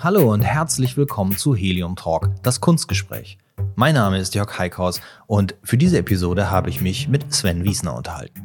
Hallo 0.00 0.32
und 0.32 0.42
herzlich 0.42 0.96
willkommen 0.96 1.36
zu 1.36 1.56
Helium 1.56 1.96
Talk, 1.96 2.30
das 2.42 2.60
Kunstgespräch. 2.60 3.36
Mein 3.74 3.94
Name 3.94 4.18
ist 4.18 4.34
Jörg 4.34 4.58
Heikhaus 4.58 5.00
und 5.26 5.56
für 5.64 5.76
diese 5.76 5.98
Episode 5.98 6.50
habe 6.50 6.70
ich 6.70 6.80
mich 6.80 7.08
mit 7.08 7.34
Sven 7.34 7.64
Wiesner 7.64 7.96
unterhalten. 7.96 8.40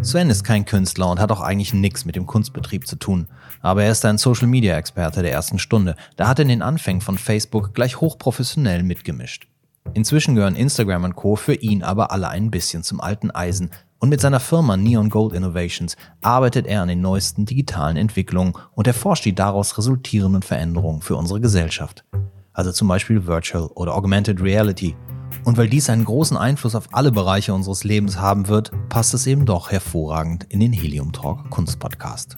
Sven 0.00 0.30
ist 0.30 0.44
kein 0.44 0.64
Künstler 0.64 1.10
und 1.10 1.20
hat 1.20 1.30
auch 1.30 1.40
eigentlich 1.40 1.74
nichts 1.74 2.04
mit 2.04 2.16
dem 2.16 2.26
Kunstbetrieb 2.26 2.86
zu 2.86 2.96
tun. 2.96 3.28
Aber 3.60 3.84
er 3.84 3.90
ist 3.90 4.04
ein 4.04 4.18
Social-Media-Experte 4.18 5.22
der 5.22 5.32
ersten 5.32 5.58
Stunde. 5.58 5.94
Da 6.16 6.28
hat 6.28 6.38
er 6.38 6.44
in 6.44 6.48
den 6.48 6.62
Anfängen 6.62 7.00
von 7.00 7.18
Facebook 7.18 7.74
gleich 7.74 8.00
hochprofessionell 8.00 8.82
mitgemischt. 8.82 9.46
Inzwischen 9.92 10.34
gehören 10.34 10.56
Instagram 10.56 11.04
und 11.04 11.16
Co. 11.16 11.36
für 11.36 11.54
ihn 11.54 11.82
aber 11.82 12.10
alle 12.10 12.28
ein 12.28 12.50
bisschen 12.50 12.82
zum 12.82 13.00
alten 13.00 13.30
Eisen. 13.30 13.70
Und 14.04 14.10
mit 14.10 14.20
seiner 14.20 14.38
Firma 14.38 14.76
Neon 14.76 15.08
Gold 15.08 15.32
Innovations 15.32 15.96
arbeitet 16.20 16.66
er 16.66 16.82
an 16.82 16.88
den 16.88 17.00
neuesten 17.00 17.46
digitalen 17.46 17.96
Entwicklungen 17.96 18.52
und 18.74 18.86
erforscht 18.86 19.24
die 19.24 19.34
daraus 19.34 19.78
resultierenden 19.78 20.42
Veränderungen 20.42 21.00
für 21.00 21.16
unsere 21.16 21.40
Gesellschaft. 21.40 22.04
Also 22.52 22.70
zum 22.70 22.86
Beispiel 22.86 23.26
Virtual 23.26 23.68
oder 23.68 23.94
Augmented 23.94 24.42
Reality, 24.42 24.94
und 25.44 25.56
weil 25.56 25.70
dies 25.70 25.88
einen 25.88 26.04
großen 26.04 26.36
Einfluss 26.36 26.74
auf 26.74 26.88
alle 26.92 27.12
Bereiche 27.12 27.54
unseres 27.54 27.82
Lebens 27.82 28.18
haben 28.18 28.48
wird, 28.48 28.72
passt 28.90 29.14
es 29.14 29.26
eben 29.26 29.46
doch 29.46 29.70
hervorragend 29.70 30.44
in 30.50 30.60
den 30.60 30.74
Helium 30.74 31.12
Talk 31.12 31.48
Kunstpodcast. 31.48 32.36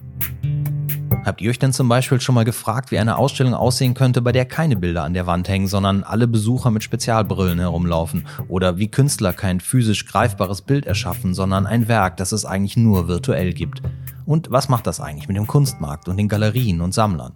Habt 1.26 1.40
ihr 1.40 1.50
euch 1.50 1.58
denn 1.58 1.72
zum 1.72 1.88
Beispiel 1.88 2.20
schon 2.20 2.36
mal 2.36 2.44
gefragt, 2.44 2.92
wie 2.92 3.00
eine 3.00 3.18
Ausstellung 3.18 3.52
aussehen 3.52 3.94
könnte, 3.94 4.22
bei 4.22 4.30
der 4.30 4.44
keine 4.44 4.76
Bilder 4.76 5.02
an 5.02 5.12
der 5.12 5.26
Wand 5.26 5.48
hängen, 5.48 5.66
sondern 5.66 6.04
alle 6.04 6.28
Besucher 6.28 6.70
mit 6.70 6.84
Spezialbrillen 6.84 7.58
herumlaufen? 7.58 8.28
Oder 8.46 8.78
wie 8.78 8.92
Künstler 8.92 9.32
kein 9.32 9.58
physisch 9.58 10.06
greifbares 10.06 10.62
Bild 10.62 10.86
erschaffen, 10.86 11.34
sondern 11.34 11.66
ein 11.66 11.88
Werk, 11.88 12.16
das 12.16 12.30
es 12.30 12.45
eigentlich 12.45 12.76
nur 12.76 13.09
virtuell 13.09 13.54
gibt? 13.54 13.82
Und 14.24 14.52
was 14.52 14.68
macht 14.68 14.86
das 14.86 15.01
eigentlich 15.01 15.26
mit 15.26 15.36
dem 15.36 15.48
Kunstmarkt 15.48 16.09
und 16.09 16.16
den 16.16 16.28
Galerien 16.28 16.80
und 16.80 16.95
Sammlern? 16.95 17.32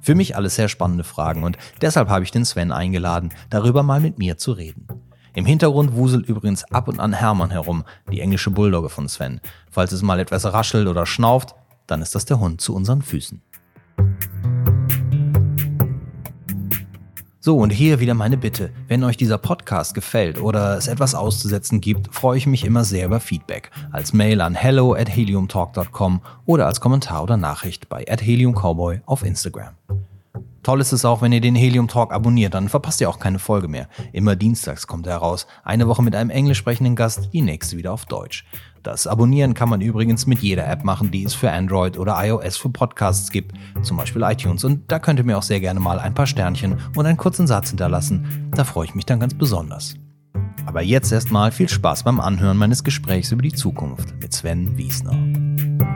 Für 0.00 0.16
mich 0.16 0.34
alles 0.34 0.56
sehr 0.56 0.68
spannende 0.68 1.04
Fragen 1.04 1.44
und 1.44 1.56
deshalb 1.80 2.08
habe 2.08 2.24
ich 2.24 2.32
den 2.32 2.44
Sven 2.44 2.72
eingeladen, 2.72 3.32
darüber 3.50 3.84
mal 3.84 4.00
mit 4.00 4.18
mir 4.18 4.36
zu 4.36 4.50
reden. 4.50 4.88
Im 5.34 5.46
Hintergrund 5.46 5.94
wuselt 5.94 6.26
übrigens 6.26 6.64
ab 6.64 6.88
und 6.88 6.98
an 6.98 7.12
Hermann 7.12 7.50
herum, 7.50 7.84
die 8.10 8.20
englische 8.20 8.50
Bulldogge 8.50 8.90
von 8.90 9.08
Sven. 9.08 9.40
Falls 9.70 9.92
es 9.92 10.02
mal 10.02 10.18
etwas 10.18 10.44
raschelt 10.52 10.88
oder 10.88 11.06
schnauft, 11.06 11.54
dann 11.86 12.02
ist 12.02 12.14
das 12.14 12.24
der 12.24 12.40
Hund 12.40 12.60
zu 12.60 12.74
unseren 12.74 13.02
Füßen. 13.02 13.42
So, 17.44 17.56
und 17.56 17.70
hier 17.70 17.98
wieder 17.98 18.14
meine 18.14 18.36
Bitte. 18.36 18.70
Wenn 18.86 19.02
euch 19.02 19.16
dieser 19.16 19.36
Podcast 19.36 19.94
gefällt 19.94 20.40
oder 20.40 20.76
es 20.76 20.86
etwas 20.86 21.16
auszusetzen 21.16 21.80
gibt, 21.80 22.14
freue 22.14 22.38
ich 22.38 22.46
mich 22.46 22.64
immer 22.64 22.84
sehr 22.84 23.06
über 23.06 23.18
Feedback. 23.18 23.72
Als 23.90 24.12
Mail 24.12 24.40
an 24.40 24.54
hello 24.54 24.94
at 24.94 25.08
heliumtalk.com 25.08 26.20
oder 26.46 26.66
als 26.66 26.80
Kommentar 26.80 27.24
oder 27.24 27.36
Nachricht 27.36 27.88
bei 27.88 28.04
at 28.08 28.22
heliumcowboy 28.22 29.00
auf 29.06 29.24
Instagram. 29.24 29.74
Toll 30.62 30.80
ist 30.80 30.92
es 30.92 31.04
auch, 31.04 31.22
wenn 31.22 31.32
ihr 31.32 31.40
den 31.40 31.56
Helium 31.56 31.88
Talk 31.88 32.12
abonniert, 32.12 32.54
dann 32.54 32.68
verpasst 32.68 33.00
ihr 33.00 33.10
auch 33.10 33.18
keine 33.18 33.40
Folge 33.40 33.66
mehr. 33.66 33.88
Immer 34.12 34.36
dienstags 34.36 34.86
kommt 34.86 35.08
er 35.08 35.16
raus. 35.16 35.48
Eine 35.64 35.88
Woche 35.88 36.02
mit 36.02 36.14
einem 36.14 36.30
englisch 36.30 36.58
sprechenden 36.58 36.94
Gast, 36.94 37.30
die 37.32 37.42
nächste 37.42 37.76
wieder 37.76 37.92
auf 37.92 38.06
Deutsch. 38.06 38.44
Das 38.84 39.06
Abonnieren 39.06 39.54
kann 39.54 39.68
man 39.68 39.80
übrigens 39.80 40.26
mit 40.26 40.38
jeder 40.38 40.68
App 40.68 40.84
machen, 40.84 41.10
die 41.10 41.24
es 41.24 41.34
für 41.34 41.50
Android 41.50 41.98
oder 41.98 42.16
iOS 42.24 42.56
für 42.56 42.70
Podcasts 42.70 43.30
gibt, 43.30 43.56
zum 43.82 43.96
Beispiel 43.96 44.22
iTunes. 44.22 44.64
Und 44.64 44.90
da 44.90 44.98
könnt 45.00 45.18
ihr 45.18 45.24
mir 45.24 45.36
auch 45.36 45.42
sehr 45.42 45.60
gerne 45.60 45.80
mal 45.80 45.98
ein 45.98 46.14
paar 46.14 46.26
Sternchen 46.26 46.78
und 46.96 47.06
einen 47.06 47.16
kurzen 47.18 47.46
Satz 47.46 47.70
hinterlassen. 47.70 48.50
Da 48.54 48.64
freue 48.64 48.86
ich 48.86 48.94
mich 48.94 49.06
dann 49.06 49.20
ganz 49.20 49.34
besonders. 49.34 49.96
Aber 50.66 50.82
jetzt 50.82 51.12
erstmal 51.12 51.50
viel 51.50 51.68
Spaß 51.68 52.04
beim 52.04 52.20
Anhören 52.20 52.56
meines 52.56 52.84
Gesprächs 52.84 53.32
über 53.32 53.42
die 53.42 53.52
Zukunft 53.52 54.14
mit 54.20 54.32
Sven 54.32 54.76
Wiesner. 54.76 55.91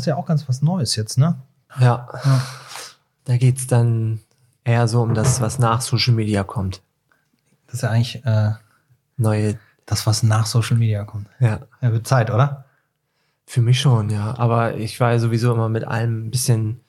Hast 0.00 0.06
ja 0.06 0.16
auch 0.16 0.26
ganz 0.26 0.48
was 0.48 0.62
Neues 0.62 0.96
jetzt, 0.96 1.18
ne? 1.18 1.36
Ja. 1.78 2.08
ja. 2.24 2.42
Da 3.24 3.36
geht 3.36 3.58
es 3.58 3.66
dann 3.66 4.20
eher 4.64 4.88
so 4.88 5.02
um 5.02 5.14
das, 5.14 5.40
was 5.40 5.58
nach 5.58 5.80
Social 5.80 6.14
Media 6.14 6.42
kommt. 6.42 6.82
Das 7.66 7.76
ist 7.76 7.82
ja 7.82 7.90
eigentlich 7.90 8.24
äh, 8.24 8.52
neue. 9.16 9.58
Das, 9.86 10.06
was 10.06 10.22
nach 10.22 10.46
Social 10.46 10.76
Media 10.76 11.04
kommt. 11.04 11.26
Ja. 11.40 11.60
Ja, 11.80 11.92
wird 11.92 12.06
Zeit, 12.06 12.30
oder? 12.30 12.64
Für 13.46 13.60
mich 13.60 13.80
schon, 13.80 14.08
ja. 14.08 14.38
Aber 14.38 14.76
ich 14.76 15.00
war 15.00 15.12
ja 15.12 15.18
sowieso 15.18 15.52
immer 15.52 15.68
mit 15.68 15.84
allem 15.84 16.26
ein 16.26 16.30
bisschen, 16.30 16.80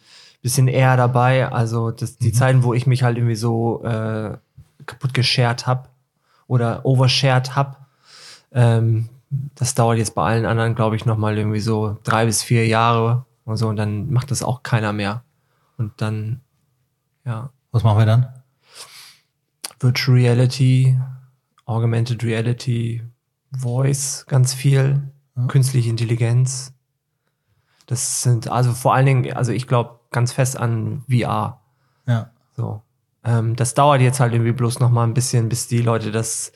bisschen 0.42 0.68
eher 0.68 0.96
dabei. 0.98 1.52
Also 1.52 1.92
das, 1.92 2.18
die 2.18 2.30
mhm. 2.30 2.34
Zeiten, 2.34 2.64
wo 2.64 2.74
ich 2.74 2.86
mich 2.86 3.04
halt 3.04 3.18
irgendwie 3.18 3.36
so 3.36 3.84
äh, 3.84 4.38
kaputt 4.86 5.14
geshared 5.14 5.66
habe 5.66 5.90
oder 6.48 6.86
overshared 6.86 7.56
habe, 7.56 7.78
ähm, 8.52 9.10
das 9.56 9.76
dauert 9.76 9.98
jetzt 9.98 10.14
bei 10.16 10.24
allen 10.24 10.46
anderen, 10.46 10.76
glaube 10.76 10.96
ich, 10.96 11.06
nochmal 11.06 11.38
irgendwie 11.38 11.62
so 11.62 11.98
drei 12.04 12.26
bis 12.26 12.44
vier 12.44 12.68
Jahre 12.68 13.26
und 13.46 13.58
so 13.58 13.70
und 13.70 13.78
dann 13.78 14.12
macht 14.12 14.30
das 14.32 14.44
auch 14.44 14.62
keiner 14.64 14.94
mehr. 14.94 15.24
Und 15.78 15.94
dann, 15.98 16.42
ja. 17.26 17.50
Was 17.72 17.84
machen 17.84 17.98
wir 17.98 18.06
dann? 18.06 18.28
Virtual 19.80 20.18
Reality, 20.18 21.00
Augmented 21.66 22.24
Reality, 22.24 23.02
Voice, 23.52 24.26
ganz 24.28 24.54
viel, 24.54 25.10
ja. 25.36 25.48
künstliche 25.48 25.90
Intelligenz. 25.90 26.74
Das 27.88 28.22
sind 28.22 28.50
also 28.50 28.74
vor 28.74 28.94
allen 28.94 29.06
Dingen, 29.06 29.34
also 29.34 29.52
ich 29.52 29.68
glaube 29.68 30.00
ganz 30.12 30.34
fest 30.34 30.58
an 30.58 31.04
VR. 31.10 31.62
Ja. 32.06 32.30
So. 32.56 32.82
Ähm, 33.24 33.56
das 33.56 33.76
dauert 33.76 34.02
jetzt 34.02 34.20
halt 34.20 34.34
irgendwie 34.34 34.52
bloß 34.52 34.80
noch 34.80 34.90
mal 34.90 35.04
ein 35.04 35.14
bisschen, 35.14 35.48
bis 35.48 35.68
die 35.68 35.82
Leute 35.82 36.12
das, 36.12 36.52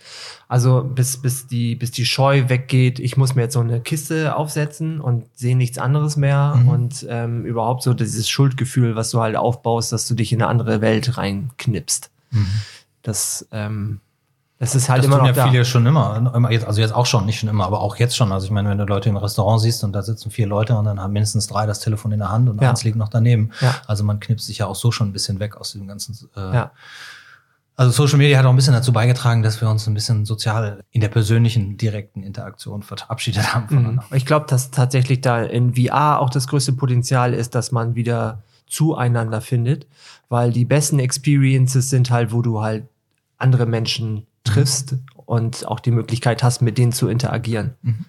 also 0.48 0.84
bis, 0.84 1.22
bis, 1.22 1.46
die, 1.48 1.76
bis 1.76 1.92
die 1.92 2.06
Scheu 2.06 2.50
weggeht. 2.50 3.00
Ich 3.00 3.18
muss 3.18 3.36
mir 3.36 3.44
jetzt 3.44 3.54
so 3.54 3.60
eine 3.60 3.82
Kiste 3.82 4.36
aufsetzen 4.36 5.00
und 5.00 5.26
sehe 5.36 5.56
nichts 5.56 5.78
anderes 5.78 6.18
mehr. 6.18 6.56
Mhm. 6.56 6.68
Und 6.68 7.06
ähm, 7.10 7.46
überhaupt 7.46 7.84
so 7.84 7.94
dieses 7.94 8.28
Schuldgefühl, 8.28 8.96
was 8.96 9.12
du 9.12 9.22
halt 9.22 9.36
aufbaust, 9.36 9.92
dass 9.92 10.08
du 10.08 10.16
dich 10.16 10.34
in 10.34 10.42
eine 10.42 10.50
andere 10.50 10.82
Welt 10.82 11.18
reinknipst. 11.18 12.10
Mhm. 12.32 12.48
Das, 13.04 13.48
ähm, 13.52 14.00
das 14.58 14.74
ist 14.74 14.88
halt 14.88 15.00
das 15.00 15.08
immer 15.08 15.18
tun 15.18 15.28
noch 15.28 15.36
ja 15.36 15.50
viele 15.50 15.66
schon 15.66 15.86
immer, 15.86 16.32
also 16.66 16.80
jetzt 16.80 16.94
auch 16.94 17.06
schon, 17.06 17.26
nicht 17.26 17.40
schon 17.40 17.50
immer, 17.50 17.66
aber 17.66 17.82
auch 17.82 17.98
jetzt 17.98 18.16
schon. 18.16 18.32
Also 18.32 18.46
ich 18.46 18.52
meine, 18.52 18.70
wenn 18.70 18.78
du 18.78 18.86
Leute 18.86 19.10
im 19.10 19.18
Restaurant 19.18 19.62
siehst 19.62 19.84
und 19.84 19.92
da 19.92 20.02
sitzen 20.02 20.32
vier 20.32 20.48
Leute 20.48 20.78
und 20.78 20.86
dann 20.86 21.02
haben 21.02 21.12
mindestens 21.12 21.48
drei 21.48 21.66
das 21.66 21.82
Telefon 21.82 22.14
in 22.14 22.20
der 22.20 22.32
Hand 22.32 22.48
und 22.48 22.62
ja. 22.62 22.70
eins 22.70 22.84
liegt 22.86 22.96
noch 22.96 23.10
daneben. 23.10 23.52
Ja. 23.60 23.76
Also 23.86 24.06
man 24.06 24.22
knipst 24.22 24.48
sich 24.48 24.60
ja 24.60 24.68
auch 24.68 24.76
so 24.76 24.92
schon 24.92 25.10
ein 25.10 25.14
bisschen 25.14 25.40
weg 25.42 25.58
aus 25.58 25.74
dem 25.74 25.88
ganzen. 25.88 26.18
Äh, 26.38 26.40
ja. 26.40 26.72
Also 27.76 27.92
Social 27.92 28.18
Media 28.18 28.38
hat 28.38 28.46
auch 28.46 28.52
ein 28.52 28.56
bisschen 28.56 28.74
dazu 28.74 28.94
beigetragen, 28.94 29.44
dass 29.44 29.60
wir 29.60 29.70
uns 29.70 29.86
ein 29.88 29.94
bisschen 29.94 30.24
sozial 30.24 30.86
in 30.92 31.02
der 31.02 31.10
persönlichen, 31.10 31.76
direkten 31.76 32.24
Interaktion 32.24 32.82
verabschiedet 32.82 33.54
haben 33.54 33.68
voneinander. 33.68 34.06
Mhm. 34.10 34.16
Ich 34.16 34.26
glaube, 34.26 34.46
dass 34.48 34.72
tatsächlich 34.72 35.20
da 35.20 35.44
in 35.44 35.76
VR 35.76 36.22
auch 36.22 36.30
das 36.30 36.48
größte 36.48 36.72
Potenzial 36.72 37.34
ist, 37.34 37.56
dass 37.56 37.74
man 37.74 37.96
wieder 37.96 38.42
zueinander 38.68 39.42
findet, 39.42 39.86
weil 40.30 40.54
die 40.54 40.64
besten 40.64 41.00
Experiences 41.00 41.90
sind 41.90 42.10
halt, 42.10 42.32
wo 42.32 42.42
du 42.42 42.62
halt 42.62 42.88
andere 43.38 43.66
Menschen 43.66 44.26
triffst 44.46 44.96
und 45.26 45.68
auch 45.68 45.80
die 45.80 45.92
Möglichkeit 45.92 46.44
hast, 46.44 46.62
mit 46.62 46.78
denen 46.78 46.92
zu 46.92 47.08
interagieren. 47.08 47.76
Mhm. 47.82 48.06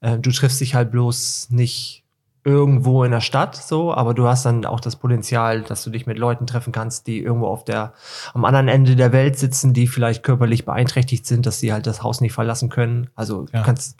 Äh, 0.00 0.18
du 0.18 0.30
triffst 0.30 0.60
dich 0.60 0.74
halt 0.74 0.90
bloß 0.90 1.48
nicht 1.50 2.02
irgendwo 2.46 3.02
in 3.02 3.10
der 3.10 3.20
Stadt 3.20 3.56
so, 3.56 3.92
aber 3.92 4.14
du 4.14 4.28
hast 4.28 4.46
dann 4.46 4.64
auch 4.66 4.78
das 4.78 4.94
Potenzial, 4.94 5.62
dass 5.62 5.82
du 5.82 5.90
dich 5.90 6.06
mit 6.06 6.16
Leuten 6.16 6.46
treffen 6.46 6.72
kannst, 6.72 7.08
die 7.08 7.18
irgendwo 7.18 7.48
auf 7.48 7.64
der 7.64 7.92
am 8.34 8.44
anderen 8.44 8.68
Ende 8.68 8.94
der 8.94 9.10
Welt 9.10 9.36
sitzen, 9.36 9.74
die 9.74 9.88
vielleicht 9.88 10.22
körperlich 10.22 10.64
beeinträchtigt 10.64 11.26
sind, 11.26 11.44
dass 11.44 11.58
sie 11.58 11.72
halt 11.72 11.88
das 11.88 12.04
Haus 12.04 12.20
nicht 12.20 12.32
verlassen 12.32 12.68
können. 12.68 13.08
Also 13.16 13.46
ja. 13.52 13.58
du 13.58 13.66
kannst 13.66 13.98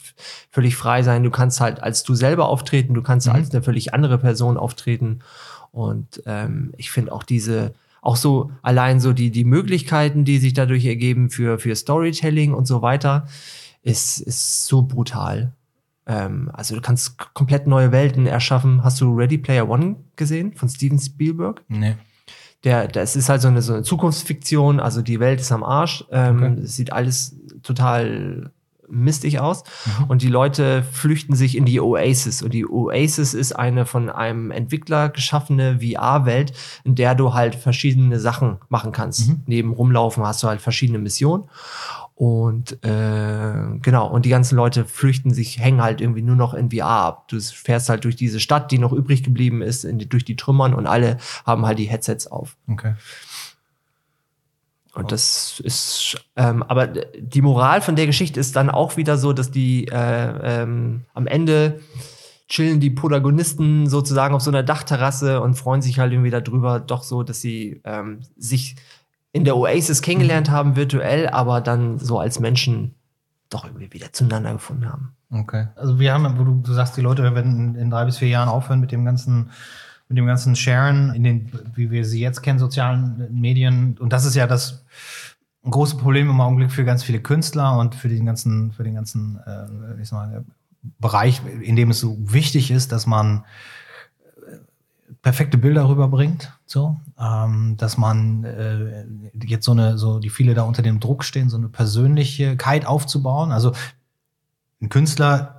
völlig 0.53 0.77
frei 0.77 1.03
sein, 1.03 1.25
du 1.25 1.31
kannst 1.31 1.61
halt 1.61 1.83
als 1.83 2.05
du 2.05 2.15
selber 2.15 2.49
auftreten, 2.49 2.95
du 2.95 3.03
kannst 3.03 3.27
mhm. 3.27 3.33
als 3.33 3.51
eine 3.51 3.65
völlig 3.65 3.93
andere 3.93 4.17
Person 4.19 4.57
auftreten. 4.57 5.19
Und 5.73 6.23
ähm, 6.25 6.73
ich 6.77 6.93
finde 6.93 7.11
auch 7.11 7.25
diese 7.25 7.75
auch 8.07 8.17
so 8.17 8.53
allein 8.63 9.01
so 9.01 9.13
die, 9.13 9.33
die 9.33 9.45
Möglichkeiten, 9.45 10.25
die 10.25 10.39
sich 10.39 10.55
dadurch 10.55 10.87
ergeben 10.87 11.29
für, 11.29 11.59
für 11.59 11.75
Storytelling 11.75 12.55
und 12.55 12.67
so 12.67 12.81
weiter, 12.81 13.27
ist, 13.83 14.21
ist 14.21 14.67
so 14.67 14.83
brutal. 14.83 15.53
Ähm, 16.07 16.49
also 16.53 16.77
du 16.77 16.81
kannst 16.81 17.19
komplett 17.35 17.67
neue 17.67 17.91
Welten 17.91 18.27
erschaffen. 18.27 18.85
Hast 18.85 19.01
du 19.01 19.13
Ready 19.13 19.39
Player 19.39 19.69
One 19.69 19.97
gesehen 20.15 20.55
von 20.55 20.69
Steven 20.69 21.01
Spielberg? 21.01 21.65
Nee. 21.67 21.97
Der, 22.63 22.87
das 22.87 23.17
ist 23.17 23.29
halt 23.29 23.43
so 23.43 23.49
eine, 23.49 23.61
so 23.61 23.75
eine 23.75 23.83
Zukunftsfiktion, 23.83 24.79
also 24.79 25.03
die 25.03 25.19
Welt 25.19 25.41
ist 25.41 25.51
am 25.51 25.65
Arsch. 25.65 26.05
Ähm, 26.11 26.37
okay. 26.37 26.57
Sieht 26.63 26.93
alles 26.93 27.37
total 27.63 28.53
mistig 28.89 29.41
aus. 29.41 29.65
Mhm. 29.85 30.05
Und 30.05 30.23
die 30.23 30.29
Leute 30.29 30.83
flüchten 30.91 31.35
sich 31.35 31.57
in 31.57 31.65
die 31.65 31.81
Oasis. 31.81 32.43
Und 32.43 32.55
die 32.55 32.67
Oasis 32.67 33.35
ist 33.35 33.53
eine 33.53 33.87
von 33.87 34.11
einem 34.11 34.51
Entwickler 34.51 35.09
geschaffene 35.09 35.81
VR-Welt, 35.81 36.53
in 36.85 36.95
der 36.95 37.15
du 37.15 37.35
halt 37.35 37.55
verschiedene 37.55 38.21
Sachen 38.21 38.59
machen 38.69 38.93
kannst. 38.93 39.29
Mhm. 39.29 39.43
Neben 39.47 39.73
rumlaufen 39.73 40.25
hast 40.25 40.43
du 40.43 40.49
halt 40.49 40.61
verschiedene 40.61 40.99
Missionen. 40.99 41.45
Und 42.17 42.83
äh, 42.83 43.79
genau, 43.83 44.09
und 44.09 44.25
die 44.25 44.31
ganzen 44.31 44.57
Leute 44.57 44.87
flüchten 44.87 45.35
sich, 45.35 45.59
hängen 45.59 45.83
halt 45.83 46.01
irgendwie 46.01 46.23
nur 46.23 46.35
noch 46.35 46.55
in 46.55 46.71
VR 46.71 46.87
ab. 46.87 47.29
Du 47.29 47.39
fährst 47.39 47.91
halt 47.91 48.05
durch 48.05 48.17
diese 48.17 48.41
Stadt, 48.41 48.71
die 48.71 48.79
noch 48.79 48.95
übrig 48.95 49.23
geblieben 49.23 49.61
ist, 49.61 49.85
in 49.85 49.99
durch 49.99 50.25
die 50.25 50.35
Trümmern 50.35 50.73
und 50.73 50.87
alle 50.87 51.19
haben 51.45 51.67
halt 51.67 51.79
die 51.79 51.85
Headsets 51.85 52.27
auf. 52.27 52.57
Okay. 52.69 52.95
Und 54.97 55.13
das 55.13 55.61
ist, 55.61 56.17
ähm, 56.37 56.63
aber 56.63 56.87
die 56.87 57.43
Moral 57.43 57.83
von 57.83 57.97
der 57.97 58.07
Geschichte 58.07 58.41
ist 58.41 58.57
dann 58.57 58.71
auch 58.71 58.97
wieder 58.97 59.19
so, 59.19 59.35
dass 59.35 59.51
die 59.51 59.89
äh, 59.89 60.63
ähm, 60.63 61.03
am 61.13 61.27
Ende 61.27 61.81
chillen 62.49 62.81
die 62.81 62.91
Protagonisten 62.91 63.89
sozusagen 63.89 64.35
auf 64.35 64.41
so 64.41 64.51
einer 64.51 64.63
Dachterrasse 64.63 65.43
und 65.43 65.55
freuen 65.55 65.83
sich 65.83 65.99
halt 65.99 66.13
irgendwie 66.13 66.31
darüber, 66.31 66.81
doch 66.81 67.03
so, 67.03 67.23
dass 67.23 67.43
sie 67.43 67.83
ähm, 67.85 68.21
sich 68.39 68.77
in 69.33 69.45
der 69.45 69.59
Oasis 69.59 70.01
kennengelernt 70.01 70.49
haben, 70.51 70.77
virtuell, 70.77 71.29
aber 71.29 71.61
dann 71.61 71.99
so 71.99 72.19
als 72.19 72.41
Menschen 72.41 72.95
doch 73.51 73.67
irgendwie 73.67 73.93
wieder 73.93 74.13
zueinander 74.15 74.55
gefunden 74.55 74.91
haben. 74.91 75.15
Okay. 75.31 75.67
Also 75.77 75.99
wir 75.99 76.15
haben, 76.15 76.39
wo 76.39 76.45
du, 76.45 76.63
du 76.63 76.73
sagst, 76.73 76.97
die 76.97 77.03
Leute 77.03 77.23
werden 77.23 77.75
in 77.75 77.91
drei 77.91 78.07
bis 78.07 78.17
vier 78.17 78.29
Jahren 78.29 78.49
aufhören 78.49 78.81
mit 78.81 78.93
dem 78.93 79.05
ganzen 79.05 79.51
mit 80.09 80.19
dem 80.19 80.27
ganzen 80.27 80.55
Sharen 80.55 81.13
in 81.15 81.25
den, 81.25 81.51
wie 81.75 81.91
wir 81.91 82.05
sie 82.05 82.21
jetzt 82.21 82.43
kennen, 82.43 82.59
sozialen 82.59 83.27
Medien. 83.33 83.97
Und 83.99 84.13
das 84.13 84.25
ist 84.25 84.37
ja 84.37 84.47
das 84.47 84.85
große 85.71 85.97
Problem 85.97 86.31
im 86.31 86.41
Augenblick 86.41 86.71
für 86.71 86.85
ganz 86.85 87.03
viele 87.03 87.21
Künstler 87.21 87.79
und 87.79 87.95
für 87.95 88.09
den 88.09 88.27
ganzen, 88.27 88.73
für 88.73 88.85
den 88.85 88.95
ganzen, 88.95 89.39
äh, 89.47 90.01
ich 90.01 90.09
sag 90.09 90.19
mal, 90.19 90.45
Bereich, 90.99 91.41
in 91.63 91.75
dem 91.75 91.91
es 91.91 91.99
so 92.01 92.17
wichtig 92.21 92.71
ist, 92.71 92.93
dass 92.93 93.07
man 93.07 93.45
äh, 94.47 94.57
perfekte 95.23 95.59
Bilder 95.59 95.89
rüberbringt, 95.89 96.53
so, 96.65 96.97
ähm, 97.19 97.77
dass 97.77 97.99
man 97.99 98.45
äh, 98.45 99.05
jetzt 99.45 99.65
so 99.65 99.73
eine, 99.73 99.99
so 99.99 100.21
die 100.21 100.31
viele 100.31 100.55
da 100.55 100.63
unter 100.63 100.83
dem 100.83 101.01
Druck 101.01 101.25
stehen, 101.25 101.49
so 101.49 101.57
eine 101.57 101.69
Persönlichkeit 101.69 102.87
aufzubauen. 102.87 103.51
Also 103.51 103.73
ein 104.81 104.89
Künstler 104.89 105.56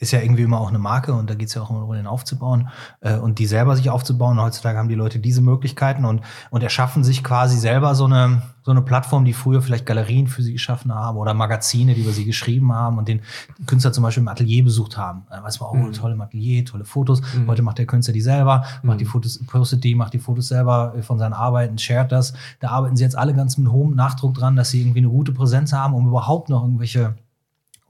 ist 0.00 0.12
ja 0.12 0.20
irgendwie 0.22 0.42
immer 0.42 0.58
auch 0.58 0.70
eine 0.70 0.78
Marke 0.78 1.12
und 1.12 1.28
da 1.28 1.34
geht 1.34 1.48
es 1.48 1.54
ja 1.54 1.60
auch 1.60 1.68
immer 1.68 1.80
darum, 1.80 1.94
den 1.94 2.06
aufzubauen 2.06 2.70
äh, 3.00 3.16
und 3.16 3.38
die 3.38 3.44
selber 3.44 3.76
sich 3.76 3.90
aufzubauen. 3.90 4.38
Und 4.38 4.44
heutzutage 4.44 4.78
haben 4.78 4.88
die 4.88 4.94
Leute 4.94 5.18
diese 5.18 5.42
Möglichkeiten 5.42 6.06
und, 6.06 6.22
und 6.48 6.62
erschaffen 6.62 7.04
sich 7.04 7.22
quasi 7.22 7.58
selber 7.58 7.94
so 7.94 8.06
eine, 8.06 8.40
so 8.62 8.70
eine 8.70 8.80
Plattform, 8.80 9.26
die 9.26 9.34
früher 9.34 9.60
vielleicht 9.60 9.84
Galerien 9.84 10.26
für 10.26 10.42
sie 10.42 10.54
geschaffen 10.54 10.94
haben 10.94 11.18
oder 11.18 11.34
Magazine, 11.34 11.94
die 11.94 12.00
über 12.00 12.12
sie 12.12 12.24
geschrieben 12.24 12.72
haben 12.72 12.96
und 12.96 13.08
den 13.08 13.20
Künstler 13.66 13.92
zum 13.92 14.02
Beispiel 14.02 14.22
im 14.22 14.28
Atelier 14.28 14.64
besucht 14.64 14.96
haben. 14.96 15.26
Da 15.28 15.42
weiß 15.42 15.60
man, 15.60 15.68
oh, 15.70 15.74
mhm. 15.74 15.92
tolle 15.92 16.18
Atelier, 16.18 16.64
tolle 16.64 16.86
Fotos. 16.86 17.20
Mhm. 17.34 17.46
Heute 17.46 17.60
macht 17.60 17.76
der 17.76 17.86
Künstler 17.86 18.14
die 18.14 18.22
selber, 18.22 18.64
macht 18.82 18.96
mhm. 18.96 18.98
die 19.00 19.04
Fotos, 19.04 19.38
postet 19.46 19.84
die, 19.84 19.94
macht 19.94 20.14
die 20.14 20.18
Fotos 20.18 20.48
selber 20.48 20.94
von 21.02 21.18
seinen 21.18 21.34
Arbeiten, 21.34 21.76
shared 21.76 22.10
das. 22.10 22.32
Da 22.60 22.70
arbeiten 22.70 22.96
sie 22.96 23.04
jetzt 23.04 23.18
alle 23.18 23.34
ganz 23.34 23.58
mit 23.58 23.70
hohem 23.70 23.94
Nachdruck 23.96 24.32
dran, 24.32 24.56
dass 24.56 24.70
sie 24.70 24.80
irgendwie 24.80 25.00
eine 25.00 25.10
gute 25.10 25.32
Präsenz 25.32 25.74
haben, 25.74 25.92
um 25.92 26.08
überhaupt 26.08 26.48
noch 26.48 26.62
irgendwelche 26.62 27.16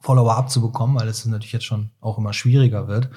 Follower 0.01 0.35
abzubekommen, 0.37 0.99
weil 0.99 1.09
es 1.09 1.25
natürlich 1.27 1.53
jetzt 1.53 1.67
schon 1.67 1.91
auch 2.01 2.17
immer 2.19 2.33
schwieriger 2.33 2.89
wird. 2.89 3.11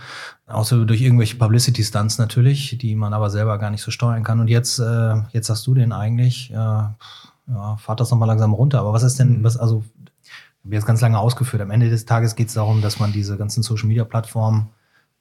Außer 0.48 0.86
durch 0.86 1.02
irgendwelche 1.02 1.38
Publicity-Stunts 1.38 2.18
natürlich, 2.18 2.78
die 2.78 2.96
man 2.96 3.14
aber 3.14 3.30
selber 3.30 3.58
gar 3.58 3.70
nicht 3.70 3.82
so 3.82 3.90
steuern 3.90 4.24
kann. 4.24 4.42
Und 4.42 4.50
jetzt, 4.50 4.80
äh, 4.80 5.16
jetzt 5.32 5.50
hast 5.50 5.66
du 5.66 5.74
den 5.74 5.94
eigentlich, 5.94 6.52
äh, 6.52 6.56
ja, 6.56 7.78
fahrt 7.78 8.02
das 8.02 8.12
nochmal 8.12 8.28
langsam 8.28 8.54
runter. 8.54 8.82
Aber 8.82 8.92
was 8.92 9.04
ist 9.04 9.18
denn, 9.18 9.40
mhm. 9.40 9.44
was, 9.44 9.56
also, 9.56 9.84
ich 10.26 10.66
habe 10.66 10.76
jetzt 10.76 10.86
ganz 10.86 11.02
lange 11.02 11.20
ausgeführt. 11.20 11.62
Am 11.62 11.72
Ende 11.72 11.90
des 11.90 12.06
Tages 12.06 12.36
geht 12.36 12.50
es 12.50 12.54
darum, 12.54 12.82
dass 12.82 13.00
man 13.00 13.14
diese 13.14 13.38
ganzen 13.38 13.64
Social-Media-Plattformen 13.64 14.70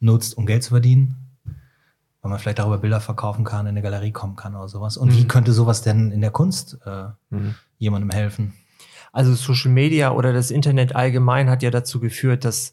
nutzt, 0.00 0.36
um 0.36 0.46
Geld 0.46 0.64
zu 0.64 0.70
verdienen. 0.70 1.16
Weil 2.22 2.30
man 2.30 2.38
vielleicht 2.38 2.58
darüber 2.58 2.78
Bilder 2.78 3.00
verkaufen 3.00 3.44
kann, 3.44 3.66
in 3.66 3.70
eine 3.70 3.82
Galerie 3.82 4.12
kommen 4.12 4.36
kann 4.36 4.54
oder 4.54 4.68
sowas. 4.68 4.96
Und 4.96 5.10
mhm. 5.10 5.16
wie 5.16 5.28
könnte 5.28 5.52
sowas 5.52 5.82
denn 5.82 6.10
in 6.10 6.20
der 6.20 6.30
Kunst 6.30 6.78
äh, 6.84 7.06
mhm. 7.30 7.54
jemandem 7.78 8.10
helfen? 8.10 8.52
Also 9.12 9.34
Social 9.34 9.70
Media 9.70 10.12
oder 10.12 10.32
das 10.32 10.50
Internet 10.50 10.96
allgemein 10.96 11.50
hat 11.50 11.62
ja 11.62 11.70
dazu 11.70 12.00
geführt, 12.00 12.44
dass, 12.44 12.72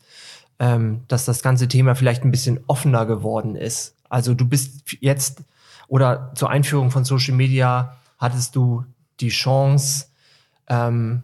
ähm, 0.57 1.01
dass 1.07 1.25
das 1.25 1.41
ganze 1.41 1.67
Thema 1.67 1.95
vielleicht 1.95 2.23
ein 2.23 2.31
bisschen 2.31 2.61
offener 2.67 3.05
geworden 3.05 3.55
ist. 3.55 3.95
Also 4.09 4.33
du 4.33 4.45
bist 4.45 4.83
jetzt 5.01 5.43
oder 5.87 6.31
zur 6.35 6.49
Einführung 6.49 6.91
von 6.91 7.03
Social 7.03 7.35
Media 7.35 7.97
hattest 8.17 8.55
du 8.55 8.85
die 9.19 9.29
Chance, 9.29 10.07
ähm, 10.67 11.23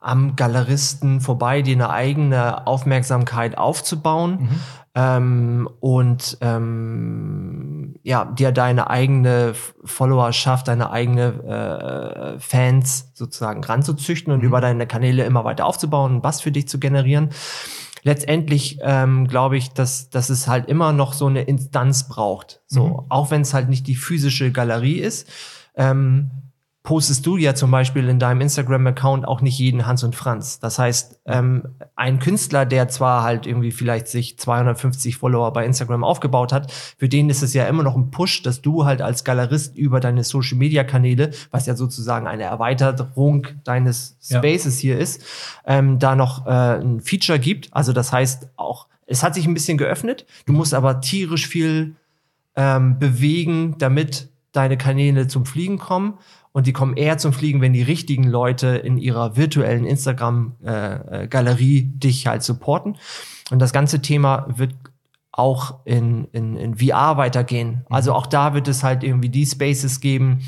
am 0.00 0.34
Galeristen 0.34 1.20
vorbei 1.20 1.60
dir 1.60 1.74
eine 1.74 1.90
eigene 1.90 2.66
Aufmerksamkeit 2.66 3.58
aufzubauen. 3.58 4.42
Mhm 4.42 4.60
ähm, 4.94 5.68
und 5.78 6.38
ähm, 6.40 7.94
ja, 8.02 8.24
dir 8.24 8.50
deine 8.50 8.90
eigene 8.90 9.54
Followerschaft, 9.84 10.66
deine 10.68 10.90
eigene 10.90 12.34
äh, 12.36 12.40
Fans 12.40 13.12
sozusagen 13.14 13.62
ranzuzüchten 13.62 14.32
und 14.32 14.40
mhm. 14.40 14.46
über 14.46 14.60
deine 14.60 14.86
Kanäle 14.86 15.24
immer 15.24 15.44
weiter 15.44 15.66
aufzubauen 15.66 16.16
und 16.16 16.24
was 16.24 16.40
für 16.40 16.50
dich 16.50 16.68
zu 16.68 16.80
generieren. 16.80 17.30
Letztendlich 18.02 18.78
ähm, 18.82 19.28
glaube 19.28 19.58
ich, 19.58 19.72
dass, 19.72 20.10
dass 20.10 20.30
es 20.30 20.48
halt 20.48 20.68
immer 20.68 20.92
noch 20.92 21.12
so 21.12 21.26
eine 21.26 21.42
Instanz 21.42 22.08
braucht. 22.08 22.62
So, 22.66 22.86
mhm. 22.86 23.06
auch 23.10 23.30
wenn 23.30 23.42
es 23.42 23.54
halt 23.54 23.68
nicht 23.68 23.86
die 23.86 23.96
physische 23.96 24.50
Galerie 24.50 24.98
ist. 24.98 25.28
Ähm, 25.76 26.30
postest 26.82 27.26
du 27.26 27.36
ja 27.36 27.54
zum 27.54 27.70
Beispiel 27.70 28.08
in 28.08 28.18
deinem 28.18 28.40
Instagram-Account 28.40 29.28
auch 29.28 29.42
nicht 29.42 29.58
jeden 29.58 29.86
Hans 29.86 30.02
und 30.02 30.16
Franz. 30.16 30.60
Das 30.60 30.78
heißt, 30.78 31.20
ähm, 31.26 31.74
ein 31.94 32.18
Künstler, 32.20 32.64
der 32.64 32.88
zwar 32.88 33.22
halt 33.22 33.46
irgendwie 33.46 33.70
vielleicht 33.70 34.08
sich 34.08 34.38
250 34.38 35.16
Follower 35.16 35.52
bei 35.52 35.66
Instagram 35.66 36.04
aufgebaut 36.04 36.52
hat, 36.52 36.72
für 36.72 37.08
den 37.08 37.28
ist 37.28 37.42
es 37.42 37.52
ja 37.52 37.66
immer 37.66 37.82
noch 37.82 37.96
ein 37.96 38.10
Push, 38.10 38.42
dass 38.42 38.62
du 38.62 38.86
halt 38.86 39.02
als 39.02 39.24
Galerist 39.24 39.76
über 39.76 40.00
deine 40.00 40.24
Social-Media-Kanäle, 40.24 41.32
was 41.50 41.66
ja 41.66 41.74
sozusagen 41.74 42.26
eine 42.26 42.44
Erweiterung 42.44 43.46
deines 43.64 44.16
Spaces 44.22 44.80
ja. 44.80 44.88
hier 44.88 44.98
ist, 44.98 45.22
ähm, 45.66 45.98
da 45.98 46.16
noch 46.16 46.46
äh, 46.46 46.80
ein 46.80 47.00
Feature 47.00 47.38
gibt. 47.38 47.68
Also 47.72 47.92
das 47.92 48.10
heißt 48.10 48.48
auch, 48.56 48.86
es 49.06 49.22
hat 49.22 49.34
sich 49.34 49.46
ein 49.46 49.54
bisschen 49.54 49.76
geöffnet. 49.76 50.24
Du 50.46 50.54
musst 50.54 50.72
aber 50.72 51.02
tierisch 51.02 51.46
viel 51.46 51.96
ähm, 52.56 52.98
bewegen, 52.98 53.76
damit 53.78 54.29
deine 54.52 54.76
Kanäle 54.76 55.26
zum 55.26 55.46
Fliegen 55.46 55.78
kommen 55.78 56.18
und 56.52 56.66
die 56.66 56.72
kommen 56.72 56.96
eher 56.96 57.18
zum 57.18 57.32
Fliegen, 57.32 57.60
wenn 57.60 57.72
die 57.72 57.82
richtigen 57.82 58.24
Leute 58.24 58.68
in 58.68 58.98
ihrer 58.98 59.36
virtuellen 59.36 59.84
Instagram-Galerie 59.84 61.78
äh, 61.78 61.84
dich 61.84 62.26
halt 62.26 62.42
supporten. 62.42 62.96
Und 63.50 63.60
das 63.60 63.72
ganze 63.72 64.02
Thema 64.02 64.46
wird 64.56 64.74
auch 65.32 65.80
in, 65.84 66.24
in, 66.32 66.56
in 66.56 66.76
VR 66.76 67.16
weitergehen. 67.16 67.68
Mhm. 67.68 67.84
Also 67.88 68.12
auch 68.14 68.26
da 68.26 68.54
wird 68.54 68.68
es 68.68 68.82
halt 68.82 69.04
irgendwie 69.04 69.28
die 69.28 69.46
Spaces 69.46 70.00
geben, 70.00 70.40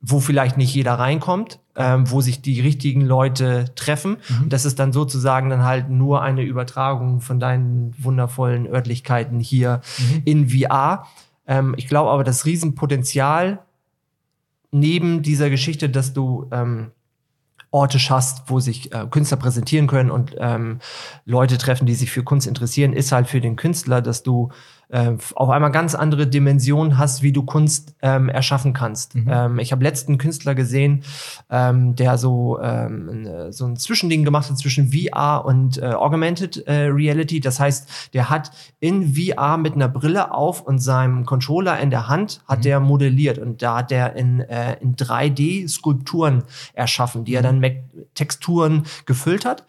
wo 0.00 0.20
vielleicht 0.20 0.58
nicht 0.58 0.74
jeder 0.74 0.94
reinkommt, 0.94 1.60
ähm, 1.76 2.10
wo 2.10 2.20
sich 2.20 2.42
die 2.42 2.60
richtigen 2.60 3.00
Leute 3.00 3.74
treffen. 3.74 4.18
Mhm. 4.28 4.48
Das 4.48 4.64
ist 4.64 4.78
dann 4.78 4.92
sozusagen 4.92 5.48
dann 5.48 5.62
halt 5.62 5.88
nur 5.88 6.20
eine 6.20 6.42
Übertragung 6.42 7.20
von 7.20 7.40
deinen 7.40 7.94
wundervollen 7.96 8.66
Örtlichkeiten 8.66 9.40
hier 9.40 9.80
mhm. 9.98 10.22
in 10.24 10.48
VR. 10.50 11.06
Ähm, 11.46 11.74
ich 11.76 11.88
glaube 11.88 12.10
aber, 12.10 12.24
das 12.24 12.44
Riesenpotenzial 12.44 13.64
neben 14.70 15.22
dieser 15.22 15.50
Geschichte, 15.50 15.88
dass 15.88 16.12
du 16.12 16.48
ähm, 16.50 16.90
Orte 17.70 17.98
schaffst, 17.98 18.44
wo 18.46 18.60
sich 18.60 18.92
äh, 18.92 19.06
Künstler 19.10 19.36
präsentieren 19.36 19.88
können 19.88 20.10
und 20.10 20.34
ähm, 20.38 20.78
Leute 21.24 21.58
treffen, 21.58 21.86
die 21.86 21.94
sich 21.94 22.10
für 22.10 22.22
Kunst 22.22 22.46
interessieren, 22.46 22.92
ist 22.92 23.10
halt 23.10 23.26
für 23.26 23.40
den 23.40 23.56
Künstler, 23.56 24.00
dass 24.00 24.22
du 24.22 24.50
äh, 24.94 25.16
auf 25.34 25.50
einmal 25.50 25.72
ganz 25.72 25.96
andere 25.96 26.28
Dimensionen 26.28 26.98
hast, 26.98 27.22
wie 27.22 27.32
du 27.32 27.42
Kunst 27.42 27.96
ähm, 28.00 28.28
erschaffen 28.28 28.72
kannst. 28.72 29.16
Mhm. 29.16 29.28
Ähm, 29.28 29.58
ich 29.58 29.72
habe 29.72 29.82
letzten 29.82 30.18
Künstler 30.18 30.54
gesehen, 30.54 31.02
ähm, 31.50 31.96
der 31.96 32.16
so, 32.16 32.60
ähm, 32.62 33.50
so 33.50 33.66
ein 33.66 33.76
Zwischending 33.76 34.24
gemacht 34.24 34.48
hat 34.48 34.56
zwischen 34.56 34.92
VR 34.92 35.44
und 35.44 35.78
äh, 35.78 35.86
Augmented 35.86 36.68
äh, 36.68 36.84
Reality. 36.84 37.40
Das 37.40 37.58
heißt, 37.58 38.10
der 38.14 38.30
hat 38.30 38.52
in 38.78 39.14
VR 39.16 39.56
mit 39.56 39.74
einer 39.74 39.88
Brille 39.88 40.30
auf 40.30 40.62
und 40.62 40.78
seinem 40.78 41.26
Controller 41.26 41.80
in 41.80 41.90
der 41.90 42.06
Hand 42.06 42.42
hat 42.46 42.60
mhm. 42.60 42.62
der 42.62 42.80
modelliert 42.80 43.38
und 43.38 43.62
da 43.62 43.78
hat 43.78 43.90
der 43.90 44.14
in, 44.14 44.40
äh, 44.42 44.76
in 44.80 44.94
3D 44.94 45.68
Skulpturen 45.68 46.44
erschaffen, 46.72 47.24
die 47.24 47.34
er 47.34 47.40
mhm. 47.40 47.46
dann 47.46 47.58
mit 47.58 47.78
Texturen 48.14 48.84
gefüllt 49.06 49.44
hat. 49.44 49.64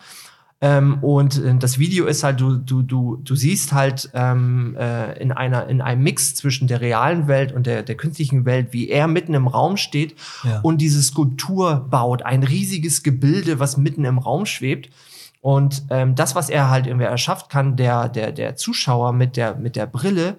Ähm, 0.65 0.97
und 1.03 1.37
äh, 1.43 1.55
das 1.59 1.77
Video 1.77 2.07
ist 2.07 2.23
halt, 2.23 2.41
du, 2.41 2.57
du, 2.57 2.81
du, 2.81 3.17
du 3.17 3.35
siehst 3.35 3.71
halt 3.71 4.09
ähm, 4.15 4.75
äh, 4.79 5.15
in, 5.19 5.31
einer, 5.31 5.67
in 5.67 5.79
einem 5.79 6.01
Mix 6.01 6.33
zwischen 6.33 6.67
der 6.67 6.81
realen 6.81 7.27
Welt 7.27 7.51
und 7.51 7.67
der, 7.67 7.83
der 7.83 7.95
künstlichen 7.95 8.45
Welt, 8.45 8.69
wie 8.71 8.89
er 8.89 9.07
mitten 9.07 9.35
im 9.35 9.47
Raum 9.47 9.77
steht 9.77 10.15
ja. 10.43 10.61
und 10.61 10.79
diese 10.79 11.03
Skulptur 11.03 11.85
baut. 11.91 12.23
Ein 12.23 12.41
riesiges 12.41 13.03
Gebilde, 13.03 13.59
was 13.59 13.77
mitten 13.77 14.05
im 14.05 14.17
Raum 14.17 14.47
schwebt. 14.47 14.89
Und 15.39 15.83
ähm, 15.91 16.15
das, 16.15 16.33
was 16.33 16.49
er 16.49 16.71
halt 16.71 16.87
irgendwie 16.87 17.05
erschafft, 17.05 17.49
kann 17.49 17.75
der, 17.75 18.09
der, 18.09 18.31
der 18.31 18.55
Zuschauer 18.55 19.13
mit 19.13 19.37
der, 19.37 19.53
mit 19.57 19.75
der 19.75 19.85
Brille 19.85 20.37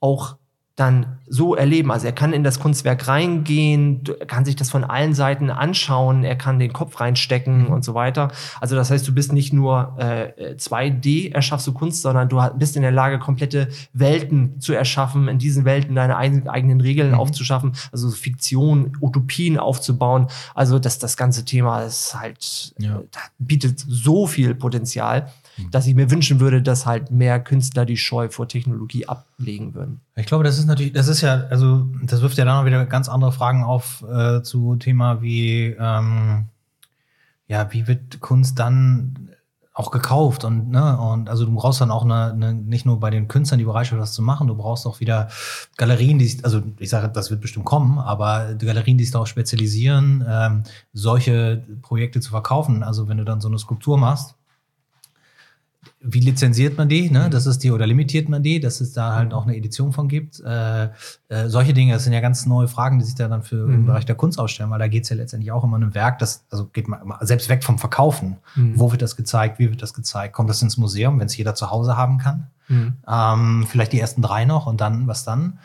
auch 0.00 0.36
dann 0.76 1.18
so 1.28 1.54
erleben. 1.54 1.90
Also 1.90 2.06
er 2.06 2.12
kann 2.12 2.32
in 2.32 2.42
das 2.42 2.58
Kunstwerk 2.58 3.06
reingehen, 3.06 4.02
er 4.18 4.26
kann 4.26 4.44
sich 4.44 4.56
das 4.56 4.70
von 4.70 4.82
allen 4.82 5.14
Seiten 5.14 5.50
anschauen, 5.50 6.24
er 6.24 6.36
kann 6.36 6.58
den 6.58 6.72
Kopf 6.72 7.00
reinstecken 7.00 7.66
und 7.66 7.84
so 7.84 7.94
weiter. 7.94 8.30
Also 8.60 8.76
das 8.76 8.90
heißt, 8.90 9.06
du 9.06 9.12
bist 9.12 9.32
nicht 9.32 9.52
nur 9.52 9.96
äh, 9.98 10.54
2D 10.54 11.32
erschaffst 11.32 11.66
du 11.66 11.72
Kunst, 11.72 12.02
sondern 12.02 12.28
du 12.28 12.40
bist 12.56 12.76
in 12.76 12.82
der 12.82 12.92
Lage, 12.92 13.18
komplette 13.18 13.68
Welten 13.92 14.58
zu 14.60 14.72
erschaffen, 14.72 15.28
in 15.28 15.38
diesen 15.38 15.64
Welten 15.64 15.94
deine 15.94 16.16
eigenen 16.16 16.80
Regeln 16.80 17.10
mhm. 17.10 17.20
aufzuschaffen, 17.20 17.72
also 17.92 18.10
Fiktion, 18.10 18.96
Utopien 19.00 19.58
aufzubauen. 19.58 20.28
Also 20.54 20.78
das, 20.78 20.98
das 20.98 21.16
ganze 21.16 21.44
Thema 21.44 21.82
ist 21.82 22.18
halt, 22.18 22.74
ja. 22.78 23.02
bietet 23.38 23.84
so 23.86 24.26
viel 24.26 24.54
Potenzial. 24.54 25.30
Mhm. 25.56 25.70
dass 25.70 25.86
ich 25.86 25.94
mir 25.94 26.10
wünschen 26.10 26.40
würde, 26.40 26.62
dass 26.62 26.86
halt 26.86 27.10
mehr 27.10 27.40
Künstler 27.40 27.84
die 27.84 27.96
Scheu 27.96 28.28
vor 28.28 28.48
Technologie 28.48 29.06
ablegen 29.06 29.74
würden. 29.74 30.00
Ich 30.16 30.26
glaube, 30.26 30.44
das 30.44 30.58
ist 30.58 30.66
natürlich, 30.66 30.92
das 30.92 31.08
ist 31.08 31.20
ja, 31.20 31.44
also 31.50 31.86
das 32.04 32.20
wirft 32.22 32.38
ja 32.38 32.44
dann 32.44 32.62
auch 32.62 32.64
wieder 32.64 32.84
ganz 32.86 33.08
andere 33.08 33.32
Fragen 33.32 33.64
auf 33.64 34.04
äh, 34.10 34.42
zu 34.42 34.76
Thema 34.76 35.22
wie, 35.22 35.76
ähm, 35.78 36.46
ja, 37.46 37.72
wie 37.72 37.86
wird 37.86 38.20
Kunst 38.20 38.58
dann 38.58 39.30
auch 39.72 39.90
gekauft 39.90 40.44
und 40.44 40.70
ne 40.70 40.98
und 40.98 41.30
also 41.30 41.46
du 41.46 41.54
brauchst 41.54 41.80
dann 41.80 41.90
auch 41.90 42.04
eine, 42.04 42.32
eine 42.32 42.52
nicht 42.52 42.84
nur 42.84 43.00
bei 43.00 43.08
den 43.08 43.28
Künstlern 43.28 43.58
die 43.58 43.64
Bereitschaft 43.64 44.00
das 44.00 44.12
zu 44.12 44.20
machen 44.20 44.48
du 44.48 44.54
brauchst 44.54 44.84
auch 44.86 44.98
wieder 44.98 45.28
Galerien 45.76 46.18
die 46.18 46.26
sich, 46.26 46.44
also 46.44 46.60
ich 46.78 46.90
sage 46.90 47.08
das 47.08 47.30
wird 47.30 47.40
bestimmt 47.40 47.64
kommen 47.64 47.98
aber 47.98 48.54
Galerien 48.56 48.98
die 48.98 49.04
sich 49.04 49.12
darauf 49.12 49.28
spezialisieren 49.28 50.24
ähm, 50.28 50.64
solche 50.92 51.64
Projekte 51.82 52.20
zu 52.20 52.30
verkaufen 52.30 52.82
also 52.82 53.08
wenn 53.08 53.18
du 53.18 53.24
dann 53.24 53.40
so 53.40 53.48
eine 53.48 53.58
Skulptur 53.58 53.96
machst 53.96 54.34
wie 56.02 56.20
lizenziert 56.20 56.76
man 56.76 56.88
die, 56.88 57.10
ne? 57.10 57.30
Das 57.30 57.46
ist 57.46 57.62
die, 57.62 57.70
oder 57.70 57.86
limitiert 57.86 58.28
man 58.28 58.42
die, 58.42 58.60
dass 58.60 58.80
es 58.80 58.92
da 58.92 59.14
halt 59.14 59.32
auch 59.32 59.44
eine 59.44 59.56
Edition 59.56 59.92
von 59.92 60.08
gibt. 60.08 60.40
Äh, 60.40 60.84
äh, 61.28 61.48
solche 61.48 61.72
Dinge, 61.72 61.92
das 61.92 62.04
sind 62.04 62.12
ja 62.12 62.20
ganz 62.20 62.46
neue 62.46 62.68
Fragen, 62.68 62.98
die 62.98 63.04
sich 63.04 63.14
da 63.14 63.28
dann 63.28 63.42
für 63.42 63.66
mhm. 63.66 63.74
im 63.74 63.86
Bereich 63.86 64.06
der 64.06 64.14
Kunst 64.14 64.38
ausstellen, 64.38 64.70
weil 64.70 64.78
da 64.78 64.88
geht's 64.88 65.08
ja 65.08 65.16
letztendlich 65.16 65.52
auch 65.52 65.64
immer 65.64 65.76
um 65.76 65.82
ein 65.82 65.94
Werk, 65.94 66.18
das, 66.18 66.44
also 66.50 66.66
geht 66.66 66.88
man 66.88 67.00
selbst 67.20 67.48
weg 67.48 67.64
vom 67.64 67.78
Verkaufen. 67.78 68.38
Mhm. 68.54 68.78
Wo 68.78 68.90
wird 68.92 69.02
das 69.02 69.16
gezeigt? 69.16 69.58
Wie 69.58 69.70
wird 69.70 69.82
das 69.82 69.94
gezeigt? 69.94 70.34
Kommt 70.34 70.50
das 70.50 70.62
ins 70.62 70.76
Museum, 70.76 71.18
wenn 71.18 71.26
es 71.26 71.36
jeder 71.36 71.54
zu 71.54 71.70
Hause 71.70 71.96
haben 71.96 72.18
kann? 72.18 72.48
Mhm. 72.68 72.94
Ähm, 73.08 73.66
vielleicht 73.68 73.92
die 73.92 74.00
ersten 74.00 74.22
drei 74.22 74.44
noch 74.44 74.66
und 74.66 74.80
dann, 74.80 75.06
was 75.06 75.24
dann? 75.24 75.58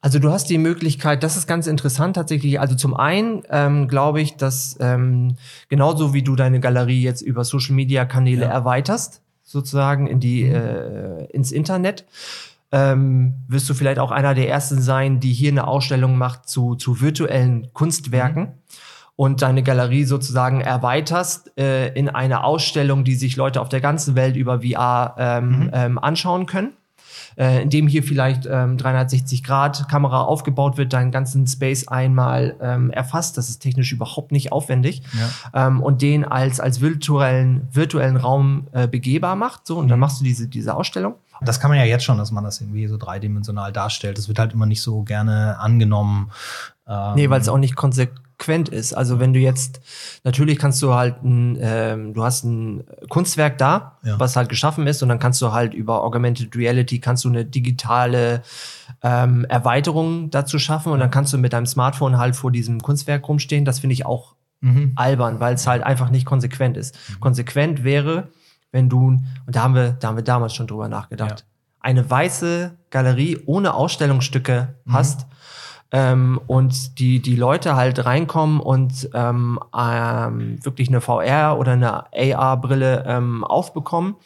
Also 0.00 0.18
du 0.20 0.30
hast 0.30 0.48
die 0.48 0.58
Möglichkeit, 0.58 1.22
das 1.22 1.36
ist 1.36 1.46
ganz 1.48 1.66
interessant 1.66 2.14
tatsächlich. 2.14 2.60
Also 2.60 2.76
zum 2.76 2.94
einen 2.94 3.42
ähm, 3.50 3.88
glaube 3.88 4.20
ich, 4.20 4.36
dass 4.36 4.76
ähm, 4.80 5.36
genauso 5.68 6.14
wie 6.14 6.22
du 6.22 6.36
deine 6.36 6.60
Galerie 6.60 7.02
jetzt 7.02 7.20
über 7.20 7.44
Social 7.44 7.74
Media 7.74 8.04
Kanäle 8.04 8.44
ja. 8.44 8.50
erweiterst, 8.50 9.22
sozusagen 9.48 10.06
in 10.06 10.20
die, 10.20 10.44
mhm. 10.44 10.54
äh, 10.54 11.24
ins 11.26 11.52
Internet. 11.52 12.04
Ähm, 12.70 13.34
wirst 13.48 13.68
du 13.70 13.74
vielleicht 13.74 13.98
auch 13.98 14.10
einer 14.10 14.34
der 14.34 14.50
ersten 14.50 14.82
sein, 14.82 15.20
die 15.20 15.32
hier 15.32 15.50
eine 15.50 15.66
Ausstellung 15.66 16.18
macht 16.18 16.48
zu, 16.48 16.74
zu 16.74 17.00
virtuellen 17.00 17.72
Kunstwerken 17.72 18.42
mhm. 18.42 18.52
und 19.16 19.40
deine 19.40 19.62
Galerie 19.62 20.04
sozusagen 20.04 20.60
erweiterst 20.60 21.58
äh, 21.58 21.88
in 21.94 22.10
eine 22.10 22.44
Ausstellung, 22.44 23.04
die 23.04 23.14
sich 23.14 23.36
Leute 23.36 23.62
auf 23.62 23.70
der 23.70 23.80
ganzen 23.80 24.16
Welt 24.16 24.36
über 24.36 24.60
VR 24.60 25.14
ähm, 25.18 25.48
mhm. 25.48 25.70
ähm, 25.72 25.98
anschauen 25.98 26.44
können 26.44 26.74
äh, 27.38 27.62
indem 27.62 27.86
hier 27.86 28.02
vielleicht 28.02 28.46
ähm, 28.50 28.76
360 28.76 29.44
Grad 29.44 29.88
Kamera 29.88 30.22
aufgebaut 30.22 30.76
wird, 30.76 30.92
deinen 30.92 31.12
ganzen 31.12 31.46
Space 31.46 31.86
einmal 31.86 32.56
ähm, 32.60 32.90
erfasst. 32.90 33.38
Das 33.38 33.48
ist 33.48 33.60
technisch 33.60 33.92
überhaupt 33.92 34.32
nicht 34.32 34.50
aufwendig 34.50 35.02
ja. 35.52 35.68
ähm, 35.68 35.80
und 35.80 36.02
den 36.02 36.24
als 36.24 36.58
als 36.58 36.80
virtuellen 36.80 37.68
virtuellen 37.72 38.16
Raum 38.16 38.66
äh, 38.72 38.88
begehbar 38.88 39.36
macht. 39.36 39.66
So 39.66 39.78
und 39.78 39.86
mhm. 39.86 39.90
dann 39.90 40.00
machst 40.00 40.20
du 40.20 40.24
diese 40.24 40.48
diese 40.48 40.74
Ausstellung. 40.74 41.14
Das 41.40 41.60
kann 41.60 41.70
man 41.70 41.78
ja 41.78 41.84
jetzt 41.84 42.04
schon, 42.04 42.18
dass 42.18 42.32
man 42.32 42.42
das 42.42 42.60
irgendwie 42.60 42.88
so 42.88 42.96
dreidimensional 42.96 43.72
darstellt. 43.72 44.18
Das 44.18 44.26
wird 44.26 44.40
halt 44.40 44.52
immer 44.52 44.66
nicht 44.66 44.82
so 44.82 45.04
gerne 45.04 45.56
angenommen. 45.60 46.32
Ähm, 46.88 47.14
nee, 47.14 47.30
weil 47.30 47.40
es 47.40 47.48
auch 47.48 47.58
nicht 47.58 47.76
konsequent 47.76 48.27
konsequent 48.38 48.68
ist. 48.68 48.92
Also 48.94 49.18
wenn 49.18 49.32
du 49.32 49.40
jetzt, 49.40 49.80
natürlich 50.24 50.58
kannst 50.58 50.80
du 50.82 50.94
halt, 50.94 51.22
ein, 51.22 51.58
ähm, 51.60 52.14
du 52.14 52.22
hast 52.22 52.44
ein 52.44 52.84
Kunstwerk 53.08 53.58
da, 53.58 53.98
ja. 54.04 54.18
was 54.18 54.36
halt 54.36 54.48
geschaffen 54.48 54.86
ist 54.86 55.02
und 55.02 55.08
dann 55.08 55.18
kannst 55.18 55.42
du 55.42 55.52
halt 55.52 55.74
über 55.74 56.04
Augmented 56.04 56.54
Reality, 56.56 57.00
kannst 57.00 57.24
du 57.24 57.28
eine 57.28 57.44
digitale 57.44 58.42
ähm, 59.02 59.44
Erweiterung 59.46 60.30
dazu 60.30 60.58
schaffen 60.58 60.92
und 60.92 61.00
dann 61.00 61.10
kannst 61.10 61.32
du 61.32 61.38
mit 61.38 61.52
deinem 61.52 61.66
Smartphone 61.66 62.18
halt 62.18 62.36
vor 62.36 62.52
diesem 62.52 62.80
Kunstwerk 62.80 63.28
rumstehen. 63.28 63.64
Das 63.64 63.80
finde 63.80 63.94
ich 63.94 64.06
auch 64.06 64.34
mhm. 64.60 64.92
albern, 64.94 65.40
weil 65.40 65.54
es 65.54 65.66
halt 65.66 65.82
einfach 65.82 66.10
nicht 66.10 66.24
konsequent 66.24 66.76
ist. 66.76 66.96
Mhm. 67.08 67.20
Konsequent 67.20 67.84
wäre, 67.84 68.28
wenn 68.70 68.88
du, 68.88 69.08
und 69.08 69.24
da 69.46 69.62
haben 69.62 69.74
wir, 69.74 69.92
da 69.92 70.08
haben 70.08 70.16
wir 70.16 70.24
damals 70.24 70.54
schon 70.54 70.68
drüber 70.68 70.88
nachgedacht, 70.88 71.40
ja. 71.40 71.46
eine 71.80 72.08
weiße 72.08 72.76
Galerie 72.90 73.38
ohne 73.46 73.74
Ausstellungsstücke 73.74 74.74
mhm. 74.84 74.92
hast 74.92 75.26
ähm, 75.92 76.40
und 76.46 76.98
die, 76.98 77.20
die 77.20 77.36
Leute 77.36 77.76
halt 77.76 78.04
reinkommen 78.04 78.60
und 78.60 79.08
ähm, 79.14 79.58
ähm, 79.76 80.64
wirklich 80.64 80.88
eine 80.88 81.00
VR 81.00 81.58
oder 81.58 81.72
eine 81.72 82.12
AR-Brille 82.12 83.04
ähm, 83.06 83.44
aufbekommen 83.44 84.16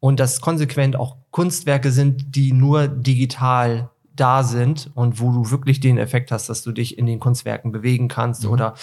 und 0.00 0.20
das 0.20 0.40
konsequent 0.40 0.96
auch 0.96 1.16
Kunstwerke 1.30 1.90
sind, 1.90 2.36
die 2.36 2.52
nur 2.52 2.88
digital 2.88 3.90
da 4.14 4.44
sind 4.44 4.90
und 4.94 5.20
wo 5.20 5.32
du 5.32 5.50
wirklich 5.50 5.80
den 5.80 5.98
Effekt 5.98 6.30
hast, 6.30 6.48
dass 6.48 6.62
du 6.62 6.70
dich 6.70 6.98
in 6.98 7.06
den 7.06 7.18
Kunstwerken 7.18 7.72
bewegen 7.72 8.06
kannst 8.08 8.44
mhm. 8.44 8.50
oder 8.50 8.74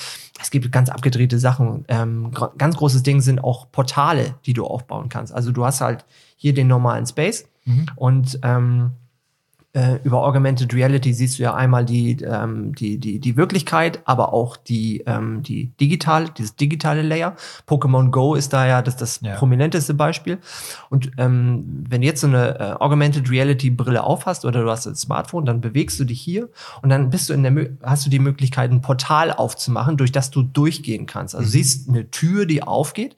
es 0.42 0.52
gibt 0.52 0.70
ganz 0.72 0.90
abgedrehte 0.90 1.40
Sachen. 1.40 1.86
Ähm, 1.88 2.32
ganz 2.58 2.76
großes 2.76 3.04
Ding 3.04 3.22
sind 3.22 3.42
auch 3.42 3.72
Portale, 3.72 4.36
die 4.46 4.54
du 4.54 4.66
aufbauen 4.66 5.08
kannst. 5.08 5.34
Also 5.34 5.52
du 5.52 5.64
hast 5.64 5.80
halt 5.80 6.06
hier 6.36 6.54
den 6.54 6.68
normalen 6.68 7.06
Space 7.06 7.48
mhm. 7.66 7.86
und 7.96 8.40
ähm, 8.44 8.92
äh, 9.74 10.00
über 10.04 10.26
Augmented 10.26 10.74
Reality 10.74 11.14
siehst 11.14 11.40
du 11.40 11.44
ja 11.44 11.54
einmal 11.54 11.86
die, 11.86 12.18
ähm, 12.24 12.76
die, 12.76 12.98
die, 12.98 13.20
die 13.20 13.38
Wirklichkeit, 13.38 14.02
aber 14.04 14.34
auch 14.34 14.58
die, 14.58 15.04
ähm, 15.06 15.44
die 15.44 15.68
digitale, 15.80 16.30
dieses 16.38 16.58
digitale 16.58 17.02
Layer. 17.02 17.36
Pokémon 17.68 18.12
Go 18.12 18.36
ist 18.36 18.52
da 18.52 18.68
ja 18.68 18.82
das, 18.82 18.98
das 18.98 19.22
ja. 19.22 19.36
prominenteste 19.36 19.94
Beispiel. 19.94 20.40
Und 20.90 21.12
ähm, 21.18 21.86
wenn 21.90 22.02
du 22.02 22.08
jetzt 22.08 22.20
so 22.20 22.28
eine 22.28 22.60
äh, 22.60 22.74
Augmented 22.80 23.30
Reality 23.30 23.70
Brille 23.70 24.04
aufhast 24.04 24.44
oder 24.44 24.62
du 24.62 24.70
hast 24.70 24.88
ein 24.88 24.96
Smartphone, 24.96 25.46
dann 25.46 25.62
bewegst 25.62 25.98
du 26.02 26.04
dich 26.04 26.20
hier 26.20 26.50
und 26.82 26.90
dann 26.90 27.10
bist 27.10 27.30
du 27.30 27.34
in 27.34 27.44
der, 27.44 27.70
hast 27.82 28.06
du 28.06 28.10
die 28.10 28.20
Möglichkeit, 28.20 28.72
ein 28.72 28.82
Portal 28.82 29.32
aufzumachen, 29.32 29.96
durch 29.96 30.12
das 30.12 30.32
du 30.32 30.44
durchgehen 30.44 31.06
kannst. 31.06 31.34
Also 31.34 31.48
mhm. 31.48 31.52
siehst 31.52 31.88
eine 31.88 32.12
Tür, 32.12 32.46
die 32.46 32.62
aufgeht. 32.62 33.16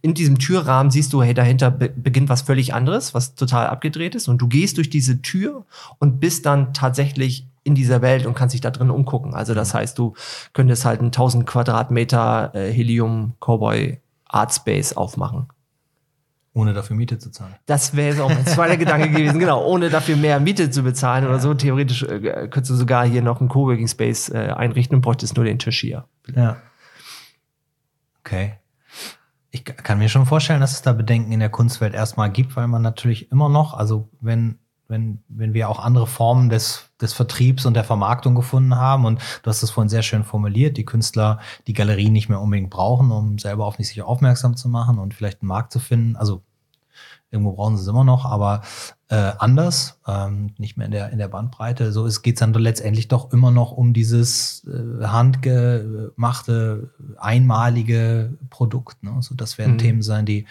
In 0.00 0.14
diesem 0.14 0.38
Türrahmen 0.38 0.90
siehst 0.90 1.12
du, 1.12 1.22
hey, 1.22 1.32
dahinter 1.34 1.70
be 1.70 1.92
beginnt 1.94 2.28
was 2.28 2.42
völlig 2.42 2.74
anderes, 2.74 3.14
was 3.14 3.34
total 3.36 3.68
abgedreht 3.68 4.14
ist. 4.16 4.26
Und 4.26 4.38
du 4.38 4.48
gehst 4.48 4.78
durch 4.78 4.90
diese 4.90 5.22
Tür 5.22 5.64
und 5.98 6.20
bist 6.20 6.46
dann 6.46 6.74
tatsächlich 6.74 7.48
in 7.64 7.74
dieser 7.74 8.02
Welt 8.02 8.26
und 8.26 8.34
kannst 8.34 8.54
dich 8.54 8.60
da 8.60 8.70
drin 8.70 8.90
umgucken. 8.90 9.34
Also 9.34 9.54
das 9.54 9.72
mhm. 9.72 9.78
heißt, 9.78 9.98
du 9.98 10.14
könntest 10.52 10.84
halt 10.84 11.00
einen 11.00 11.08
1000 11.08 11.46
Quadratmeter 11.46 12.54
äh, 12.54 12.72
Helium 12.72 13.34
Cowboy 13.40 14.00
Art 14.26 14.52
Space 14.52 14.94
aufmachen. 14.96 15.48
Ohne 16.54 16.74
dafür 16.74 16.96
Miete 16.96 17.18
zu 17.18 17.30
zahlen. 17.30 17.54
Das 17.64 17.96
wäre 17.96 18.24
auch 18.24 18.28
mein 18.28 18.46
zweiter 18.46 18.76
Gedanke 18.76 19.08
gewesen, 19.10 19.38
genau. 19.38 19.64
Ohne 19.64 19.88
dafür 19.88 20.16
mehr 20.16 20.38
Miete 20.38 20.70
zu 20.70 20.82
bezahlen 20.82 21.24
ja. 21.24 21.30
oder 21.30 21.38
so. 21.38 21.54
Theoretisch 21.54 22.02
äh, 22.02 22.48
könntest 22.48 22.70
du 22.70 22.74
sogar 22.74 23.06
hier 23.06 23.22
noch 23.22 23.40
einen 23.40 23.48
Coworking 23.48 23.88
Space 23.88 24.28
äh, 24.28 24.52
einrichten 24.54 24.96
und 24.96 25.00
bräuchtest 25.00 25.36
nur 25.36 25.46
den 25.46 25.58
Tisch 25.58 25.80
hier. 25.80 26.04
Ja. 26.34 26.56
Okay. 28.20 28.54
Ich 29.50 29.64
kann 29.64 29.98
mir 29.98 30.08
schon 30.08 30.26
vorstellen, 30.26 30.60
dass 30.60 30.72
es 30.72 30.82
da 30.82 30.92
Bedenken 30.92 31.32
in 31.32 31.40
der 31.40 31.50
Kunstwelt 31.50 31.94
erstmal 31.94 32.30
gibt, 32.30 32.56
weil 32.56 32.68
man 32.68 32.82
natürlich 32.82 33.30
immer 33.30 33.48
noch, 33.48 33.74
also 33.74 34.08
wenn 34.20 34.58
wenn, 34.92 35.18
wenn 35.28 35.54
wir 35.54 35.68
auch 35.68 35.80
andere 35.80 36.06
Formen 36.06 36.50
des, 36.50 36.90
des 37.00 37.14
Vertriebs 37.14 37.66
und 37.66 37.74
der 37.74 37.82
Vermarktung 37.82 38.34
gefunden 38.34 38.76
haben. 38.76 39.06
Und 39.06 39.20
du 39.42 39.48
hast 39.48 39.62
das 39.62 39.70
vorhin 39.70 39.88
sehr 39.88 40.02
schön 40.02 40.22
formuliert, 40.22 40.76
die 40.76 40.84
Künstler 40.84 41.40
die 41.66 41.72
Galerien 41.72 42.12
nicht 42.12 42.28
mehr 42.28 42.40
unbedingt 42.40 42.70
brauchen, 42.70 43.10
um 43.10 43.38
selber 43.38 43.66
auf 43.66 43.76
sich 43.76 44.02
aufmerksam 44.02 44.54
zu 44.54 44.68
machen 44.68 44.98
und 44.98 45.14
vielleicht 45.14 45.40
einen 45.40 45.48
Markt 45.48 45.72
zu 45.72 45.80
finden. 45.80 46.14
Also 46.14 46.42
irgendwo 47.30 47.52
brauchen 47.52 47.76
sie 47.76 47.82
es 47.82 47.88
immer 47.88 48.04
noch, 48.04 48.26
aber 48.26 48.60
äh, 49.08 49.32
anders, 49.38 49.98
ähm, 50.06 50.52
nicht 50.58 50.76
mehr 50.76 50.86
in 50.86 50.92
der, 50.92 51.10
in 51.10 51.18
der 51.18 51.28
Bandbreite. 51.28 51.90
So 51.90 52.04
geht 52.04 52.36
es 52.36 52.40
dann 52.40 52.52
letztendlich 52.52 53.08
doch 53.08 53.32
immer 53.32 53.50
noch 53.50 53.72
um 53.72 53.94
dieses 53.94 54.64
äh, 54.66 55.06
handgemachte, 55.06 56.90
einmalige 57.16 58.34
Produkt. 58.50 59.02
Ne? 59.02 59.16
So, 59.20 59.34
das 59.34 59.56
werden 59.56 59.74
mhm. 59.74 59.78
Themen 59.78 60.02
sein, 60.02 60.26
die 60.26 60.46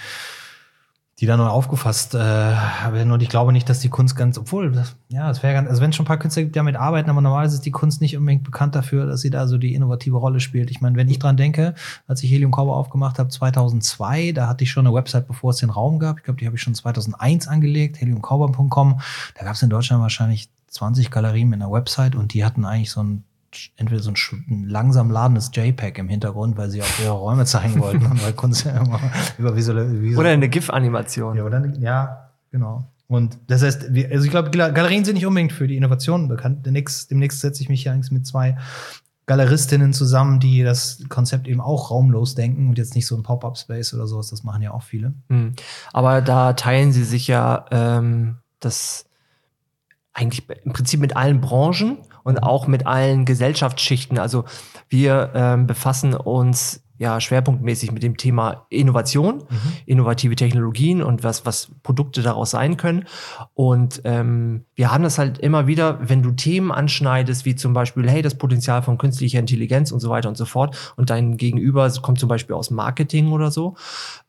die 1.21 1.27
da 1.27 1.37
neu 1.37 1.45
aufgefasst 1.45 2.15
äh, 2.15 2.17
werden. 2.17 3.11
Und 3.11 3.21
ich 3.21 3.29
glaube 3.29 3.53
nicht, 3.53 3.69
dass 3.69 3.79
die 3.79 3.89
Kunst 3.89 4.15
ganz, 4.15 4.39
obwohl, 4.39 4.71
das, 4.71 4.95
ja, 5.09 5.29
es 5.29 5.43
wäre 5.43 5.53
ganz, 5.53 5.69
also 5.69 5.79
wenn 5.79 5.91
es 5.91 5.95
schon 5.95 6.05
ein 6.05 6.07
paar 6.07 6.17
Künstler 6.17 6.41
gibt, 6.41 6.55
die 6.55 6.59
damit 6.59 6.75
arbeiten, 6.75 7.11
aber 7.11 7.21
normalerweise 7.21 7.55
ist 7.55 7.65
die 7.65 7.71
Kunst 7.71 8.01
nicht 8.01 8.17
unbedingt 8.17 8.43
bekannt 8.43 8.73
dafür, 8.73 9.05
dass 9.05 9.21
sie 9.21 9.29
da 9.29 9.45
so 9.45 9.59
die 9.59 9.75
innovative 9.75 10.17
Rolle 10.17 10.39
spielt. 10.39 10.71
Ich 10.71 10.81
meine, 10.81 10.97
wenn 10.97 11.07
ich 11.07 11.19
dran 11.19 11.37
denke, 11.37 11.75
als 12.07 12.23
ich 12.23 12.31
Helium 12.31 12.51
Cowboy 12.51 12.73
aufgemacht 12.73 13.19
habe, 13.19 13.29
2002, 13.29 14.31
da 14.31 14.47
hatte 14.47 14.63
ich 14.63 14.71
schon 14.71 14.87
eine 14.87 14.95
Website, 14.95 15.27
bevor 15.27 15.51
es 15.51 15.57
den 15.57 15.69
Raum 15.69 15.99
gab. 15.99 16.17
Ich 16.17 16.23
glaube, 16.23 16.39
die 16.39 16.47
habe 16.47 16.55
ich 16.55 16.61
schon 16.63 16.73
2001 16.73 17.47
angelegt, 17.47 18.01
heliumcowboy.com. 18.01 18.99
Da 19.37 19.45
gab 19.45 19.53
es 19.53 19.61
in 19.61 19.69
Deutschland 19.69 20.01
wahrscheinlich 20.01 20.49
20 20.69 21.11
Galerien 21.11 21.49
mit 21.49 21.61
einer 21.61 21.71
Website 21.71 22.15
und 22.15 22.33
die 22.33 22.43
hatten 22.43 22.65
eigentlich 22.65 22.89
so 22.89 23.03
ein 23.03 23.25
entweder 23.75 24.01
so 24.01 24.11
ein, 24.11 24.15
ein 24.49 24.63
langsam 24.67 25.11
ladendes 25.11 25.51
JPEG 25.53 25.97
im 25.99 26.09
Hintergrund, 26.09 26.57
weil 26.57 26.69
sie 26.69 26.81
auch 26.81 26.99
ihre 27.01 27.11
Räume 27.11 27.45
zeigen 27.45 27.79
wollten 27.79 28.05
und 28.05 28.23
weil 28.23 28.33
Kunst 28.33 28.65
ja 28.65 28.77
immer 28.77 28.99
über 29.37 29.55
visuelle, 29.55 29.91
visuelle 29.91 30.19
Oder 30.19 30.29
eine 30.29 30.49
GIF-Animation. 30.49 31.37
Ja, 31.37 31.43
oder 31.43 31.57
eine, 31.57 31.77
ja, 31.79 32.31
genau. 32.51 32.87
Und 33.07 33.37
das 33.47 33.61
heißt, 33.61 33.89
also 34.11 34.25
ich 34.25 34.31
glaube, 34.31 34.51
Galerien 34.51 35.03
sind 35.03 35.15
nicht 35.15 35.25
unbedingt 35.25 35.51
für 35.51 35.67
die 35.67 35.75
Innovationen 35.75 36.29
bekannt. 36.29 36.65
Demnächst, 36.65 37.11
demnächst 37.11 37.41
setze 37.41 37.61
ich 37.61 37.67
mich 37.67 37.83
hier 37.83 37.91
eigentlich 37.91 38.11
mit 38.11 38.25
zwei 38.25 38.57
Galeristinnen 39.25 39.93
zusammen, 39.93 40.39
die 40.39 40.63
das 40.63 41.03
Konzept 41.09 41.47
eben 41.47 41.61
auch 41.61 41.91
raumlos 41.91 42.35
denken 42.35 42.69
und 42.69 42.77
jetzt 42.77 42.95
nicht 42.95 43.05
so 43.05 43.15
ein 43.15 43.23
Pop-up-Space 43.23 43.93
oder 43.93 44.07
sowas. 44.07 44.29
Das 44.29 44.43
machen 44.43 44.61
ja 44.61 44.71
auch 44.71 44.83
viele. 44.83 45.13
Mhm. 45.27 45.53
Aber 45.91 46.21
da 46.21 46.53
teilen 46.53 46.91
sie 46.91 47.03
sich 47.03 47.27
ja 47.27 47.65
ähm, 47.71 48.37
das 48.59 49.05
eigentlich 50.13 50.47
im 50.63 50.73
Prinzip 50.73 50.99
mit 50.99 51.15
allen 51.15 51.41
Branchen 51.41 51.99
und 52.23 52.35
mhm. 52.35 52.43
auch 52.43 52.67
mit 52.67 52.87
allen 52.87 53.25
Gesellschaftsschichten. 53.25 54.17
Also 54.17 54.45
wir 54.89 55.31
ähm, 55.33 55.67
befassen 55.67 56.13
uns 56.13 56.83
ja 57.01 57.19
schwerpunktmäßig 57.19 57.91
mit 57.91 58.03
dem 58.03 58.15
Thema 58.15 58.67
Innovation, 58.69 59.37
mhm. 59.37 59.73
innovative 59.87 60.35
Technologien 60.35 61.01
und 61.01 61.23
was, 61.23 61.47
was 61.47 61.71
Produkte 61.81 62.21
daraus 62.21 62.51
sein 62.51 62.77
können. 62.77 63.05
Und 63.55 64.01
ähm, 64.03 64.65
wir 64.75 64.91
haben 64.91 65.03
das 65.03 65.17
halt 65.17 65.39
immer 65.39 65.65
wieder, 65.65 65.97
wenn 66.07 66.21
du 66.21 66.29
Themen 66.29 66.71
anschneidest, 66.71 67.43
wie 67.43 67.55
zum 67.55 67.73
Beispiel, 67.73 68.07
hey, 68.07 68.21
das 68.21 68.35
Potenzial 68.35 68.83
von 68.83 68.99
künstlicher 68.99 69.39
Intelligenz 69.39 69.91
und 69.91 69.99
so 69.99 70.11
weiter 70.11 70.29
und 70.29 70.37
so 70.37 70.45
fort, 70.45 70.93
und 70.95 71.09
dein 71.09 71.37
Gegenüber 71.37 71.91
kommt 72.03 72.19
zum 72.19 72.29
Beispiel 72.29 72.55
aus 72.55 72.69
Marketing 72.69 73.31
oder 73.31 73.49
so, 73.49 73.75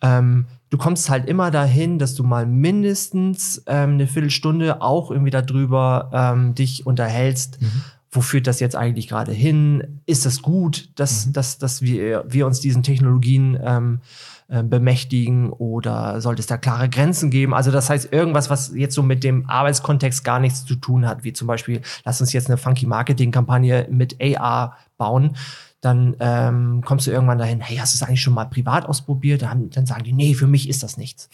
ähm, 0.01 0.47
du 0.73 0.79
kommst 0.79 1.11
halt 1.11 1.29
immer 1.29 1.51
dahin, 1.51 1.99
dass 1.99 2.15
du 2.15 2.25
mal 2.25 2.47
mindestens 2.47 3.63
ähm, 3.67 3.93
eine 3.93 4.07
Viertelstunde 4.07 4.81
auch 4.81 5.11
irgendwie 5.11 5.31
darüber 5.31 6.11
ähm, 6.13 6.55
dich 6.55 6.87
unterhältst. 6.87 7.61
Mhm 7.61 7.83
wo 8.15 8.21
führt 8.21 8.47
das 8.47 8.61
jetzt 8.61 8.77
eigentlich 8.77 9.09
gerade 9.09 9.33
hin? 9.33 10.03
Ist 10.05 10.27
das 10.27 10.43
gut, 10.43 10.91
dass, 10.97 11.27
mhm. 11.27 11.33
dass, 11.33 11.57
dass 11.57 11.81
wir, 11.81 12.25
wir 12.29 12.47
uns 12.47 12.61
diesen 12.61 12.83
Technologien 12.83 13.59
ähm, 13.65 14.01
äh, 14.49 14.63
bemächtigen 14.63 15.49
oder 15.49 16.21
sollte 16.21 16.41
es 16.41 16.47
da 16.47 16.59
klare 16.59 16.91
Grenzen 16.91 17.31
geben? 17.31 17.55
Also 17.55 17.71
das 17.71 17.89
heißt 17.89 18.13
irgendwas, 18.13 18.51
was 18.51 18.75
jetzt 18.75 18.95
so 18.95 19.03
mit 19.03 19.25
dem 19.25 19.49
Arbeitskontext 19.49 20.25
gar 20.25 20.41
nichts 20.41 20.67
zu 20.67 20.75
tun 20.75 21.09
hat, 21.09 21.25
wie 21.25 21.33
zum 21.33 21.49
Beispiel, 21.49 21.81
lass 22.05 22.21
uns 22.21 22.35
jetzt 22.35 22.49
eine 22.49 22.59
funky 22.59 22.85
Marketing-Kampagne 22.85 23.89
mit 23.91 24.19
AR 24.21 24.77
bauen 24.99 25.35
dann 25.83 26.17
ähm, 26.21 26.81
kommst 26.85 27.09
du 27.09 27.11
irgendwann 27.11 27.39
dahin, 27.39 27.61
hey, 27.61 27.77
hast 27.77 27.93
du 27.93 27.97
es 27.97 28.09
eigentlich 28.09 28.23
schon 28.23 28.35
mal 28.35 28.45
privat 28.45 28.87
ausprobiert? 28.87 29.43
Dann, 29.43 29.69
dann 29.69 29.85
sagen 29.85 30.05
die, 30.05 30.13
nee, 30.13 30.33
für 30.35 30.47
mich 30.47 30.69
ist 30.69 30.85
das 30.85 30.97
nichts. 30.97 31.29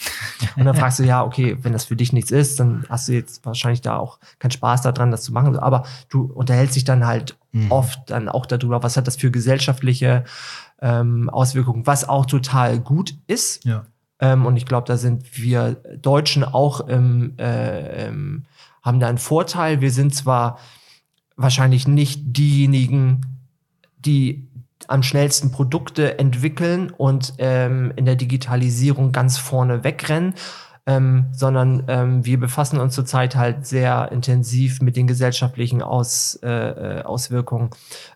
Und 0.56 0.64
dann 0.64 0.74
fragst 0.74 0.98
du, 0.98 1.04
ja, 1.04 1.22
okay, 1.22 1.58
wenn 1.60 1.74
das 1.74 1.84
für 1.84 1.96
dich 1.96 2.14
nichts 2.14 2.30
ist, 2.30 2.58
dann 2.58 2.86
hast 2.88 3.08
du 3.08 3.12
jetzt 3.12 3.44
wahrscheinlich 3.44 3.82
da 3.82 3.98
auch 3.98 4.18
keinen 4.38 4.50
Spaß 4.50 4.80
daran, 4.80 5.10
das 5.10 5.22
zu 5.22 5.34
machen. 5.34 5.58
Aber 5.58 5.84
du 6.08 6.22
unterhältst 6.22 6.76
dich 6.76 6.84
dann 6.84 7.06
halt 7.06 7.36
mhm. 7.52 7.70
oft 7.70 8.10
dann 8.10 8.30
auch 8.30 8.46
darüber, 8.46 8.82
was 8.82 8.96
hat 8.96 9.06
das 9.06 9.16
für 9.16 9.30
gesellschaftliche 9.30 10.24
ähm, 10.80 11.28
Auswirkungen, 11.28 11.86
was 11.86 12.08
auch 12.08 12.24
total 12.24 12.80
gut 12.80 13.18
ist. 13.26 13.66
Ja. 13.66 13.84
Ähm, 14.18 14.46
und 14.46 14.56
ich 14.56 14.64
glaube, 14.64 14.86
da 14.86 14.96
sind 14.96 15.38
wir 15.38 15.74
Deutschen 16.00 16.42
auch 16.42 16.88
ähm, 16.88 17.34
äh, 17.38 18.06
ähm, 18.06 18.46
haben 18.80 18.98
da 18.98 19.08
einen 19.08 19.18
Vorteil. 19.18 19.82
Wir 19.82 19.90
sind 19.90 20.14
zwar 20.14 20.58
wahrscheinlich 21.36 21.86
nicht 21.86 22.22
diejenigen, 22.24 23.37
die 23.98 24.48
am 24.86 25.02
schnellsten 25.02 25.50
Produkte 25.50 26.18
entwickeln 26.18 26.90
und 26.90 27.34
ähm, 27.38 27.92
in 27.96 28.04
der 28.04 28.16
Digitalisierung 28.16 29.12
ganz 29.12 29.36
vorne 29.36 29.84
wegrennen, 29.84 30.34
ähm, 30.86 31.26
sondern 31.32 31.84
ähm, 31.88 32.24
wir 32.24 32.40
befassen 32.40 32.80
uns 32.80 32.94
zurzeit 32.94 33.36
halt 33.36 33.66
sehr 33.66 34.10
intensiv 34.10 34.80
mit 34.80 34.96
den 34.96 35.06
gesellschaftlichen 35.06 35.82
Aus, 35.82 36.38
äh, 36.42 36.48
äh 36.48 37.02
Auswirkungen, 37.02 37.68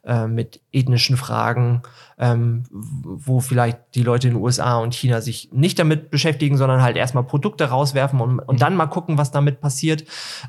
äh, 0.05 0.27
mit 0.27 0.63
ethnischen 0.73 1.19
Fragen, 1.19 1.83
ähm, 2.19 2.63
wo 2.71 3.41
vielleicht 3.41 3.79
die 3.95 4.03
Leute 4.03 4.29
in 4.29 4.35
den 4.35 4.43
USA 4.43 4.79
und 4.79 4.95
China 4.95 5.21
sich 5.21 5.51
nicht 5.53 5.79
damit 5.79 6.11
beschäftigen, 6.11 6.57
sondern 6.57 6.81
halt 6.81 6.97
erstmal 6.97 7.25
Produkte 7.25 7.65
rauswerfen 7.65 8.23
und, 8.23 8.39
und 8.39 8.63
dann 8.63 8.75
mal 8.75 8.87
gucken, 8.87 9.19
was 9.19 9.31
damit 9.31 9.61
passiert. 9.61 10.05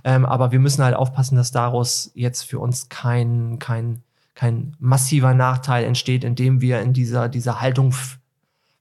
Ähm, 0.05 0.25
aber 0.25 0.53
wir 0.53 0.59
müssen 0.59 0.85
halt 0.85 0.95
aufpassen, 0.95 1.35
dass 1.35 1.51
daraus 1.51 2.11
jetzt 2.13 2.43
für 2.43 2.59
uns 2.59 2.87
kein, 2.87 3.59
kein 3.59 4.01
kein 4.43 4.75
massiver 4.77 5.33
Nachteil 5.33 5.85
entsteht, 5.85 6.25
indem 6.25 6.59
wir 6.59 6.81
in 6.81 6.91
dieser, 6.91 7.29
dieser 7.29 7.61
Haltung 7.61 7.93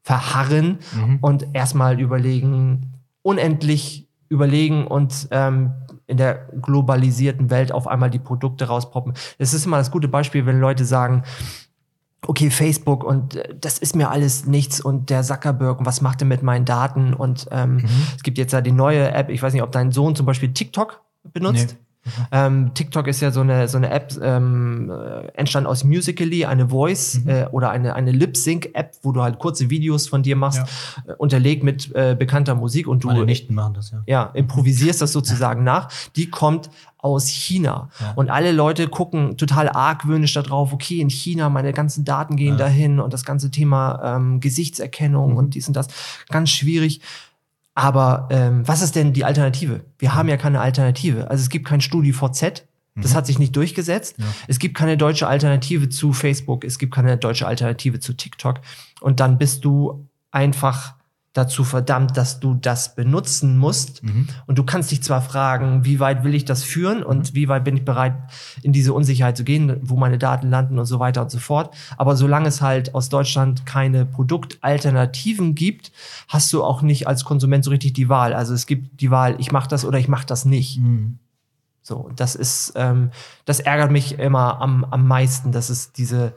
verharren 0.02 0.80
mhm. 0.92 1.18
und 1.20 1.46
erstmal 1.52 2.00
überlegen, 2.00 2.94
unendlich 3.22 4.08
überlegen 4.28 4.88
und 4.88 5.28
ähm, 5.30 5.72
in 6.08 6.16
der 6.16 6.48
globalisierten 6.60 7.48
Welt 7.50 7.70
auf 7.70 7.86
einmal 7.86 8.10
die 8.10 8.18
Produkte 8.18 8.64
rauspoppen. 8.64 9.14
Das 9.38 9.54
ist 9.54 9.64
immer 9.64 9.76
das 9.76 9.92
gute 9.92 10.08
Beispiel, 10.08 10.46
wenn 10.46 10.58
Leute 10.58 10.84
sagen, 10.84 11.22
okay, 12.26 12.50
Facebook 12.50 13.04
und 13.04 13.36
äh, 13.36 13.54
das 13.54 13.78
ist 13.78 13.94
mir 13.94 14.10
alles 14.10 14.46
nichts 14.46 14.80
und 14.80 15.10
der 15.10 15.22
Zuckerberg 15.22 15.78
und 15.78 15.86
was 15.86 16.00
macht 16.00 16.22
er 16.22 16.26
mit 16.26 16.42
meinen 16.42 16.64
Daten 16.64 17.14
und 17.14 17.46
ähm, 17.52 17.76
mhm. 17.76 17.88
es 18.16 18.24
gibt 18.24 18.36
jetzt 18.36 18.52
ja 18.52 18.60
die 18.60 18.72
neue 18.72 19.12
App, 19.12 19.28
ich 19.28 19.40
weiß 19.40 19.52
nicht, 19.52 19.62
ob 19.62 19.70
dein 19.70 19.92
Sohn 19.92 20.16
zum 20.16 20.26
Beispiel 20.26 20.52
TikTok 20.52 21.02
benutzt. 21.32 21.76
Nee. 21.78 21.91
Mhm. 22.04 22.10
Ähm, 22.32 22.74
TikTok 22.74 23.06
ist 23.06 23.20
ja 23.20 23.30
so 23.30 23.40
eine, 23.40 23.68
so 23.68 23.76
eine 23.76 23.90
App, 23.90 24.12
ähm, 24.20 24.90
äh, 24.90 25.28
entstand 25.34 25.66
aus 25.66 25.84
Musically, 25.84 26.44
eine 26.44 26.68
Voice 26.68 27.20
mhm. 27.22 27.28
äh, 27.28 27.46
oder 27.46 27.70
eine, 27.70 27.94
eine 27.94 28.10
Lip-Sync-App, 28.10 28.96
wo 29.02 29.12
du 29.12 29.22
halt 29.22 29.38
kurze 29.38 29.70
Videos 29.70 30.08
von 30.08 30.22
dir 30.22 30.36
machst, 30.36 30.58
ja. 31.06 31.12
äh, 31.12 31.16
unterlegt 31.16 31.62
mit 31.62 31.94
äh, 31.94 32.16
bekannter 32.18 32.54
Musik 32.54 32.88
und 32.88 33.04
du 33.04 33.08
Meine 33.08 33.24
Nichten 33.24 33.54
machen 33.54 33.74
das, 33.74 33.90
ja. 33.92 34.02
Ja, 34.06 34.24
improvisierst 34.34 35.00
das 35.00 35.12
sozusagen 35.12 35.62
nach. 35.62 35.88
Die 36.16 36.28
kommt 36.28 36.70
aus 36.98 37.28
China. 37.28 37.90
Ja. 38.00 38.12
Und 38.14 38.30
alle 38.30 38.52
Leute 38.52 38.88
gucken 38.88 39.36
total 39.36 39.68
argwöhnisch 39.68 40.32
darauf, 40.34 40.72
okay, 40.72 41.00
in 41.00 41.10
China, 41.10 41.50
meine 41.50 41.72
ganzen 41.72 42.04
Daten 42.04 42.36
gehen 42.36 42.52
ja. 42.52 42.56
dahin 42.56 43.00
und 43.00 43.12
das 43.12 43.24
ganze 43.24 43.50
Thema 43.50 44.16
ähm, 44.16 44.40
Gesichtserkennung 44.40 45.32
mhm. 45.32 45.36
und 45.36 45.54
dies 45.54 45.68
und 45.68 45.74
das. 45.74 45.88
Ganz 46.28 46.50
schwierig. 46.50 47.00
Aber 47.74 48.28
ähm, 48.30 48.66
was 48.66 48.82
ist 48.82 48.96
denn 48.96 49.12
die 49.12 49.24
Alternative? 49.24 49.84
Wir 49.98 50.14
haben 50.14 50.28
ja 50.28 50.36
keine 50.36 50.60
Alternative. 50.60 51.30
Also 51.30 51.42
es 51.42 51.48
gibt 51.48 51.66
kein 51.66 51.80
StudiVZ. 51.80 52.66
Das 52.94 53.12
mhm. 53.12 53.16
hat 53.16 53.26
sich 53.26 53.38
nicht 53.38 53.56
durchgesetzt. 53.56 54.16
Ja. 54.18 54.26
Es 54.48 54.58
gibt 54.58 54.76
keine 54.76 54.98
deutsche 54.98 55.26
Alternative 55.26 55.88
zu 55.88 56.12
Facebook. 56.12 56.64
Es 56.64 56.78
gibt 56.78 56.94
keine 56.94 57.16
deutsche 57.16 57.46
Alternative 57.46 58.00
zu 58.00 58.12
TikTok. 58.12 58.60
Und 59.00 59.20
dann 59.20 59.38
bist 59.38 59.64
du 59.64 60.08
einfach 60.30 60.94
dazu 61.32 61.64
verdammt, 61.64 62.16
dass 62.16 62.40
du 62.40 62.54
das 62.54 62.94
benutzen 62.94 63.56
musst. 63.56 64.02
Mhm. 64.02 64.28
Und 64.46 64.58
du 64.58 64.64
kannst 64.64 64.90
dich 64.90 65.02
zwar 65.02 65.22
fragen, 65.22 65.84
wie 65.84 65.98
weit 65.98 66.24
will 66.24 66.34
ich 66.34 66.44
das 66.44 66.62
führen 66.62 67.02
und 67.02 67.32
mhm. 67.32 67.36
wie 67.36 67.48
weit 67.48 67.64
bin 67.64 67.76
ich 67.76 67.84
bereit, 67.84 68.14
in 68.62 68.72
diese 68.72 68.92
Unsicherheit 68.92 69.36
zu 69.36 69.44
gehen, 69.44 69.78
wo 69.82 69.96
meine 69.96 70.18
Daten 70.18 70.50
landen 70.50 70.78
und 70.78 70.84
so 70.84 70.98
weiter 71.00 71.22
und 71.22 71.30
so 71.30 71.38
fort. 71.38 71.74
Aber 71.96 72.16
solange 72.16 72.48
es 72.48 72.60
halt 72.60 72.94
aus 72.94 73.08
Deutschland 73.08 73.64
keine 73.64 74.04
Produktalternativen 74.04 75.54
gibt, 75.54 75.90
hast 76.28 76.52
du 76.52 76.62
auch 76.62 76.82
nicht 76.82 77.06
als 77.06 77.24
Konsument 77.24 77.64
so 77.64 77.70
richtig 77.70 77.94
die 77.94 78.10
Wahl. 78.10 78.34
Also 78.34 78.52
es 78.52 78.66
gibt 78.66 79.00
die 79.00 79.10
Wahl, 79.10 79.36
ich 79.38 79.52
mache 79.52 79.68
das 79.68 79.86
oder 79.86 79.98
ich 79.98 80.08
mache 80.08 80.26
das 80.26 80.44
nicht. 80.44 80.80
Mhm. 80.80 81.18
So, 81.82 82.10
das 82.14 82.34
ist, 82.34 82.74
ähm, 82.76 83.10
das 83.44 83.58
ärgert 83.58 83.90
mich 83.90 84.18
immer 84.18 84.60
am, 84.60 84.84
am 84.84 85.08
meisten, 85.08 85.50
dass 85.50 85.68
es 85.68 85.92
diese 85.92 86.34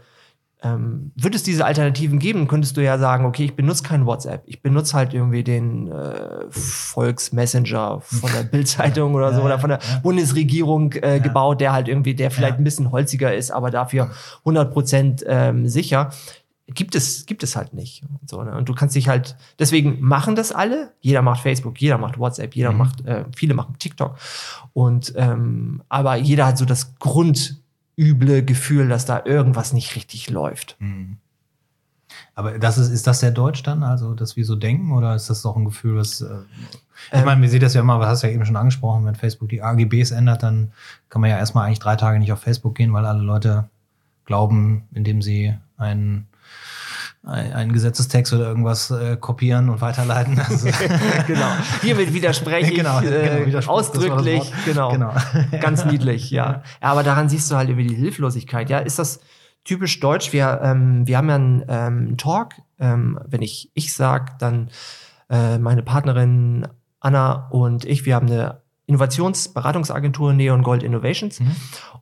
ähm, 0.65 1.11
würde 1.15 1.35
es 1.35 1.43
diese 1.43 1.63
Alternativen 1.63 2.17
geben, 2.17 2.47
könntest 2.47 2.75
du 2.75 2.83
ja 2.83 2.97
sagen, 2.97 3.25
okay, 3.25 3.45
ich 3.45 3.55
benutze 3.55 3.83
kein 3.83 4.05
WhatsApp, 4.05 4.43
ich 4.47 4.63
benutze 4.63 4.97
halt 4.97 5.13
irgendwie 5.13 5.43
den 5.43 5.91
äh, 5.91 6.45
Volksmessenger 6.49 8.01
von 8.01 8.31
der 8.31 8.43
Bildzeitung 8.51 9.13
oder 9.13 9.31
so 9.31 9.39
ja, 9.39 9.45
oder 9.45 9.59
von 9.59 9.69
der 9.69 9.79
ja. 9.79 9.99
Bundesregierung 9.99 10.93
äh, 10.93 11.17
ja. 11.17 11.17
gebaut, 11.19 11.61
der 11.61 11.71
halt 11.73 11.87
irgendwie, 11.87 12.15
der 12.15 12.31
vielleicht 12.31 12.57
ein 12.57 12.63
bisschen 12.63 12.91
holziger 12.91 13.35
ist, 13.35 13.51
aber 13.51 13.69
dafür 13.69 14.11
100 14.39 14.73
Prozent 14.73 15.23
ähm, 15.27 15.67
sicher. 15.67 16.09
Gibt 16.67 16.95
es, 16.95 17.27
gibt 17.27 17.43
es 17.43 17.55
halt 17.55 17.75
nicht. 17.75 18.01
Und, 18.01 18.27
so, 18.27 18.41
ne? 18.41 18.55
und 18.55 18.67
du 18.67 18.73
kannst 18.73 18.95
dich 18.95 19.07
halt, 19.07 19.35
deswegen 19.59 20.01
machen 20.01 20.35
das 20.35 20.51
alle. 20.51 20.93
Jeder 20.99 21.21
macht 21.21 21.41
Facebook, 21.41 21.79
jeder 21.79 21.99
macht 21.99 22.17
WhatsApp, 22.17 22.55
jeder 22.55 22.71
mhm. 22.71 22.77
macht, 22.79 23.05
äh, 23.05 23.25
viele 23.35 23.53
machen 23.53 23.75
TikTok. 23.77 24.17
Und 24.73 25.13
ähm, 25.15 25.83
aber 25.89 26.15
jeder 26.15 26.47
hat 26.47 26.57
so 26.57 26.65
das 26.65 26.95
Grund, 26.95 27.61
üble 27.97 28.43
Gefühl, 28.43 28.89
dass 28.89 29.05
da 29.05 29.23
irgendwas 29.25 29.73
nicht 29.73 29.95
richtig 29.95 30.29
läuft. 30.29 30.75
Mhm. 30.79 31.17
Aber 32.33 32.59
das 32.59 32.77
ist, 32.77 32.89
ist 32.89 33.07
das 33.07 33.19
sehr 33.19 33.31
deutsch 33.31 33.63
dann, 33.63 33.83
also 33.83 34.13
dass 34.13 34.35
wir 34.35 34.45
so 34.45 34.55
denken, 34.55 34.91
oder 34.91 35.15
ist 35.15 35.29
das 35.29 35.41
doch 35.41 35.55
ein 35.55 35.65
Gefühl, 35.65 35.97
was 35.97 36.21
äh, 36.21 36.27
ich 37.11 37.19
ähm, 37.19 37.25
meine, 37.25 37.41
wir 37.41 37.49
sehen 37.49 37.61
das 37.61 37.73
ja 37.73 37.81
immer, 37.81 37.99
was 37.99 38.07
hast 38.07 38.23
du 38.23 38.27
ja 38.27 38.33
eben 38.33 38.45
schon 38.45 38.55
angesprochen, 38.55 39.05
wenn 39.05 39.15
Facebook 39.15 39.49
die 39.49 39.61
AGBs 39.61 40.11
ändert, 40.11 40.43
dann 40.43 40.71
kann 41.09 41.21
man 41.21 41.29
ja 41.29 41.37
erstmal 41.37 41.65
eigentlich 41.65 41.79
drei 41.79 41.95
Tage 41.95 42.19
nicht 42.19 42.31
auf 42.31 42.39
Facebook 42.39 42.75
gehen, 42.75 42.93
weil 42.93 43.05
alle 43.05 43.21
Leute 43.21 43.69
glauben, 44.25 44.87
indem 44.93 45.21
sie 45.21 45.55
einen 45.77 46.27
einen 47.25 47.73
Gesetzestext 47.73 48.33
oder 48.33 48.45
irgendwas 48.45 48.91
äh, 48.91 49.17
kopieren 49.17 49.69
und 49.69 49.81
weiterleiten. 49.81 50.39
Also 50.45 50.69
genau. 51.27 51.51
Hiermit 51.81 52.13
widerspreche 52.13 52.71
ich 52.71 52.77
genau, 52.77 53.01
äh, 53.01 53.45
genau, 53.45 53.67
ausdrücklich. 53.67 54.51
Genau. 54.65 54.91
genau. 54.91 55.13
Ganz 55.61 55.85
niedlich, 55.85 56.29
ja. 56.29 56.45
ja. 56.45 56.63
Aber 56.81 57.03
daran 57.03 57.29
siehst 57.29 57.49
du 57.49 57.55
halt 57.55 57.69
über 57.69 57.81
die 57.81 57.95
Hilflosigkeit. 57.95 58.69
Ja, 58.69 58.79
ist 58.79 58.99
das 58.99 59.19
typisch 59.63 59.99
deutsch? 59.99 60.33
Wir, 60.33 60.61
ähm, 60.63 61.07
wir 61.07 61.17
haben 61.17 61.29
ja 61.29 61.35
einen 61.35 61.65
ähm, 61.67 62.17
Talk. 62.17 62.53
Ähm, 62.79 63.19
wenn 63.25 63.41
ich 63.41 63.71
ich 63.73 63.93
sag, 63.93 64.37
dann 64.39 64.69
äh, 65.29 65.57
meine 65.57 65.81
Partnerin 65.81 66.67
Anna 66.99 67.47
und 67.49 67.85
ich, 67.85 68.05
wir 68.05 68.15
haben 68.15 68.27
eine 68.27 68.61
Innovationsberatungsagentur 68.87 70.33
Neon 70.33 70.61
Gold 70.61 70.83
Innovations. 70.83 71.39
Mhm. 71.39 71.55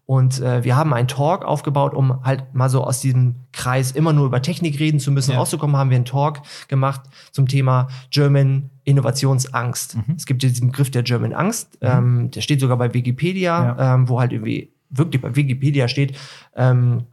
Und 0.06 0.42
äh, 0.42 0.64
wir 0.64 0.76
haben 0.76 0.94
einen 0.94 1.08
Talk 1.08 1.46
aufgebaut, 1.46 1.94
um 1.94 2.24
halt 2.24 2.54
mal 2.54 2.70
so 2.70 2.84
aus 2.84 3.00
diesem 3.00 3.36
Kreis 3.54 3.92
immer 3.92 4.12
nur 4.12 4.26
über 4.26 4.42
Technik 4.42 4.80
reden 4.80 5.00
zu 5.00 5.12
müssen, 5.12 5.32
ja. 5.32 5.38
rauszukommen, 5.38 5.78
haben 5.78 5.90
wir 5.90 5.96
einen 5.96 6.06
Talk 6.06 6.42
gemacht 6.68 7.02
zum 7.32 7.48
Thema 7.48 7.88
German 8.10 8.70
Innovationsangst. 8.84 9.96
Mhm. 9.96 10.16
Es 10.18 10.26
gibt 10.26 10.44
diesen 10.44 10.72
Begriff 10.72 10.92
der 10.92 11.04
German 11.04 11.32
Angst, 11.34 11.82
mhm. 11.82 11.88
ähm, 11.88 12.32
der 12.32 12.42
steht 12.42 12.60
sogar 12.60 12.78
bei 12.78 12.94
Wikipedia, 12.94 13.76
ja. 13.78 13.96
ähm, 13.96 14.10
wo 14.10 14.20
halt 14.20 14.34
irgendwie 14.34 14.74
wirklich 14.90 15.22
bei 15.22 15.36
Wikipedia 15.36 15.88
steht, 15.88 16.18
ähm, 16.56 17.06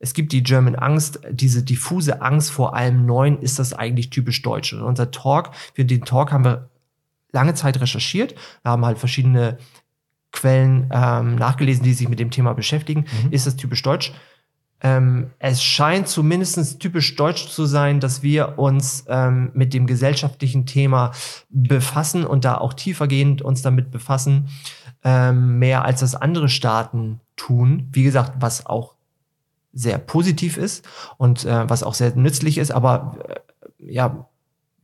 es 0.00 0.14
gibt 0.14 0.32
die 0.32 0.42
German 0.42 0.76
Angst, 0.76 1.20
diese 1.30 1.62
diffuse 1.62 2.22
Angst 2.22 2.50
vor 2.52 2.74
allem 2.74 3.04
Neuen, 3.04 3.40
ist 3.40 3.58
das 3.58 3.72
eigentlich 3.72 4.10
typisch 4.10 4.42
deutsch. 4.42 4.72
Und 4.72 4.82
unser 4.82 5.10
Talk, 5.10 5.50
für 5.74 5.84
den 5.84 6.04
Talk 6.04 6.32
haben 6.32 6.44
wir 6.44 6.68
lange 7.32 7.54
Zeit 7.54 7.80
recherchiert, 7.80 8.34
wir 8.62 8.72
haben 8.72 8.84
halt 8.84 8.98
verschiedene 8.98 9.58
Quellen 10.32 10.90
ähm, 10.92 11.36
nachgelesen, 11.36 11.84
die 11.84 11.94
sich 11.94 12.08
mit 12.08 12.20
dem 12.20 12.30
Thema 12.30 12.52
beschäftigen. 12.52 13.06
Mhm. 13.24 13.32
Ist 13.32 13.46
das 13.46 13.56
typisch 13.56 13.82
deutsch? 13.82 14.12
Ähm, 14.80 15.30
es 15.40 15.62
scheint 15.62 16.06
zumindest 16.06 16.78
typisch 16.78 17.16
deutsch 17.16 17.48
zu 17.48 17.66
sein, 17.66 17.98
dass 17.98 18.22
wir 18.22 18.58
uns 18.58 19.04
ähm, 19.08 19.50
mit 19.54 19.74
dem 19.74 19.86
gesellschaftlichen 19.86 20.66
Thema 20.66 21.12
befassen 21.48 22.24
und 22.24 22.44
da 22.44 22.58
auch 22.58 22.74
tiefergehend 22.74 23.42
uns 23.42 23.62
damit 23.62 23.90
befassen, 23.90 24.48
ähm, 25.02 25.58
mehr 25.58 25.84
als 25.84 26.00
das 26.00 26.14
andere 26.14 26.48
Staaten 26.48 27.20
tun. 27.34 27.88
Wie 27.90 28.04
gesagt, 28.04 28.34
was 28.40 28.66
auch 28.66 28.94
sehr 29.72 29.98
positiv 29.98 30.56
ist 30.56 30.86
und 31.16 31.44
äh, 31.44 31.68
was 31.68 31.82
auch 31.82 31.94
sehr 31.94 32.14
nützlich 32.14 32.58
ist, 32.58 32.70
aber 32.70 33.18
äh, 33.28 33.92
ja, 33.92 34.27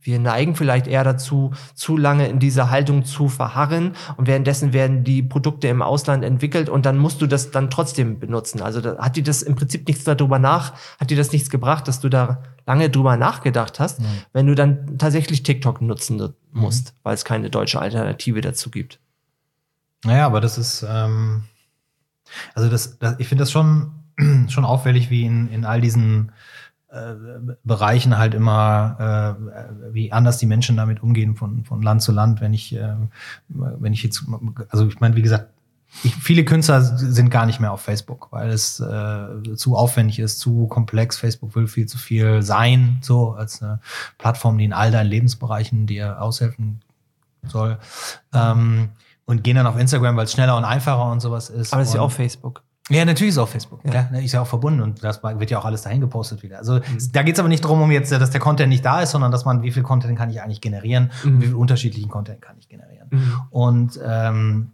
wir 0.05 0.19
neigen 0.19 0.55
vielleicht 0.55 0.85
eher 0.85 1.03
dazu, 1.03 1.51
zu 1.73 1.97
lange 1.97 2.27
in 2.27 2.39
dieser 2.39 2.69
Haltung 2.69 3.05
zu 3.05 3.27
verharren 3.27 3.95
und 4.17 4.27
währenddessen 4.27 4.71
werden 4.71 5.03
die 5.03 5.23
Produkte 5.23 5.67
im 5.67 5.81
Ausland 5.81 6.23
entwickelt 6.23 6.69
und 6.69 6.85
dann 6.85 6.97
musst 6.97 7.21
du 7.21 7.27
das 7.27 7.49
dann 7.49 7.71
trotzdem 7.71 8.19
benutzen. 8.19 8.61
Also 8.61 8.81
da, 8.81 8.97
hat 8.99 9.15
dir 9.15 9.23
das 9.23 9.41
im 9.41 9.55
Prinzip 9.55 9.87
nichts 9.87 10.03
darüber 10.03 10.37
nach, 10.37 10.73
hat 10.99 11.09
dir 11.09 11.17
das 11.17 11.31
nichts 11.31 11.49
gebracht, 11.49 11.87
dass 11.87 11.99
du 12.01 12.09
da 12.09 12.43
lange 12.67 12.91
drüber 12.91 13.17
nachgedacht 13.17 13.79
hast, 13.79 13.99
mhm. 13.99 14.05
wenn 14.31 14.45
du 14.45 14.53
dann 14.53 14.99
tatsächlich 14.99 15.41
TikTok 15.41 15.81
nutzen 15.81 16.33
musst, 16.51 16.93
mhm. 16.93 16.97
weil 17.01 17.15
es 17.15 17.25
keine 17.25 17.49
deutsche 17.49 17.79
Alternative 17.79 18.41
dazu 18.41 18.69
gibt. 18.69 18.99
Naja, 20.03 20.27
aber 20.27 20.39
das 20.39 20.59
ist, 20.59 20.85
ähm, 20.87 21.45
also 22.53 22.69
das, 22.69 22.99
das 22.99 23.15
ich 23.17 23.27
finde 23.27 23.41
das 23.41 23.51
schon, 23.51 23.91
schon 24.49 24.65
auffällig, 24.65 25.09
wie 25.09 25.25
in, 25.25 25.49
in 25.49 25.65
all 25.65 25.81
diesen 25.81 26.31
Bereichen 27.63 28.17
halt 28.17 28.33
immer, 28.33 29.37
äh, 29.39 29.93
wie 29.93 30.11
anders 30.11 30.37
die 30.37 30.45
Menschen 30.45 30.77
damit 30.77 31.03
umgehen 31.03 31.35
von, 31.35 31.63
von 31.65 31.81
Land 31.81 32.01
zu 32.01 32.11
Land, 32.11 32.41
wenn 32.41 32.53
ich, 32.53 32.75
äh, 32.75 32.95
wenn 33.49 33.93
ich 33.93 34.03
jetzt, 34.03 34.25
also 34.69 34.87
ich 34.87 34.99
meine, 34.99 35.15
wie 35.15 35.21
gesagt, 35.21 35.49
ich, 36.03 36.15
viele 36.15 36.43
Künstler 36.43 36.81
sind 36.81 37.29
gar 37.29 37.45
nicht 37.45 37.59
mehr 37.59 37.71
auf 37.71 37.81
Facebook, 37.81 38.27
weil 38.31 38.49
es 38.49 38.79
äh, 38.79 39.55
zu 39.55 39.75
aufwendig 39.75 40.19
ist, 40.19 40.39
zu 40.39 40.67
komplex. 40.67 41.17
Facebook 41.17 41.55
will 41.55 41.67
viel 41.67 41.85
zu 41.85 41.97
viel 41.97 42.41
sein, 42.41 42.97
so 43.01 43.31
als 43.31 43.61
eine 43.61 43.79
Plattform, 44.17 44.57
die 44.57 44.65
in 44.65 44.73
all 44.73 44.91
deinen 44.91 45.09
Lebensbereichen 45.09 45.87
dir 45.87 46.21
aushelfen 46.21 46.81
soll. 47.43 47.77
Ähm, 48.33 48.89
und 49.25 49.43
gehen 49.43 49.55
dann 49.55 49.67
auf 49.67 49.77
Instagram, 49.77 50.17
weil 50.17 50.25
es 50.25 50.33
schneller 50.33 50.55
und 50.55 50.65
einfacher 50.65 51.11
und 51.11 51.19
sowas 51.19 51.49
ist. 51.49 51.73
Aber 51.73 51.81
es 51.81 51.89
ist 51.89 51.95
ja 51.95 52.01
auch 52.01 52.11
Facebook. 52.11 52.61
Ja, 52.89 53.03
natürlich 53.03 53.29
ist 53.29 53.35
es 53.35 53.39
auf 53.39 53.49
Facebook. 53.49 53.81
Ja. 53.83 54.09
ja. 54.11 54.19
Ist 54.19 54.33
ja 54.33 54.41
auch 54.41 54.47
verbunden 54.47 54.81
und 54.81 55.03
das 55.03 55.23
wird 55.23 55.49
ja 55.49 55.57
auch 55.57 55.65
alles 55.65 55.81
dahin 55.81 56.01
gepostet 56.01 56.43
wieder. 56.43 56.59
Also 56.59 56.75
mhm. 56.75 56.81
da 57.13 57.23
geht 57.23 57.33
es 57.35 57.39
aber 57.39 57.49
nicht 57.49 57.63
darum, 57.63 57.81
um 57.81 57.91
jetzt, 57.91 58.11
dass 58.11 58.29
der 58.29 58.39
Content 58.39 58.69
nicht 58.69 58.85
da 58.85 59.01
ist, 59.01 59.11
sondern 59.11 59.31
dass 59.31 59.43
man, 59.43 59.63
wie 59.63 59.71
viel 59.71 59.83
Content 59.83 60.17
kann 60.17 60.29
ich 60.29 60.41
eigentlich 60.41 60.61
generieren 60.61 61.11
mhm. 61.23 61.35
und 61.35 61.41
wie 61.41 61.45
viel 61.47 61.55
unterschiedlichen 61.55 62.09
Content 62.09 62.41
kann 62.41 62.57
ich 62.59 62.69
generieren. 62.69 63.07
Mhm. 63.09 63.41
Und 63.49 63.99
ähm, 64.05 64.71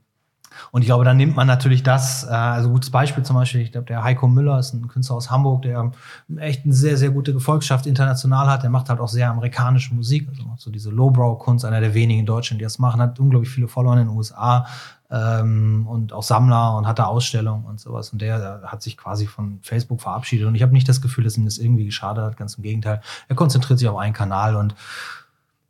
und 0.71 0.81
ich 0.81 0.87
glaube, 0.87 1.05
dann 1.05 1.17
nimmt 1.17 1.35
man 1.35 1.47
natürlich 1.47 1.83
das, 1.83 2.23
äh, 2.23 2.27
also 2.27 2.69
gutes 2.69 2.89
Beispiel 2.89 3.23
zum 3.23 3.35
Beispiel, 3.35 3.61
ich 3.61 3.71
glaube, 3.71 3.87
der 3.87 4.03
Heiko 4.03 4.27
Müller 4.27 4.59
ist 4.59 4.73
ein 4.73 4.87
Künstler 4.87 5.15
aus 5.15 5.31
Hamburg, 5.31 5.63
der 5.63 5.91
echt 6.37 6.65
eine 6.65 6.73
sehr, 6.73 6.97
sehr 6.97 7.09
gute 7.11 7.33
Gefolgschaft 7.33 7.85
international 7.85 8.47
hat. 8.47 8.63
Der 8.63 8.69
macht 8.69 8.89
halt 8.89 8.99
auch 8.99 9.07
sehr 9.07 9.29
amerikanische 9.29 9.93
Musik, 9.93 10.27
also 10.29 10.43
so 10.57 10.71
diese 10.71 10.89
Lowbrow-Kunst, 10.89 11.65
einer 11.65 11.79
der 11.79 11.93
wenigen 11.93 12.21
in 12.21 12.25
Deutschland, 12.25 12.59
die 12.59 12.65
das 12.65 12.79
machen, 12.79 13.01
hat 13.01 13.19
unglaublich 13.19 13.49
viele 13.49 13.67
Follower 13.67 13.93
in 13.93 13.99
den 13.99 14.09
USA, 14.09 14.65
ähm, 15.11 15.85
und 15.87 16.13
auch 16.13 16.23
Sammler 16.23 16.77
und 16.77 16.87
hatte 16.87 17.05
Ausstellungen 17.05 17.65
und 17.65 17.79
sowas. 17.79 18.11
Und 18.11 18.21
der, 18.21 18.39
der 18.39 18.71
hat 18.71 18.81
sich 18.81 18.97
quasi 18.97 19.27
von 19.27 19.59
Facebook 19.61 20.01
verabschiedet. 20.01 20.47
Und 20.47 20.55
ich 20.55 20.61
habe 20.61 20.73
nicht 20.73 20.87
das 20.87 21.01
Gefühl, 21.01 21.23
dass 21.23 21.37
ihm 21.37 21.45
das 21.45 21.57
irgendwie 21.57 21.85
geschadet 21.85 22.23
hat, 22.23 22.37
ganz 22.37 22.55
im 22.55 22.63
Gegenteil. 22.63 23.01
Er 23.27 23.35
konzentriert 23.35 23.79
sich 23.79 23.87
auf 23.87 23.97
einen 23.97 24.13
Kanal 24.13 24.55
und 24.55 24.75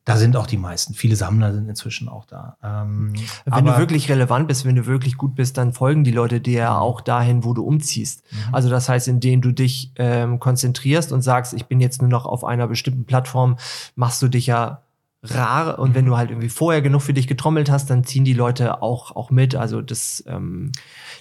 da 0.04 0.18
sind 0.18 0.36
auch 0.36 0.48
die 0.48 0.58
meisten. 0.58 0.96
Viele 0.96 1.16
Sammler 1.16 1.54
sind 1.54 1.70
inzwischen 1.70 2.10
auch 2.10 2.26
da. 2.26 2.58
Ähm, 2.64 3.14
wenn 3.46 3.66
du 3.66 3.78
wirklich 3.78 4.10
relevant 4.10 4.48
bist, 4.48 4.66
wenn 4.66 4.76
du 4.76 4.88
wirklich 4.88 5.16
gut 5.16 5.36
bist, 5.36 5.58
dann 5.58 5.74
folgen 5.74 6.04
die 6.04 6.12
Leute 6.12 6.42
dir 6.42 6.60
ja 6.60 6.78
auch 6.80 7.02
dahin, 7.02 7.44
wo 7.44 7.54
du 7.54 7.64
umziehst. 7.64 8.24
Mhm. 8.32 8.56
Also 8.56 8.70
das 8.70 8.90
heißt, 8.90 9.08
indem 9.08 9.42
du 9.42 9.52
dich 9.52 9.92
ähm, 9.98 10.40
konzentrierst 10.40 11.12
und 11.12 11.22
sagst, 11.22 11.54
ich 11.54 11.68
bin 11.68 11.80
jetzt 11.80 12.02
nur 12.02 12.10
noch 12.10 12.26
auf 12.26 12.44
einer 12.44 12.68
bestimmten 12.68 13.06
Plattform, 13.06 13.58
machst 13.96 14.22
du 14.24 14.28
dich 14.28 14.48
ja 14.48 14.82
rar 15.24 15.78
und 15.78 15.94
wenn 15.94 16.06
du 16.06 16.18
halt 16.18 16.32
irgendwie 16.32 16.50
vorher 16.50 16.82
genug 16.82 17.04
für 17.04 17.14
dich 17.14 17.28
getrommelt 17.28 17.70
hast, 17.70 17.90
dann 17.90 18.04
ziehen 18.04 18.26
die 18.26 18.34
Leute 18.34 18.82
auch 18.82 19.16
auch 19.16 19.30
mit. 19.30 19.56
Also 19.56 19.82
das. 19.82 20.24
Ähm 20.28 20.72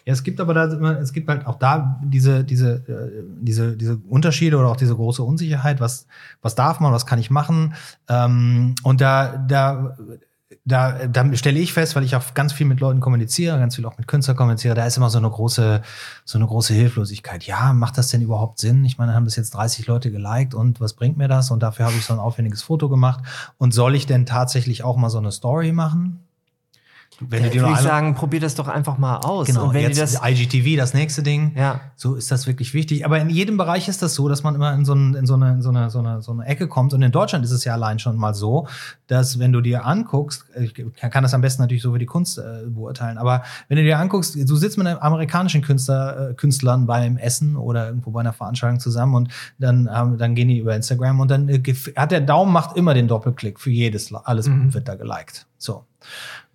ja, 0.06 0.14
es 0.14 0.22
gibt 0.22 0.40
aber 0.40 0.54
da 0.54 0.64
es 1.00 1.12
gibt 1.12 1.28
halt 1.28 1.46
auch 1.46 1.58
da 1.58 2.00
diese 2.02 2.42
diese 2.44 2.76
äh, 2.88 3.22
diese 3.40 3.76
diese 3.76 3.98
Unterschiede 4.08 4.56
oder 4.56 4.68
auch 4.68 4.76
diese 4.76 4.94
große 4.94 5.22
Unsicherheit. 5.22 5.80
Was 5.80 6.06
was 6.40 6.54
darf 6.54 6.80
man, 6.80 6.92
was 6.92 7.04
kann 7.04 7.18
ich 7.18 7.30
machen? 7.30 7.74
Ähm, 8.08 8.74
und 8.82 9.00
da 9.02 9.36
da 9.36 9.96
da, 10.64 11.06
da 11.06 11.34
stelle 11.34 11.58
ich 11.58 11.72
fest, 11.72 11.96
weil 11.96 12.04
ich 12.04 12.14
auch 12.14 12.34
ganz 12.34 12.52
viel 12.52 12.66
mit 12.66 12.80
Leuten 12.80 13.00
kommuniziere, 13.00 13.58
ganz 13.58 13.76
viel 13.76 13.86
auch 13.86 13.96
mit 13.96 14.06
Künstlern 14.06 14.36
kommuniziere, 14.36 14.74
da 14.74 14.86
ist 14.86 14.96
immer 14.96 15.10
so 15.10 15.18
eine 15.18 15.30
große, 15.30 15.82
so 16.24 16.38
eine 16.38 16.46
große 16.46 16.74
Hilflosigkeit. 16.74 17.44
Ja, 17.44 17.72
macht 17.72 17.96
das 17.96 18.08
denn 18.08 18.20
überhaupt 18.20 18.58
Sinn? 18.58 18.84
Ich 18.84 18.98
meine, 18.98 19.14
haben 19.14 19.24
bis 19.24 19.36
jetzt 19.36 19.54
30 19.54 19.86
Leute 19.86 20.10
geliked 20.10 20.54
und 20.54 20.80
was 20.80 20.94
bringt 20.94 21.16
mir 21.16 21.28
das? 21.28 21.50
Und 21.50 21.62
dafür 21.62 21.86
habe 21.86 21.96
ich 21.96 22.04
so 22.04 22.12
ein 22.12 22.18
aufwendiges 22.18 22.62
Foto 22.62 22.88
gemacht. 22.88 23.24
Und 23.56 23.72
soll 23.72 23.94
ich 23.94 24.06
denn 24.06 24.26
tatsächlich 24.26 24.84
auch 24.84 24.96
mal 24.96 25.10
so 25.10 25.18
eine 25.18 25.32
Story 25.32 25.72
machen? 25.72 26.20
Wenn 27.20 27.42
ja, 27.42 27.48
du 27.48 27.52
dir 27.54 27.62
würde 27.62 27.74
ich 27.74 27.80
sagen, 27.80 28.14
probier 28.14 28.40
das 28.40 28.54
doch 28.54 28.68
einfach 28.68 28.98
mal 28.98 29.18
aus. 29.18 29.46
Genau, 29.46 29.66
und 29.66 29.74
wenn 29.74 29.82
jetzt 29.82 30.00
das 30.00 30.20
IGTV, 30.24 30.76
das 30.76 30.94
nächste 30.94 31.22
Ding. 31.22 31.52
Ja. 31.56 31.80
So 31.96 32.14
ist 32.14 32.30
das 32.30 32.46
wirklich 32.46 32.72
wichtig. 32.74 33.04
Aber 33.04 33.20
in 33.20 33.28
jedem 33.28 33.56
Bereich 33.56 33.88
ist 33.88 34.02
das 34.02 34.14
so, 34.14 34.28
dass 34.28 34.42
man 34.42 34.54
immer 34.54 34.72
in 34.74 34.84
so, 34.84 34.94
ein, 34.94 35.14
in 35.14 35.26
so, 35.26 35.34
eine, 35.34 35.52
in 35.52 35.62
so, 35.62 35.68
eine, 35.70 35.90
so, 35.90 35.98
eine, 35.98 36.22
so 36.22 36.32
eine 36.32 36.46
Ecke 36.46 36.68
kommt. 36.68 36.94
Und 36.94 37.02
in 37.02 37.12
Deutschland 37.12 37.44
ist 37.44 37.50
es 37.50 37.64
ja 37.64 37.74
allein 37.74 37.98
schon 37.98 38.16
mal 38.16 38.34
so, 38.34 38.66
dass 39.06 39.38
wenn 39.38 39.52
du 39.52 39.60
dir 39.60 39.84
anguckst, 39.84 40.46
ich 40.58 40.74
kann 41.00 41.22
das 41.22 41.34
am 41.34 41.40
besten 41.40 41.62
natürlich 41.62 41.82
so 41.82 41.94
wie 41.94 41.98
die 41.98 42.06
Kunst 42.06 42.38
äh, 42.38 42.66
beurteilen, 42.66 43.18
aber 43.18 43.42
wenn 43.68 43.76
du 43.76 43.82
dir 43.82 43.98
anguckst, 43.98 44.36
du 44.36 44.56
sitzt 44.56 44.78
mit 44.78 44.86
einem 44.86 44.98
amerikanischen 44.98 45.62
Künstler, 45.62 46.30
äh, 46.30 46.34
Künstlern 46.34 46.86
beim 46.86 47.16
Essen 47.16 47.56
oder 47.56 47.88
irgendwo 47.88 48.10
bei 48.10 48.20
einer 48.20 48.32
Veranstaltung 48.32 48.80
zusammen 48.80 49.14
und 49.14 49.32
dann, 49.58 49.88
ähm, 49.92 50.18
dann 50.18 50.34
gehen 50.34 50.48
die 50.48 50.58
über 50.58 50.74
Instagram 50.74 51.20
und 51.20 51.30
dann 51.30 51.48
äh, 51.48 51.60
hat 51.96 52.12
der 52.12 52.20
Daumen 52.20 52.52
macht 52.52 52.76
immer 52.76 52.94
den 52.94 53.08
Doppelklick 53.08 53.60
für 53.60 53.70
jedes, 53.70 54.12
alles 54.14 54.48
mhm. 54.48 54.72
wird 54.72 54.88
da 54.88 54.94
geliked. 54.94 55.46
So. 55.58 55.84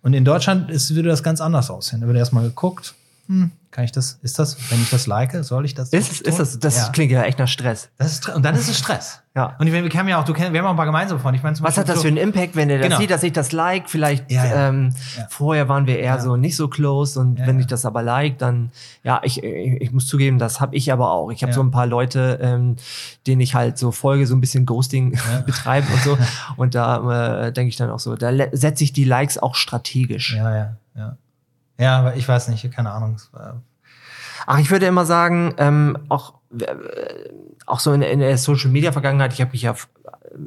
Und 0.06 0.12
in 0.12 0.24
Deutschland 0.24 0.70
ist, 0.70 0.94
würde 0.94 1.08
das 1.08 1.24
ganz 1.24 1.40
anders 1.40 1.68
aussehen. 1.68 2.00
Da 2.00 2.06
wird 2.06 2.16
erstmal 2.16 2.44
geguckt, 2.44 2.94
hm, 3.26 3.50
kann 3.76 3.84
ich 3.84 3.92
das, 3.92 4.18
ist 4.22 4.38
das, 4.38 4.56
wenn 4.70 4.80
ich 4.80 4.88
das 4.88 5.06
like, 5.06 5.34
soll 5.44 5.66
ich 5.66 5.74
das? 5.74 5.90
Ist, 5.90 6.22
ist 6.22 6.38
das, 6.38 6.58
das 6.58 6.76
ja. 6.78 6.88
klingt 6.92 7.12
ja 7.12 7.24
echt 7.24 7.38
nach 7.38 7.46
Stress. 7.46 7.90
Das 7.98 8.10
ist, 8.10 8.26
und 8.26 8.42
dann 8.42 8.54
ist 8.54 8.70
es 8.70 8.78
Stress. 8.78 9.20
Ja. 9.34 9.54
Und 9.58 9.66
wir, 9.66 9.82
wir 9.82 9.90
kennen 9.90 10.08
ja 10.08 10.18
auch, 10.18 10.24
du 10.24 10.32
kennst, 10.32 10.54
wir 10.54 10.60
haben 10.60 10.66
auch 10.66 10.70
ein 10.70 10.76
paar 10.76 10.86
gemeinsame 10.86 11.20
Freunde. 11.20 11.36
Ich 11.36 11.42
meine, 11.42 11.60
Was 11.60 11.76
hat 11.76 11.86
das 11.86 11.96
so, 11.96 12.02
für 12.04 12.08
einen 12.08 12.16
Impact, 12.16 12.56
wenn 12.56 12.70
er 12.70 12.78
das 12.78 12.86
genau. 12.86 13.00
sieht, 13.00 13.10
dass 13.10 13.22
ich 13.22 13.34
das 13.34 13.52
like? 13.52 13.90
Vielleicht, 13.90 14.32
ja, 14.32 14.46
ja. 14.46 14.68
Ähm, 14.70 14.94
vorher 15.28 15.68
waren 15.68 15.86
wir 15.86 15.98
eher 15.98 16.18
so 16.22 16.36
nicht 16.36 16.56
so 16.56 16.68
close 16.68 17.20
und 17.20 17.38
wenn 17.38 17.60
ich 17.60 17.66
das 17.66 17.84
aber 17.84 18.02
like, 18.02 18.38
dann, 18.38 18.70
ja, 19.04 19.20
ich, 19.24 19.44
ich, 19.44 19.82
ich 19.82 19.92
muss 19.92 20.06
zugeben, 20.06 20.38
das 20.38 20.58
habe 20.58 20.74
ich 20.74 20.90
aber 20.90 21.12
auch. 21.12 21.30
Ich 21.30 21.42
habe 21.42 21.52
so 21.52 21.60
ein 21.60 21.70
paar 21.70 21.86
Leute, 21.86 22.38
ähm, 22.40 22.76
denen 23.26 23.42
ich 23.42 23.54
halt 23.54 23.76
so 23.76 23.92
folge, 23.92 24.26
so 24.26 24.34
ein 24.34 24.40
bisschen 24.40 24.64
Ghosting 24.64 25.18
betreiben 25.44 25.86
und 25.92 26.02
so. 26.02 26.16
Und 26.56 26.74
da 26.74 27.42
äh, 27.48 27.52
denke 27.52 27.68
ich 27.68 27.76
dann 27.76 27.90
auch 27.90 27.98
so, 27.98 28.16
da 28.16 28.32
setze 28.52 28.84
ich 28.84 28.94
die 28.94 29.04
Likes 29.04 29.36
auch 29.36 29.54
strategisch. 29.54 30.34
Ja, 30.34 30.56
ja, 30.56 30.76
ja. 30.96 31.18
Ja, 31.78 31.98
aber 31.98 32.16
ich 32.16 32.26
weiß 32.26 32.48
nicht, 32.48 32.70
keine 32.72 32.90
Ahnung. 32.90 33.16
Ach, 34.46 34.58
ich 34.58 34.70
würde 34.70 34.86
immer 34.86 35.04
sagen, 35.04 35.54
ähm, 35.58 35.98
auch, 36.08 36.34
äh, 36.58 36.66
auch 37.66 37.80
so 37.80 37.92
in, 37.92 38.02
in 38.02 38.20
der 38.20 38.38
Social 38.38 38.70
Media 38.70 38.92
Vergangenheit, 38.92 39.32
ich 39.32 39.40
habe 39.40 39.52
mich 39.52 39.62
ja 39.62 39.74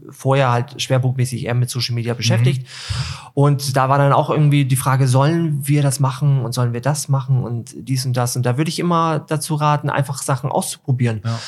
vorher 0.09 0.51
halt 0.51 0.81
schwerpunktmäßig 0.81 1.45
eher 1.45 1.53
mit 1.53 1.69
Social 1.69 1.95
Media 1.95 2.13
beschäftigt. 2.13 2.61
Mhm. 2.61 3.27
Und 3.33 3.75
da 3.75 3.89
war 3.89 3.97
dann 3.97 4.13
auch 4.13 4.29
irgendwie 4.29 4.65
die 4.65 4.75
Frage, 4.75 5.07
sollen 5.07 5.67
wir 5.67 5.81
das 5.81 5.99
machen 5.99 6.43
und 6.43 6.53
sollen 6.53 6.73
wir 6.73 6.81
das 6.81 7.09
machen 7.09 7.43
und 7.43 7.73
dies 7.75 8.05
und 8.05 8.15
das. 8.15 8.35
Und 8.35 8.45
da 8.45 8.57
würde 8.57 8.69
ich 8.69 8.79
immer 8.79 9.19
dazu 9.19 9.55
raten, 9.55 9.89
einfach 9.89 10.21
Sachen 10.21 10.51
auszuprobieren. 10.51 11.21
Ja 11.23 11.39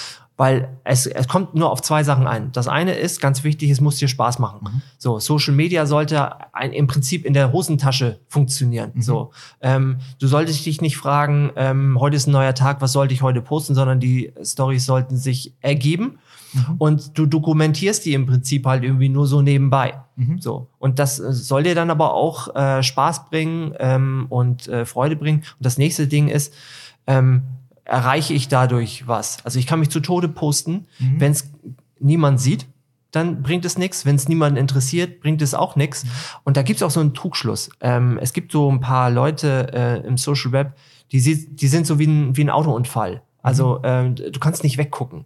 weil 0.42 0.70
es, 0.84 1.06
es 1.06 1.28
kommt 1.28 1.54
nur 1.54 1.72
auf 1.72 1.84
zwei 1.84 2.04
Sachen 2.04 2.26
ein. 2.26 2.52
Das 2.52 2.68
eine 2.68 2.96
ist, 2.96 3.22
ganz 3.22 3.44
wichtig, 3.44 3.70
es 3.70 3.80
muss 3.80 3.98
dir 3.98 4.08
Spaß 4.08 4.40
machen. 4.40 4.62
Mhm. 4.64 4.82
So, 4.98 5.20
Social 5.20 5.54
Media 5.54 5.86
sollte 5.86 6.52
ein, 6.52 6.74
im 6.74 6.88
Prinzip 6.88 7.26
in 7.26 7.34
der 7.36 7.52
Hosentasche 7.52 8.22
funktionieren. 8.28 8.90
Mhm. 8.96 9.02
So, 9.04 9.30
ähm, 9.62 9.98
du 10.20 10.26
solltest 10.26 10.66
dich 10.66 10.82
nicht 10.82 10.98
fragen, 10.98 11.52
ähm, 11.56 12.00
heute 12.00 12.16
ist 12.16 12.26
ein 12.26 12.32
neuer 12.32 12.56
Tag, 12.56 12.82
was 12.82 12.92
sollte 12.92 13.14
ich 13.14 13.22
heute 13.22 13.44
posten, 13.44 13.76
sondern 13.76 14.00
die 14.00 14.34
Stories 14.42 14.88
sollten 14.88 15.16
sich 15.16 15.54
ergeben. 15.60 16.18
Mhm. 16.54 16.76
Und 16.80 17.20
du 17.20 17.28
dokumentierst 17.28 18.04
die 18.04 18.16
im 18.16 18.26
Prinzip 18.26 18.66
halt 18.66 18.84
irgendwie 18.84 19.10
nur 19.10 19.28
so 19.28 19.44
nebenbei. 19.44 20.02
Mhm. 20.16 20.42
So. 20.42 20.70
Und 20.80 20.98
das 20.98 21.20
äh, 21.20 21.34
soll 21.34 21.62
dir 21.62 21.76
dann 21.76 21.92
aber 21.92 22.16
auch 22.16 22.56
äh, 22.56 22.82
Spaß 22.82 23.30
bringen 23.30 23.76
ähm, 23.78 24.26
und 24.30 24.68
äh, 24.68 24.86
Freude 24.86 25.18
bringen. 25.18 25.42
Und 25.60 25.66
das 25.68 25.78
nächste 25.78 26.08
Ding 26.08 26.30
ist, 26.30 26.52
ähm, 27.06 27.44
erreiche 27.92 28.34
ich 28.34 28.48
dadurch 28.48 29.08
was? 29.08 29.44
Also 29.46 29.60
ich 29.60 29.68
kann 29.68 29.80
mich 29.80 29.90
zu 29.90 30.00
Tode 30.00 30.30
posten, 30.30 30.86
Mhm. 31.00 31.20
wenn 31.20 31.32
es 31.32 31.52
niemand 32.00 32.40
sieht, 32.40 32.66
dann 33.12 33.42
bringt 33.44 33.66
es 33.66 33.78
nichts. 33.78 34.06
Wenn 34.06 34.16
es 34.16 34.30
niemanden 34.30 34.58
interessiert, 34.58 35.20
bringt 35.20 35.42
es 35.42 35.54
auch 35.54 35.76
nichts. 35.76 36.06
Und 36.46 36.56
da 36.56 36.62
gibt 36.62 36.78
es 36.78 36.84
auch 36.84 36.92
so 36.92 37.02
einen 37.02 37.14
Trugschluss. 37.14 37.70
Ähm, 37.82 38.18
es 38.22 38.32
gibt 38.32 38.54
so 38.54 38.72
ein 38.72 38.80
paar 38.80 39.12
Leute 39.12 39.74
äh, 39.74 40.08
im 40.08 40.18
Social 40.18 40.54
Web, 40.54 40.78
die, 41.12 41.20
die 41.56 41.68
sind 41.68 41.86
so 41.86 42.00
wie 42.00 42.08
ein, 42.08 42.38
wie 42.38 42.44
ein 42.46 42.50
Autounfall. 42.50 43.22
Also 43.44 43.80
ähm, 43.84 44.16
du 44.16 44.40
kannst 44.40 44.64
nicht 44.64 44.78
weggucken. 44.78 45.26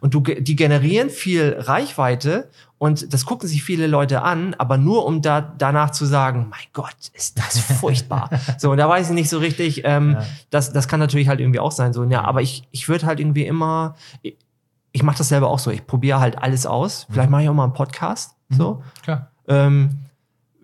Und 0.00 0.12
du, 0.14 0.20
die 0.20 0.54
generieren 0.56 1.08
viel 1.10 1.56
Reichweite 1.58 2.50
und 2.78 3.12
das 3.14 3.24
gucken 3.24 3.48
sich 3.48 3.62
viele 3.64 3.86
Leute 3.86 4.22
an, 4.22 4.54
aber 4.58 4.76
nur 4.76 5.06
um 5.06 5.22
da 5.22 5.40
danach 5.40 5.90
zu 5.90 6.04
sagen, 6.04 6.48
mein 6.50 6.60
Gott, 6.74 6.94
ist 7.14 7.38
das 7.38 7.58
furchtbar. 7.80 8.28
so, 8.58 8.70
und 8.70 8.76
da 8.76 8.88
weiß 8.88 9.08
ich 9.08 9.14
nicht 9.14 9.30
so 9.30 9.38
richtig, 9.38 9.82
ähm, 9.84 10.12
Ja. 10.12 10.26
das, 10.50 10.72
das 10.72 10.88
kann 10.88 11.00
natürlich 11.00 11.28
halt 11.28 11.40
irgendwie 11.40 11.60
auch 11.60 11.72
sein. 11.72 11.92
So, 11.92 12.04
ja, 12.04 12.22
aber 12.22 12.42
ich, 12.42 12.68
ich 12.70 12.88
würde 12.88 13.06
halt 13.06 13.18
irgendwie 13.20 13.46
immer, 13.46 13.94
ich, 14.22 14.36
ich 14.92 15.02
mache 15.02 15.18
das 15.18 15.28
selber 15.28 15.48
auch 15.48 15.58
so, 15.58 15.70
ich 15.70 15.86
probiere 15.86 16.20
halt 16.20 16.38
alles 16.38 16.66
aus. 16.66 17.06
Vielleicht 17.10 17.30
mache 17.30 17.42
ich 17.42 17.48
auch 17.48 17.54
mal 17.54 17.64
einen 17.64 17.72
Podcast. 17.72 18.36
So. 18.50 18.82
Klar. 19.02 19.30
Ähm, 19.48 20.00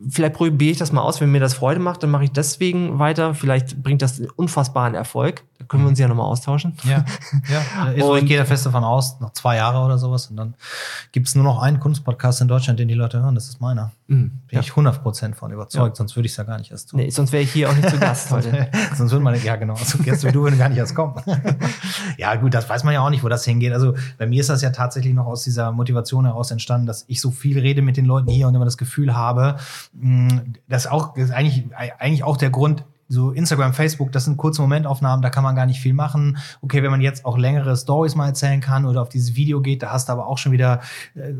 vielleicht 0.08 0.34
probiere 0.34 0.70
ich 0.72 0.78
das 0.78 0.92
mal 0.92 1.02
aus, 1.02 1.20
wenn 1.20 1.32
mir 1.32 1.40
das 1.40 1.54
Freude 1.54 1.80
macht, 1.80 2.02
dann 2.02 2.10
mache 2.10 2.24
ich 2.24 2.32
deswegen 2.32 2.98
weiter. 2.98 3.34
Vielleicht 3.34 3.82
bringt 3.82 4.02
das 4.02 4.18
einen 4.20 4.30
unfassbaren 4.30 4.94
Erfolg. 4.94 5.42
Da 5.60 5.66
können 5.66 5.82
wir 5.82 5.88
uns 5.90 5.98
ja 5.98 6.08
nochmal 6.08 6.24
austauschen. 6.24 6.72
Ja, 6.84 7.04
ja. 7.50 7.90
Ist 7.90 8.00
so, 8.00 8.16
ich 8.16 8.22
Und- 8.22 8.28
gehe 8.28 8.38
da 8.38 8.46
fest 8.46 8.64
davon 8.64 8.82
aus, 8.82 9.20
noch 9.20 9.34
zwei 9.34 9.56
Jahre 9.56 9.84
oder 9.84 9.98
sowas. 9.98 10.28
Und 10.28 10.36
dann 10.38 10.54
gibt 11.12 11.28
es 11.28 11.34
nur 11.34 11.44
noch 11.44 11.60
einen 11.60 11.78
Kunstpodcast 11.80 12.40
in 12.40 12.48
Deutschland, 12.48 12.80
den 12.80 12.88
die 12.88 12.94
Leute 12.94 13.20
hören. 13.22 13.34
Das 13.34 13.46
ist 13.50 13.60
meiner. 13.60 13.92
Mhm. 14.06 14.30
Bin 14.48 14.56
Ja. 14.56 14.60
ich 14.60 14.70
100% 14.72 15.34
von 15.34 15.52
überzeugt, 15.52 15.98
sonst 15.98 16.16
würde 16.16 16.24
ich 16.26 16.32
es 16.32 16.38
ja 16.38 16.44
gar 16.44 16.56
nicht 16.58 16.70
erst 16.70 16.88
tun. 16.90 16.98
Nee, 17.00 17.10
sonst 17.10 17.32
wäre 17.32 17.42
ich 17.42 17.52
hier 17.52 17.68
auch 17.68 17.74
nicht 17.76 17.90
zu 17.90 17.98
Gast 18.00 18.30
heute. 18.30 18.70
Sonst 18.96 19.12
würden 19.12 19.22
meine, 19.22 19.36
ja 19.36 19.56
genau, 19.56 19.76
so 19.76 19.98
Gäste 19.98 20.28
wie 20.28 20.32
du 20.32 20.42
würden 20.44 20.58
gar 20.58 20.70
nicht 20.70 20.78
erst 20.78 20.94
kommen. 20.94 21.14
ja 22.16 22.34
gut, 22.36 22.54
das 22.54 22.66
weiß 22.68 22.84
man 22.84 22.94
ja 22.94 23.00
auch 23.04 23.10
nicht, 23.10 23.22
wo 23.22 23.28
das 23.28 23.44
hingeht. 23.44 23.74
Also 23.74 23.94
bei 24.18 24.26
mir 24.26 24.40
ist 24.40 24.48
das 24.48 24.62
ja 24.62 24.70
tatsächlich 24.70 25.12
noch 25.14 25.26
aus 25.26 25.44
dieser 25.44 25.72
Motivation 25.72 26.24
heraus 26.24 26.50
entstanden, 26.50 26.86
dass 26.86 27.04
ich 27.06 27.20
so 27.20 27.30
viel 27.30 27.58
rede 27.58 27.82
mit 27.82 27.98
den 27.98 28.06
Leuten 28.06 28.30
hier 28.30 28.48
und 28.48 28.54
immer 28.54 28.64
das 28.64 28.78
Gefühl 28.78 29.14
habe, 29.14 29.56
mh, 29.92 30.40
das 30.68 30.86
auch 30.86 31.12
das 31.14 31.24
ist 31.26 31.30
eigentlich, 31.32 31.64
eigentlich 31.98 32.24
auch 32.24 32.36
der 32.38 32.50
Grund, 32.50 32.84
so 33.10 33.32
Instagram, 33.32 33.74
Facebook, 33.74 34.12
das 34.12 34.24
sind 34.24 34.36
kurze 34.36 34.62
Momentaufnahmen, 34.62 35.20
da 35.20 35.30
kann 35.30 35.42
man 35.42 35.56
gar 35.56 35.66
nicht 35.66 35.80
viel 35.80 35.94
machen. 35.94 36.38
Okay, 36.62 36.82
wenn 36.84 36.92
man 36.92 37.00
jetzt 37.00 37.24
auch 37.24 37.36
längere 37.36 37.76
Stories 37.76 38.14
mal 38.14 38.28
erzählen 38.28 38.60
kann 38.60 38.86
oder 38.86 39.02
auf 39.02 39.08
dieses 39.08 39.34
Video 39.34 39.60
geht, 39.60 39.82
da 39.82 39.90
hast 39.90 40.08
du 40.08 40.12
aber 40.12 40.28
auch 40.28 40.38
schon 40.38 40.52
wieder 40.52 40.80
äh, 41.16 41.32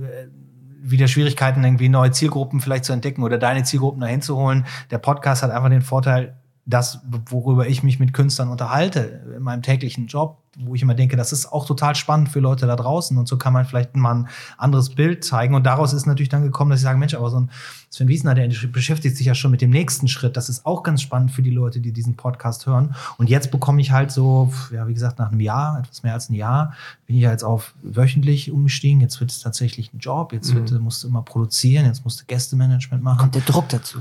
wieder 0.83 1.09
Schwierigkeiten, 1.09 1.63
irgendwie 1.63 1.89
neue 1.89 2.11
Zielgruppen 2.11 2.61
vielleicht 2.61 2.87
zu 2.87 2.93
entdecken 2.93 3.23
oder 3.23 3.39
deine 3.39 3.63
Zielgruppen 3.63 4.01
dahin 4.01 4.23
zu 4.23 4.37
holen. 4.37 4.67
Der 4.91 4.99
Podcast 4.99 5.43
hat 5.43 5.51
einfach 5.51 5.69
den 5.69 5.83
Vorteil, 5.83 6.40
das, 6.71 7.01
worüber 7.29 7.67
ich 7.67 7.83
mich 7.83 7.99
mit 7.99 8.13
Künstlern 8.13 8.49
unterhalte, 8.49 9.23
in 9.37 9.43
meinem 9.43 9.63
täglichen 9.63 10.07
Job, 10.07 10.39
wo 10.59 10.75
ich 10.75 10.83
immer 10.83 10.95
denke, 10.95 11.17
das 11.17 11.33
ist 11.33 11.53
auch 11.53 11.65
total 11.65 11.95
spannend 11.95 12.29
für 12.29 12.41
Leute 12.41 12.67
da 12.67 12.75
draußen 12.75 13.17
und 13.17 13.29
so 13.29 13.37
kann 13.37 13.53
man 13.53 13.65
vielleicht 13.65 13.95
mal 13.95 14.15
ein 14.15 14.29
anderes 14.59 14.91
Bild 14.91 15.25
zeigen. 15.25 15.55
Und 15.55 15.65
daraus 15.65 15.93
ist 15.93 16.07
natürlich 16.07 16.29
dann 16.29 16.43
gekommen, 16.43 16.71
dass 16.71 16.81
ich 16.81 16.85
sage, 16.85 16.99
Mensch, 16.99 17.15
aber 17.15 17.31
so 17.31 17.41
ein 17.41 17.51
Sven 17.89 18.09
Wiesner, 18.09 18.35
der 18.35 18.49
beschäftigt 18.73 19.17
sich 19.17 19.27
ja 19.27 19.35
schon 19.35 19.51
mit 19.51 19.61
dem 19.61 19.71
nächsten 19.71 20.09
Schritt, 20.09 20.37
das 20.37 20.49
ist 20.49 20.67
auch 20.67 20.83
ganz 20.83 21.03
spannend 21.03 21.31
für 21.31 21.43
die 21.43 21.51
Leute, 21.51 21.81
die 21.81 21.93
diesen 21.93 22.17
Podcast 22.17 22.67
hören. 22.67 22.95
Und 23.17 23.31
jetzt 23.31 23.51
bekomme 23.51 23.81
ich 23.81 23.93
halt 23.93 24.11
so, 24.11 24.53
ja, 24.73 24.89
wie 24.89 24.95
gesagt, 24.95 25.19
nach 25.19 25.31
einem 25.31 25.41
Jahr, 25.41 25.79
etwas 25.79 26.03
mehr 26.03 26.15
als 26.15 26.31
ein 26.31 26.35
Jahr, 26.35 26.75
bin 27.07 27.17
ich 27.17 27.23
ja 27.23 27.31
jetzt 27.31 27.45
auf 27.45 27.75
wöchentlich 27.83 28.51
umgestiegen, 28.51 29.01
jetzt 29.01 29.21
wird 29.21 29.31
es 29.31 29.41
tatsächlich 29.41 29.93
ein 29.93 29.99
Job, 29.99 30.33
jetzt 30.33 30.55
wird, 30.55 30.73
musst 30.81 31.05
du 31.05 31.09
immer 31.09 31.23
produzieren, 31.23 31.87
jetzt 31.87 32.05
musst 32.05 32.21
du 32.21 32.25
Gästemanagement 32.27 33.03
machen. 33.03 33.19
Kommt 33.19 33.35
der 33.35 33.43
Druck 33.43 33.69
dazu. 33.69 34.01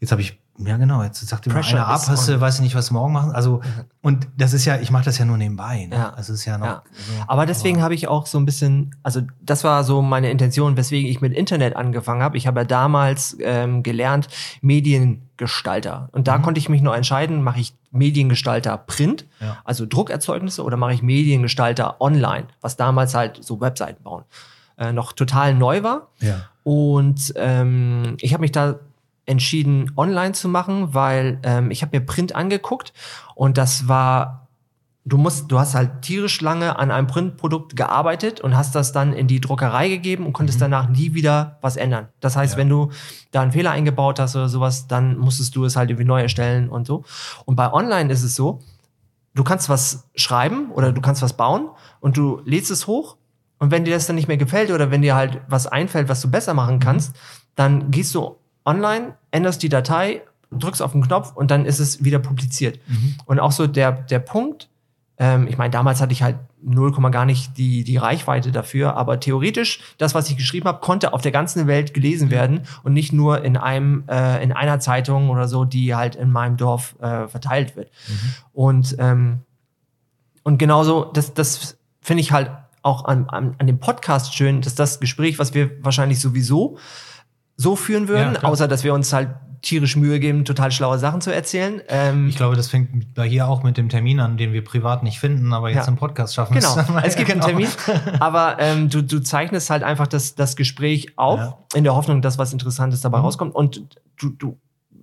Jetzt 0.00 0.12
habe 0.12 0.22
ich, 0.22 0.38
ja 0.64 0.76
genau, 0.76 1.02
jetzt 1.02 1.26
sagt 1.26 1.46
immer 1.46 1.56
Pressure 1.56 1.78
einer 1.80 1.88
ab, 1.88 2.02
hast 2.06 2.28
du, 2.28 2.40
weiß 2.40 2.56
ich 2.56 2.60
nicht, 2.62 2.74
was 2.74 2.88
du 2.88 2.94
morgen 2.94 3.12
machen. 3.12 3.32
Also, 3.32 3.60
und 4.02 4.28
das 4.36 4.52
ist 4.52 4.64
ja, 4.64 4.76
ich 4.78 4.90
mache 4.90 5.04
das 5.04 5.18
ja 5.18 5.24
nur 5.24 5.36
nebenbei. 5.36 5.86
Ne? 5.86 5.96
Ja. 5.96 6.10
Also 6.10 6.32
es 6.32 6.40
ist 6.40 6.44
ja 6.44 6.58
noch. 6.58 6.66
Ja. 6.66 6.82
So, 6.92 7.12
Aber 7.28 7.46
deswegen 7.46 7.82
habe 7.82 7.94
ich 7.94 8.08
auch 8.08 8.26
so 8.26 8.38
ein 8.38 8.44
bisschen, 8.46 8.94
also 9.02 9.22
das 9.42 9.64
war 9.64 9.84
so 9.84 10.02
meine 10.02 10.30
Intention, 10.30 10.76
weswegen 10.76 11.10
ich 11.10 11.20
mit 11.20 11.32
Internet 11.32 11.76
angefangen 11.76 12.22
habe. 12.22 12.36
Ich 12.36 12.46
habe 12.46 12.60
ja 12.60 12.64
damals 12.64 13.36
ähm, 13.40 13.82
gelernt 13.82 14.28
Mediengestalter. 14.60 16.08
Und 16.12 16.28
da 16.28 16.38
konnte 16.38 16.58
ich 16.58 16.68
mich 16.68 16.82
nur 16.82 16.96
entscheiden, 16.96 17.42
mache 17.42 17.60
ich 17.60 17.74
Mediengestalter 17.90 18.76
Print, 18.76 19.26
Ja. 19.40 19.58
also 19.64 19.86
Druckerzeugnisse, 19.86 20.62
oder 20.62 20.76
mache 20.76 20.92
ich 20.94 21.02
Mediengestalter 21.02 22.00
Online, 22.00 22.46
was 22.60 22.76
damals 22.76 23.14
halt 23.14 23.42
so 23.42 23.60
Webseiten 23.60 24.02
bauen, 24.02 24.24
äh, 24.78 24.92
noch 24.92 25.12
total 25.12 25.54
neu 25.54 25.82
war. 25.82 26.08
ja. 26.20 26.42
Und 26.62 27.32
ähm, 27.36 28.16
ich 28.20 28.34
habe 28.34 28.42
mich 28.42 28.52
da 28.52 28.74
entschieden, 29.30 29.92
online 29.96 30.32
zu 30.32 30.48
machen, 30.48 30.92
weil 30.92 31.38
ähm, 31.44 31.70
ich 31.70 31.82
habe 31.82 31.96
mir 31.98 32.04
Print 32.04 32.34
angeguckt 32.34 32.92
und 33.34 33.56
das 33.56 33.86
war, 33.86 34.48
du 35.04 35.16
musst, 35.16 35.50
du 35.50 35.58
hast 35.58 35.74
halt 35.74 36.02
tierisch 36.02 36.40
lange 36.40 36.78
an 36.78 36.90
einem 36.90 37.06
Printprodukt 37.06 37.76
gearbeitet 37.76 38.40
und 38.40 38.56
hast 38.56 38.74
das 38.74 38.92
dann 38.92 39.12
in 39.12 39.28
die 39.28 39.40
Druckerei 39.40 39.88
gegeben 39.88 40.26
und 40.26 40.32
konntest 40.32 40.60
danach 40.60 40.88
nie 40.88 41.14
wieder 41.14 41.58
was 41.60 41.76
ändern. 41.76 42.08
Das 42.20 42.36
heißt, 42.36 42.54
Ja. 42.54 42.58
wenn 42.58 42.68
du 42.68 42.90
da 43.30 43.40
einen 43.40 43.52
Fehler 43.52 43.70
eingebaut 43.70 44.18
hast 44.18 44.34
oder 44.36 44.48
sowas, 44.48 44.88
dann 44.88 45.16
musstest 45.16 45.54
du 45.54 45.64
es 45.64 45.76
halt 45.76 45.90
irgendwie 45.90 46.06
neu 46.06 46.20
erstellen 46.20 46.68
und 46.68 46.86
so. 46.86 47.04
Und 47.46 47.56
bei 47.56 47.72
Online 47.72 48.12
ist 48.12 48.22
es 48.24 48.34
so, 48.34 48.60
du 49.34 49.44
kannst 49.44 49.68
was 49.68 50.08
schreiben 50.16 50.72
oder 50.72 50.92
du 50.92 51.00
kannst 51.00 51.22
was 51.22 51.34
bauen 51.34 51.68
und 52.00 52.16
du 52.16 52.42
lädst 52.44 52.70
es 52.70 52.88
hoch 52.88 53.16
und 53.58 53.70
wenn 53.70 53.84
dir 53.84 53.94
das 53.94 54.06
dann 54.06 54.16
nicht 54.16 54.26
mehr 54.26 54.38
gefällt 54.38 54.70
oder 54.72 54.90
wenn 54.90 55.02
dir 55.02 55.14
halt 55.14 55.40
was 55.46 55.66
einfällt, 55.68 56.08
was 56.08 56.20
du 56.20 56.30
besser 56.30 56.52
machen 56.54 56.80
kannst, 56.80 57.14
dann 57.54 57.90
gehst 57.90 58.14
du 58.14 58.36
online, 58.64 59.14
änderst 59.30 59.62
die 59.62 59.68
Datei, 59.68 60.22
drückst 60.50 60.82
auf 60.82 60.92
den 60.92 61.02
Knopf 61.02 61.32
und 61.34 61.50
dann 61.50 61.64
ist 61.64 61.78
es 61.78 62.04
wieder 62.04 62.18
publiziert. 62.18 62.80
Und 63.26 63.40
auch 63.40 63.52
so 63.52 63.66
der, 63.66 63.92
der 63.92 64.18
Punkt, 64.18 64.68
ähm, 65.18 65.46
ich 65.48 65.58
meine, 65.58 65.70
damals 65.70 66.00
hatte 66.00 66.12
ich 66.12 66.22
halt 66.22 66.36
0, 66.62 66.92
gar 67.10 67.24
nicht 67.24 67.56
die, 67.56 67.84
die 67.84 67.96
Reichweite 67.96 68.52
dafür, 68.52 68.96
aber 68.96 69.20
theoretisch, 69.20 69.80
das, 69.98 70.14
was 70.14 70.28
ich 70.28 70.36
geschrieben 70.36 70.66
habe, 70.66 70.80
konnte 70.80 71.12
auf 71.12 71.22
der 71.22 71.32
ganzen 71.32 71.66
Welt 71.66 71.94
gelesen 71.94 72.30
werden 72.30 72.62
und 72.82 72.92
nicht 72.92 73.12
nur 73.12 73.44
in 73.44 73.56
einem, 73.56 74.04
äh, 74.08 74.42
in 74.42 74.52
einer 74.52 74.80
Zeitung 74.80 75.30
oder 75.30 75.46
so, 75.46 75.64
die 75.64 75.94
halt 75.94 76.16
in 76.16 76.30
meinem 76.30 76.56
Dorf 76.56 76.96
äh, 77.00 77.28
verteilt 77.28 77.76
wird. 77.76 77.90
Und, 78.52 78.96
ähm, 78.98 79.40
und 80.42 80.58
genauso, 80.58 81.04
das, 81.04 81.34
das 81.34 81.78
finde 82.00 82.22
ich 82.22 82.32
halt 82.32 82.50
auch 82.82 83.04
an, 83.04 83.28
an, 83.28 83.54
an 83.58 83.66
dem 83.66 83.78
Podcast 83.78 84.34
schön, 84.34 84.62
dass 84.62 84.74
das 84.74 85.00
Gespräch, 85.00 85.38
was 85.38 85.54
wir 85.54 85.84
wahrscheinlich 85.84 86.18
sowieso 86.18 86.78
so 87.60 87.76
führen 87.76 88.08
würden, 88.08 88.34
Ja, 88.34 88.42
außer 88.48 88.68
dass 88.68 88.84
wir 88.84 88.94
uns 88.94 89.12
halt 89.12 89.28
tierisch 89.62 89.94
Mühe 89.96 90.18
geben, 90.20 90.46
total 90.46 90.72
schlaue 90.72 90.98
Sachen 90.98 91.20
zu 91.20 91.34
erzählen. 91.34 91.82
Ähm, 91.88 92.28
Ich 92.28 92.36
glaube, 92.36 92.56
das 92.56 92.68
fängt 92.68 93.12
bei 93.14 93.28
hier 93.28 93.46
auch 93.46 93.62
mit 93.62 93.76
dem 93.76 93.90
Termin 93.90 94.18
an, 94.18 94.38
den 94.38 94.54
wir 94.54 94.64
privat 94.64 95.02
nicht 95.02 95.20
finden, 95.20 95.52
aber 95.52 95.68
jetzt 95.68 95.84
Ja. 95.84 95.88
im 95.92 95.96
Podcast 95.96 96.34
schaffen 96.34 96.54
Genau, 96.54 96.76
es. 96.78 97.08
es 97.08 97.16
gibt 97.16 97.28
Genau. 97.30 97.44
einen 97.44 97.58
Termin, 97.58 97.68
aber 98.20 98.56
ähm, 98.58 98.88
du, 98.88 99.02
du 99.02 99.20
zeichnest 99.20 99.68
halt 99.68 99.82
einfach 99.82 100.06
das, 100.06 100.34
das 100.34 100.56
Gespräch 100.56 101.12
auf, 101.18 101.38
Ja. 101.40 101.58
in 101.74 101.84
der 101.84 101.94
Hoffnung, 101.94 102.22
dass 102.22 102.38
was 102.38 102.54
Interessantes 102.54 103.02
dabei 103.02 103.18
Mhm. 103.18 103.24
rauskommt. 103.24 103.54
Und 103.54 103.82
du, 104.18 104.30
du, 104.30 104.56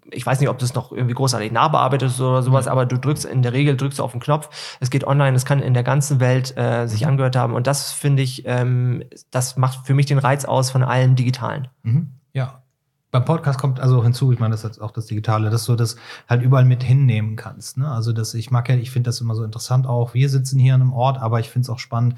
ich 0.10 0.26
weiß 0.26 0.40
nicht, 0.40 0.50
ob 0.50 0.58
das 0.58 0.74
noch 0.74 0.92
irgendwie 0.92 1.14
großartig 1.14 1.52
nachbearbeitet 1.52 2.10
ist 2.10 2.20
oder 2.20 2.42
sowas, 2.42 2.68
aber 2.68 2.88
du 2.88 2.98
drückst, 2.98 3.26
in 3.26 3.44
der 3.44 3.54
Regel 3.54 3.78
drückst 3.78 4.00
du 4.00 4.04
auf 4.04 4.14
den 4.14 4.22
Knopf. 4.22 4.50
Es 4.80 4.90
geht 4.90 5.06
online, 5.06 5.36
es 5.38 5.46
kann 5.46 5.60
in 5.62 5.76
der 5.76 5.84
ganzen 5.84 6.20
Welt 6.20 6.58
äh, 6.58 6.88
sich 6.88 7.06
angehört 7.06 7.36
haben. 7.36 7.54
Und 7.54 7.68
das 7.68 7.92
finde 7.92 8.24
ich, 8.24 8.42
ähm, 8.48 9.04
das 9.30 9.56
macht 9.58 9.86
für 9.86 9.94
mich 9.94 10.08
den 10.08 10.18
Reiz 10.18 10.46
aus 10.46 10.72
von 10.72 10.82
allem 10.82 11.16
Digitalen. 11.16 11.68
Mhm. 11.84 12.14
Ja. 12.38 12.62
Beim 13.10 13.26
Podcast 13.26 13.60
kommt 13.60 13.80
also 13.80 14.04
hinzu, 14.04 14.32
ich 14.32 14.38
meine, 14.38 14.52
das 14.52 14.64
ist 14.64 14.80
auch 14.80 14.92
das 14.92 15.08
Digitale, 15.08 15.50
dass 15.50 15.66
du 15.66 15.76
das 15.76 15.96
halt 16.30 16.44
überall 16.44 16.66
mit 16.66 16.84
hinnehmen 16.84 17.36
kannst. 17.36 17.80
Ne? 17.80 17.90
Also, 17.90 18.14
dass 18.14 18.36
ich 18.36 18.52
mag 18.52 18.70
ja, 18.70 18.76
ich 18.76 18.92
finde 18.92 19.08
das 19.08 19.22
immer 19.22 19.34
so 19.34 19.44
interessant 19.44 19.88
auch. 19.88 20.14
Wir 20.14 20.30
sitzen 20.30 20.60
hier 20.60 20.76
an 20.76 20.82
einem 20.82 20.94
Ort, 20.94 21.18
aber 21.18 21.40
ich 21.40 21.50
finde 21.50 21.66
es 21.66 21.70
auch 21.72 21.80
spannend, 21.80 22.14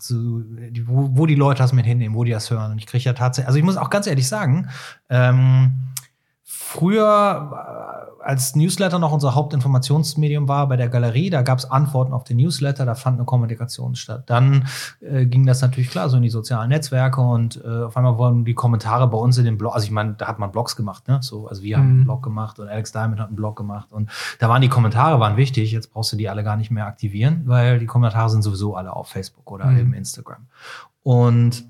zu, 0.00 0.44
wo, 0.86 1.10
wo 1.12 1.26
die 1.26 1.36
Leute 1.36 1.58
das 1.58 1.72
mit 1.72 1.86
hinnehmen, 1.86 2.16
wo 2.16 2.24
die 2.24 2.32
das 2.32 2.50
hören. 2.50 2.72
Und 2.72 2.78
ich 2.78 2.86
kriege 2.86 3.04
ja 3.04 3.12
tatsächlich, 3.12 3.46
also 3.46 3.58
ich 3.60 3.64
muss 3.64 3.76
auch 3.76 3.90
ganz 3.90 4.08
ehrlich 4.08 4.26
sagen, 4.26 4.70
ähm, 5.08 5.74
früher, 6.42 8.07
äh, 8.07 8.07
als 8.20 8.54
Newsletter 8.56 8.98
noch 8.98 9.12
unser 9.12 9.34
Hauptinformationsmedium 9.34 10.48
war 10.48 10.68
bei 10.68 10.76
der 10.76 10.88
Galerie, 10.88 11.30
da 11.30 11.42
gab 11.42 11.58
es 11.58 11.70
Antworten 11.70 12.12
auf 12.12 12.24
den 12.24 12.36
Newsletter, 12.38 12.84
da 12.86 12.94
fand 12.94 13.16
eine 13.18 13.24
Kommunikation 13.24 13.94
statt. 13.94 14.24
Dann 14.26 14.66
äh, 15.00 15.26
ging 15.26 15.46
das 15.46 15.60
natürlich 15.62 15.90
klar 15.90 16.08
so 16.08 16.16
in 16.16 16.22
die 16.22 16.28
sozialen 16.30 16.68
Netzwerke 16.68 17.20
und 17.20 17.62
äh, 17.64 17.84
auf 17.84 17.96
einmal 17.96 18.18
wurden 18.18 18.44
die 18.44 18.54
Kommentare 18.54 19.08
bei 19.08 19.18
uns 19.18 19.38
in 19.38 19.44
den 19.44 19.58
Blog, 19.58 19.74
also 19.74 19.84
ich 19.84 19.90
meine, 19.90 20.14
da 20.14 20.26
hat 20.28 20.38
man 20.38 20.50
Blogs 20.52 20.76
gemacht, 20.76 21.08
ne? 21.08 21.18
So, 21.22 21.46
also 21.48 21.62
wir 21.62 21.76
haben 21.76 21.86
Mhm. 21.88 21.94
einen 21.94 22.04
Blog 22.04 22.22
gemacht 22.22 22.58
und 22.58 22.68
Alex 22.68 22.92
Diamond 22.92 23.20
hat 23.20 23.28
einen 23.28 23.36
Blog 23.36 23.56
gemacht 23.56 23.92
und 23.92 24.10
da 24.38 24.48
waren 24.48 24.62
die 24.62 24.68
Kommentare 24.68 25.20
waren 25.20 25.36
wichtig. 25.36 25.72
Jetzt 25.72 25.92
brauchst 25.92 26.12
du 26.12 26.16
die 26.16 26.28
alle 26.28 26.44
gar 26.44 26.56
nicht 26.56 26.70
mehr 26.70 26.86
aktivieren, 26.86 27.42
weil 27.46 27.78
die 27.78 27.86
Kommentare 27.86 28.28
sind 28.30 28.42
sowieso 28.42 28.74
alle 28.76 28.94
auf 28.94 29.08
Facebook 29.08 29.50
oder 29.50 29.66
Mhm. 29.66 29.78
eben 29.78 29.92
Instagram. 29.94 30.46
Und 31.02 31.64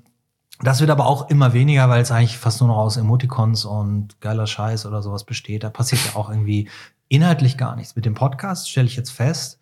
das 0.61 0.81
wird 0.81 0.89
aber 0.89 1.05
auch 1.05 1.29
immer 1.29 1.53
weniger, 1.53 1.89
weil 1.89 2.01
es 2.01 2.11
eigentlich 2.11 2.37
fast 2.37 2.59
nur 2.59 2.67
noch 2.67 2.77
aus 2.77 2.97
Emoticons 2.97 3.65
und 3.65 4.19
geiler 4.19 4.45
Scheiß 4.45 4.85
oder 4.85 5.01
sowas 5.01 5.23
besteht. 5.23 5.63
Da 5.63 5.69
passiert 5.69 6.01
ja 6.05 6.15
auch 6.15 6.29
irgendwie 6.29 6.69
inhaltlich 7.07 7.57
gar 7.57 7.75
nichts. 7.75 7.95
Mit 7.95 8.05
dem 8.05 8.13
Podcast 8.13 8.69
stelle 8.69 8.87
ich 8.87 8.95
jetzt 8.95 9.11
fest, 9.11 9.59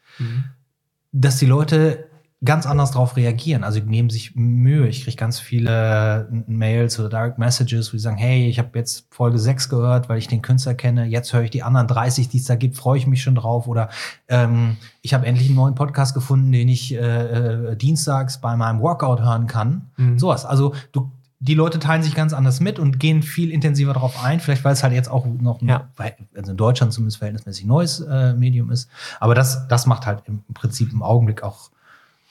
dass 1.11 1.37
die 1.37 1.45
Leute 1.45 2.06
ganz 2.45 2.67
anders 2.67 2.91
darauf 2.91 3.15
reagieren. 3.15 3.63
Also 3.63 3.79
die 3.79 3.87
nehmen 3.87 4.11
sich 4.11 4.35
Mühe. 4.35 4.87
Ich 4.87 5.03
kriege 5.03 5.17
ganz 5.17 5.39
viele 5.39 6.29
Mails 6.45 6.99
oder 6.99 7.09
Direct 7.09 7.39
Messages, 7.39 7.91
wo 7.91 7.97
die 7.97 8.01
sagen, 8.01 8.17
hey, 8.17 8.47
ich 8.47 8.59
habe 8.59 8.77
jetzt 8.77 9.07
Folge 9.09 9.39
6 9.39 9.69
gehört, 9.69 10.07
weil 10.07 10.19
ich 10.19 10.27
den 10.27 10.43
Künstler 10.43 10.75
kenne. 10.75 11.05
Jetzt 11.05 11.33
höre 11.33 11.41
ich 11.41 11.49
die 11.49 11.63
anderen 11.63 11.87
30, 11.87 12.29
die 12.29 12.37
es 12.37 12.45
da 12.45 12.55
gibt, 12.55 12.77
freue 12.77 12.99
ich 12.99 13.07
mich 13.07 13.23
schon 13.23 13.33
drauf. 13.33 13.67
Oder 13.67 13.89
ähm, 14.27 14.77
ich 15.01 15.15
habe 15.15 15.25
endlich 15.25 15.47
einen 15.47 15.55
neuen 15.55 15.73
Podcast 15.73 16.13
gefunden, 16.13 16.51
den 16.51 16.69
ich 16.69 16.93
äh, 16.93 16.97
äh, 16.99 17.75
dienstags 17.75 18.39
bei 18.39 18.55
meinem 18.55 18.81
Workout 18.81 19.19
hören 19.19 19.47
kann. 19.47 19.89
Mhm. 19.97 20.19
Sowas. 20.19 20.45
Also 20.45 20.75
du, 20.91 21.11
die 21.39 21.55
Leute 21.55 21.79
teilen 21.79 22.03
sich 22.03 22.13
ganz 22.13 22.33
anders 22.33 22.59
mit 22.59 22.77
und 22.77 22.99
gehen 22.99 23.23
viel 23.23 23.49
intensiver 23.49 23.93
darauf 23.93 24.23
ein. 24.23 24.39
Vielleicht, 24.39 24.63
weil 24.63 24.73
es 24.73 24.83
halt 24.83 24.93
jetzt 24.93 25.09
auch 25.09 25.25
noch 25.25 25.59
ja. 25.63 25.89
also 26.35 26.51
in 26.51 26.57
Deutschland 26.57 26.93
zumindest 26.93 27.17
verhältnismäßig 27.17 27.65
neues 27.65 27.99
äh, 27.99 28.35
Medium 28.35 28.69
ist. 28.69 28.91
Aber 29.19 29.33
das, 29.33 29.67
das 29.67 29.87
macht 29.87 30.05
halt 30.05 30.21
im 30.25 30.43
Prinzip 30.53 30.91
im 30.91 31.01
Augenblick 31.01 31.41
auch 31.41 31.71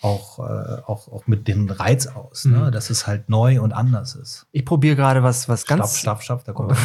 auch, 0.03 0.39
äh, 0.39 0.83
auch, 0.87 1.11
auch 1.11 1.27
mit 1.27 1.49
dem 1.49 1.71
Reiz 1.71 2.07
aus, 2.07 2.45
ne? 2.45 2.59
Mhm. 2.59 2.73
dass 2.73 2.91
es 2.91 3.07
halt 3.07 3.29
neu 3.29 3.61
und 3.61 3.73
anders 3.73 4.15
ist. 4.15 4.47
Ich 4.53 4.65
probiere 4.65 4.95
gerade 4.95 5.23
was, 5.23 5.49
was 5.49 5.67
ganz. 5.67 5.99
Staff, 5.99 6.23
Staff, 6.23 6.45
da 6.45 6.53
kommt 6.53 6.77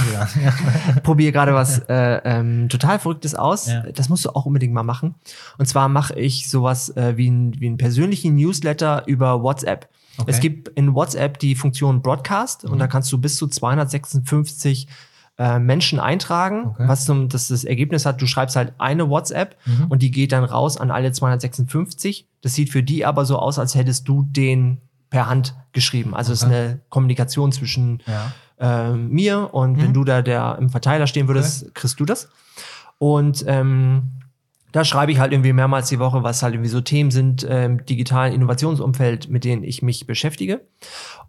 Ich 0.95 1.03
probiere 1.03 1.31
gerade 1.33 1.53
was 1.53 1.79
äh, 1.89 2.21
ähm, 2.23 2.69
total 2.69 2.99
Verrücktes 2.99 3.35
aus. 3.35 3.67
Ja. 3.67 3.83
Das 3.91 4.07
musst 4.07 4.23
du 4.25 4.29
auch 4.29 4.45
unbedingt 4.45 4.73
mal 4.73 4.83
machen. 4.83 5.15
Und 5.57 5.65
zwar 5.65 5.89
mache 5.89 6.17
ich 6.17 6.49
sowas 6.49 6.95
äh, 6.95 7.17
wie, 7.17 7.29
ein, 7.29 7.59
wie 7.59 7.67
einen 7.67 7.77
persönlichen 7.77 8.35
Newsletter 8.35 9.03
über 9.07 9.43
WhatsApp. 9.43 9.89
Okay. 10.17 10.31
Es 10.31 10.39
gibt 10.39 10.69
in 10.69 10.93
WhatsApp 10.95 11.37
die 11.39 11.55
Funktion 11.55 12.01
Broadcast 12.01 12.63
mhm. 12.63 12.71
und 12.71 12.79
da 12.79 12.87
kannst 12.87 13.11
du 13.11 13.17
bis 13.17 13.35
zu 13.35 13.47
256 13.47 14.87
äh, 15.41 15.57
Menschen 15.57 15.99
eintragen, 15.99 16.67
okay. 16.67 16.83
was 16.87 17.05
zum, 17.05 17.27
das, 17.27 17.47
das 17.47 17.63
Ergebnis 17.63 18.05
hat, 18.05 18.21
du 18.21 18.27
schreibst 18.27 18.55
halt 18.55 18.73
eine 18.77 19.09
WhatsApp 19.09 19.57
mhm. 19.65 19.87
und 19.89 20.03
die 20.03 20.11
geht 20.11 20.33
dann 20.33 20.43
raus 20.43 20.77
an 20.77 20.91
alle 20.91 21.11
256. 21.11 22.27
Das 22.41 22.53
sieht 22.53 22.69
für 22.69 22.83
die 22.83 23.07
aber 23.07 23.25
so 23.25 23.39
aus, 23.39 23.57
als 23.57 23.73
hättest 23.73 24.07
du 24.07 24.21
den 24.29 24.81
per 25.09 25.27
Hand 25.27 25.55
geschrieben. 25.73 26.13
Also 26.13 26.31
es 26.31 26.43
okay. 26.43 26.51
ist 26.51 26.57
eine 26.59 26.79
Kommunikation 26.89 27.51
zwischen 27.51 28.03
ja. 28.05 28.91
äh, 28.91 28.93
mir 28.93 29.51
und 29.51 29.77
mhm. 29.77 29.81
wenn 29.81 29.93
du 29.95 30.03
da 30.03 30.21
der 30.21 30.57
im 30.59 30.69
Verteiler 30.69 31.07
stehen 31.07 31.27
würdest, 31.27 31.63
okay. 31.63 31.71
kriegst 31.73 31.99
du 31.99 32.05
das. 32.05 32.29
Und 32.99 33.43
ähm, 33.47 34.11
da 34.71 34.85
schreibe 34.85 35.11
ich 35.11 35.17
halt 35.17 35.31
irgendwie 35.31 35.53
mehrmals 35.53 35.89
die 35.89 35.97
Woche, 35.97 36.21
was 36.21 36.43
halt 36.43 36.53
irgendwie 36.53 36.69
so 36.69 36.81
Themen 36.81 37.09
sind 37.09 37.41
im 37.41 37.83
digitalen 37.83 38.31
Innovationsumfeld, 38.31 39.27
mit 39.27 39.43
denen 39.43 39.63
ich 39.63 39.81
mich 39.81 40.05
beschäftige. 40.05 40.61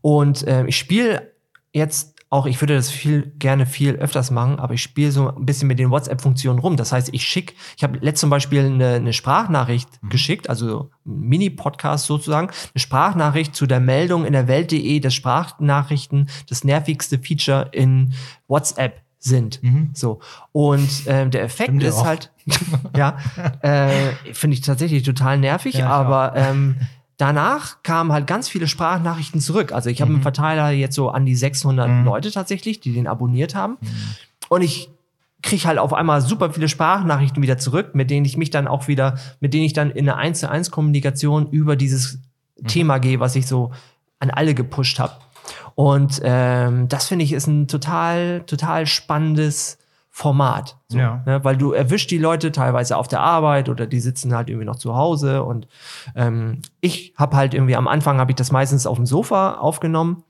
Und 0.02 0.46
äh, 0.46 0.66
ich 0.66 0.76
spiele 0.76 1.32
jetzt 1.72 2.11
auch, 2.32 2.46
ich 2.46 2.60
würde 2.62 2.74
das 2.74 2.90
viel 2.90 3.30
gerne 3.38 3.66
viel 3.66 3.96
öfters 3.96 4.30
machen, 4.30 4.58
aber 4.58 4.72
ich 4.72 4.82
spiele 4.82 5.12
so 5.12 5.28
ein 5.28 5.44
bisschen 5.44 5.68
mit 5.68 5.78
den 5.78 5.90
WhatsApp-Funktionen 5.90 6.58
rum. 6.60 6.78
Das 6.78 6.90
heißt, 6.90 7.10
ich 7.12 7.24
schicke, 7.24 7.52
ich 7.76 7.84
habe 7.84 7.98
letzt 7.98 8.20
zum 8.20 8.30
Beispiel 8.30 8.64
eine, 8.64 8.94
eine 8.94 9.12
Sprachnachricht 9.12 10.02
mhm. 10.02 10.08
geschickt, 10.08 10.48
also 10.48 10.90
Mini-Podcast 11.04 12.06
sozusagen, 12.06 12.48
eine 12.48 12.80
Sprachnachricht 12.80 13.54
zu 13.54 13.66
der 13.66 13.80
Meldung 13.80 14.24
in 14.24 14.32
der 14.32 14.48
Welt.de, 14.48 14.98
dass 15.00 15.12
Sprachnachrichten 15.12 16.30
das 16.48 16.64
nervigste 16.64 17.18
Feature 17.18 17.68
in 17.72 18.14
WhatsApp 18.48 19.02
sind. 19.18 19.62
Mhm. 19.62 19.90
So. 19.92 20.20
Und 20.52 20.88
ähm, 21.06 21.30
der 21.30 21.42
Effekt 21.42 21.68
Stimmt 21.68 21.82
ist 21.82 22.02
halt, 22.02 22.32
ja, 22.96 23.18
äh, 23.60 24.12
finde 24.32 24.54
ich 24.54 24.62
tatsächlich 24.62 25.02
total 25.02 25.36
nervig, 25.36 25.74
ja, 25.74 25.88
aber 25.90 26.32
ähm, 26.34 26.76
Danach 27.22 27.84
kamen 27.84 28.10
halt 28.10 28.26
ganz 28.26 28.48
viele 28.48 28.66
Sprachnachrichten 28.66 29.40
zurück. 29.40 29.70
Also 29.70 29.88
ich 29.88 30.00
habe 30.00 30.10
mhm. 30.10 30.16
einen 30.16 30.22
Verteiler 30.24 30.70
jetzt 30.70 30.96
so 30.96 31.08
an 31.08 31.24
die 31.24 31.36
600 31.36 31.88
mhm. 31.88 32.04
Leute 32.04 32.32
tatsächlich, 32.32 32.80
die 32.80 32.92
den 32.92 33.06
abonniert 33.06 33.54
haben. 33.54 33.76
Mhm. 33.80 33.88
Und 34.48 34.62
ich 34.62 34.90
kriege 35.40 35.68
halt 35.68 35.78
auf 35.78 35.92
einmal 35.92 36.20
super 36.20 36.52
viele 36.52 36.68
Sprachnachrichten 36.68 37.40
wieder 37.40 37.58
zurück, 37.58 37.94
mit 37.94 38.10
denen 38.10 38.26
ich 38.26 38.36
mich 38.36 38.50
dann 38.50 38.66
auch 38.66 38.88
wieder, 38.88 39.20
mit 39.38 39.54
denen 39.54 39.62
ich 39.62 39.72
dann 39.72 39.92
in 39.92 40.08
eine 40.08 40.18
1 40.18 40.40
zu 40.40 40.50
1 40.50 40.72
Kommunikation 40.72 41.48
über 41.48 41.76
dieses 41.76 42.18
mhm. 42.60 42.66
Thema 42.66 42.98
gehe, 42.98 43.20
was 43.20 43.36
ich 43.36 43.46
so 43.46 43.70
an 44.18 44.30
alle 44.30 44.54
gepusht 44.54 44.98
habe. 44.98 45.14
Und 45.76 46.20
ähm, 46.24 46.88
das 46.88 47.06
finde 47.06 47.24
ich 47.24 47.32
ist 47.32 47.46
ein 47.46 47.68
total, 47.68 48.42
total 48.48 48.84
spannendes 48.86 49.78
Format. 50.14 50.76
So, 50.88 50.98
ja. 50.98 51.22
ne? 51.24 51.42
Weil 51.42 51.56
du 51.56 51.72
erwischst 51.72 52.10
die 52.10 52.18
Leute 52.18 52.52
teilweise 52.52 52.98
auf 52.98 53.08
der 53.08 53.20
Arbeit 53.20 53.70
oder 53.70 53.86
die 53.86 53.98
sitzen 53.98 54.34
halt 54.34 54.50
irgendwie 54.50 54.66
noch 54.66 54.76
zu 54.76 54.94
Hause. 54.94 55.42
Und 55.42 55.66
ähm, 56.14 56.60
ich 56.82 57.14
habe 57.16 57.34
halt 57.34 57.54
irgendwie 57.54 57.76
am 57.76 57.88
Anfang 57.88 58.18
habe 58.18 58.30
ich 58.30 58.36
das 58.36 58.52
meistens 58.52 58.86
auf 58.86 58.98
dem 58.98 59.06
Sofa 59.06 59.54
aufgenommen. 59.54 60.22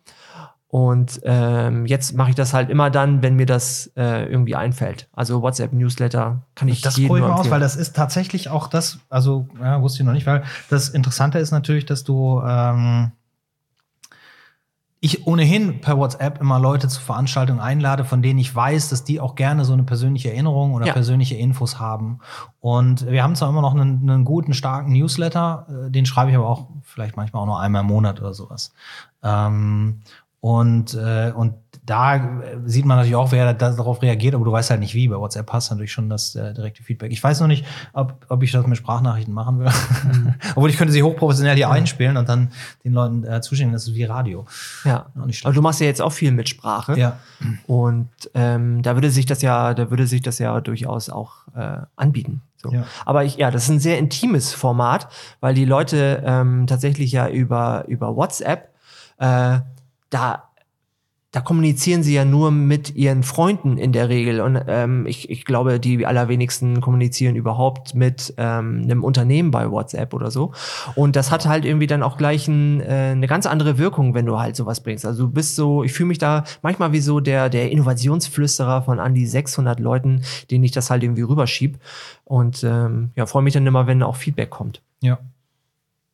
Und 0.68 1.20
ähm, 1.24 1.84
jetzt 1.84 2.14
mache 2.14 2.30
ich 2.30 2.36
das 2.36 2.54
halt 2.54 2.70
immer 2.70 2.90
dann, 2.90 3.22
wenn 3.22 3.34
mir 3.34 3.44
das 3.44 3.90
äh, 3.96 4.24
irgendwie 4.30 4.54
einfällt. 4.54 5.08
Also 5.12 5.42
WhatsApp-Newsletter 5.42 6.42
kann 6.54 6.68
ich 6.68 6.80
Das 6.80 6.94
probiere 6.94 7.18
ich 7.18 7.24
aus, 7.24 7.50
weil 7.50 7.60
das 7.60 7.74
ist 7.74 7.96
tatsächlich 7.96 8.50
auch 8.50 8.68
das, 8.68 9.00
also 9.10 9.48
ja, 9.60 9.82
wusste 9.82 10.02
ich 10.02 10.06
noch 10.06 10.14
nicht, 10.14 10.26
weil 10.26 10.44
das 10.70 10.88
Interessante 10.88 11.40
ist 11.40 11.50
natürlich, 11.50 11.86
dass 11.86 12.04
du 12.04 12.40
ähm, 12.46 13.10
ich 15.04 15.26
ohnehin 15.26 15.80
per 15.80 15.98
WhatsApp 15.98 16.40
immer 16.40 16.60
Leute 16.60 16.86
zu 16.86 17.00
Veranstaltungen 17.00 17.58
einlade, 17.58 18.04
von 18.04 18.22
denen 18.22 18.38
ich 18.38 18.54
weiß, 18.54 18.88
dass 18.88 19.02
die 19.02 19.18
auch 19.18 19.34
gerne 19.34 19.64
so 19.64 19.72
eine 19.72 19.82
persönliche 19.82 20.30
Erinnerung 20.30 20.74
oder 20.74 20.86
ja. 20.86 20.92
persönliche 20.92 21.34
Infos 21.34 21.80
haben. 21.80 22.20
Und 22.60 23.10
wir 23.10 23.24
haben 23.24 23.34
zwar 23.34 23.48
immer 23.48 23.62
noch 23.62 23.74
einen, 23.74 24.08
einen 24.08 24.24
guten, 24.24 24.54
starken 24.54 24.92
Newsletter, 24.92 25.66
äh, 25.68 25.90
den 25.90 26.06
schreibe 26.06 26.30
ich 26.30 26.36
aber 26.36 26.48
auch 26.48 26.68
vielleicht 26.84 27.16
manchmal 27.16 27.42
auch 27.42 27.46
nur 27.46 27.58
einmal 27.58 27.80
im 27.80 27.88
Monat 27.88 28.20
oder 28.20 28.32
sowas. 28.32 28.72
Ähm, 29.24 30.02
und, 30.40 30.94
äh, 30.94 31.32
und 31.34 31.54
da 31.84 32.40
sieht 32.64 32.84
man 32.84 32.96
natürlich 32.96 33.16
auch, 33.16 33.32
wer 33.32 33.54
darauf 33.54 34.02
reagiert, 34.02 34.36
aber 34.36 34.44
du 34.44 34.52
weißt 34.52 34.70
halt 34.70 34.78
nicht 34.78 34.94
wie. 34.94 35.08
Bei 35.08 35.16
WhatsApp 35.16 35.52
hast 35.52 35.68
du 35.68 35.74
natürlich 35.74 35.90
schon 35.90 36.08
das 36.08 36.36
äh, 36.36 36.54
direkte 36.54 36.84
Feedback. 36.84 37.10
Ich 37.10 37.22
weiß 37.22 37.40
noch 37.40 37.48
nicht, 37.48 37.66
ob, 37.92 38.24
ob 38.28 38.42
ich 38.44 38.52
das 38.52 38.64
mit 38.68 38.76
Sprachnachrichten 38.76 39.34
machen 39.34 39.58
will. 39.58 39.68
Mhm. 40.04 40.34
Obwohl 40.54 40.70
ich 40.70 40.76
könnte 40.76 40.92
sie 40.92 41.02
hochprofessionell 41.02 41.56
hier 41.56 41.62
ja. 41.62 41.70
einspielen 41.70 42.16
und 42.16 42.28
dann 42.28 42.52
den 42.84 42.92
Leuten 42.92 43.24
äh, 43.24 43.40
zuschicken. 43.40 43.72
Das 43.72 43.88
ist 43.88 43.94
wie 43.96 44.04
Radio. 44.04 44.46
Ja. 44.84 45.06
Aber 45.42 45.52
du 45.52 45.60
machst 45.60 45.80
ja 45.80 45.86
jetzt 45.86 46.00
auch 46.00 46.12
viel 46.12 46.30
mit 46.30 46.48
Sprache. 46.48 46.96
Ja. 46.96 47.18
Und 47.66 48.10
ähm, 48.34 48.82
da 48.82 48.94
würde 48.94 49.10
sich 49.10 49.26
das 49.26 49.42
ja, 49.42 49.74
da 49.74 49.90
würde 49.90 50.06
sich 50.06 50.22
das 50.22 50.38
ja 50.38 50.60
durchaus 50.60 51.10
auch 51.10 51.48
äh, 51.56 51.78
anbieten. 51.96 52.42
So. 52.58 52.70
Ja. 52.70 52.84
Aber 53.04 53.24
ich, 53.24 53.36
ja, 53.38 53.50
das 53.50 53.64
ist 53.64 53.70
ein 53.70 53.80
sehr 53.80 53.98
intimes 53.98 54.54
Format, 54.54 55.08
weil 55.40 55.54
die 55.54 55.64
Leute 55.64 56.22
ähm, 56.24 56.68
tatsächlich 56.68 57.10
ja 57.10 57.28
über, 57.28 57.84
über 57.88 58.14
WhatsApp 58.14 58.68
äh, 59.18 59.58
da 60.10 60.48
da 61.32 61.40
kommunizieren 61.40 62.02
sie 62.02 62.12
ja 62.12 62.26
nur 62.26 62.50
mit 62.50 62.94
ihren 62.94 63.22
Freunden 63.22 63.78
in 63.78 63.92
der 63.92 64.10
Regel. 64.10 64.42
Und 64.42 64.62
ähm, 64.68 65.06
ich, 65.06 65.30
ich 65.30 65.46
glaube, 65.46 65.80
die 65.80 66.04
allerwenigsten 66.04 66.82
kommunizieren 66.82 67.36
überhaupt 67.36 67.94
mit 67.94 68.34
ähm, 68.36 68.82
einem 68.84 69.02
Unternehmen 69.02 69.50
bei 69.50 69.70
WhatsApp 69.70 70.12
oder 70.12 70.30
so. 70.30 70.52
Und 70.94 71.16
das 71.16 71.30
hat 71.30 71.46
halt 71.46 71.64
irgendwie 71.64 71.86
dann 71.86 72.02
auch 72.02 72.18
gleich 72.18 72.48
ein, 72.48 72.82
äh, 72.82 73.12
eine 73.12 73.26
ganz 73.26 73.46
andere 73.46 73.78
Wirkung, 73.78 74.14
wenn 74.14 74.26
du 74.26 74.38
halt 74.38 74.56
sowas 74.56 74.82
bringst. 74.82 75.06
Also 75.06 75.24
du 75.24 75.32
bist 75.32 75.56
so, 75.56 75.82
ich 75.82 75.94
fühle 75.94 76.08
mich 76.08 76.18
da 76.18 76.44
manchmal 76.60 76.92
wie 76.92 77.00
so 77.00 77.18
der, 77.18 77.48
der 77.48 77.70
Innovationsflüsterer 77.72 78.82
von 78.82 79.00
an 79.00 79.14
die 79.14 79.26
600 79.26 79.80
Leuten, 79.80 80.20
denen 80.50 80.64
ich 80.64 80.72
das 80.72 80.90
halt 80.90 81.02
irgendwie 81.02 81.22
rüberschieb. 81.22 81.78
Und 82.24 82.62
ähm, 82.62 83.10
ja, 83.16 83.24
freue 83.24 83.42
mich 83.42 83.54
dann 83.54 83.66
immer, 83.66 83.86
wenn 83.86 84.02
auch 84.02 84.16
Feedback 84.16 84.50
kommt. 84.50 84.82
Ja. 85.00 85.18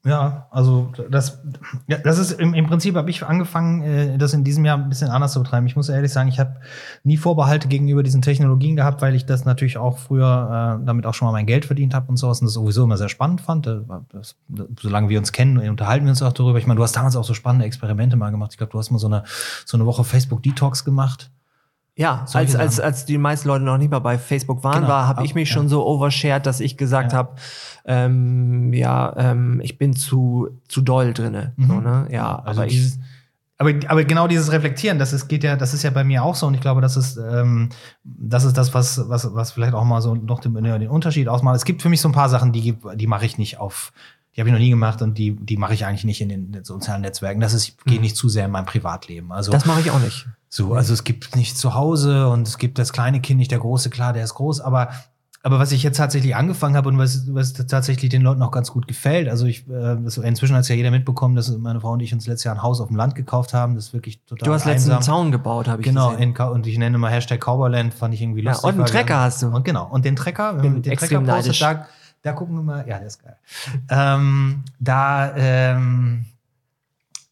Ja, 0.05 0.47
also 0.53 0.93
das, 1.11 1.43
ja, 1.89 1.99
das 1.99 2.19
ist 2.19 2.33
im, 2.33 2.55
im 2.55 2.67
Prinzip 2.67 2.95
habe 2.95 3.11
ich 3.11 3.25
angefangen, 3.25 3.83
äh, 3.83 4.17
das 4.17 4.33
in 4.33 4.45
diesem 4.45 4.65
Jahr 4.65 4.79
ein 4.79 4.89
bisschen 4.89 5.11
anders 5.11 5.33
zu 5.33 5.43
betreiben. 5.43 5.67
Ich 5.67 5.75
muss 5.75 5.89
ehrlich 5.89 6.13
sagen, 6.13 6.29
ich 6.29 6.39
habe 6.39 6.61
nie 7.03 7.17
Vorbehalte 7.17 7.67
gegenüber 7.67 8.05
diesen 8.05 8.23
Technologien 8.23 8.77
gehabt, 8.77 9.03
weil 9.03 9.17
ich 9.17 9.27
das 9.27 9.45
natürlich 9.45 9.77
auch 9.77 9.99
früher 9.99 10.79
äh, 10.81 10.87
damit 10.87 11.05
auch 11.05 11.15
schon 11.15 11.27
mal 11.27 11.33
mein 11.33 11.47
Geld 11.47 11.65
verdient 11.65 11.95
habe 11.95 12.09
und 12.09 12.17
sowas 12.17 12.41
und 12.41 12.47
das 12.47 12.55
sowieso 12.55 12.85
immer 12.85 12.97
sehr 12.97 13.09
spannend 13.09 13.41
fand. 13.41 13.67
Das, 13.67 13.83
das, 14.09 14.37
solange 14.81 15.09
wir 15.09 15.19
uns 15.19 15.33
kennen, 15.33 15.59
unterhalten 15.69 16.07
wir 16.07 16.11
uns 16.11 16.23
auch 16.23 16.33
darüber. 16.33 16.59
Ich 16.59 16.67
meine, 16.69 16.79
du 16.79 16.85
hast 16.85 16.95
damals 16.95 17.17
auch 17.17 17.25
so 17.25 17.35
spannende 17.35 17.67
Experimente 17.67 18.17
mal 18.17 18.31
gemacht. 18.31 18.53
Ich 18.53 18.59
glaube, 18.59 18.71
du 18.71 18.79
hast 18.79 18.91
mal 18.91 18.99
so 18.99 19.09
eine 19.09 19.25
so 19.67 19.77
eine 19.77 19.85
Woche 19.85 20.05
Facebook 20.05 20.45
Detox 20.45 20.85
gemacht. 20.85 21.31
Ja, 21.99 22.25
als, 22.33 22.55
als, 22.55 22.79
als 22.79 23.07
die 23.07 23.19
meisten 23.19 23.49
Leute 23.49 23.65
noch 23.65 23.77
nicht 23.77 23.91
mal 23.91 23.99
bei 23.99 24.19
Facebook 24.19 24.63
waren, 24.63 24.83
genau. 24.83 24.89
war, 24.89 25.09
habe 25.09 25.25
ich 25.25 25.35
mich 25.35 25.49
ja. 25.49 25.55
schon 25.55 25.69
so 25.69 25.85
overshared, 25.85 26.47
dass 26.47 26.61
ich 26.61 26.77
gesagt 26.77 27.11
ja. 27.11 27.19
habe, 27.19 27.35
ähm, 27.87 28.73
ja, 28.73 29.13
ähm, 29.17 29.61
ich 29.65 29.79
bin 29.79 29.97
zu, 29.97 30.49
zu 30.69 30.81
doll 30.81 31.13
drinne. 31.13 31.55
Mhm. 31.57 31.67
So, 31.67 31.81
ne? 31.81 32.07
Ja, 32.11 32.37
also 32.37 32.61
aber 32.61 32.71
ich. 32.71 32.93
Aber, 33.61 33.73
aber 33.89 34.05
genau 34.05 34.29
dieses 34.29 34.53
Reflektieren, 34.53 35.01
das 35.01 35.13
ist, 35.13 35.27
geht 35.27 35.43
ja, 35.43 35.57
das 35.57 35.75
ist 35.75 35.83
ja 35.83 35.91
bei 35.91 36.05
mir 36.05 36.23
auch 36.23 36.37
so 36.37 36.47
und 36.47 36.55
ich 36.55 36.61
glaube, 36.61 36.81
das 36.81 36.97
ist, 36.97 37.17
ähm, 37.17 37.71
das 38.05 38.45
ist 38.45 38.57
das, 38.57 38.73
was, 38.73 39.09
was, 39.09 39.35
was 39.35 39.51
vielleicht 39.51 39.75
auch 39.75 39.83
mal 39.83 40.01
so 40.01 40.15
noch 40.15 40.39
den, 40.39 40.55
den 40.55 40.89
Unterschied 40.89 41.27
ausmacht. 41.27 41.57
Es 41.57 41.65
gibt 41.65 41.83
für 41.83 41.89
mich 41.89 42.01
so 42.01 42.09
ein 42.09 42.13
paar 42.13 42.29
Sachen, 42.29 42.53
die, 42.53 42.79
die 42.95 43.07
mache 43.09 43.27
ich 43.27 43.39
nicht 43.39 43.59
auf, 43.59 43.93
die 44.37 44.41
habe 44.41 44.51
ich 44.51 44.53
noch 44.53 44.61
nie 44.61 44.71
gemacht 44.71 45.03
und 45.03 45.19
die, 45.19 45.33
die 45.35 45.57
mache 45.57 45.75
ich 45.75 45.85
eigentlich 45.85 46.05
nicht 46.05 46.21
in 46.21 46.29
den, 46.29 46.63
sozialen 46.63 47.03
Netzwerken. 47.03 47.41
Das 47.41 47.55
ist, 47.55 47.85
geht 47.85 47.97
mhm. 47.97 48.03
nicht 48.03 48.15
zu 48.15 48.29
sehr 48.29 48.45
in 48.45 48.53
mein 48.53 48.67
Privatleben. 48.67 49.33
Also, 49.33 49.51
das 49.51 49.67
mache 49.67 49.81
ich 49.81 49.91
auch 49.91 49.99
nicht. 49.99 50.29
So, 50.49 50.75
also 50.75 50.93
es 50.93 51.05
gibt 51.05 51.37
nicht 51.37 51.59
zu 51.59 51.75
Hause 51.75 52.29
und 52.29 52.49
es 52.49 52.59
gibt 52.59 52.79
das 52.79 52.93
kleine 52.93 53.21
Kind, 53.21 53.39
nicht 53.39 53.51
der 53.51 53.59
große, 53.59 53.91
klar, 53.91 54.13
der 54.13 54.25
ist 54.25 54.35
groß, 54.35 54.61
aber 54.61 54.91
aber 55.45 55.61
was 55.61 55.71
ich 55.71 55.85
jetzt 55.85 55.97
tatsächlich 55.97 56.35
angefangen 56.35 56.77
habe 56.77 56.89
und 56.89 56.99
was, 56.99 57.33
was 57.33 57.53
tatsächlich 57.53 58.11
den 58.11 58.23
Leuten 58.23 58.43
auch 58.43 58.51
ganz 58.51 58.73
gut 58.73 58.89
gefällt, 58.89 59.29
also 59.29 59.47
ich, 59.47 59.69
äh, 59.69 59.97
inzwischen 60.23 60.55
hat 60.55 60.63
es 60.63 60.69
ja 60.69 60.75
jeder 60.75 60.91
mitbekommen, 60.91 61.37
dass 61.37 61.49
meine 61.57 61.81
Frau 61.81 61.93
und 61.93 62.01
ich 62.01 62.13
uns 62.13 62.27
letztes 62.27 62.45
Jahr 62.45 62.57
ein 62.57 62.63
Haus 62.63 62.81
auf 62.81 62.89
dem 62.89 62.97
Land 62.97 63.15
gekauft 63.15 63.55
haben. 63.55 63.77
Das 63.77 63.87
ist 63.87 63.93
wirklich 63.93 64.25
total 64.25 64.47
Du 64.47 64.53
hast 64.53 64.65
letztens 64.65 64.93
einen 64.93 65.03
Zaun 65.03 65.31
gebaut, 65.31 65.69
habe 65.69 65.81
ich 65.81 65.89
genau, 65.89 66.11
gesehen. 66.11 66.35
Genau, 66.35 66.53
und 66.53 66.67
ich 66.67 66.77
nenne 66.77 66.99
mal 66.99 67.13
Hashtag 67.13 67.41
Cowboyland, 67.41 67.95
fand 67.95 68.15
ich 68.15 68.23
irgendwie 68.23 68.41
lustig. 68.41 68.65
Ja, 68.65 68.69
und 68.69 68.79
einen 68.79 68.87
Trecker 68.87 69.21
hast 69.21 69.43
du. 69.43 69.47
Und 69.47 69.65
genau, 69.65 69.87
und 69.87 70.05
den 70.05 70.17
Trecker, 70.17 70.61
wenn 70.61 70.73
man 70.73 70.83
den 70.83 70.97
Trecker 70.97 71.21
postet, 71.21 71.63
da, 71.63 71.87
da 72.23 72.33
gucken 72.33 72.57
wir 72.57 72.63
mal, 72.63 72.89
ja, 72.89 72.99
der 72.99 73.07
ist 73.07 73.23
geil. 73.23 73.37
ähm, 73.91 74.65
da, 74.81 75.37
ähm, 75.37 76.27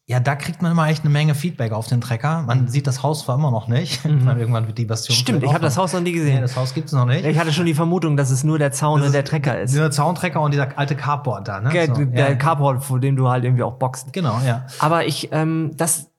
ja, 0.09 0.21
da 0.21 0.37
kriegt 0.37 0.61
man 0.61 0.71
immer 0.71 0.87
echt 0.87 1.03
eine 1.03 1.09
Menge 1.09 1.35
Feedback 1.35 1.73
auf 1.73 1.87
den 1.87 1.99
Trecker. 1.99 2.43
Man 2.43 2.69
sieht 2.69 2.87
das 2.87 3.03
Haus 3.03 3.25
zwar 3.25 3.35
immer 3.35 3.51
noch 3.51 3.67
nicht. 3.67 4.05
Mhm. 4.07 4.23
meine, 4.23 4.39
irgendwann 4.39 4.67
wird 4.67 4.77
die 4.77 4.85
Bastion. 4.85 5.17
Stimmt, 5.17 5.43
ich 5.43 5.49
habe 5.49 5.59
das 5.63 5.77
Haus 5.77 5.91
noch 5.91 5.99
nie 5.99 6.13
gesehen. 6.13 6.35
Nee, 6.35 6.41
das 6.41 6.55
Haus 6.55 6.73
gibt 6.73 6.87
es 6.87 6.93
noch 6.93 7.05
nicht. 7.05 7.25
Ich 7.25 7.37
hatte 7.37 7.51
schon 7.51 7.65
die 7.65 7.73
Vermutung, 7.73 8.15
dass 8.15 8.31
es 8.31 8.45
nur 8.45 8.57
der 8.57 8.71
Zaun 8.71 9.01
und 9.01 9.13
der 9.13 9.25
Trecker 9.25 9.59
ist. 9.59 9.73
Dieser 9.73 9.91
Zauntrecker 9.91 10.39
und 10.39 10.51
dieser 10.51 10.77
alte 10.77 10.95
Carport 10.95 11.47
da, 11.47 11.59
ne? 11.59 11.69
Der, 11.69 11.87
so, 11.87 12.05
der 12.05 12.29
ja. 12.29 12.35
Carport, 12.35 12.85
vor 12.85 12.99
dem 13.01 13.17
du 13.17 13.27
halt 13.27 13.43
irgendwie 13.43 13.63
auch 13.63 13.73
boxst. 13.73 14.13
Genau, 14.13 14.39
ja. 14.45 14.65
Aber 14.79 15.05
ich, 15.05 15.29
ähm, 15.33 15.71
das, 15.75 16.09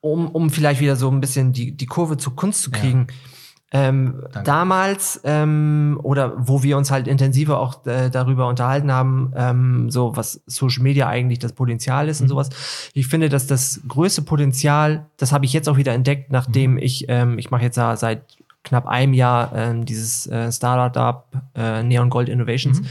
um, 0.00 0.28
um 0.28 0.50
vielleicht 0.50 0.80
wieder 0.80 0.96
so 0.96 1.10
ein 1.10 1.20
bisschen 1.20 1.52
die, 1.52 1.74
die 1.74 1.86
Kurve 1.86 2.18
zur 2.18 2.36
Kunst 2.36 2.62
zu 2.62 2.70
kriegen. 2.70 3.06
Ja 3.08 3.14
ähm, 3.70 4.24
damals 4.44 5.20
ähm, 5.24 6.00
oder 6.02 6.32
wo 6.38 6.62
wir 6.62 6.78
uns 6.78 6.90
halt 6.90 7.06
intensiver 7.06 7.60
auch 7.60 7.84
äh, 7.84 8.08
darüber 8.08 8.48
unterhalten 8.48 8.90
haben, 8.90 9.32
ähm, 9.36 9.90
so 9.90 10.16
was 10.16 10.40
Social 10.46 10.82
Media 10.82 11.06
eigentlich 11.06 11.38
das 11.38 11.52
Potenzial 11.52 12.08
ist 12.08 12.20
mhm. 12.20 12.24
und 12.24 12.28
sowas. 12.28 12.48
Ich 12.94 13.08
finde, 13.08 13.28
dass 13.28 13.46
das 13.46 13.80
größte 13.86 14.22
Potenzial, 14.22 15.06
das 15.18 15.32
habe 15.32 15.44
ich 15.44 15.52
jetzt 15.52 15.68
auch 15.68 15.76
wieder 15.76 15.92
entdeckt, 15.92 16.32
nachdem 16.32 16.72
mhm. 16.72 16.78
ich 16.78 17.04
ähm, 17.08 17.38
ich 17.38 17.50
mache 17.50 17.62
jetzt 17.62 17.76
ja 17.76 17.94
seit 17.96 18.22
knapp 18.64 18.86
einem 18.86 19.12
Jahr 19.12 19.52
ähm, 19.54 19.84
dieses 19.84 20.26
äh, 20.26 20.50
Startup 20.50 21.26
äh, 21.54 21.82
Neon 21.82 22.08
Gold 22.08 22.30
Innovations 22.30 22.80
mhm. 22.80 22.86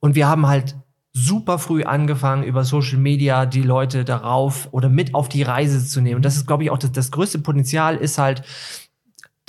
und 0.00 0.14
wir 0.16 0.26
haben 0.26 0.48
halt 0.48 0.74
super 1.12 1.58
früh 1.58 1.84
angefangen, 1.84 2.42
über 2.42 2.64
Social 2.64 2.98
Media 2.98 3.46
die 3.46 3.62
Leute 3.62 4.04
darauf 4.04 4.68
oder 4.72 4.88
mit 4.88 5.14
auf 5.14 5.28
die 5.28 5.42
Reise 5.42 5.84
zu 5.84 6.00
nehmen. 6.00 6.16
Und 6.16 6.24
das 6.24 6.36
ist, 6.36 6.46
glaube 6.46 6.62
ich, 6.62 6.70
auch 6.70 6.78
das, 6.78 6.92
das 6.92 7.10
größte 7.10 7.40
Potenzial 7.40 7.96
ist 7.96 8.16
halt, 8.16 8.44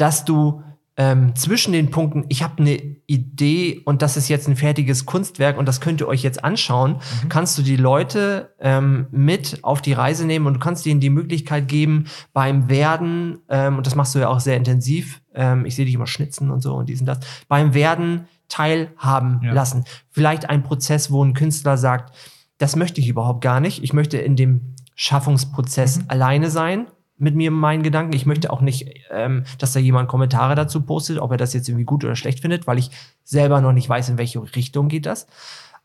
dass 0.01 0.25
du 0.25 0.63
ähm, 0.97 1.35
zwischen 1.35 1.73
den 1.73 1.89
Punkten, 1.89 2.25
ich 2.27 2.43
habe 2.43 2.57
eine 2.59 2.75
Idee 3.07 3.81
und 3.85 4.01
das 4.01 4.17
ist 4.17 4.29
jetzt 4.29 4.47
ein 4.47 4.55
fertiges 4.55 5.05
Kunstwerk 5.05 5.57
und 5.57 5.65
das 5.65 5.79
könnt 5.79 6.01
ihr 6.01 6.07
euch 6.07 6.21
jetzt 6.21 6.43
anschauen, 6.43 6.93
mhm. 7.23 7.29
kannst 7.29 7.57
du 7.57 7.61
die 7.61 7.77
Leute 7.77 8.53
ähm, 8.59 9.07
mit 9.11 9.59
auf 9.63 9.81
die 9.81 9.93
Reise 9.93 10.25
nehmen 10.25 10.47
und 10.47 10.55
du 10.55 10.59
kannst 10.59 10.85
ihnen 10.85 10.99
die 10.99 11.09
Möglichkeit 11.09 11.67
geben, 11.67 12.05
beim 12.33 12.69
Werden, 12.69 13.39
ähm, 13.47 13.77
und 13.77 13.87
das 13.87 13.95
machst 13.95 14.15
du 14.15 14.19
ja 14.19 14.27
auch 14.27 14.39
sehr 14.39 14.57
intensiv, 14.57 15.21
ähm, 15.33 15.65
ich 15.65 15.75
sehe 15.75 15.85
dich 15.85 15.93
immer 15.93 16.07
schnitzen 16.07 16.51
und 16.51 16.61
so 16.61 16.75
und 16.75 16.89
diesen 16.89 17.05
das, 17.05 17.19
beim 17.47 17.73
Werden 17.73 18.27
teilhaben 18.49 19.39
ja. 19.43 19.53
lassen. 19.53 19.85
Vielleicht 20.09 20.49
ein 20.49 20.63
Prozess, 20.63 21.09
wo 21.09 21.23
ein 21.23 21.33
Künstler 21.33 21.77
sagt, 21.77 22.13
das 22.57 22.75
möchte 22.75 22.99
ich 22.99 23.07
überhaupt 23.07 23.41
gar 23.41 23.59
nicht, 23.59 23.81
ich 23.81 23.93
möchte 23.93 24.17
in 24.17 24.35
dem 24.35 24.75
Schaffungsprozess 24.95 25.99
mhm. 25.99 26.05
alleine 26.09 26.49
sein 26.49 26.87
mit 27.21 27.35
mir 27.35 27.51
meinen 27.51 27.83
Gedanken. 27.83 28.13
Ich 28.13 28.25
möchte 28.25 28.51
auch 28.51 28.61
nicht, 28.61 28.89
ähm, 29.11 29.43
dass 29.59 29.73
da 29.73 29.79
jemand 29.79 30.09
Kommentare 30.09 30.55
dazu 30.55 30.81
postet, 30.81 31.19
ob 31.19 31.31
er 31.31 31.37
das 31.37 31.53
jetzt 31.53 31.69
irgendwie 31.69 31.85
gut 31.85 32.03
oder 32.03 32.15
schlecht 32.15 32.39
findet, 32.39 32.65
weil 32.65 32.79
ich 32.79 32.89
selber 33.23 33.61
noch 33.61 33.73
nicht 33.73 33.87
weiß, 33.87 34.09
in 34.09 34.17
welche 34.17 34.41
Richtung 34.55 34.87
geht 34.87 35.05
das. 35.05 35.27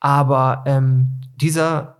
Aber 0.01 0.65
ähm, 0.67 1.21
dieser, 1.37 1.99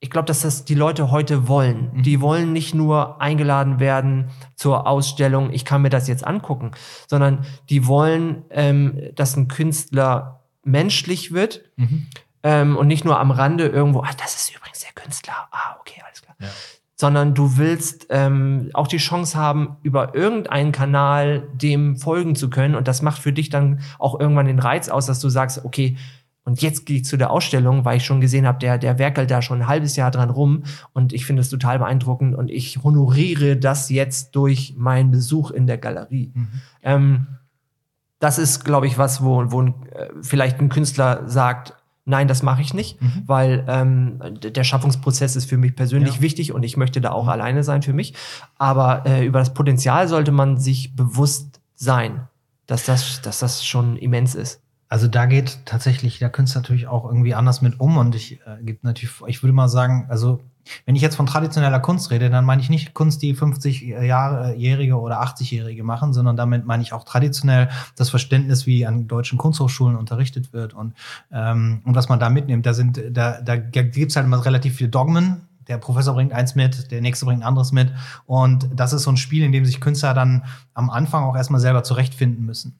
ich 0.00 0.10
glaube, 0.10 0.26
dass 0.26 0.40
das 0.40 0.64
die 0.64 0.74
Leute 0.74 1.12
heute 1.12 1.46
wollen. 1.46 1.92
Mhm. 1.94 2.02
Die 2.02 2.20
wollen 2.20 2.52
nicht 2.52 2.74
nur 2.74 3.22
eingeladen 3.22 3.78
werden 3.78 4.30
zur 4.56 4.88
Ausstellung, 4.88 5.52
ich 5.52 5.64
kann 5.64 5.82
mir 5.82 5.90
das 5.90 6.08
jetzt 6.08 6.26
angucken, 6.26 6.72
sondern 7.06 7.46
die 7.70 7.86
wollen, 7.86 8.42
ähm, 8.50 8.98
dass 9.14 9.36
ein 9.36 9.46
Künstler 9.46 10.40
menschlich 10.64 11.32
wird 11.32 11.62
mhm. 11.76 12.08
ähm, 12.42 12.76
und 12.76 12.88
nicht 12.88 13.04
nur 13.04 13.20
am 13.20 13.30
Rande 13.30 13.68
irgendwo, 13.68 14.00
ah, 14.00 14.10
das 14.20 14.34
ist 14.34 14.56
übrigens 14.56 14.80
der 14.80 14.92
Künstler. 15.00 15.46
Ah, 15.52 15.76
okay, 15.78 16.02
alles 16.04 16.22
klar. 16.22 16.34
Ja 16.40 16.48
sondern 16.96 17.34
du 17.34 17.56
willst 17.56 18.06
ähm, 18.10 18.70
auch 18.72 18.86
die 18.86 18.98
Chance 18.98 19.36
haben, 19.36 19.76
über 19.82 20.14
irgendeinen 20.14 20.72
Kanal 20.72 21.48
dem 21.52 21.96
folgen 21.96 22.36
zu 22.36 22.50
können. 22.50 22.74
Und 22.74 22.86
das 22.86 23.02
macht 23.02 23.20
für 23.20 23.32
dich 23.32 23.50
dann 23.50 23.80
auch 23.98 24.18
irgendwann 24.18 24.46
den 24.46 24.60
Reiz 24.60 24.88
aus, 24.88 25.06
dass 25.06 25.20
du 25.20 25.28
sagst, 25.28 25.64
okay, 25.64 25.96
und 26.44 26.60
jetzt 26.60 26.84
gehe 26.84 26.98
ich 26.98 27.04
zu 27.06 27.16
der 27.16 27.30
Ausstellung, 27.30 27.84
weil 27.84 27.96
ich 27.96 28.04
schon 28.04 28.20
gesehen 28.20 28.46
habe, 28.46 28.58
der, 28.58 28.76
der 28.76 28.98
werkelt 28.98 29.30
da 29.30 29.40
schon 29.40 29.62
ein 29.62 29.66
halbes 29.66 29.96
Jahr 29.96 30.10
dran 30.10 30.28
rum 30.28 30.64
und 30.92 31.12
ich 31.12 31.24
finde 31.24 31.40
es 31.40 31.48
total 31.48 31.78
beeindruckend 31.78 32.34
und 32.34 32.50
ich 32.50 32.82
honoriere 32.84 33.56
das 33.56 33.88
jetzt 33.88 34.36
durch 34.36 34.74
meinen 34.76 35.10
Besuch 35.10 35.50
in 35.50 35.66
der 35.66 35.78
Galerie. 35.78 36.32
Mhm. 36.34 36.48
Ähm, 36.82 37.26
das 38.18 38.38
ist, 38.38 38.64
glaube 38.64 38.86
ich, 38.86 38.98
was, 38.98 39.24
wo, 39.24 39.50
wo 39.50 39.62
ein, 39.62 39.74
äh, 39.92 40.08
vielleicht 40.20 40.60
ein 40.60 40.68
Künstler 40.68 41.22
sagt, 41.26 41.74
Nein, 42.06 42.28
das 42.28 42.42
mache 42.42 42.60
ich 42.60 42.74
nicht, 42.74 43.00
mhm. 43.00 43.22
weil 43.26 43.64
ähm, 43.66 44.20
der 44.42 44.64
Schaffungsprozess 44.64 45.36
ist 45.36 45.48
für 45.48 45.56
mich 45.56 45.74
persönlich 45.74 46.16
ja. 46.16 46.20
wichtig 46.20 46.52
und 46.52 46.62
ich 46.62 46.76
möchte 46.76 47.00
da 47.00 47.12
auch 47.12 47.24
mhm. 47.24 47.30
alleine 47.30 47.64
sein 47.64 47.82
für 47.82 47.94
mich. 47.94 48.14
Aber 48.58 49.06
äh, 49.06 49.24
über 49.24 49.38
das 49.38 49.54
Potenzial 49.54 50.06
sollte 50.06 50.30
man 50.30 50.58
sich 50.58 50.94
bewusst 50.94 51.60
sein, 51.74 52.28
dass 52.66 52.84
das, 52.84 53.22
dass 53.22 53.38
das 53.38 53.64
schon 53.64 53.96
immens 53.96 54.34
ist. 54.34 54.60
Also 54.88 55.08
da 55.08 55.24
geht 55.26 55.60
tatsächlich 55.64 56.18
der 56.18 56.30
Künstler 56.30 56.60
natürlich 56.60 56.86
auch 56.86 57.06
irgendwie 57.06 57.34
anders 57.34 57.62
mit 57.62 57.80
um 57.80 57.96
und 57.96 58.14
ich 58.14 58.40
äh, 58.46 58.62
gibt 58.62 58.84
natürlich, 58.84 59.14
ich 59.26 59.42
würde 59.42 59.54
mal 59.54 59.68
sagen, 59.68 60.06
also 60.08 60.40
wenn 60.86 60.96
ich 60.96 61.02
jetzt 61.02 61.16
von 61.16 61.26
traditioneller 61.26 61.80
Kunst 61.80 62.10
rede, 62.10 62.30
dann 62.30 62.44
meine 62.44 62.62
ich 62.62 62.70
nicht 62.70 62.94
Kunst, 62.94 63.22
die 63.22 63.34
50-Jährige 63.34 64.98
oder 64.98 65.22
80-Jährige 65.22 65.84
machen, 65.84 66.12
sondern 66.12 66.36
damit 66.36 66.66
meine 66.66 66.82
ich 66.82 66.92
auch 66.92 67.04
traditionell 67.04 67.68
das 67.96 68.10
Verständnis, 68.10 68.66
wie 68.66 68.86
an 68.86 69.08
deutschen 69.08 69.38
Kunsthochschulen 69.38 69.96
unterrichtet 69.96 70.52
wird 70.52 70.74
und, 70.74 70.94
ähm, 71.32 71.82
und 71.84 71.94
was 71.94 72.08
man 72.08 72.20
da 72.20 72.30
mitnimmt. 72.30 72.66
Da 72.66 72.74
sind, 72.74 73.00
da, 73.10 73.40
da 73.40 73.56
gibt's 73.56 74.16
halt 74.16 74.26
immer 74.26 74.44
relativ 74.44 74.76
viele 74.76 74.90
Dogmen. 74.90 75.48
Der 75.68 75.78
Professor 75.78 76.14
bringt 76.14 76.32
eins 76.32 76.54
mit, 76.54 76.90
der 76.90 77.00
nächste 77.00 77.24
bringt 77.24 77.40
ein 77.40 77.46
anderes 77.46 77.72
mit. 77.72 77.90
Und 78.26 78.68
das 78.74 78.92
ist 78.92 79.02
so 79.02 79.10
ein 79.10 79.16
Spiel, 79.16 79.44
in 79.44 79.52
dem 79.52 79.64
sich 79.64 79.80
Künstler 79.80 80.12
dann 80.12 80.44
am 80.74 80.90
Anfang 80.90 81.24
auch 81.24 81.36
erstmal 81.36 81.60
selber 81.60 81.82
zurechtfinden 81.82 82.44
müssen. 82.44 82.78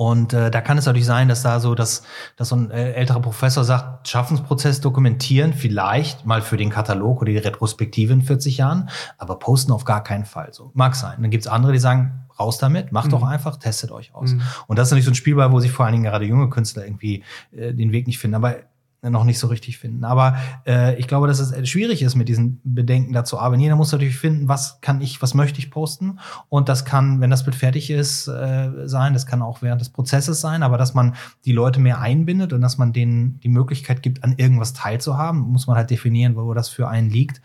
Und 0.00 0.32
äh, 0.32 0.50
da 0.50 0.62
kann 0.62 0.78
es 0.78 0.86
natürlich 0.86 1.04
sein, 1.04 1.28
dass 1.28 1.42
da 1.42 1.60
so, 1.60 1.74
dass, 1.74 2.04
dass 2.36 2.48
so 2.48 2.56
ein 2.56 2.70
äh, 2.70 2.92
älterer 2.92 3.20
Professor 3.20 3.64
sagt, 3.64 4.08
Schaffensprozess 4.08 4.80
dokumentieren, 4.80 5.52
vielleicht 5.52 6.24
mal 6.24 6.40
für 6.40 6.56
den 6.56 6.70
Katalog 6.70 7.20
oder 7.20 7.32
die 7.32 7.36
Retrospektive 7.36 8.10
in 8.14 8.22
40 8.22 8.56
Jahren, 8.56 8.88
aber 9.18 9.38
posten 9.38 9.72
auf 9.72 9.84
gar 9.84 10.02
keinen 10.02 10.24
Fall. 10.24 10.54
So 10.54 10.70
mag 10.72 10.96
sein. 10.96 11.18
Und 11.18 11.24
dann 11.24 11.30
gibt's 11.30 11.46
andere, 11.46 11.72
die 11.72 11.78
sagen, 11.78 12.26
raus 12.40 12.56
damit, 12.56 12.92
macht 12.92 13.08
mhm. 13.08 13.10
doch 13.10 13.22
einfach, 13.24 13.58
testet 13.58 13.90
euch 13.90 14.14
aus. 14.14 14.32
Mhm. 14.32 14.40
Und 14.68 14.78
das 14.78 14.88
ist 14.88 14.92
natürlich 14.92 15.04
so 15.04 15.10
ein 15.10 15.16
Spielball, 15.16 15.52
wo 15.52 15.60
sich 15.60 15.70
vor 15.70 15.84
allen 15.84 15.92
Dingen 15.92 16.04
gerade 16.04 16.24
junge 16.24 16.48
Künstler 16.48 16.86
irgendwie 16.86 17.22
äh, 17.54 17.74
den 17.74 17.92
Weg 17.92 18.06
nicht 18.06 18.18
finden. 18.18 18.36
Aber 18.36 18.56
noch 19.02 19.24
nicht 19.24 19.38
so 19.38 19.46
richtig 19.46 19.78
finden. 19.78 20.04
Aber 20.04 20.36
äh, 20.66 20.98
ich 20.98 21.08
glaube, 21.08 21.26
dass 21.26 21.40
es 21.40 21.52
äh, 21.52 21.64
schwierig 21.64 22.02
ist, 22.02 22.16
mit 22.16 22.28
diesen 22.28 22.60
Bedenken 22.64 23.12
dazu 23.14 23.38
arbeiten. 23.38 23.62
Jeder 23.62 23.76
muss 23.76 23.92
natürlich 23.92 24.18
finden, 24.18 24.48
was 24.48 24.80
kann 24.82 25.00
ich, 25.00 25.22
was 25.22 25.32
möchte 25.32 25.58
ich 25.58 25.70
posten. 25.70 26.18
Und 26.50 26.68
das 26.68 26.84
kann, 26.84 27.20
wenn 27.20 27.30
das 27.30 27.44
Bild 27.44 27.56
fertig 27.56 27.90
ist, 27.90 28.28
äh, 28.28 28.86
sein. 28.86 29.14
Das 29.14 29.24
kann 29.24 29.40
auch 29.40 29.62
während 29.62 29.80
des 29.80 29.88
Prozesses 29.88 30.40
sein. 30.40 30.62
Aber 30.62 30.76
dass 30.76 30.92
man 30.92 31.14
die 31.46 31.52
Leute 31.52 31.80
mehr 31.80 32.00
einbindet 32.00 32.52
und 32.52 32.60
dass 32.60 32.76
man 32.76 32.92
denen 32.92 33.40
die 33.40 33.48
Möglichkeit 33.48 34.02
gibt, 34.02 34.22
an 34.22 34.34
irgendwas 34.36 34.74
teilzuhaben, 34.74 35.40
muss 35.40 35.66
man 35.66 35.76
halt 35.76 35.88
definieren, 35.88 36.36
wo 36.36 36.52
das 36.52 36.68
für 36.68 36.88
einen 36.88 37.08
liegt. 37.08 37.40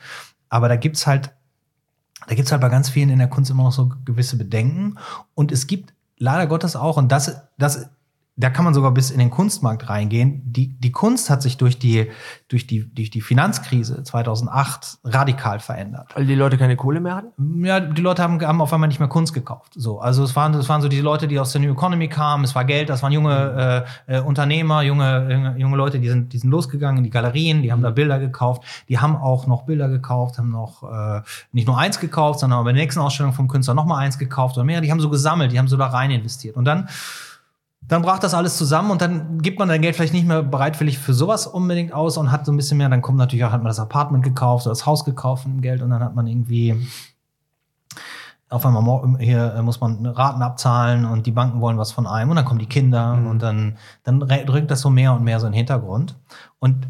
Aber 0.50 0.68
da 0.68 0.76
gibt's 0.76 1.08
halt, 1.08 1.32
da 2.28 2.36
gibt's 2.36 2.52
halt 2.52 2.62
bei 2.62 2.70
ganz 2.70 2.90
vielen 2.90 3.10
in 3.10 3.20
der 3.20 3.30
Kunst 3.30 3.50
immer 3.50 3.64
noch 3.64 3.72
so 3.72 3.92
gewisse 4.04 4.38
Bedenken. 4.38 4.96
Und 5.36 5.54
es 5.54 5.68
gibt 5.68 5.94
leider 6.18 6.48
Gottes 6.48 6.76
auch, 6.76 6.98
und 6.98 7.12
das, 7.12 7.42
das 7.58 7.90
da 8.38 8.50
kann 8.50 8.66
man 8.66 8.74
sogar 8.74 8.92
bis 8.92 9.12
in 9.12 9.20
den 9.20 9.30
Kunstmarkt 9.30 9.88
reingehen. 9.88 10.42
Die, 10.46 10.68
die 10.68 10.92
Kunst 10.92 11.30
hat 11.30 11.42
sich 11.42 11.56
durch 11.56 11.80
die, 11.80 12.12
durch, 12.50 12.68
die, 12.68 12.94
durch 12.94 13.10
die 13.10 13.22
Finanzkrise 13.22 14.04
2008 14.04 14.98
radikal 15.06 15.60
verändert. 15.60 16.12
Weil 16.16 16.26
die 16.26 16.36
Leute 16.36 16.58
keine 16.58 16.76
Kohle 16.76 17.00
mehr 17.00 17.16
hatten? 17.16 17.64
Ja, 17.64 17.80
die 17.80 18.02
Leute 18.02 18.22
haben, 18.22 18.42
haben 18.42 18.60
auf 18.60 18.74
einmal 18.74 18.90
nicht 18.90 19.00
mehr 19.00 19.08
Kunst 19.08 19.34
gekauft. 19.34 19.72
So, 19.76 20.00
also 20.00 20.24
es 20.26 20.36
waren, 20.36 20.54
es 20.56 20.68
waren 20.68 20.82
so 20.82 20.90
die 20.90 21.00
Leute, 21.00 21.30
die 21.30 21.40
aus 21.40 21.54
der 21.54 21.62
New 21.62 21.72
Economy 21.72 22.10
kamen. 22.10 22.44
Es 22.44 22.54
war 22.56 22.66
Geld, 22.66 22.90
das 22.90 23.02
waren 23.04 23.14
junge 23.14 23.86
äh, 24.08 24.18
äh, 24.18 24.20
Unternehmer, 24.20 24.82
junge, 24.82 25.56
junge, 25.58 25.78
Leute, 25.78 26.00
die 26.00 26.10
sind, 26.10 26.34
die 26.34 26.38
sind 26.38 26.50
losgegangen 26.50 26.98
in 26.98 27.04
die 27.06 27.12
Galerien, 27.12 27.62
die 27.62 27.72
haben 27.72 27.82
da 27.82 27.92
Bilder 27.92 28.20
gekauft. 28.20 28.64
Die 28.90 29.00
haben 29.00 29.16
auch 29.16 29.48
noch 29.48 29.64
Bilder 29.64 29.88
gekauft, 29.88 30.38
haben 30.40 30.52
noch 30.52 30.84
äh, 30.84 31.22
nicht 31.54 31.68
nur 31.68 31.78
eins 31.78 32.02
gekauft, 32.02 32.42
sondern 32.42 32.66
bei 32.66 32.74
der 32.74 32.82
nächsten 32.82 33.00
Ausstellung 33.00 33.32
vom 33.32 33.48
Künstler 33.48 33.76
noch 33.76 33.86
mal 33.86 33.98
eins 33.98 34.18
gekauft 34.18 34.58
oder 34.58 34.66
mehr. 34.66 34.82
Die 34.82 34.92
haben 34.92 35.00
so 35.00 35.10
gesammelt, 35.10 35.54
die 35.54 35.60
haben 35.60 35.70
so 35.70 35.78
da 35.78 35.88
rein 35.88 36.12
investiert. 36.12 36.58
Und 36.58 36.66
dann 36.66 36.90
dann 37.88 38.02
brach 38.02 38.20
das 38.20 38.34
alles 38.34 38.58
zusammen 38.58 38.92
und 38.92 39.02
dann 39.02 39.40
gibt 39.42 39.60
man 39.60 39.68
dein 39.68 39.82
Geld 39.82 39.96
vielleicht 39.96 40.14
nicht 40.14 40.28
mehr 40.28 40.42
bereitwillig 40.42 40.98
für 40.98 41.14
sowas 41.14 41.46
unbedingt 41.46 41.94
aus 41.94 42.18
und 42.18 42.32
hat 42.32 42.46
so 42.46 42.52
ein 42.52 42.58
bisschen 42.58 42.78
mehr, 42.78 42.90
dann 42.90 43.02
kommt 43.02 43.18
natürlich 43.18 43.46
auch, 43.46 43.52
hat 43.52 43.62
man 43.62 43.70
das 43.70 43.80
Apartment 43.80 44.24
gekauft 44.24 44.66
oder 44.66 44.72
das 44.72 44.86
Haus 44.86 45.06
gekauft 45.06 45.46
mit 45.46 45.56
dem 45.56 45.62
Geld 45.62 45.82
und 45.82 45.92
dann 45.92 46.04
hat 46.04 46.16
man 46.16 46.28
irgendwie 46.28 46.76
auf 48.50 48.66
einmal 48.66 49.18
hier 49.20 49.56
äh, 49.56 49.62
muss 49.62 49.82
man 49.82 50.06
Raten 50.06 50.42
abzahlen 50.42 51.06
und 51.06 51.26
die 51.26 51.32
Banken 51.32 51.62
wollen 51.62 51.78
was 51.78 51.92
von 51.92 52.08
einem 52.08 52.30
und 52.30 52.36
dann 52.36 52.46
kommen 52.46 52.60
die 52.60 52.68
Kinder 52.68 53.16
mhm. 53.16 53.28
und 53.28 53.42
dann, 53.42 53.78
dann 54.04 54.20
drückt 54.20 54.72
das 54.72 54.82
so 54.82 54.90
mehr 54.90 55.14
und 55.14 55.24
mehr 55.24 55.40
so 55.40 55.48
in 55.48 55.52
den 55.52 55.58
Hintergrund. 55.58 56.16
Und 56.60 56.88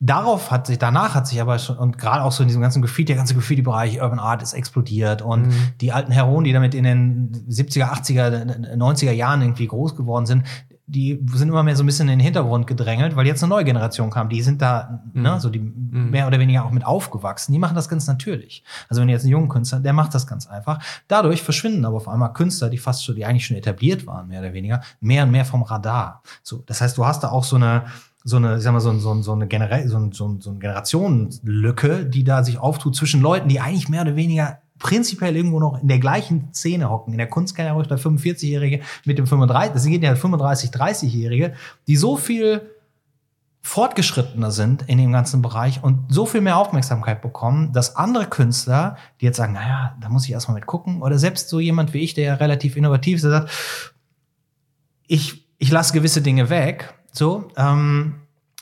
darauf 0.00 0.50
hat 0.50 0.66
sich, 0.66 0.78
danach 0.78 1.14
hat 1.14 1.26
sich 1.26 1.40
aber 1.40 1.58
schon, 1.58 1.76
und 1.76 1.98
gerade 1.98 2.22
auch 2.22 2.32
so 2.32 2.42
in 2.42 2.48
diesem 2.48 2.62
ganzen 2.62 2.82
Graffiti, 2.82 3.06
der 3.06 3.16
ganze 3.16 3.34
Graffiti-Bereich, 3.34 4.00
Urban 4.00 4.18
Art 4.18 4.42
ist 4.42 4.52
explodiert 4.52 5.22
und 5.22 5.48
mhm. 5.48 5.72
die 5.80 5.92
alten 5.92 6.12
Heroen, 6.12 6.44
die 6.44 6.52
damit 6.52 6.74
in 6.74 6.84
den 6.84 7.32
70er, 7.48 7.90
80er, 7.92 8.76
90er 8.76 9.12
Jahren 9.12 9.42
irgendwie 9.42 9.66
groß 9.66 9.96
geworden 9.96 10.26
sind, 10.26 10.44
die 10.90 11.22
sind 11.34 11.48
immer 11.48 11.62
mehr 11.62 11.76
so 11.76 11.82
ein 11.82 11.86
bisschen 11.86 12.08
in 12.08 12.18
den 12.18 12.24
Hintergrund 12.24 12.66
gedrängelt, 12.66 13.14
weil 13.14 13.26
jetzt 13.26 13.42
eine 13.42 13.50
neue 13.50 13.64
Generation 13.64 14.08
kam. 14.08 14.30
Die 14.30 14.40
sind 14.40 14.62
da, 14.62 15.02
Mhm. 15.12 15.22
ne, 15.22 15.38
so 15.38 15.50
die 15.50 15.58
mehr 15.58 16.26
oder 16.26 16.38
weniger 16.40 16.64
auch 16.64 16.70
mit 16.70 16.86
aufgewachsen. 16.86 17.52
Die 17.52 17.58
machen 17.58 17.74
das 17.74 17.90
ganz 17.90 18.06
natürlich. 18.06 18.64
Also 18.88 19.02
wenn 19.02 19.10
jetzt 19.10 19.22
einen 19.22 19.32
jungen 19.32 19.50
Künstler, 19.50 19.80
der 19.80 19.92
macht 19.92 20.14
das 20.14 20.26
ganz 20.26 20.46
einfach. 20.46 20.82
Dadurch 21.06 21.42
verschwinden 21.42 21.84
aber 21.84 21.96
auf 21.98 22.08
einmal 22.08 22.32
Künstler, 22.32 22.70
die 22.70 22.78
fast 22.78 23.04
schon, 23.04 23.16
die 23.16 23.26
eigentlich 23.26 23.44
schon 23.44 23.58
etabliert 23.58 24.06
waren, 24.06 24.28
mehr 24.28 24.40
oder 24.40 24.54
weniger, 24.54 24.80
mehr 25.00 25.24
und 25.24 25.30
mehr 25.30 25.44
vom 25.44 25.62
Radar. 25.62 26.22
So, 26.42 26.62
das 26.64 26.80
heißt, 26.80 26.96
du 26.96 27.04
hast 27.04 27.22
da 27.22 27.28
auch 27.28 27.44
so 27.44 27.56
eine, 27.56 27.84
so 28.28 28.36
eine, 28.36 28.56
ich 28.58 28.62
sag 28.62 28.72
mal, 28.72 28.80
so, 28.80 28.92
so, 28.98 29.22
so 29.22 29.32
eine, 29.32 29.46
Genera 29.46 29.86
so, 29.88 30.10
so, 30.12 30.36
so 30.38 30.50
eine 30.50 30.58
Generationenlücke, 30.58 32.04
die 32.04 32.24
da 32.24 32.44
sich 32.44 32.58
auftut 32.58 32.94
zwischen 32.94 33.22
Leuten, 33.22 33.48
die 33.48 33.60
eigentlich 33.60 33.88
mehr 33.88 34.02
oder 34.02 34.16
weniger 34.16 34.58
prinzipiell 34.78 35.34
irgendwo 35.34 35.58
noch 35.58 35.80
in 35.80 35.88
der 35.88 35.98
gleichen 35.98 36.52
Szene 36.52 36.90
hocken. 36.90 37.12
In 37.12 37.18
der 37.18 37.28
Kunst 37.28 37.56
kann 37.56 37.66
ja 37.66 37.72
ruhig 37.72 37.88
der 37.88 37.98
45-Jährige 37.98 38.80
mit 39.04 39.18
dem 39.18 39.26
35, 39.26 39.72
das 39.72 39.86
geht 39.86 40.02
ja 40.02 40.14
35, 40.14 40.70
30-Jährige, 40.70 41.54
die 41.86 41.96
so 41.96 42.16
viel 42.16 42.62
fortgeschrittener 43.60 44.50
sind 44.50 44.82
in 44.86 44.98
dem 44.98 45.12
ganzen 45.12 45.42
Bereich 45.42 45.82
und 45.82 46.04
so 46.08 46.26
viel 46.26 46.40
mehr 46.40 46.58
Aufmerksamkeit 46.58 47.22
bekommen, 47.22 47.72
dass 47.72 47.96
andere 47.96 48.26
Künstler, 48.26 48.96
die 49.20 49.24
jetzt 49.24 49.36
sagen, 49.36 49.54
naja, 49.54 49.96
da 50.00 50.08
muss 50.08 50.24
ich 50.26 50.32
erstmal 50.32 50.56
mit 50.56 50.66
gucken, 50.66 51.02
oder 51.02 51.18
selbst 51.18 51.48
so 51.48 51.60
jemand 51.60 51.92
wie 51.92 51.98
ich, 51.98 52.14
der 52.14 52.24
ja 52.24 52.34
relativ 52.34 52.76
innovativ 52.76 53.16
ist, 53.16 53.22
der 53.22 53.30
sagt, 53.30 53.50
ich, 55.06 55.46
ich 55.58 55.70
lasse 55.70 55.92
gewisse 55.92 56.22
Dinge 56.22 56.50
weg, 56.50 56.94
so, 57.18 57.48
ähm, 57.56 58.14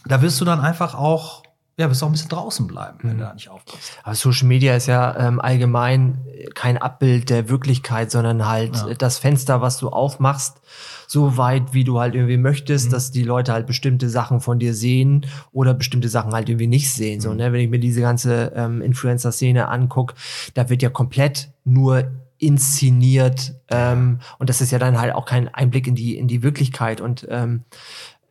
da 0.07 0.23
wirst 0.23 0.41
du 0.41 0.45
dann 0.45 0.61
einfach 0.61 0.95
auch, 0.95 1.43
ja, 1.79 1.91
wirst 1.91 2.01
du 2.01 2.07
auch 2.07 2.11
ein 2.11 2.13
bisschen 2.13 2.31
draußen 2.31 2.67
bleiben, 2.67 2.99
wenn 3.03 3.15
Mhm. 3.17 3.19
du 3.19 3.25
da 3.25 3.35
nicht 3.35 3.49
aufpasst. 3.51 3.99
Aber 4.03 4.15
Social 4.15 4.49
Media 4.49 4.75
ist 4.75 4.87
ja 4.87 5.15
ähm, 5.19 5.41
allgemein 5.41 6.25
kein 6.55 6.79
Abbild 6.79 7.29
der 7.29 7.49
Wirklichkeit, 7.51 8.11
sondern 8.11 8.47
halt 8.49 8.75
Ja. 8.77 8.95
das 8.95 9.19
Fenster, 9.19 9.61
was 9.61 9.77
du 9.79 9.91
aufmachst, 9.91 10.61
so 11.07 11.37
weit, 11.37 11.73
wie 11.75 11.85
du 11.85 12.01
halt 12.01 12.15
irgendwie 12.15 12.39
möchtest, 12.39 12.93
dass 12.93 13.11
die 13.11 13.23
Leute 13.25 13.53
halt 13.53 13.67
bestimmte 13.67 14.09
Sachen 14.09 14.41
von 14.41 14.59
dir 14.59 14.75
sehen 14.75 15.27
oder 15.53 15.75
bestimmte 15.75 16.09
Sachen 16.09 16.33
halt 16.33 16.49
irgendwie 16.49 16.67
nicht 16.67 16.91
sehen. 16.93 17.21
So, 17.21 17.35
ne? 17.35 17.53
Wenn 17.53 17.61
ich 17.61 17.69
mir 17.71 17.79
diese 17.79 18.01
ganze 18.01 18.53
ähm, 18.57 18.81
Influencer-Szene 18.81 19.69
anguck, 19.69 20.15
da 20.55 20.69
wird 20.71 20.83
ja 20.83 20.89
komplett 20.89 21.51
nur 21.65 22.11
inszeniert 22.39 23.55
ähm, 23.69 24.21
und 24.39 24.49
das 24.51 24.61
ist 24.61 24.71
ja 24.71 24.79
dann 24.79 24.99
halt 25.01 25.15
auch 25.15 25.25
kein 25.27 25.49
Einblick 25.49 25.87
in 25.87 25.95
die 25.95 26.17
in 26.19 26.29
die 26.29 26.43
Wirklichkeit 26.43 27.01
und 27.01 27.27
ähm, 27.31 27.65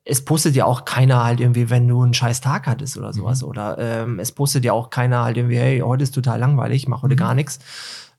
es 0.06 0.24
postet 0.24 0.56
ja 0.56 0.66
auch 0.66 0.86
keiner 0.86 1.24
halt 1.24 1.40
irgendwie, 1.40 1.72
wenn 1.72 1.88
du 1.88 2.02
einen 2.02 2.14
scheiß 2.14 2.40
Tag 2.40 2.68
hattest 2.68 2.96
oder 2.96 3.12
sowas. 3.12 3.44
Oder 3.44 3.78
ähm, 3.80 4.20
es 4.20 4.32
postet 4.32 4.64
ja 4.64 4.72
auch 4.72 4.92
keiner 4.92 5.24
halt 5.24 5.36
irgendwie, 5.36 5.58
hey, 5.58 5.80
heute 5.80 6.04
ist 6.04 6.14
total 6.14 6.40
langweilig, 6.40 6.88
mach 6.88 7.02
heute 7.02 7.16
gar 7.16 7.34
nichts. 7.34 7.60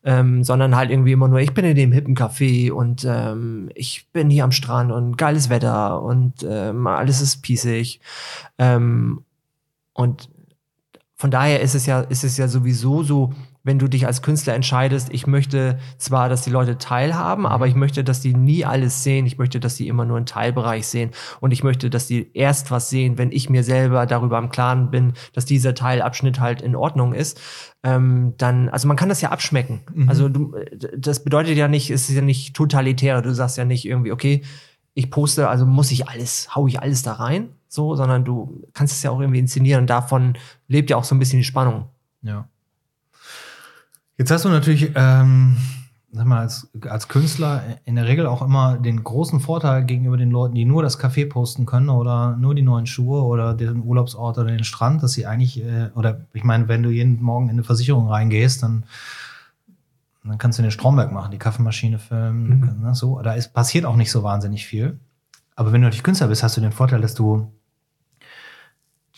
Ähm, 0.03 0.45
sondern 0.45 0.76
halt 0.76 0.91
irgendwie 0.91 1.12
immer 1.12 1.26
nur, 1.26 1.41
ich 1.41 1.55
bin 1.55 1.64
in 1.64 1.74
dem 1.74 1.91
hippen 1.91 2.16
Café 2.16 2.70
und 2.70 3.05
ähm, 3.09 3.70
ich 3.74 4.09
bin 4.12 4.30
hier 4.30 4.45
am 4.45 4.53
Strand 4.53 4.93
und 4.93 5.16
geiles 5.16 5.49
Wetter 5.49 6.01
und 6.03 6.47
ähm, 6.49 6.87
alles 6.87 7.20
ist 7.20 7.43
pießig. 7.43 8.01
Ähm, 8.59 9.24
und 9.93 10.28
von 11.16 11.30
daher 11.30 11.61
ist 11.61 11.74
es 11.74 11.87
ja, 11.87 12.03
ist 12.03 12.22
es 12.22 12.37
ja 12.37 12.47
sowieso 12.47 13.03
so, 13.03 13.32
wenn 13.67 13.81
du 13.81 13.89
dich 13.89 14.07
als 14.07 14.23
Künstler 14.23 14.55
entscheidest, 14.55 15.09
ich 15.12 15.27
möchte 15.27 15.81
zwar, 15.99 16.29
dass 16.29 16.43
die 16.43 16.51
Leute 16.51 16.79
teilhaben, 16.79 17.47
aber 17.47 17.67
ich 17.67 17.75
möchte, 17.75 18.05
dass 18.05 18.21
die 18.21 18.33
nie 18.33 18.64
alles 18.64 19.03
sehen. 19.03 19.27
Ich 19.27 19.39
möchte, 19.39 19.59
dass 19.59 19.75
die 19.75 19.89
immer 19.89 20.05
nur 20.05 20.17
einen 20.17 20.25
Teilbereich 20.25 20.87
sehen. 20.87 21.11
Und 21.41 21.51
ich 21.51 21.64
möchte, 21.64 21.91
dass 21.91 22.07
die 22.07 22.31
erst 22.33 22.71
was 22.71 22.91
sehen, 22.91 23.19
wenn 23.19 23.33
ich 23.33 23.51
mir 23.51 23.64
selber 23.64 24.07
darüber 24.07 24.39
im 24.39 24.51
Klaren 24.51 24.93
bin, 24.93 25.14
dass 25.33 25.47
dieser 25.47 25.75
Teilabschnitt 25.75 26.39
halt 26.39 26.62
in 26.62 26.77
Ordnung 26.77 27.12
ist. 27.12 27.41
Ähm, 27.83 28.35
dann, 28.39 28.69
also 28.69 28.87
man 28.87 28.97
kann 28.97 29.09
das 29.09 29.21
ja 29.21 29.31
abschmecken. 29.31 29.81
Also 30.09 30.29
du, 30.29 30.55
das 30.97 31.25
bedeutet 31.25 31.57
ja 31.57 31.67
nicht, 31.67 31.91
es 31.91 32.09
ist 32.09 32.14
ja 32.14 32.23
nicht 32.23 32.55
totalitär. 32.55 33.21
Du 33.21 33.35
sagst 33.35 33.59
ja 33.59 33.64
nicht 33.64 33.85
irgendwie, 33.85 34.12
okay, 34.12 34.43
ich 34.95 35.11
poste, 35.11 35.49
also 35.49 35.67
muss 35.67 35.91
ich 35.91 36.09
alles, 36.09 36.55
hau 36.55 36.69
ich 36.69 36.81
alles 36.81 37.03
da 37.03 37.14
rein, 37.14 37.49
so, 37.67 37.97
sondern 37.97 38.25
du 38.25 38.62
kannst 38.75 38.95
es 38.95 39.03
ja 39.03 39.11
auch 39.11 39.19
irgendwie 39.19 39.41
inszenieren. 39.41 39.89
Davon 39.89 40.35
lebt 40.69 40.89
ja 40.89 40.97
auch 40.97 41.05
so 41.05 41.17
ein 41.17 41.19
bisschen 41.19 41.41
die 41.41 41.45
Spannung. 41.45 41.87
Ja. 42.23 42.49
Jetzt 44.19 44.31
hast 44.31 44.45
du 44.47 44.49
natürlich, 44.49 44.93
ähm, 44.95 45.57
sag 46.11 46.27
mal, 46.27 46.41
als, 46.41 46.69
als 46.89 47.09
Künstler 47.09 47.62
in 47.85 47.97
der 47.97 48.07
Regel 48.07 48.27
auch 48.27 48.41
immer 48.41 48.79
den 48.79 49.05
großen 49.05 49.41
Vorteil 49.41 49.85
gegenüber 49.85 50.17
den 50.17 50.31
Leuten, 50.31 50.55
die 50.55 50.64
nur 50.64 50.83
das 50.83 50.99
Café 50.99 51.29
posten 51.29 51.67
können 51.67 51.91
oder 51.91 52.37
nur 52.37 52.55
die 52.55 52.62
neuen 52.62 52.87
Schuhe 52.87 53.23
oder 53.23 53.53
den 53.53 53.83
Urlaubsort 53.83 54.39
oder 54.39 54.49
den 54.49 54.64
Strand, 54.64 55.03
dass 55.03 55.12
sie 55.12 55.27
eigentlich, 55.27 55.62
äh, 55.62 55.91
oder 55.95 56.23
ich 56.33 56.45
meine, 56.45 56.69
wenn 56.69 56.83
du 56.83 56.89
jeden 56.89 57.23
Morgen 57.23 57.47
in 57.47 57.57
eine 57.57 57.64
Versicherung 57.64 58.09
reingehst, 58.09 58.62
dann, 58.62 58.85
dann 60.25 60.39
kannst 60.39 60.59
du 60.59 60.62
den 60.62 60.71
Stromberg 60.71 61.12
machen, 61.12 61.31
die 61.31 61.39
Kaffeemaschine 61.39 61.99
filmen, 61.99 62.81
ne, 62.83 62.95
so. 62.95 63.21
Da 63.21 63.35
ist, 63.35 63.53
passiert 63.53 63.85
auch 63.85 63.97
nicht 63.97 64.11
so 64.11 64.23
wahnsinnig 64.23 64.67
viel. 64.67 64.99
Aber 65.57 65.73
wenn 65.73 65.83
du 65.83 65.87
natürlich 65.87 66.03
Künstler 66.03 66.29
bist, 66.29 66.43
hast 66.43 66.57
du 66.57 66.61
den 66.62 66.73
Vorteil, 66.73 67.01
dass 67.01 67.14
du 67.14 67.51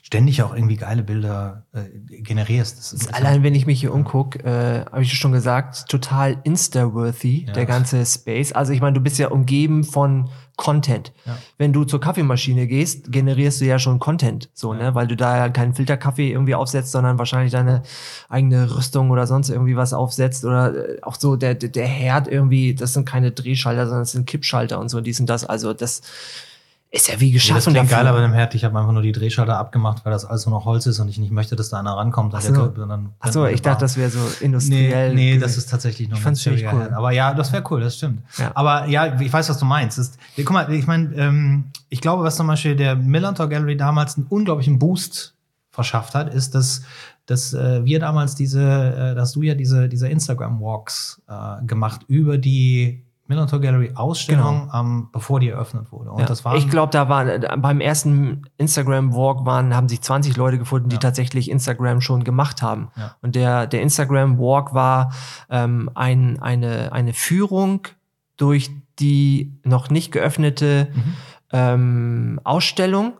ständig 0.09 0.43
auch 0.43 0.55
irgendwie 0.55 0.77
geile 0.77 1.03
Bilder 1.03 1.67
äh, 1.75 1.83
generierst. 2.23 2.79
Das 2.79 2.95
ist 2.95 3.13
Allein 3.13 3.43
wenn 3.43 3.55
ich 3.55 3.67
mich 3.67 3.79
hier 3.81 3.93
umgucke, 3.93 4.39
äh, 4.43 4.87
habe 4.91 5.03
ich 5.03 5.13
schon 5.13 5.33
gesagt, 5.33 5.87
total 5.91 6.39
Insta-worthy, 6.45 7.45
Ja. 7.47 7.53
der 7.53 7.67
ganze 7.67 8.07
Space. 8.07 8.53
Also 8.53 8.73
ich 8.73 8.81
meine, 8.81 8.95
du 8.95 9.03
bist 9.03 9.19
ja 9.19 9.29
umgeben 9.29 9.85
von 9.85 10.31
Content. 10.57 11.13
Ja. 11.27 11.37
Wenn 11.59 11.75
du 11.75 11.85
zur 11.85 12.01
Kaffeemaschine 12.01 12.67
gehst, 12.67 13.13
generierst 13.13 13.61
du 13.61 13.67
ja 13.67 13.79
schon 13.79 13.99
Content, 13.99 14.49
so, 14.55 14.73
Ja. 14.73 14.81
ne, 14.83 14.95
weil 14.95 15.09
du 15.09 15.15
da 15.15 15.37
ja 15.37 15.49
keinen 15.51 15.75
Filterkaffee 15.75 16.33
irgendwie 16.33 16.55
aufsetzt, 16.55 16.91
sondern 16.93 17.19
wahrscheinlich 17.19 17.53
deine 17.53 17.83
eigene 18.31 18.75
Rüstung 18.79 19.11
oder 19.11 19.27
sonst 19.27 19.51
irgendwie 19.51 19.77
was 19.77 19.93
aufsetzt 19.93 20.43
oder 20.47 20.75
äh, 20.75 21.03
auch 21.03 21.17
so 21.17 21.37
der, 21.37 21.55
der 21.55 21.69
der 21.69 21.87
Herd 21.87 22.29
irgendwie, 22.29 22.75
das 22.75 22.95
sind 22.95 23.05
keine 23.07 23.31
Drehschalter, 23.31 23.85
sondern 23.85 24.03
das 24.05 24.13
sind 24.13 24.27
Kippschalter 24.27 24.81
und 24.81 24.89
so, 24.89 25.03
dies 25.03 25.21
und 25.21 25.27
das. 25.29 25.45
Also 25.45 25.75
das 25.75 26.01
ist 26.91 27.09
ja 27.09 27.20
wie 27.20 27.26
Ja, 27.26 27.34
das 27.34 27.43
geschaffen 27.43 27.74
klingt 27.74 27.91
geil, 27.91 28.07
aber 28.07 28.24
im 28.24 28.32
Herd, 28.32 28.55
ich 28.55 28.64
habe 28.64 28.78
einfach 28.78 28.93
nur 28.93 29.03
die 29.03 29.12
Drehschalter 29.12 29.59
abgemacht, 29.59 30.07
weil 30.07 30.12
das 30.12 30.24
alles 30.24 30.47
nur 30.47 30.59
noch 30.59 30.64
Holz 30.64 30.86
ist 30.86 30.99
und 31.01 31.09
ich 31.09 31.18
nicht 31.18 31.30
möchte, 31.30 31.55
dass 31.55 31.68
da 31.68 31.78
einer 31.78 31.93
rankommt. 31.93 32.34
Ach 32.34 32.41
der 32.41 32.55
so. 32.55 32.66
Dann 32.68 33.11
Ach 33.20 33.30
so, 33.30 33.45
ich 33.45 33.61
dachte, 33.61 33.82
das 33.82 33.99
wäre 33.99 34.09
so 34.09 34.20
industriell. 34.41 35.14
Nee, 35.14 35.34
nee, 35.34 35.39
das 35.39 35.59
ist 35.59 35.68
tatsächlich 35.68 36.09
noch 36.09 36.16
Ich 36.16 36.22
fand's 36.22 36.41
ziemlich 36.41 36.64
cool. 36.64 36.80
Herd. 36.80 36.93
Aber 36.95 37.12
ja, 37.12 37.34
das 37.34 37.53
wäre 37.53 37.62
cool, 37.70 37.82
das 37.82 37.97
stimmt. 37.97 38.22
Ja. 38.39 38.53
Aber 38.55 38.86
ja, 38.86 39.20
ich 39.20 39.30
weiß, 39.30 39.51
was 39.51 39.59
du 39.59 39.66
meinst. 39.66 39.99
Ja, 40.36 40.45
guck 40.45 40.53
mal, 40.53 40.72
ich 40.72 40.86
meine, 40.86 41.14
ähm, 41.14 41.64
ich 41.91 42.01
glaube, 42.01 42.24
was 42.24 42.36
zum 42.36 42.47
Beispiel 42.47 42.74
der 42.74 42.97
Millantor 42.97 43.49
Gallery 43.49 43.76
damals 43.76 44.16
einen 44.16 44.26
unglaublichen 44.26 44.78
Boost 44.78 45.34
verschafft 45.70 46.14
hat, 46.14 46.32
ist, 46.32 46.55
dass, 46.55 46.82
dass 47.26 47.53
äh, 47.53 47.84
wir 47.84 48.01
damals 48.01 48.34
diese, 48.34 48.62
äh, 48.62 49.14
dass 49.14 49.32
du 49.32 49.43
ja 49.43 49.55
diese, 49.55 49.91
diese 49.91 50.09
Instagram-Walks 50.09 51.20
äh, 51.28 51.66
gemacht 51.66 52.01
über 52.09 52.39
die 52.39 53.05
Millantor 53.29 53.61
Gallery 53.61 53.93
Ausstellung, 53.95 54.70
ähm, 54.74 55.09
bevor 55.12 55.39
die 55.39 55.49
eröffnet 55.51 55.93
wurde. 55.93 56.11
Und 56.11 56.16
Genau. 56.16 56.20
Ja. 56.20 56.26
das 56.26 56.45
war 56.45 56.57
ich 56.57 56.68
glaube, 56.68 56.91
da 56.91 57.09
waren 57.09 57.29
äh, 57.29 57.57
beim 57.59 57.81
ersten 57.81 58.43
Instagram 58.57 59.14
Walk 59.14 59.45
waren 59.47 59.74
haben 59.76 59.89
sich 59.89 60.01
20 60.01 60.37
Leute 60.37 60.59
gefunden, 60.59 60.89
die 60.89 60.95
Ja. 60.97 61.01
tatsächlich 61.01 61.51
Instagram 61.51 62.01
schon 62.01 62.24
gemacht 62.24 62.62
haben. 62.62 62.89
Ja. 62.97 63.16
Und 63.22 63.35
der 63.37 63.66
der 63.66 63.83
Instagram 63.83 64.39
Walk 64.39 64.72
war 64.74 65.12
ähm, 65.51 65.91
ein, 65.95 66.41
eine 66.41 66.93
eine 66.93 67.12
Führung 67.12 67.83
durch 68.39 68.70
die 68.99 69.61
noch 69.64 69.91
nicht 69.91 70.11
geöffnete 70.11 70.89
Mhm. 70.95 71.14
ähm, 71.53 72.41
Ausstellung 72.45 73.12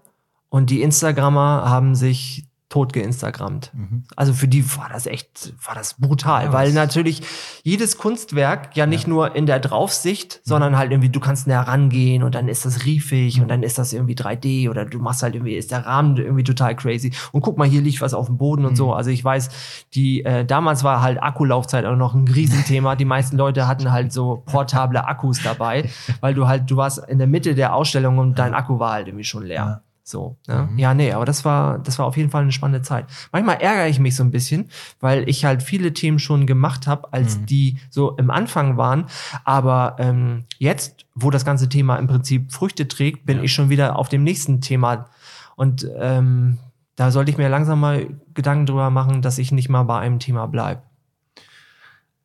und 0.49 0.71
die 0.71 0.83
Instagrammer 0.83 1.69
haben 1.69 1.95
sich 1.95 2.48
tot 2.69 2.93
geinstagrammt. 2.93 3.71
Mhm. 3.73 4.05
Also 4.15 4.35
für 4.35 4.47
die 4.47 4.77
war 4.77 4.91
das 4.93 5.07
echt, 5.07 5.55
war 5.65 5.75
das 5.75 5.95
brutal, 5.95 6.47
Ja, 6.47 6.53
weil 6.53 6.73
natürlich 6.73 7.23
jedes 7.63 7.97
Kunstwerk 7.97 8.77
ja 8.77 8.85
nicht 8.85 9.09
nur 9.09 9.35
in 9.35 9.47
der 9.47 9.59
Draufsicht, 9.59 10.43
sondern 10.45 10.77
halt 10.77 10.91
irgendwie, 10.91 11.09
du 11.09 11.19
kannst 11.19 11.47
näher 11.47 11.63
rangehen 11.63 12.23
und 12.23 12.35
dann 12.35 12.47
ist 12.47 12.67
das 12.67 12.85
riefig 12.85 13.41
und 13.41 13.49
dann 13.49 13.63
ist 13.63 13.79
das 13.79 13.95
irgendwie 13.95 14.15
3D 14.15 14.69
oder 14.69 14.85
du 14.85 14.99
machst 14.99 15.23
halt 15.23 15.35
irgendwie, 15.35 15.55
ist 15.55 15.71
der 15.71 15.87
Rahmen 15.87 16.19
irgendwie 16.19 16.45
total 16.45 16.77
crazy. 16.77 17.11
Und 17.33 17.41
guck 17.41 17.57
mal, 17.57 17.67
hier 17.67 17.81
liegt 17.81 18.03
was 18.03 18.13
auf 18.13 18.27
dem 18.27 18.37
Boden 18.37 18.67
und 18.67 18.77
so. 18.77 18.93
Also 18.93 19.11
ich 19.11 19.25
weiß, 19.25 19.49
die, 19.95 20.25
äh, 20.25 20.45
damals 20.45 20.85
war 20.85 21.01
halt 21.01 21.23
Akkulaufzeit 21.23 21.87
auch 21.87 21.97
noch 21.97 22.15
ein 22.15 22.29
Riesenthema. 22.29 22.97
Die 22.97 23.07
meisten 23.07 23.39
Leute 23.39 23.67
hatten 23.67 23.91
halt 23.91 24.13
so 24.13 24.43
portable 24.45 25.07
Akkus 25.07 25.43
dabei, 25.43 25.89
weil 26.21 26.35
du 26.35 26.47
halt, 26.47 26.71
du 26.71 26.77
warst 26.77 26.99
in 27.09 27.17
der 27.17 27.27
Mitte 27.27 27.55
der 27.55 27.75
Ausstellung 27.75 28.19
und 28.19 28.39
dein 28.39 28.53
Akku 28.53 28.79
war 28.79 28.93
halt 28.93 29.09
irgendwie 29.09 29.25
schon 29.25 29.45
leer. 29.45 29.83
So, 30.09 30.39
ne? 30.47 30.71
Ja, 30.77 30.95
nee, 30.95 31.13
aber 31.13 31.27
das 31.27 31.45
war, 31.45 31.79
das 31.81 31.99
war 31.99 32.07
auf 32.07 32.17
jeden 32.17 32.31
Fall 32.31 32.41
eine 32.41 32.51
spannende 32.53 32.81
Zeit. 32.81 33.05
Manchmal 33.31 33.57
ärgere 33.61 33.89
ich 33.89 33.99
mich 33.99 34.17
so 34.17 34.25
ein 34.25 34.31
bisschen, 34.31 34.71
weil 35.01 35.29
ich 35.29 35.45
halt 35.45 35.63
viele 35.63 35.93
Themen 35.93 36.19
schon 36.19 36.47
gemacht 36.47 36.87
habe, 36.87 37.13
als 37.13 37.45
die 37.45 37.79
so 37.91 38.17
im 38.17 38.31
Anfang 38.31 38.79
waren. 38.79 39.05
Aber 39.45 39.97
ähm, 39.99 40.45
jetzt, 40.57 41.05
wo 41.15 41.31
das 41.31 41.45
ganze 41.45 41.69
Thema 41.69 41.97
im 41.97 42.07
Prinzip 42.07 42.53
Früchte 42.53 42.89
trägt, 42.89 43.27
bin 43.27 43.37
Ja. 43.37 43.43
ich 43.43 43.53
schon 43.53 43.69
wieder 43.69 43.97
auf 43.99 44.09
dem 44.09 44.25
nächsten 44.25 44.63
Thema. 44.63 45.11
Und 45.57 45.87
ähm, 45.99 46.57
da 46.97 47.11
sollte 47.11 47.31
ich 47.31 47.37
mir 47.37 47.51
langsam 47.51 47.79
mal 47.79 48.07
Gedanken 48.33 48.65
drüber 48.65 48.89
machen, 48.89 49.21
dass 49.21 49.37
ich 49.37 49.53
nicht 49.53 49.69
mal 49.69 49.83
bei 49.83 49.99
einem 49.99 50.21
Thema 50.21 50.47
bleib. 50.47 50.85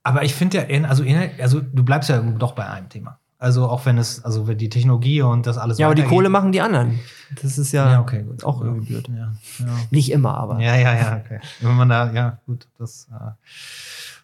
Aber 0.04 0.24
ich 0.24 0.34
finde 0.34 0.66
ja, 0.66 0.88
also, 0.88 1.04
also 1.38 1.60
du 1.60 1.84
bleibst 1.84 2.10
ja 2.10 2.22
doch 2.22 2.54
bei 2.54 2.66
einem 2.66 2.88
Thema. 2.88 3.20
Also 3.44 3.68
auch 3.68 3.86
wenn 3.86 3.98
es, 3.98 4.24
also 4.24 4.48
wenn 4.48 4.58
die 4.58 4.70
Technologie 4.70 5.22
und 5.22 5.46
das 5.46 5.58
alles 5.58 5.78
Ja, 5.78 5.88
aber 5.88 5.96
die 5.96 6.04
Kohle 6.04 6.30
machen 6.30 6.54
die 6.54 6.62
anderen. 6.62 7.00
Das 7.42 7.58
ist 7.58 7.74
ja, 7.74 7.92
Ja, 7.92 8.00
okay, 8.02 8.24
gut. 8.24 8.44
auch 8.46 8.62
irgendwie 8.62 8.86
blöd. 8.94 9.10
Ja, 9.10 9.34
ja. 9.60 9.74
Nicht 9.92 10.12
immer, 10.12 10.38
aber. 10.38 10.60
Ja, 10.62 10.76
ja, 10.76 10.96
ja, 10.96 11.22
okay. 11.24 11.40
Wenn 11.60 11.76
man 11.76 11.90
da, 11.90 12.12
ja, 12.14 12.38
gut, 12.46 12.68
das, 12.80 13.10
äh, 13.12 13.32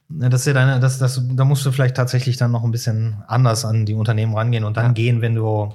das 0.09 0.41
ist 0.41 0.47
ja 0.47 0.53
deine, 0.53 0.79
das, 0.79 0.99
das, 0.99 1.21
da 1.31 1.43
musst 1.43 1.65
du 1.65 1.71
vielleicht 1.71 1.95
tatsächlich 1.97 2.37
dann 2.37 2.51
noch 2.51 2.63
ein 2.63 2.71
bisschen 2.71 3.17
anders 3.27 3.65
an 3.65 3.85
die 3.85 3.93
Unternehmen 3.93 4.33
rangehen 4.35 4.63
und 4.63 4.77
dann 4.77 4.93
gehen, 4.93 5.21
wenn 5.21 5.35
du, 5.35 5.73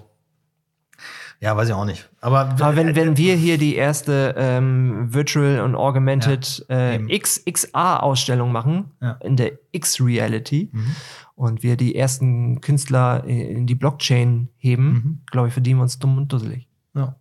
Ja, 1.40 1.54
weiß 1.56 1.68
ich 1.68 1.74
auch 1.74 1.84
nicht. 1.84 2.08
Aber, 2.22 2.40
Aber 2.58 2.76
wenn, 2.76 2.94
wenn 2.96 3.18
wir 3.18 3.34
hier 3.36 3.58
die 3.58 3.74
erste 3.76 4.34
ähm, 4.38 5.12
Virtual 5.12 5.60
und 5.60 5.74
Augmented 5.74 6.64
Ja, 6.70 6.92
äh. 6.92 7.18
XXA-Ausstellung 7.18 8.50
machen, 8.52 8.92
Ja. 9.02 9.18
in 9.20 9.36
der 9.36 9.52
X-Reality, 9.72 10.70
Mhm. 10.72 10.96
Und 11.36 11.62
wir 11.62 11.76
die 11.76 11.94
ersten 11.96 12.60
Künstler 12.60 13.24
in 13.24 13.66
die 13.66 13.74
Blockchain 13.74 14.48
heben, 14.56 14.92
Mhm. 14.92 15.18
glaube 15.30 15.48
ich, 15.48 15.52
verdienen 15.54 15.78
wir 15.78 15.82
uns 15.82 15.98
dumm 15.98 16.16
und 16.18 16.32
dusselig. 16.32 16.68
Ja. 16.94 17.16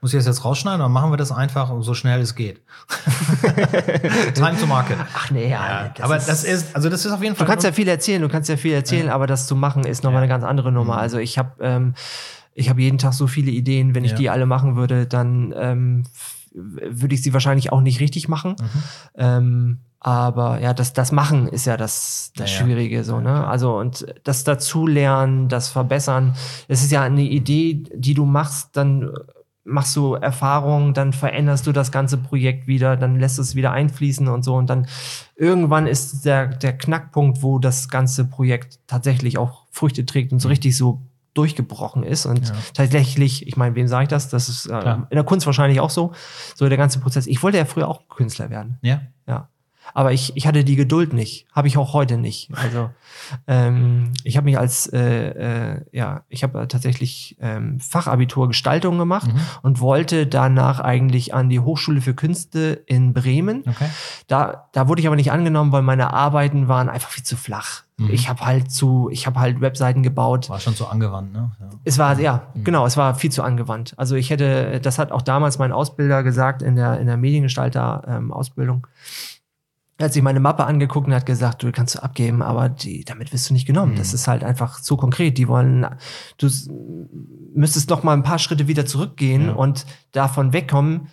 Muss 0.00 0.12
ich 0.14 0.18
das 0.18 0.26
jetzt 0.26 0.44
rausschneiden 0.44 0.80
oder 0.80 0.88
machen 0.88 1.10
wir 1.10 1.16
das 1.16 1.32
einfach 1.32 1.72
so 1.80 1.92
schnell 1.92 2.20
es 2.20 2.36
geht? 2.36 2.62
Time 4.34 4.56
to 4.58 4.66
market. 4.66 4.96
Ach 5.14 5.30
nee, 5.30 5.50
Ja, 5.50 5.92
aber 6.00 6.14
das 6.18 6.44
ist, 6.44 6.74
also 6.74 6.88
das 6.88 7.04
ist 7.04 7.10
auf 7.12 7.20
jeden 7.22 7.34
Du 7.34 7.38
Fall. 7.38 7.46
kannst 7.48 7.64
ja 7.64 7.72
viel 7.72 7.88
erzählen, 7.88 8.22
du 8.22 8.28
kannst 8.28 8.48
ja 8.48 8.56
viel 8.56 8.72
erzählen, 8.72 9.08
aber 9.08 9.26
das 9.26 9.46
zu 9.46 9.56
machen 9.56 9.84
ist 9.84 10.04
nochmal 10.04 10.22
eine 10.22 10.28
ganz 10.28 10.44
andere 10.44 10.70
Nummer. 10.72 10.94
Mhm. 10.94 11.00
Also 11.00 11.18
ich 11.18 11.36
habe 11.38 11.52
ähm, 11.62 11.94
ich 12.54 12.68
habe 12.70 12.80
jeden 12.80 12.98
Tag 12.98 13.12
so 13.12 13.26
viele 13.26 13.50
Ideen, 13.50 13.94
wenn 13.94 14.04
ich 14.04 14.12
Ja. 14.12 14.16
die 14.16 14.30
alle 14.30 14.46
machen 14.46 14.76
würde, 14.76 15.06
dann 15.06 15.52
ähm, 15.56 16.04
würde 16.52 17.14
ich 17.14 17.22
sie 17.22 17.32
wahrscheinlich 17.32 17.72
auch 17.72 17.80
nicht 17.80 18.00
richtig 18.00 18.28
machen. 18.28 18.56
Mhm. 18.60 18.82
Ähm, 19.16 19.78
aber 20.08 20.60
ja, 20.60 20.72
das, 20.72 20.92
das 20.94 21.12
Machen 21.12 21.48
ist 21.48 21.66
ja 21.66 21.76
das, 21.76 22.32
das 22.36 22.50
Ja. 22.50 22.64
Schwierige 22.64 23.04
so, 23.04 23.20
ne? 23.20 23.46
Also 23.46 23.76
und 23.78 24.06
das 24.24 24.42
Dazulernen, 24.44 25.48
das 25.48 25.68
Verbessern, 25.68 26.34
es 26.66 26.82
ist 26.82 26.90
ja 26.92 27.02
eine 27.02 27.22
Idee, 27.22 27.84
die 27.94 28.14
du 28.14 28.24
machst, 28.24 28.70
dann 28.76 29.10
machst 29.64 29.94
du 29.96 30.14
Erfahrungen, 30.14 30.94
dann 30.94 31.12
veränderst 31.12 31.66
du 31.66 31.72
das 31.72 31.92
ganze 31.92 32.16
Projekt 32.16 32.66
wieder, 32.66 32.96
dann 32.96 33.20
lässt 33.20 33.38
es 33.38 33.54
wieder 33.54 33.72
einfließen 33.72 34.26
und 34.28 34.42
so 34.42 34.54
und 34.54 34.70
dann 34.70 34.86
irgendwann 35.36 35.86
ist 35.86 36.24
der, 36.24 36.46
der 36.46 36.78
Knackpunkt, 36.78 37.42
wo 37.42 37.58
das 37.58 37.90
ganze 37.90 38.24
Projekt 38.24 38.78
tatsächlich 38.86 39.36
auch 39.36 39.66
Früchte 39.70 40.06
trägt 40.06 40.32
und 40.32 40.40
so 40.40 40.48
richtig 40.48 40.74
so 40.74 41.02
durchgebrochen 41.34 42.02
ist 42.02 42.24
und 42.24 42.40
Mhm. 42.40 42.46
Ja. 42.46 42.54
tatsächlich, 42.72 43.46
ich 43.46 43.56
meine, 43.58 43.74
wem 43.74 43.88
sage 43.88 44.04
ich 44.04 44.08
das? 44.08 44.30
Das 44.30 44.48
ist 44.48 44.66
äh, 44.66 44.94
in 45.10 45.16
der 45.16 45.24
Kunst 45.24 45.44
wahrscheinlich 45.44 45.80
auch 45.80 45.90
so, 45.90 46.12
so 46.54 46.66
der 46.66 46.78
ganze 46.78 46.98
Prozess. 46.98 47.26
Ich 47.26 47.42
wollte 47.42 47.58
ja 47.58 47.66
früher 47.66 47.88
auch 47.88 48.08
Künstler 48.08 48.48
werden. 48.48 48.78
Ja. 48.80 49.02
Ja. 49.26 49.48
Aber 49.94 50.12
ich, 50.12 50.36
ich 50.36 50.46
hatte 50.46 50.64
die 50.64 50.76
Geduld 50.76 51.12
nicht. 51.12 51.46
Habe 51.52 51.68
ich 51.68 51.76
auch 51.78 51.92
heute 51.92 52.16
nicht. 52.18 52.50
Also 52.54 52.90
ähm, 53.46 54.12
ich 54.24 54.36
habe 54.36 54.44
mich 54.44 54.58
als, 54.58 54.86
äh, 54.92 55.28
äh, 55.76 55.80
ja, 55.92 56.22
ich 56.28 56.42
habe 56.42 56.66
tatsächlich 56.68 57.36
ähm, 57.40 57.80
Fachabitur 57.80 58.48
Gestaltung 58.48 58.98
gemacht 58.98 59.26
Mhm. 59.32 59.40
und 59.62 59.80
wollte 59.80 60.26
danach 60.26 60.80
eigentlich 60.80 61.34
an 61.34 61.48
die 61.48 61.60
Hochschule 61.60 62.00
für 62.00 62.14
Künste 62.14 62.82
in 62.86 63.12
Bremen. 63.12 63.64
Okay. 63.66 63.88
Da, 64.26 64.68
da 64.72 64.88
wurde 64.88 65.00
ich 65.00 65.06
aber 65.06 65.16
nicht 65.16 65.32
angenommen, 65.32 65.72
weil 65.72 65.82
meine 65.82 66.12
Arbeiten 66.12 66.68
waren 66.68 66.88
einfach 66.88 67.10
viel 67.10 67.24
zu 67.24 67.36
flach. 67.36 67.82
Mhm. 67.96 68.10
Ich 68.10 68.28
habe 68.28 68.44
halt 68.46 68.70
zu, 68.70 69.08
ich 69.10 69.26
habe 69.26 69.40
halt 69.40 69.60
Webseiten 69.60 70.02
gebaut. 70.02 70.48
War 70.48 70.60
schon 70.60 70.74
so 70.74 70.86
angewandt, 70.86 71.32
ne? 71.32 71.50
Ja. 71.60 71.68
Es 71.84 71.98
war, 71.98 72.18
ja, 72.20 72.42
Mhm. 72.54 72.64
genau, 72.64 72.86
es 72.86 72.96
war 72.96 73.14
viel 73.16 73.30
zu 73.32 73.42
angewandt. 73.42 73.94
Also 73.96 74.14
ich 74.14 74.30
hätte, 74.30 74.80
das 74.80 74.98
hat 74.98 75.10
auch 75.12 75.22
damals 75.22 75.58
mein 75.58 75.72
Ausbilder 75.72 76.22
gesagt 76.22 76.62
in 76.62 76.76
der, 76.76 77.00
in 77.00 77.06
der 77.06 77.16
Mediengestalter-Ausbildung. 77.16 78.86
Er 79.98 80.04
hat 80.06 80.12
sich 80.12 80.22
meine 80.22 80.38
Mappe 80.38 80.64
angeguckt 80.64 81.08
und 81.08 81.14
hat 81.14 81.26
gesagt, 81.26 81.62
du 81.64 81.72
kannst 81.72 81.96
du 81.96 82.02
abgeben, 82.02 82.40
aber 82.40 82.68
die, 82.68 83.04
damit 83.04 83.32
wirst 83.32 83.50
du 83.50 83.52
nicht 83.52 83.66
genommen. 83.66 83.92
Mhm. 83.92 83.96
Das 83.98 84.14
ist 84.14 84.28
halt 84.28 84.44
einfach 84.44 84.80
zu 84.80 84.96
konkret. 84.96 85.36
Die 85.38 85.48
wollen, 85.48 85.84
du 86.38 86.48
müsstest 87.54 87.90
noch 87.90 88.04
mal 88.04 88.12
ein 88.12 88.22
paar 88.22 88.38
Schritte 88.38 88.68
wieder 88.68 88.86
zurückgehen 88.86 89.46
Ja. 89.46 89.52
und 89.54 89.86
davon 90.12 90.52
wegkommen. 90.52 91.08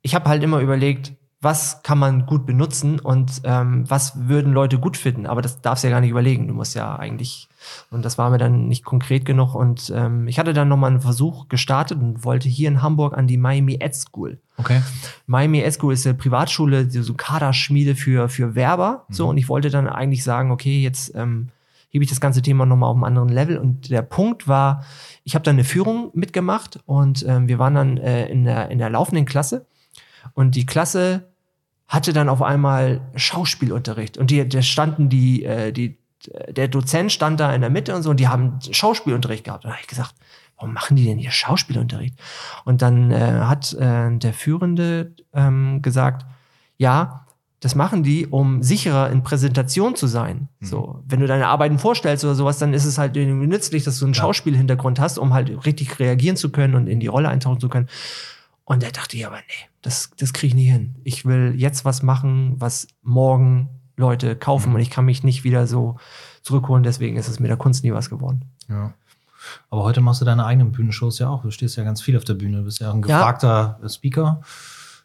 Ich 0.00 0.14
habe 0.14 0.28
halt 0.28 0.44
immer 0.44 0.60
überlegt, 0.60 1.12
was 1.42 1.82
kann 1.82 1.98
man 1.98 2.24
gut 2.24 2.46
benutzen 2.46 3.00
und 3.00 3.42
ähm, 3.42 3.84
was 3.90 4.28
würden 4.28 4.52
Leute 4.52 4.78
gut 4.78 4.96
finden. 4.96 5.26
Aber 5.26 5.42
das 5.42 5.60
darfst 5.60 5.82
du 5.82 5.88
ja 5.88 5.92
gar 5.92 6.00
nicht 6.00 6.10
überlegen. 6.10 6.46
Du 6.46 6.54
musst 6.54 6.76
ja 6.76 6.94
eigentlich, 6.94 7.48
und 7.90 8.04
das 8.04 8.16
war 8.16 8.30
mir 8.30 8.38
dann 8.38 8.68
nicht 8.68 8.84
konkret 8.84 9.24
genug. 9.24 9.56
Und 9.56 9.92
ähm, 9.94 10.28
ich 10.28 10.38
hatte 10.38 10.52
dann 10.52 10.68
noch 10.68 10.76
mal 10.76 10.86
einen 10.86 11.00
Versuch 11.00 11.48
gestartet 11.48 11.98
und 12.00 12.24
wollte 12.24 12.48
hier 12.48 12.68
in 12.68 12.80
Hamburg 12.80 13.18
an 13.18 13.26
die 13.26 13.38
Miami 13.38 13.78
Ed 13.80 13.96
School. 13.96 14.38
Okay. 14.56 14.82
Miami 15.26 15.62
Ed 15.62 15.74
School 15.74 15.92
ist 15.92 16.06
eine 16.06 16.14
Privatschule, 16.14 16.88
so 16.88 17.14
Kaderschmiede 17.14 17.96
für, 17.96 18.28
für 18.28 18.54
Werber. 18.54 19.04
Mhm. 19.08 19.12
So, 19.12 19.28
und 19.28 19.36
ich 19.36 19.48
wollte 19.48 19.68
dann 19.68 19.88
eigentlich 19.88 20.22
sagen, 20.22 20.52
okay, 20.52 20.80
jetzt 20.80 21.12
ähm, 21.16 21.48
hebe 21.90 22.04
ich 22.04 22.10
das 22.10 22.20
ganze 22.20 22.42
Thema 22.42 22.66
nochmal 22.66 22.88
auf 22.88 22.94
einem 22.94 23.04
anderen 23.04 23.30
Level. 23.30 23.58
Und 23.58 23.90
der 23.90 24.02
Punkt 24.02 24.46
war, 24.46 24.84
ich 25.24 25.34
habe 25.34 25.42
dann 25.42 25.56
eine 25.56 25.64
Führung 25.64 26.12
mitgemacht 26.14 26.78
und 26.86 27.24
ähm, 27.26 27.48
wir 27.48 27.58
waren 27.58 27.74
dann 27.74 27.96
äh, 27.96 28.26
in, 28.26 28.44
der, 28.44 28.70
in 28.70 28.78
der 28.78 28.90
laufenden 28.90 29.24
Klasse. 29.24 29.66
Und 30.34 30.54
die 30.54 30.66
Klasse 30.66 31.31
hatte 31.92 32.14
dann 32.14 32.30
auf 32.30 32.40
einmal 32.40 33.02
Schauspielunterricht. 33.16 34.16
Und 34.16 34.30
die, 34.30 34.48
da 34.48 34.62
standen 34.62 35.10
die, 35.10 35.44
äh, 35.44 35.72
die, 35.72 35.98
der 36.48 36.68
Dozent 36.68 37.12
stand 37.12 37.38
da 37.38 37.54
in 37.54 37.60
der 37.60 37.68
Mitte 37.68 37.94
und 37.94 38.02
so, 38.02 38.08
und 38.10 38.18
die 38.18 38.28
haben 38.28 38.58
Schauspielunterricht 38.70 39.44
gehabt. 39.44 39.64
Und 39.64 39.68
da 39.68 39.74
habe 39.74 39.82
ich 39.82 39.88
gesagt, 39.88 40.14
warum 40.56 40.72
machen 40.72 40.96
die 40.96 41.04
denn 41.04 41.18
hier 41.18 41.30
Schauspielunterricht? 41.30 42.18
Und 42.64 42.80
dann 42.80 43.10
äh, 43.10 43.40
hat 43.42 43.74
äh, 43.74 44.16
der 44.16 44.32
Führende 44.32 45.12
ähm, 45.34 45.82
gesagt, 45.82 46.24
ja, 46.78 47.26
das 47.60 47.74
machen 47.74 48.02
die, 48.02 48.26
um 48.26 48.62
sicherer 48.62 49.10
in 49.10 49.22
Präsentation 49.22 49.94
zu 49.94 50.06
sein. 50.06 50.48
Mhm. 50.60 50.66
So, 50.66 51.02
wenn 51.06 51.20
du 51.20 51.26
deine 51.26 51.48
Arbeiten 51.48 51.78
vorstellst 51.78 52.24
oder 52.24 52.34
sowas, 52.34 52.58
dann 52.58 52.72
ist 52.72 52.86
es 52.86 52.96
halt 52.96 53.18
irgendwie 53.18 53.46
nützlich, 53.46 53.84
dass 53.84 53.98
du 53.98 54.06
einen 54.06 54.14
Klar. 54.14 54.28
Schauspielhintergrund 54.28 54.98
hast, 54.98 55.18
um 55.18 55.34
halt 55.34 55.66
richtig 55.66 55.98
reagieren 55.98 56.36
zu 56.36 56.50
können 56.50 56.74
und 56.74 56.86
in 56.86 57.00
die 57.00 57.06
Rolle 57.06 57.28
eintauchen 57.28 57.60
zu 57.60 57.68
können. 57.68 57.88
Und 58.64 58.82
er 58.82 58.92
dachte 58.92 59.16
ich 59.16 59.26
aber, 59.26 59.36
nee, 59.36 59.68
das, 59.82 60.10
das 60.18 60.32
kriege 60.32 60.48
ich 60.48 60.54
nie 60.54 60.70
hin. 60.70 60.94
Ich 61.04 61.24
will 61.26 61.54
jetzt 61.56 61.84
was 61.84 62.02
machen, 62.02 62.54
was 62.60 62.86
morgen 63.02 63.68
Leute 63.96 64.36
kaufen 64.36 64.70
Mhm. 64.70 64.74
und 64.76 64.80
ich 64.80 64.90
kann 64.90 65.04
mich 65.04 65.22
nicht 65.24 65.44
wieder 65.44 65.66
so 65.66 65.96
zurückholen. 66.42 66.82
Deswegen 66.82 67.16
ist 67.16 67.28
es 67.28 67.40
mit 67.40 67.50
der 67.50 67.56
Kunst 67.56 67.84
nie 67.84 67.92
was 67.92 68.08
geworden. 68.08 68.44
Ja. 68.68 68.94
Aber 69.70 69.82
heute 69.82 70.00
machst 70.00 70.20
du 70.20 70.24
deine 70.24 70.44
eigenen 70.46 70.70
Bühnenshows 70.72 71.18
ja 71.18 71.28
auch. 71.28 71.42
Du 71.42 71.50
stehst 71.50 71.76
ja 71.76 71.82
ganz 71.84 72.00
viel 72.00 72.16
auf 72.16 72.24
der 72.24 72.34
Bühne. 72.34 72.58
Du 72.58 72.64
bist 72.64 72.78
ja 72.78 72.90
auch 72.90 72.94
ein 72.94 73.02
Ja. 73.02 73.18
gefragter 73.18 73.80
Speaker. 73.88 74.40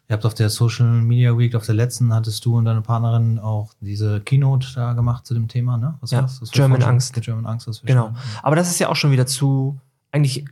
Ihr 0.08 0.14
habt 0.14 0.24
auf 0.24 0.32
der 0.34 0.48
Social 0.48 0.86
Media 0.86 1.36
Week, 1.36 1.54
auf 1.54 1.66
der 1.66 1.74
letzten, 1.74 2.14
hattest 2.14 2.42
du 2.46 2.56
und 2.56 2.64
deine 2.64 2.80
Partnerin 2.80 3.38
auch 3.38 3.74
diese 3.80 4.20
Keynote 4.20 4.66
da 4.74 4.94
gemacht 4.94 5.26
zu 5.26 5.34
dem 5.34 5.48
Thema, 5.48 5.76
ne? 5.76 5.98
Was 6.00 6.12
Ja, 6.12 6.22
war's? 6.22 6.40
German 6.52 6.82
Angst. 6.82 7.20
German 7.20 7.44
Angst, 7.44 7.66
wir 7.66 7.74
Genau. 7.84 8.06
schon- 8.06 8.16
Aber 8.42 8.56
das 8.56 8.70
ist 8.70 8.78
ja 8.78 8.88
auch 8.88 8.96
schon 8.96 9.10
wieder 9.10 9.26
zu, 9.26 9.78
eigentlich 10.12 10.46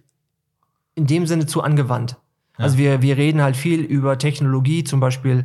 in 0.94 1.06
dem 1.06 1.26
Sinne 1.26 1.46
zu 1.46 1.62
angewandt. 1.62 2.16
Also 2.58 2.78
wir, 2.78 3.02
wir 3.02 3.16
reden 3.16 3.42
halt 3.42 3.56
viel 3.56 3.80
über 3.80 4.18
Technologie, 4.18 4.84
zum 4.84 5.00
Beispiel 5.00 5.44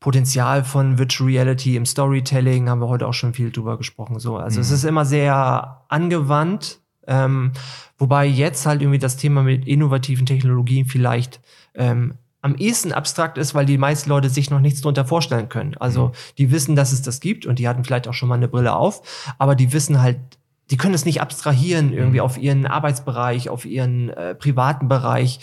Potenzial 0.00 0.62
von 0.64 0.96
Virtual 0.98 1.28
Reality 1.28 1.74
im 1.76 1.84
Storytelling, 1.84 2.68
haben 2.68 2.80
wir 2.80 2.88
heute 2.88 3.06
auch 3.08 3.14
schon 3.14 3.34
viel 3.34 3.50
drüber 3.50 3.76
gesprochen. 3.78 4.20
So, 4.20 4.36
also 4.36 4.60
es 4.60 4.68
Mhm. 4.68 4.74
ist 4.74 4.84
immer 4.84 5.04
sehr 5.04 5.82
angewandt, 5.88 6.78
ähm, 7.06 7.52
wobei 7.98 8.26
jetzt 8.26 8.64
halt 8.64 8.80
irgendwie 8.80 9.00
das 9.00 9.16
Thema 9.16 9.42
mit 9.42 9.66
innovativen 9.66 10.24
Technologien 10.26 10.86
vielleicht 10.86 11.40
ähm, 11.74 12.14
am 12.42 12.54
ehesten 12.54 12.92
abstrakt 12.92 13.36
ist, 13.38 13.54
weil 13.56 13.66
die 13.66 13.78
meisten 13.78 14.08
Leute 14.08 14.30
sich 14.30 14.50
noch 14.50 14.60
nichts 14.60 14.80
drunter 14.82 15.04
vorstellen 15.04 15.48
können. 15.48 15.76
Also 15.78 16.08
Mhm. 16.08 16.12
die 16.38 16.50
wissen, 16.52 16.76
dass 16.76 16.92
es 16.92 17.02
das 17.02 17.18
gibt 17.18 17.46
und 17.46 17.58
die 17.58 17.66
hatten 17.66 17.82
vielleicht 17.84 18.06
auch 18.06 18.14
schon 18.14 18.28
mal 18.28 18.36
eine 18.36 18.46
Brille 18.48 18.76
auf, 18.76 19.02
aber 19.38 19.56
die 19.56 19.72
wissen 19.72 20.00
halt, 20.00 20.18
die 20.70 20.76
können 20.76 20.94
es 20.94 21.04
nicht 21.06 21.20
abstrahieren 21.20 21.92
irgendwie 21.92 22.18
Mhm. 22.18 22.24
auf 22.24 22.38
ihren 22.38 22.66
Arbeitsbereich, 22.66 23.48
auf 23.48 23.64
ihren 23.64 24.10
äh, 24.10 24.36
privaten 24.36 24.86
Bereich, 24.86 25.40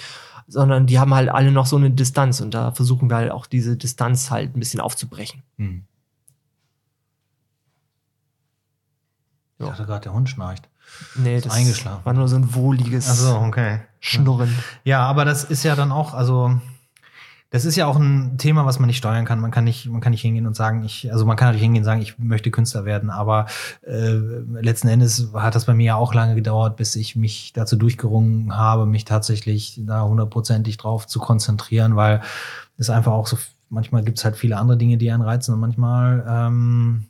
sondern 0.47 0.85
die 0.85 0.99
haben 0.99 1.13
halt 1.13 1.29
alle 1.29 1.51
noch 1.51 1.65
so 1.65 1.77
eine 1.77 1.91
Distanz 1.91 2.41
und 2.41 2.53
da 2.53 2.71
versuchen 2.71 3.09
wir 3.09 3.17
halt 3.17 3.31
auch 3.31 3.45
diese 3.45 3.77
Distanz 3.77 4.29
halt 4.31 4.55
ein 4.55 4.59
bisschen 4.59 4.79
aufzubrechen. 4.79 5.43
Hm. 5.57 5.85
Ich 9.57 9.65
dachte 9.65 9.85
gerade, 9.85 10.01
der 10.01 10.13
Hund 10.13 10.29
schnarcht. 10.29 10.67
Nee, 11.15 11.37
Ist 11.37 11.49
eingeschlafen. 11.49 12.05
war 12.05 12.13
nur 12.13 12.27
so 12.27 12.35
ein 12.35 12.53
wohliges 12.53 13.05
so, 13.19 13.37
okay. 13.37 13.79
Schnurren. 13.99 14.55
Ja, 14.83 15.01
aber 15.03 15.25
das 15.25 15.43
ist 15.43 15.63
ja 15.63 15.75
dann 15.75 15.91
auch, 15.91 16.13
also 16.13 16.59
das 17.55 17.63
ist 17.63 17.77
ja 17.77 17.87
auch 17.87 17.95
ein 17.95 18.37
Thema, 18.37 18.65
was 18.65 18.79
man 18.79 18.87
nicht 18.87 18.97
steuern 18.97 19.23
kann. 19.23 19.39
Man 19.39 19.49
kann 19.49 19.63
nicht, 19.63 19.85
man 19.87 20.01
kann 20.01 20.11
nicht 20.11 20.23
hingehen 20.23 20.45
und 20.45 20.57
sagen, 20.57 20.83
ich, 20.83 21.09
also 21.13 21.25
man 21.25 21.37
kann 21.37 21.47
natürlich 21.47 21.63
hingehen 21.63 21.83
und 21.83 21.85
sagen, 21.85 22.01
ich 22.01 22.19
möchte 22.19 22.51
Künstler 22.51 22.83
werden, 22.83 23.09
aber 23.09 23.45
äh, 23.81 24.11
letzten 24.59 24.89
Endes 24.89 25.29
hat 25.33 25.55
das 25.55 25.63
bei 25.63 25.73
mir 25.73 25.85
ja 25.85 25.95
auch 25.95 26.13
lange 26.13 26.35
gedauert, 26.35 26.75
bis 26.75 26.97
ich 26.97 27.15
mich 27.15 27.53
dazu 27.53 27.77
durchgerungen 27.77 28.57
habe, 28.57 28.85
mich 28.85 29.05
tatsächlich 29.05 29.79
da 29.85 30.03
hundertprozentig 30.03 30.75
drauf 30.75 31.07
zu 31.07 31.17
konzentrieren, 31.19 31.95
weil 31.95 32.19
es 32.77 32.89
einfach 32.89 33.13
auch 33.13 33.27
so, 33.27 33.37
manchmal 33.69 34.03
gibt 34.03 34.17
es 34.17 34.25
halt 34.25 34.35
viele 34.35 34.57
andere 34.57 34.77
Dinge, 34.77 34.97
die 34.97 35.09
einen 35.09 35.23
reizen 35.23 35.53
und 35.53 35.61
manchmal 35.61 36.25
ähm, 36.27 37.05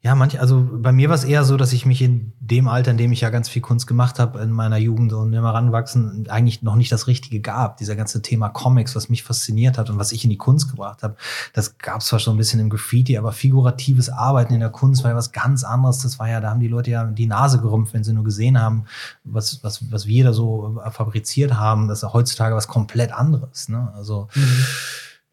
ja, 0.00 0.14
manch, 0.14 0.38
also 0.38 0.64
bei 0.70 0.92
mir 0.92 1.08
war 1.08 1.16
es 1.16 1.24
eher 1.24 1.42
so, 1.42 1.56
dass 1.56 1.72
ich 1.72 1.84
mich 1.84 2.00
in 2.02 2.32
dem 2.38 2.68
Alter, 2.68 2.92
in 2.92 2.98
dem 2.98 3.10
ich 3.10 3.22
ja 3.22 3.30
ganz 3.30 3.48
viel 3.48 3.62
Kunst 3.62 3.88
gemacht 3.88 4.20
habe, 4.20 4.38
in 4.40 4.52
meiner 4.52 4.76
Jugend 4.76 5.12
und 5.12 5.32
im 5.32 5.42
Heranwachsen, 5.42 6.28
eigentlich 6.28 6.62
noch 6.62 6.76
nicht 6.76 6.92
das 6.92 7.08
Richtige 7.08 7.40
gab. 7.40 7.78
Dieser 7.78 7.96
ganze 7.96 8.22
Thema 8.22 8.48
Comics, 8.48 8.94
was 8.94 9.08
mich 9.08 9.24
fasziniert 9.24 9.76
hat 9.76 9.90
und 9.90 9.98
was 9.98 10.12
ich 10.12 10.22
in 10.22 10.30
die 10.30 10.36
Kunst 10.36 10.70
gebracht 10.70 11.02
habe, 11.02 11.16
das 11.52 11.78
gab 11.78 12.00
es 12.00 12.06
zwar 12.06 12.20
schon 12.20 12.34
ein 12.34 12.38
bisschen 12.38 12.60
im 12.60 12.70
Graffiti, 12.70 13.18
aber 13.18 13.32
figuratives 13.32 14.08
Arbeiten 14.08 14.54
in 14.54 14.60
der 14.60 14.70
Kunst 14.70 15.02
war 15.02 15.10
ja 15.10 15.16
was 15.16 15.32
ganz 15.32 15.64
anderes. 15.64 15.98
Das 15.98 16.20
war 16.20 16.28
ja, 16.28 16.40
da 16.40 16.50
haben 16.50 16.60
die 16.60 16.68
Leute 16.68 16.92
ja 16.92 17.04
die 17.04 17.26
Nase 17.26 17.60
gerümpft, 17.60 17.92
wenn 17.92 18.04
sie 18.04 18.12
nur 18.12 18.24
gesehen 18.24 18.60
haben, 18.60 18.84
was, 19.24 19.64
was, 19.64 19.90
was 19.90 20.06
wir 20.06 20.22
da 20.22 20.32
so 20.32 20.80
fabriziert 20.92 21.54
haben. 21.54 21.88
Das 21.88 21.98
ist 21.98 22.02
ja 22.02 22.12
heutzutage 22.12 22.54
was 22.54 22.68
komplett 22.68 23.10
anderes. 23.10 23.68
Ne? 23.68 23.92
Also 23.96 24.28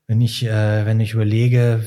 wenn 0.08 0.22
ich, 0.22 0.44
äh, 0.44 0.86
wenn 0.88 1.00
ich 1.00 1.14
überlege, 1.14 1.86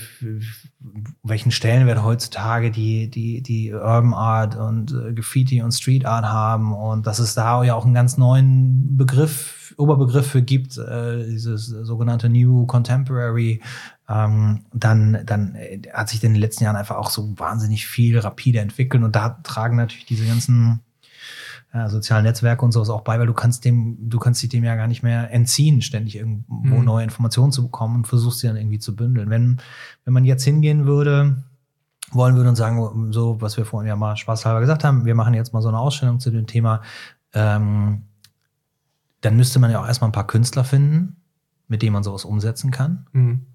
welchen 1.24 1.50
Stellenwert 1.50 2.02
heutzutage 2.04 2.70
die, 2.70 3.10
die, 3.10 3.42
die 3.42 3.72
Urban 3.72 4.14
Art 4.14 4.56
und 4.56 4.92
äh, 4.92 5.12
Graffiti 5.12 5.60
und 5.60 5.72
Street 5.72 6.06
Art 6.06 6.26
haben 6.26 6.72
und 6.72 7.06
dass 7.06 7.18
es 7.18 7.34
da 7.34 7.62
ja 7.64 7.74
auch 7.74 7.84
einen 7.84 7.94
ganz 7.94 8.16
neuen 8.16 8.96
Begriff, 8.96 9.74
Oberbegriff 9.76 10.28
für 10.28 10.42
gibt, 10.42 10.78
äh, 10.78 11.26
dieses 11.26 11.66
sogenannte 11.66 12.28
New 12.28 12.66
Contemporary, 12.66 13.60
ähm, 14.08 14.66
dann, 14.72 15.22
dann 15.26 15.56
äh, 15.56 15.82
hat 15.92 16.08
sich 16.08 16.22
in 16.22 16.32
den 16.32 16.40
letzten 16.40 16.64
Jahren 16.64 16.76
einfach 16.76 16.96
auch 16.96 17.10
so 17.10 17.38
wahnsinnig 17.38 17.86
viel 17.86 18.18
rapide 18.18 18.60
entwickelt 18.60 19.02
und 19.02 19.16
da 19.16 19.30
tragen 19.42 19.76
natürlich 19.76 20.06
diese 20.06 20.26
ganzen 20.26 20.80
ja, 21.72 21.88
sozialen 21.88 22.24
Netzwerke 22.24 22.64
und 22.64 22.72
sowas 22.72 22.88
auch 22.88 23.02
bei, 23.02 23.18
weil 23.18 23.26
du 23.26 23.34
kannst 23.34 23.64
dem, 23.64 24.08
du 24.08 24.18
kannst 24.18 24.42
dich 24.42 24.48
dem 24.48 24.64
ja 24.64 24.74
gar 24.74 24.86
nicht 24.86 25.02
mehr 25.02 25.30
entziehen, 25.30 25.82
ständig 25.82 26.16
irgendwo 26.16 26.76
mhm. 26.76 26.84
neue 26.84 27.04
Informationen 27.04 27.52
zu 27.52 27.62
bekommen 27.62 27.96
und 27.96 28.06
versuchst 28.06 28.40
sie 28.40 28.46
dann 28.46 28.56
irgendwie 28.56 28.78
zu 28.78 28.96
bündeln. 28.96 29.28
Wenn, 29.28 29.60
wenn 30.04 30.14
man 30.14 30.24
jetzt 30.24 30.44
hingehen 30.44 30.86
würde, 30.86 31.44
wollen 32.10 32.36
würde 32.36 32.48
und 32.48 32.56
sagen, 32.56 33.12
so, 33.12 33.40
was 33.40 33.58
wir 33.58 33.66
vorhin 33.66 33.88
ja 33.88 33.96
mal 33.96 34.16
spaßhalber 34.16 34.60
gesagt 34.60 34.82
haben, 34.82 35.04
wir 35.04 35.14
machen 35.14 35.34
jetzt 35.34 35.52
mal 35.52 35.60
so 35.60 35.68
eine 35.68 35.78
Ausstellung 35.78 36.20
zu 36.20 36.30
dem 36.30 36.46
Thema, 36.46 36.80
ähm, 37.34 38.04
dann 39.20 39.36
müsste 39.36 39.58
man 39.58 39.70
ja 39.70 39.80
auch 39.80 39.86
erstmal 39.86 40.08
ein 40.08 40.12
paar 40.12 40.26
Künstler 40.26 40.64
finden, 40.64 41.16
mit 41.66 41.82
denen 41.82 41.92
man 41.92 42.02
sowas 42.02 42.24
umsetzen 42.24 42.70
kann. 42.70 43.06
Mhm. 43.12 43.46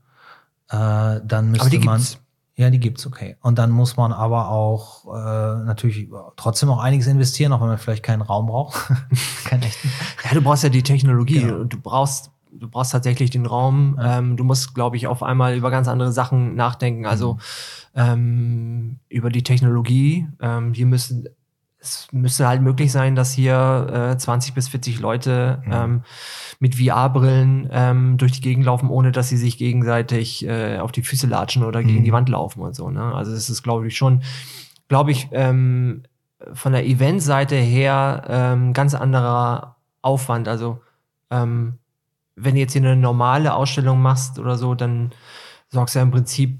Äh, 0.70 1.22
dann 1.26 1.52
müsste 1.52 1.80
man. 1.80 1.98
Gibt's. 1.98 2.20
Ja, 2.56 2.70
die 2.70 2.80
gibt's, 2.80 3.08
okay. 3.08 3.36
Und 3.42 3.58
dann 3.58 3.72
muss 3.72 3.98
man 3.98 4.14
aber 4.14 4.50
auch 4.50 5.06
äh, 5.08 5.64
natürlich 5.66 6.08
trotzdem 6.36 6.70
auch 6.70 6.78
einiges 6.78 7.08
investieren, 7.08 7.52
auch 7.52 7.62
wenn 7.62 7.68
man 7.68 7.80
vielleicht 7.80 8.04
keinen 8.04 8.22
Raum 8.22 8.46
braucht. 8.46 8.92
keinen 9.46 9.64
echten. 9.64 9.92
Ja, 10.24 10.36
du 10.36 10.42
brauchst 10.42 10.64
ja 10.64 10.70
die 10.70 10.84
Technologie. 10.84 11.40
Genau. 11.40 11.64
Du 11.64 11.80
brauchst, 11.80 12.30
du 12.52 12.70
brauchst 12.70 12.92
tatsächlich 12.92 13.32
den 13.32 13.48
Raum. 13.48 13.98
Ja. 14.00 14.20
Ähm, 14.20 14.38
du 14.38 14.44
musst, 14.44 14.76
glaube 14.76 14.98
ich, 14.98 15.08
auf 15.08 15.24
einmal 15.24 15.58
über 15.58 15.72
ganz 15.72 15.88
andere 15.88 16.12
Sachen 16.12 16.54
nachdenken. 16.54 17.08
Also 17.08 17.34
mhm. 17.34 17.40
ähm, 17.96 19.00
über 19.10 19.32
die 19.32 19.44
Technologie. 19.44 20.28
Ähm, 20.40 20.76
hier 20.76 20.86
müssen 20.86 21.28
es 21.84 22.08
müsste 22.12 22.48
halt 22.48 22.62
möglich 22.62 22.92
sein, 22.92 23.16
dass 23.16 23.34
hier 23.34 24.14
äh, 24.14 24.18
20 24.18 24.54
bis 24.54 24.70
40 24.70 25.00
Leute 25.00 25.62
mhm. 25.66 25.72
ähm, 25.72 26.02
mit 26.60 26.76
VR-Brillen 26.76 27.70
ähm, 27.72 28.18
durch 28.18 28.32
die 28.32 28.42
Gegend 28.42 28.66
laufen, 28.66 28.90
ohne 28.90 29.12
dass 29.12 29.30
sie 29.30 29.38
sich 29.38 29.58
gegenseitig 29.58 30.48
äh, 30.48 30.80
auf 30.80 30.94
die 30.94 31.04
Füße 31.04 31.28
latschen 31.28 31.64
oder 31.64 31.84
gegen 31.84 32.00
mhm. 32.00 32.04
die 32.06 32.14
Wand 32.14 32.30
laufen 32.30 32.62
und 32.62 32.74
so. 32.76 32.90
Ne? 32.90 33.14
Also 33.14 33.34
es 33.34 33.50
ist, 33.50 33.64
glaube 33.64 33.88
ich, 33.88 33.98
schon, 33.98 34.24
glaube 34.88 35.12
ich, 35.12 35.28
ähm, 35.34 36.04
von 36.54 36.72
der 36.72 36.86
Eventseite 36.86 37.56
her 37.56 38.24
ähm, 38.28 38.74
ganz 38.74 38.96
anderer 38.96 39.76
Aufwand. 40.02 40.48
Also 40.48 40.82
ähm, 41.32 41.80
wenn 42.36 42.56
du 42.56 42.62
jetzt 42.62 42.74
hier 42.74 42.82
eine 42.82 42.96
normale 42.96 43.54
Ausstellung 43.54 44.02
machst 44.02 44.40
oder 44.40 44.56
so, 44.56 44.74
dann 44.74 45.12
sorgst 45.70 45.96
du 45.96 46.00
ja 46.00 46.04
im 46.04 46.12
Prinzip 46.12 46.60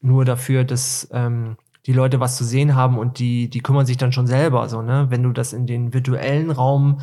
nur 0.00 0.24
dafür, 0.24 0.64
dass 0.64 1.08
ähm, 1.12 1.56
die 1.86 1.92
Leute 1.92 2.20
was 2.20 2.36
zu 2.36 2.44
sehen 2.44 2.74
haben 2.74 2.98
und 2.98 3.18
die, 3.18 3.48
die 3.48 3.60
kümmern 3.60 3.86
sich 3.86 3.96
dann 3.96 4.12
schon 4.12 4.26
selber. 4.26 4.68
So, 4.68 4.82
ne? 4.82 5.06
Wenn 5.10 5.22
du 5.22 5.32
das 5.32 5.52
in 5.52 5.66
den 5.66 5.92
virtuellen 5.92 6.50
Raum 6.50 7.00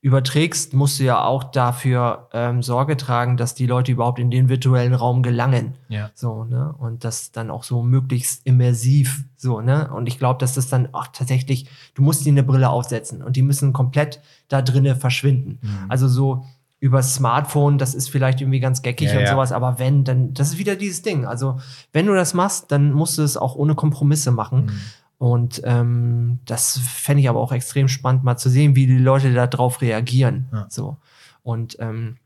überträgst, 0.00 0.74
musst 0.74 1.00
du 1.00 1.04
ja 1.04 1.24
auch 1.24 1.44
dafür 1.44 2.28
ähm, 2.34 2.62
Sorge 2.62 2.98
tragen, 2.98 3.38
dass 3.38 3.54
die 3.54 3.66
Leute 3.66 3.90
überhaupt 3.92 4.18
in 4.18 4.30
den 4.30 4.50
virtuellen 4.50 4.92
Raum 4.92 5.22
gelangen. 5.22 5.76
Ja. 5.88 6.10
So, 6.14 6.44
ne? 6.44 6.74
Und 6.76 7.04
das 7.04 7.32
dann 7.32 7.50
auch 7.50 7.62
so 7.62 7.82
möglichst 7.82 8.44
immersiv. 8.44 9.24
So, 9.36 9.62
ne? 9.62 9.90
Und 9.90 10.06
ich 10.06 10.18
glaube, 10.18 10.38
dass 10.40 10.54
das 10.54 10.68
dann 10.68 10.92
auch 10.92 11.06
tatsächlich, 11.06 11.70
du 11.94 12.02
musst 12.02 12.26
dir 12.26 12.32
eine 12.32 12.42
Brille 12.42 12.68
aufsetzen 12.68 13.22
und 13.22 13.36
die 13.36 13.42
müssen 13.42 13.72
komplett 13.72 14.20
da 14.48 14.60
drinnen 14.60 14.96
verschwinden. 14.96 15.58
Mhm. 15.62 15.86
Also 15.88 16.06
so, 16.06 16.44
über 16.84 17.02
Smartphone, 17.02 17.78
das 17.78 17.94
ist 17.94 18.10
vielleicht 18.10 18.42
irgendwie 18.42 18.60
ganz 18.60 18.82
geckig 18.82 19.08
ja, 19.08 19.14
und 19.16 19.24
ja. 19.24 19.30
sowas, 19.30 19.52
aber 19.52 19.78
wenn, 19.78 20.04
dann, 20.04 20.34
das 20.34 20.48
ist 20.50 20.58
wieder 20.58 20.76
dieses 20.76 21.00
Ding. 21.00 21.24
Also, 21.24 21.58
wenn 21.94 22.04
du 22.04 22.12
das 22.12 22.34
machst, 22.34 22.70
dann 22.70 22.92
musst 22.92 23.16
du 23.16 23.22
es 23.22 23.38
auch 23.38 23.54
ohne 23.54 23.74
Kompromisse 23.74 24.32
machen. 24.32 24.66
Mhm. 24.66 24.80
Und 25.16 25.62
ähm, 25.64 26.40
das 26.44 26.78
fände 26.78 27.22
ich 27.22 27.30
aber 27.30 27.40
auch 27.40 27.52
extrem 27.52 27.88
spannend, 27.88 28.22
mal 28.22 28.36
zu 28.36 28.50
sehen, 28.50 28.76
wie 28.76 28.86
die 28.86 28.98
Leute 28.98 29.32
darauf 29.32 29.80
reagieren. 29.80 30.48
Ja. 30.52 30.66
So. 30.68 30.98
Und 31.42 31.78
ähm, 31.80 32.18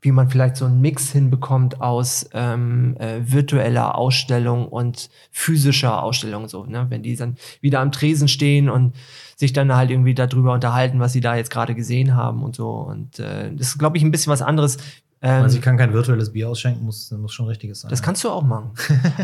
wie 0.00 0.12
man 0.12 0.30
vielleicht 0.30 0.56
so 0.56 0.64
einen 0.64 0.80
Mix 0.80 1.12
hinbekommt 1.12 1.82
aus 1.82 2.30
ähm, 2.32 2.96
äh, 2.98 3.30
virtueller 3.30 3.98
Ausstellung 3.98 4.68
und 4.68 5.10
physischer 5.30 6.02
Ausstellung. 6.02 6.48
So, 6.48 6.64
ne? 6.64 6.86
Wenn 6.88 7.02
die 7.02 7.14
dann 7.14 7.36
wieder 7.60 7.80
am 7.80 7.92
Tresen 7.92 8.28
stehen 8.28 8.70
und 8.70 8.94
sich 9.36 9.52
dann 9.52 9.74
halt 9.74 9.90
irgendwie 9.90 10.14
darüber 10.14 10.54
unterhalten, 10.54 10.98
was 10.98 11.12
sie 11.12 11.20
da 11.20 11.36
jetzt 11.36 11.50
gerade 11.50 11.74
gesehen 11.74 12.14
haben 12.16 12.42
und 12.42 12.56
so. 12.56 12.70
Und 12.70 13.18
äh, 13.18 13.54
das 13.54 13.68
ist, 13.68 13.78
glaube 13.78 13.98
ich, 13.98 14.02
ein 14.02 14.10
bisschen 14.10 14.32
was 14.32 14.42
anderes. 14.42 14.78
Ähm, 15.20 15.42
also 15.42 15.56
ich 15.56 15.62
kann 15.62 15.76
kein 15.76 15.92
virtuelles 15.92 16.32
Bier 16.32 16.48
ausschenken, 16.48 16.84
muss, 16.84 17.10
muss 17.10 17.32
schon 17.32 17.46
richtiges 17.46 17.82
sein. 17.82 17.90
Das 17.90 18.02
kannst 18.02 18.24
du 18.24 18.30
auch 18.30 18.42
machen. 18.42 18.70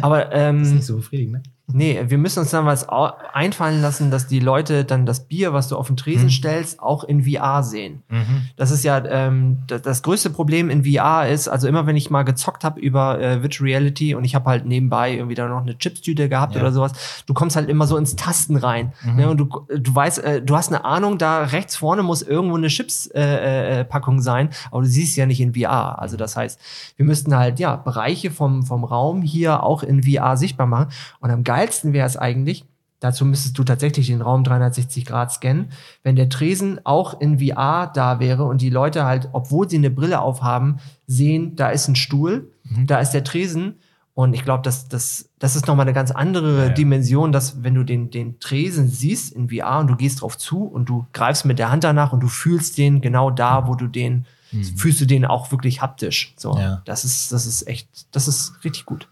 Aber 0.02 0.30
ähm, 0.32 0.58
das 0.60 0.68
ist 0.68 0.74
nicht 0.74 0.86
so 0.86 0.96
befriedigend, 0.96 1.32
ne? 1.32 1.42
Nee, 1.68 2.04
wir 2.08 2.18
müssen 2.18 2.40
uns 2.40 2.50
dann 2.50 2.66
was 2.66 2.88
einfallen 2.88 3.80
lassen, 3.80 4.10
dass 4.10 4.26
die 4.26 4.40
Leute 4.40 4.84
dann 4.84 5.06
das 5.06 5.26
Bier, 5.26 5.52
was 5.52 5.68
du 5.68 5.76
auf 5.76 5.86
den 5.86 5.96
Tresen 5.96 6.24
mhm. 6.24 6.30
stellst, 6.30 6.80
auch 6.80 7.04
in 7.04 7.24
VR 7.24 7.62
sehen. 7.62 8.02
Mhm. 8.08 8.48
Das 8.56 8.70
ist 8.70 8.82
ja 8.84 9.02
ähm, 9.04 9.58
das, 9.68 9.82
das, 9.82 10.02
größte 10.02 10.30
Problem 10.30 10.70
in 10.70 10.84
VR 10.84 11.28
ist, 11.28 11.48
also 11.48 11.68
immer 11.68 11.86
wenn 11.86 11.96
ich 11.96 12.10
mal 12.10 12.24
gezockt 12.24 12.64
habe 12.64 12.80
über 12.80 13.20
äh, 13.20 13.42
Virtual 13.42 13.68
Reality 13.68 14.14
und 14.14 14.24
ich 14.24 14.34
habe 14.34 14.50
halt 14.50 14.66
nebenbei 14.66 15.14
irgendwie 15.14 15.36
da 15.36 15.48
noch 15.48 15.62
eine 15.62 15.78
Chipstüte 15.78 16.28
gehabt 16.28 16.56
ja. 16.56 16.60
oder 16.60 16.72
sowas, 16.72 17.22
du 17.26 17.32
kommst 17.32 17.54
halt 17.54 17.68
immer 17.68 17.86
so 17.86 17.96
ins 17.96 18.16
Tasten 18.16 18.56
rein. 18.56 18.92
Mhm. 19.04 19.16
Ne? 19.16 19.30
Und 19.30 19.36
du, 19.38 19.66
du 19.68 19.94
weißt, 19.94 20.18
äh, 20.18 20.42
du 20.42 20.56
hast 20.56 20.68
eine 20.68 20.84
Ahnung, 20.84 21.16
da 21.16 21.44
rechts 21.44 21.76
vorne 21.76 22.02
muss 22.02 22.22
irgendwo 22.22 22.56
eine 22.56 22.68
Chips-Packung 22.68 24.14
äh, 24.16 24.18
äh, 24.18 24.22
sein, 24.22 24.50
aber 24.70 24.82
du 24.82 24.88
siehst 24.88 25.16
ja 25.16 25.26
nicht 25.26 25.40
in 25.40 25.54
VR. 25.54 26.00
Also 26.00 26.16
das 26.16 26.36
heißt, 26.36 26.60
wir 26.96 27.06
müssten 27.06 27.34
halt 27.36 27.60
ja 27.60 27.76
Bereiche 27.76 28.30
vom, 28.30 28.64
vom 28.64 28.84
Raum 28.84 29.22
hier 29.22 29.62
auch 29.62 29.84
in 29.84 30.02
VR 30.02 30.36
sichtbar 30.36 30.66
machen. 30.66 30.88
Und 31.20 31.30
am 31.30 31.44
geilsten 31.52 31.92
wäre 31.92 32.06
es 32.06 32.16
eigentlich, 32.16 32.64
dazu 32.98 33.26
müsstest 33.26 33.58
du 33.58 33.64
tatsächlich 33.64 34.06
den 34.06 34.22
Raum 34.22 34.42
360 34.42 35.04
Grad 35.04 35.30
scannen, 35.30 35.68
wenn 36.02 36.16
der 36.16 36.30
Tresen 36.30 36.80
auch 36.84 37.20
in 37.20 37.40
VR 37.40 37.90
da 37.92 38.20
wäre 38.20 38.44
und 38.44 38.62
die 38.62 38.70
Leute 38.70 39.04
halt, 39.04 39.28
obwohl 39.32 39.68
sie 39.68 39.76
eine 39.76 39.90
Brille 39.90 40.20
aufhaben, 40.20 40.78
sehen, 41.06 41.54
da 41.54 41.68
ist 41.68 41.88
ein 41.88 41.96
Stuhl, 41.96 42.50
mhm. 42.64 42.86
da 42.86 43.00
ist 43.00 43.10
der 43.10 43.22
Tresen. 43.22 43.74
Und 44.14 44.34
ich 44.34 44.44
glaube, 44.44 44.62
das, 44.62 44.88
das, 44.88 45.30
das 45.38 45.56
ist 45.56 45.66
nochmal 45.66 45.84
eine 45.84 45.94
ganz 45.94 46.10
andere 46.10 46.58
ja, 46.58 46.64
ja. 46.64 46.68
Dimension, 46.70 47.32
dass 47.32 47.62
wenn 47.62 47.74
du 47.74 47.82
den, 47.82 48.10
den 48.10 48.40
Tresen 48.40 48.88
siehst 48.88 49.34
in 49.34 49.50
VR 49.50 49.78
und 49.80 49.88
du 49.88 49.96
gehst 49.96 50.22
drauf 50.22 50.38
zu 50.38 50.64
und 50.64 50.88
du 50.88 51.06
greifst 51.12 51.44
mit 51.44 51.58
der 51.58 51.70
Hand 51.70 51.84
danach 51.84 52.12
und 52.14 52.20
du 52.20 52.28
fühlst 52.28 52.78
den 52.78 53.02
genau 53.02 53.30
da, 53.30 53.68
wo 53.68 53.74
du 53.74 53.88
den, 53.88 54.26
mhm. 54.52 54.64
fühlst 54.64 55.02
du 55.02 55.06
den 55.06 55.26
auch 55.26 55.50
wirklich 55.50 55.82
haptisch. 55.82 56.34
So, 56.36 56.56
ja. 56.56 56.82
das 56.86 57.04
ist, 57.04 57.32
das 57.32 57.46
ist 57.46 57.66
echt, 57.66 57.88
das 58.10 58.26
ist 58.28 58.64
richtig 58.64 58.86
gut. 58.86 59.08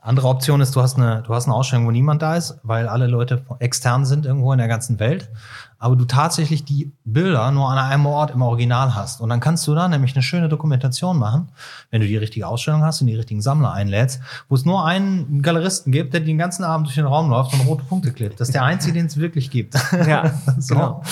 Andere 0.00 0.28
Option 0.28 0.60
ist, 0.60 0.76
du 0.76 0.82
hast 0.82 0.96
eine, 0.96 1.22
du 1.26 1.34
hast 1.34 1.46
eine 1.46 1.54
Ausstellung, 1.54 1.86
wo 1.86 1.90
niemand 1.90 2.20
da 2.20 2.36
ist, 2.36 2.58
weil 2.62 2.86
alle 2.86 3.06
Leute 3.06 3.42
extern 3.60 4.04
sind 4.04 4.26
irgendwo 4.26 4.52
in 4.52 4.58
der 4.58 4.68
ganzen 4.68 4.98
Welt. 5.00 5.30
Aber 5.78 5.96
du 5.96 6.04
tatsächlich 6.04 6.64
die 6.64 6.92
Bilder 7.04 7.50
nur 7.50 7.70
an 7.70 7.78
einem 7.78 8.04
Ort 8.04 8.32
im 8.32 8.42
Original 8.42 8.94
hast. 8.94 9.22
Und 9.22 9.30
dann 9.30 9.40
kannst 9.40 9.66
du 9.66 9.74
da 9.74 9.88
nämlich 9.88 10.14
eine 10.14 10.22
schöne 10.22 10.50
Dokumentation 10.50 11.16
machen, 11.18 11.48
wenn 11.90 12.02
du 12.02 12.06
die 12.06 12.18
richtige 12.18 12.46
Ausstellung 12.46 12.82
hast 12.82 13.00
und 13.00 13.06
die 13.06 13.14
richtigen 13.14 13.40
Sammler 13.40 13.72
einlädst, 13.72 14.20
wo 14.50 14.54
es 14.54 14.66
nur 14.66 14.84
einen 14.84 15.40
Galeristen 15.40 15.90
gibt, 15.90 16.12
der 16.12 16.20
den 16.20 16.36
ganzen 16.36 16.64
Abend 16.64 16.86
durch 16.86 16.96
den 16.96 17.06
Raum 17.06 17.30
läuft 17.30 17.54
und 17.54 17.60
rote 17.60 17.84
Punkte 17.84 18.12
klebt. 18.12 18.38
Das 18.38 18.48
ist 18.48 18.54
der 18.54 18.64
einzige, 18.64 18.92
den 18.92 19.06
es 19.06 19.16
wirklich 19.16 19.50
gibt. 19.50 19.74
Ja, 20.06 20.32
so. 20.58 20.74
genau. 20.74 21.02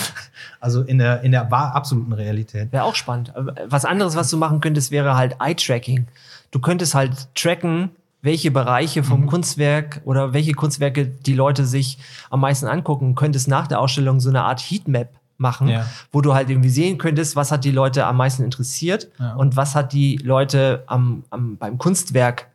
Also 0.61 0.83
in 0.83 0.99
der, 0.99 1.21
in 1.23 1.31
der 1.33 1.53
absoluten 1.53 2.13
Realität. 2.13 2.73
Wäre 2.73 2.85
auch 2.85 2.95
spannend. 2.95 3.33
Was 3.67 3.85
anderes, 3.85 4.17
was 4.17 4.29
du 4.31 4.37
machen 4.37 4.61
könntest, 4.61 4.91
wäre 4.91 5.15
halt 5.17 5.37
Eye-Tracking. 5.41 6.07
Du 6.51 6.59
könntest 6.59 6.95
halt 6.95 7.29
tracken, 7.35 7.91
welche 8.21 8.51
Bereiche 8.51 9.05
vom 9.05 9.23
mhm. 9.23 9.27
Kunstwerk 9.27 10.01
oder 10.05 10.33
welche 10.33 10.53
Kunstwerke 10.53 11.07
die 11.07 11.35
Leute 11.35 11.65
sich 11.65 11.99
am 12.31 12.41
meisten 12.41 12.67
angucken, 12.67 13.15
könntest 13.15 13.49
nach 13.49 13.67
der 13.67 13.81
Ausstellung 13.81 14.21
so 14.21 14.29
eine 14.29 14.43
Art 14.43 14.61
Heatmap 14.61 15.11
machen, 15.37 15.69
ja. 15.69 15.87
wo 16.11 16.21
du 16.21 16.35
halt 16.35 16.51
irgendwie 16.51 16.69
sehen 16.69 16.99
könntest, 16.99 17.37
was 17.37 17.53
hat 17.53 17.65
die 17.65 17.71
Leute 17.71 18.07
am 18.07 18.17
meisten 18.17 18.43
interessiert 18.43 19.09
ja. 19.21 19.35
und 19.35 19.57
was 19.57 19.75
hat 19.77 19.93
die 19.93 20.17
Leute 20.17 20.83
am, 20.87 21.23
am, 21.31 21.57
beim 21.57 21.79
Kunstwerk 21.79 22.49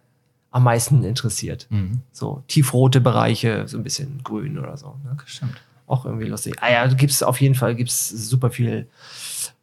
am 0.51 0.63
meisten 0.63 1.03
interessiert. 1.03 1.65
Mhm. 1.69 2.01
So 2.11 2.43
tiefrote 2.47 2.99
Bereiche, 2.99 3.67
so 3.67 3.77
ein 3.77 3.83
bisschen 3.83 4.21
grün 4.23 4.59
oder 4.59 4.75
so. 4.77 4.97
Ne? 5.03 5.15
Stimmt. 5.25 5.55
Auch 5.87 6.05
irgendwie 6.05 6.25
lustig. 6.25 6.55
Ah 6.61 6.71
ja, 6.71 6.87
gibst 6.87 7.23
auf 7.23 7.39
jeden 7.41 7.55
Fall 7.55 7.75
gibt's 7.75 8.09
super 8.09 8.51
viel, 8.51 8.87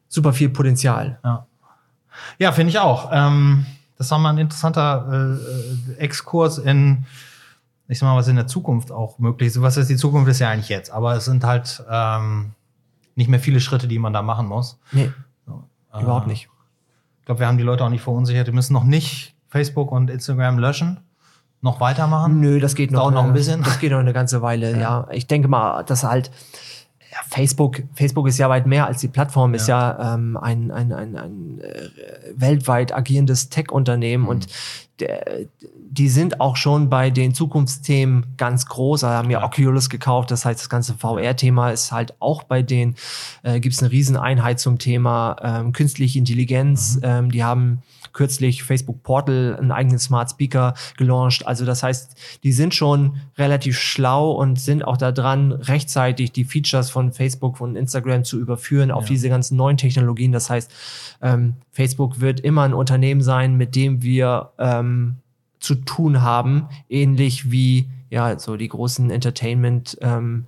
super 0.08 0.32
viel 0.32 0.48
Potenzial. 0.48 1.18
Ja, 1.22 1.46
ja 2.38 2.52
finde 2.52 2.70
ich 2.70 2.78
auch. 2.78 3.10
Ähm 3.12 3.66
das 4.00 4.10
war 4.10 4.18
mal 4.18 4.30
ein 4.30 4.38
interessanter 4.38 5.36
äh, 5.90 5.98
Exkurs 5.98 6.56
in, 6.56 7.04
ich 7.86 7.98
sag 7.98 8.06
mal, 8.06 8.16
was 8.16 8.28
in 8.28 8.36
der 8.36 8.46
Zukunft 8.46 8.90
auch 8.90 9.18
möglich 9.18 9.48
ist. 9.48 9.60
Was 9.60 9.76
ist 9.76 9.90
die 9.90 9.96
Zukunft 9.96 10.30
ist 10.30 10.38
ja 10.38 10.48
eigentlich 10.48 10.70
jetzt, 10.70 10.90
aber 10.90 11.16
es 11.16 11.26
sind 11.26 11.44
halt 11.44 11.84
ähm, 11.90 12.52
nicht 13.14 13.28
mehr 13.28 13.40
viele 13.40 13.60
Schritte, 13.60 13.88
die 13.88 13.98
man 13.98 14.14
da 14.14 14.22
machen 14.22 14.46
muss. 14.46 14.78
Nee. 14.90 15.12
So, 15.44 15.64
äh, 15.92 16.00
überhaupt 16.00 16.28
nicht. 16.28 16.48
Ich 17.18 17.26
glaube, 17.26 17.40
wir 17.40 17.46
haben 17.46 17.58
die 17.58 17.62
Leute 17.62 17.84
auch 17.84 17.90
nicht 17.90 18.00
verunsichert. 18.00 18.48
Die 18.48 18.52
müssen 18.52 18.72
noch 18.72 18.84
nicht 18.84 19.34
Facebook 19.48 19.92
und 19.92 20.08
Instagram 20.08 20.58
löschen. 20.58 21.00
Noch 21.60 21.78
weitermachen? 21.80 22.40
Nö, 22.40 22.58
das 22.58 22.74
geht 22.74 22.92
noch, 22.92 23.10
noch 23.10 23.24
ein 23.24 23.34
bisschen. 23.34 23.62
Das 23.62 23.80
geht 23.80 23.92
noch 23.92 23.98
eine 23.98 24.14
ganze 24.14 24.40
Weile, 24.40 24.70
ja. 24.76 24.78
ja. 24.78 25.08
Ich 25.10 25.26
denke 25.26 25.48
mal, 25.48 25.82
dass 25.82 26.04
halt 26.04 26.30
ja, 27.10 27.18
Facebook, 27.28 27.82
Facebook 27.94 28.28
ist 28.28 28.38
ja 28.38 28.48
weit 28.48 28.66
mehr 28.66 28.86
als 28.86 29.00
die 29.00 29.08
Plattform, 29.08 29.54
ist 29.54 29.66
ja, 29.66 30.14
ähm, 30.14 30.36
ein, 30.36 30.70
ein, 30.70 30.92
ein, 30.92 31.16
ein 31.16 31.60
äh, 31.60 31.88
weltweit 32.34 32.94
agierendes 32.94 33.48
Tech-Unternehmen 33.48 34.28
und 34.28 34.46
der, 35.00 35.46
die 35.92 36.08
sind 36.08 36.40
auch 36.40 36.56
schon 36.56 36.88
bei 36.88 37.10
den 37.10 37.34
Zukunftsthemen 37.34 38.26
ganz 38.36 38.66
groß. 38.66 39.02
Also 39.02 39.16
haben 39.16 39.30
ja 39.30 39.42
Oculus 39.42 39.90
gekauft, 39.90 40.30
das 40.30 40.44
heißt, 40.44 40.60
das 40.60 40.68
ganze 40.68 40.94
VR-Thema 40.94 41.70
ist 41.70 41.90
halt 41.90 42.14
auch 42.20 42.44
bei 42.44 42.62
denen. 42.62 42.94
Äh, 43.42 43.58
Gibt 43.58 43.74
es 43.74 43.82
eine 43.82 43.90
Rieseneinheit 43.90 44.60
zum 44.60 44.78
Thema 44.78 45.36
ähm, 45.42 45.72
künstliche 45.72 46.18
Intelligenz. 46.18 47.00
Ähm, 47.02 47.32
die 47.32 47.42
haben 47.42 47.82
kürzlich 48.12 48.62
Facebook 48.62 49.02
Portal 49.02 49.56
einen 49.58 49.70
eigenen 49.72 49.98
Smart 49.98 50.30
Speaker 50.30 50.74
gelauncht. 50.96 51.46
Also 51.46 51.64
das 51.64 51.82
heißt, 51.82 52.14
die 52.42 52.52
sind 52.52 52.74
schon 52.74 53.16
relativ 53.38 53.78
schlau 53.78 54.32
und 54.32 54.58
sind 54.60 54.84
auch 54.84 54.96
da 54.96 55.12
dran, 55.12 55.52
rechtzeitig 55.52 56.32
die 56.32 56.44
Features 56.44 56.90
von 56.90 57.12
Facebook 57.12 57.60
und 57.60 57.76
Instagram 57.76 58.24
zu 58.24 58.38
überführen 58.38 58.90
auf 58.90 59.04
Ja. 59.04 59.08
diese 59.10 59.28
ganzen 59.28 59.56
neuen 59.56 59.76
Technologien. 59.76 60.32
Das 60.32 60.50
heißt, 60.50 60.70
ähm, 61.22 61.54
Facebook 61.72 62.20
wird 62.20 62.40
immer 62.40 62.62
ein 62.62 62.74
Unternehmen 62.74 63.20
sein, 63.22 63.56
mit 63.56 63.74
dem 63.76 64.02
wir 64.02 64.50
ähm, 64.58 65.16
zu 65.60 65.74
tun 65.74 66.22
haben, 66.22 66.68
ähnlich 66.88 67.50
wie 67.50 67.88
ja 68.08 68.38
so 68.38 68.56
die 68.56 68.68
großen 68.68 69.10
Entertainment 69.10 69.96
ähm, 70.00 70.46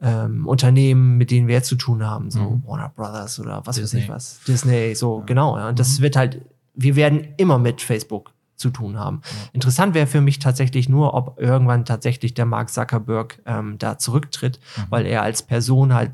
ähm, 0.00 0.46
Unternehmen, 0.46 1.16
mit 1.16 1.30
denen 1.30 1.48
wir 1.48 1.54
jetzt 1.54 1.68
zu 1.68 1.76
tun 1.76 2.04
haben, 2.06 2.30
so 2.30 2.38
Mhm. 2.40 2.62
Warner 2.66 2.90
Brothers 2.94 3.40
oder 3.40 3.62
was 3.64 3.76
weiß 3.76 3.82
Disney. 3.90 4.00
ich 4.00 4.08
was, 4.08 4.40
Disney, 4.46 4.94
so 4.94 5.22
genau. 5.24 5.56
Ja. 5.58 5.68
Und 5.70 5.78
das 5.78 6.00
wird 6.00 6.16
halt, 6.16 6.42
wir 6.76 6.94
werden 6.94 7.34
immer 7.36 7.58
mit 7.58 7.80
Facebook 7.80 8.32
zu 8.54 8.70
tun 8.70 8.98
haben. 8.98 9.20
Interessant 9.52 9.94
wäre 9.94 10.06
für 10.06 10.20
mich 10.20 10.38
tatsächlich 10.38 10.88
nur, 10.88 11.14
ob 11.14 11.38
irgendwann 11.38 11.84
tatsächlich 11.84 12.34
der 12.34 12.46
Mark 12.46 12.70
Zuckerberg 12.70 13.42
ähm, 13.44 13.76
da 13.78 13.98
zurücktritt, 13.98 14.60
weil 14.88 15.06
er 15.06 15.22
als 15.22 15.42
Person 15.42 15.92
halt 15.92 16.12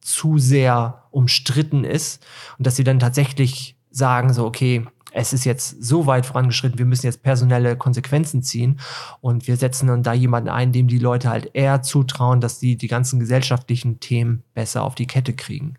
zu 0.00 0.38
sehr 0.38 1.04
umstritten 1.10 1.84
ist 1.84 2.26
und 2.58 2.66
dass 2.66 2.76
sie 2.76 2.84
dann 2.84 2.98
tatsächlich 2.98 3.76
sagen, 3.90 4.32
so, 4.32 4.44
okay, 4.44 4.84
es 5.12 5.32
ist 5.32 5.44
jetzt 5.44 5.82
so 5.82 6.06
weit 6.06 6.26
vorangeschritten, 6.26 6.78
wir 6.78 6.86
müssen 6.86 7.06
jetzt 7.06 7.22
personelle 7.22 7.76
Konsequenzen 7.76 8.42
ziehen 8.42 8.80
und 9.20 9.46
wir 9.46 9.56
setzen 9.56 9.86
dann 9.86 10.02
da 10.02 10.14
jemanden 10.14 10.48
ein, 10.48 10.72
dem 10.72 10.88
die 10.88 10.98
Leute 10.98 11.28
halt 11.28 11.50
eher 11.52 11.82
zutrauen, 11.82 12.40
dass 12.40 12.58
die 12.58 12.76
die 12.76 12.88
ganzen 12.88 13.20
gesellschaftlichen 13.20 14.00
Themen 14.00 14.42
besser 14.54 14.82
auf 14.82 14.94
die 14.94 15.06
Kette 15.06 15.34
kriegen. 15.34 15.76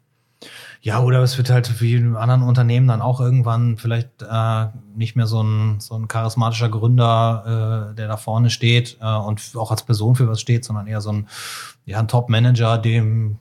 Ja, 0.85 0.99
oder 0.99 1.21
es 1.23 1.37
wird 1.37 1.49
halt 1.49 1.79
wie 1.79 1.95
in 1.95 2.17
anderen 2.17 2.43
Unternehmen 2.43 2.89
dann 2.89 3.01
auch 3.01 3.21
irgendwann 3.21 3.77
vielleicht 3.77 4.21
äh, 4.21 4.65
nicht 4.97 5.15
mehr 5.15 5.27
so 5.27 5.41
ein, 5.41 5.79
so 5.79 5.95
ein 5.95 6.09
charismatischer 6.09 6.67
Gründer, 6.67 7.91
äh, 7.91 7.95
der 7.95 8.09
da 8.09 8.17
vorne 8.17 8.49
steht 8.49 8.97
äh, 8.99 9.05
und 9.15 9.41
auch 9.55 9.71
als 9.71 9.83
Person 9.83 10.15
für 10.15 10.27
was 10.27 10.41
steht, 10.41 10.65
sondern 10.65 10.87
eher 10.87 10.99
so 10.99 11.13
ein, 11.13 11.29
ja, 11.85 11.99
ein 11.99 12.09
Top-Manager, 12.09 12.77
dem, 12.77 13.39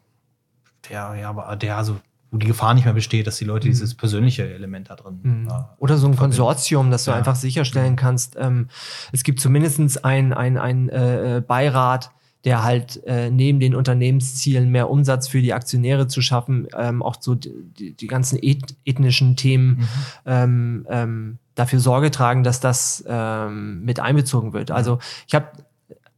der, 0.89 1.17
ja, 1.21 1.31
aber 1.31 1.57
der, 1.57 1.77
also, 1.77 1.97
wo 2.31 2.39
die 2.39 2.47
Gefahr 2.47 2.75
nicht 2.75 2.85
mehr 2.85 2.95
besteht, 2.95 3.27
dass 3.27 3.39
die 3.39 3.45
Leute 3.45 3.67
dieses 3.67 3.97
persönliche 3.97 4.49
Element 4.55 4.89
da 4.91 4.95
drin 4.95 5.19
Mhm. 5.25 5.49
äh, 5.49 5.53
Oder 5.79 5.99
so 5.99 6.07
ein 6.07 6.15
verbinden. 6.15 6.37
Konsortium, 6.39 6.93
dass 6.93 7.07
du 7.07 7.11
Ja. 7.11 7.17
einfach 7.17 7.35
sicherstellen 7.35 7.97
kannst, 7.97 8.37
ähm, 8.39 8.69
es 9.11 9.25
gibt 9.25 9.41
zumindest 9.41 10.05
ein, 10.05 10.33
ein, 10.33 10.59
ein 10.59 10.89
äh, 10.91 11.43
Beirat, 11.45 12.13
der 12.45 12.65
halt 12.65 13.05
äh, 13.07 13.31
neben 13.31 13.61
den 13.61 13.75
Unternehmenszielen 13.75 14.71
mehr 14.71 14.91
Umsatz 14.91 15.29
für 15.29 15.41
die 15.41 15.53
Aktionäre 15.53 16.09
zu 16.09 16.21
schaffen, 16.23 16.67
ähm, 16.77 17.03
auch 17.03 17.17
so 17.21 17.35
die, 17.35 17.93
die, 17.93 18.07
ganzen 18.07 18.39
eth 18.43 18.75
ethnischen 18.85 19.37
Themen 19.37 19.89
ähm, 20.27 20.87
ähm, 20.89 21.39
dafür 21.55 21.79
Sorge 21.79 22.11
tragen, 22.11 22.43
dass 22.43 22.61
das 22.61 23.05
ähm, 23.07 23.85
mit 23.85 24.01
einbezogen 24.01 24.53
wird. 24.53 24.71
Also 24.71 24.99
ich 25.29 25.35
habe 25.35 25.49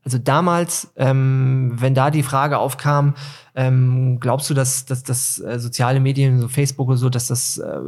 also 0.04 0.18
damals, 0.18 0.92
ähm, 0.96 1.72
wenn 1.76 1.94
da 1.94 2.10
die 2.10 2.22
Frage 2.22 2.58
aufkam, 2.58 3.14
ähm, 3.54 4.18
glaubst 4.18 4.50
du, 4.50 4.54
dass, 4.54 4.84
dass, 4.84 5.02
dass 5.04 5.38
äh, 5.38 5.58
soziale 5.58 6.00
Medien, 6.00 6.40
so 6.40 6.48
Facebook 6.48 6.88
oder 6.88 6.96
so, 6.96 7.08
dass 7.08 7.28
das, 7.28 7.58
äh, 7.58 7.78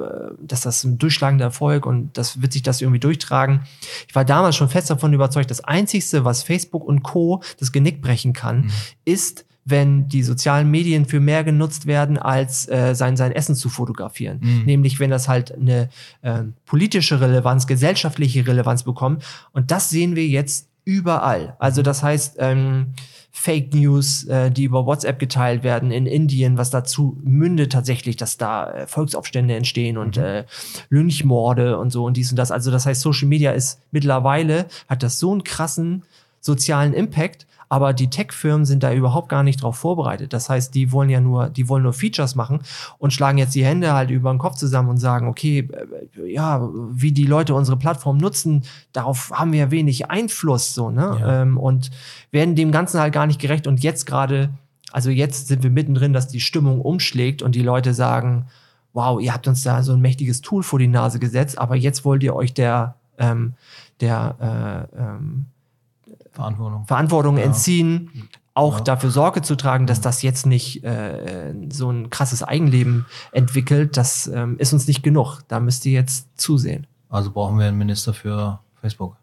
dass 0.40 0.60
das 0.60 0.84
ein 0.84 0.98
durchschlagender 0.98 1.46
Erfolg 1.46 1.86
und 1.86 2.16
das 2.16 2.40
wird 2.40 2.52
sich 2.52 2.62
das 2.62 2.80
irgendwie 2.80 3.00
durchtragen? 3.00 3.62
Ich 4.06 4.14
war 4.14 4.24
damals 4.24 4.56
schon 4.56 4.68
fest 4.68 4.90
davon 4.90 5.12
überzeugt, 5.12 5.50
das 5.50 5.64
Einzigste, 5.64 6.24
was 6.24 6.42
Facebook 6.42 6.84
und 6.84 7.02
Co. 7.02 7.42
das 7.58 7.72
Genick 7.72 8.00
brechen 8.00 8.32
kann, 8.32 8.70
ist, 9.04 9.44
wenn 9.64 10.08
die 10.08 10.22
sozialen 10.22 10.70
Medien 10.70 11.06
für 11.06 11.18
mehr 11.18 11.42
genutzt 11.42 11.86
werden, 11.86 12.16
als 12.16 12.68
äh, 12.68 12.94
sein, 12.94 13.16
sein 13.16 13.32
Essen 13.32 13.56
zu 13.56 13.68
fotografieren. 13.68 14.38
Mhm. 14.40 14.62
Nämlich, 14.64 15.00
wenn 15.00 15.10
das 15.10 15.26
halt 15.26 15.52
eine 15.52 15.88
äh, 16.22 16.44
politische 16.66 17.20
Relevanz, 17.20 17.66
gesellschaftliche 17.66 18.46
Relevanz 18.46 18.84
bekommt. 18.84 19.24
Und 19.52 19.72
das 19.72 19.90
sehen 19.90 20.14
wir 20.14 20.28
jetzt 20.28 20.68
überall. 20.86 21.56
Also 21.58 21.82
das 21.82 22.02
heißt, 22.02 22.36
ähm, 22.38 22.94
Fake 23.32 23.74
News, 23.74 24.24
äh, 24.24 24.50
die 24.50 24.64
über 24.64 24.86
WhatsApp 24.86 25.18
geteilt 25.18 25.62
werden 25.62 25.90
in 25.90 26.06
Indien, 26.06 26.56
was 26.56 26.70
dazu 26.70 27.18
mündet 27.22 27.72
tatsächlich, 27.72 28.16
dass 28.16 28.38
da 28.38 28.70
äh, 28.70 28.86
Volksaufstände 28.86 29.54
entstehen 29.54 29.98
und 29.98 30.16
äh, 30.16 30.44
Lynchmorde 30.88 31.78
und 31.78 31.90
so 31.90 32.04
und 32.04 32.16
dies 32.16 32.30
und 32.30 32.38
das. 32.38 32.50
Also 32.50 32.70
das 32.70 32.86
heißt, 32.86 33.02
Social 33.02 33.28
Media 33.28 33.50
ist 33.50 33.80
mittlerweile, 33.90 34.66
hat 34.88 35.02
das 35.02 35.18
so 35.18 35.32
einen 35.32 35.44
krassen 35.44 36.04
sozialen 36.40 36.94
Impact, 36.94 37.46
aber 37.68 37.92
die 37.92 38.10
Tech-Firmen 38.10 38.64
sind 38.64 38.82
da 38.82 38.92
überhaupt 38.92 39.28
gar 39.28 39.42
nicht 39.42 39.62
drauf 39.62 39.76
vorbereitet. 39.76 40.32
Das 40.32 40.48
heißt, 40.48 40.74
die 40.74 40.92
wollen 40.92 41.10
ja 41.10 41.20
nur, 41.20 41.48
die 41.48 41.68
wollen 41.68 41.82
nur 41.82 41.92
Features 41.92 42.34
machen 42.34 42.60
und 42.98 43.12
schlagen 43.12 43.38
jetzt 43.38 43.54
die 43.54 43.64
Hände 43.64 43.92
halt 43.92 44.10
über 44.10 44.32
den 44.32 44.38
Kopf 44.38 44.56
zusammen 44.56 44.88
und 44.88 44.98
sagen, 44.98 45.28
okay, 45.28 45.68
äh, 46.16 46.32
ja, 46.32 46.68
wie 46.90 47.12
die 47.12 47.26
Leute 47.26 47.54
unsere 47.54 47.76
Plattform 47.76 48.18
nutzen, 48.18 48.62
darauf 48.92 49.32
haben 49.32 49.52
wir 49.52 49.60
ja 49.60 49.70
wenig 49.70 50.10
Einfluss, 50.10 50.74
so, 50.74 50.90
ne? 50.90 51.16
Ja. 51.20 51.42
Ähm, 51.42 51.58
und 51.58 51.90
werden 52.30 52.54
dem 52.54 52.70
Ganzen 52.70 53.00
halt 53.00 53.12
gar 53.12 53.26
nicht 53.26 53.40
gerecht. 53.40 53.66
Und 53.66 53.82
jetzt 53.82 54.06
gerade, 54.06 54.50
also 54.92 55.10
jetzt 55.10 55.48
sind 55.48 55.62
wir 55.62 55.70
mittendrin, 55.70 56.12
dass 56.12 56.28
die 56.28 56.40
Stimmung 56.40 56.80
umschlägt 56.80 57.42
und 57.42 57.54
die 57.54 57.62
Leute 57.62 57.94
sagen, 57.94 58.46
wow, 58.92 59.20
ihr 59.20 59.34
habt 59.34 59.46
uns 59.46 59.62
da 59.62 59.82
so 59.82 59.92
ein 59.92 60.00
mächtiges 60.00 60.40
Tool 60.40 60.62
vor 60.62 60.78
die 60.78 60.86
Nase 60.86 61.18
gesetzt, 61.18 61.58
aber 61.58 61.76
jetzt 61.76 62.04
wollt 62.04 62.22
ihr 62.22 62.34
euch 62.34 62.54
der, 62.54 62.94
ähm, 63.18 63.54
der 64.00 64.88
äh, 64.96 64.98
ähm, 64.98 65.46
Verantwortung. 66.36 66.86
Verantwortung 66.86 67.36
Ja. 67.38 67.44
entziehen, 67.44 68.28
auch 68.54 68.78
Ja. 68.78 68.84
dafür 68.84 69.10
Sorge 69.10 69.42
zu 69.42 69.56
tragen, 69.56 69.86
dass 69.86 70.00
das 70.00 70.22
jetzt 70.22 70.46
nicht 70.46 70.84
äh, 70.84 71.52
so 71.70 71.90
ein 71.90 72.08
krasses 72.10 72.42
Eigenleben 72.42 73.04
entwickelt, 73.32 73.96
das 73.96 74.26
ähm, 74.28 74.56
ist 74.58 74.72
uns 74.72 74.86
nicht 74.86 75.02
genug. 75.02 75.40
Da 75.48 75.60
müsst 75.60 75.84
ihr 75.86 75.92
jetzt 75.92 76.28
zusehen. 76.40 76.86
Also 77.08 77.30
brauchen 77.30 77.58
wir 77.58 77.66
einen 77.66 77.78
Minister 77.78 78.14
für 78.14 78.60
Facebook 78.80 79.16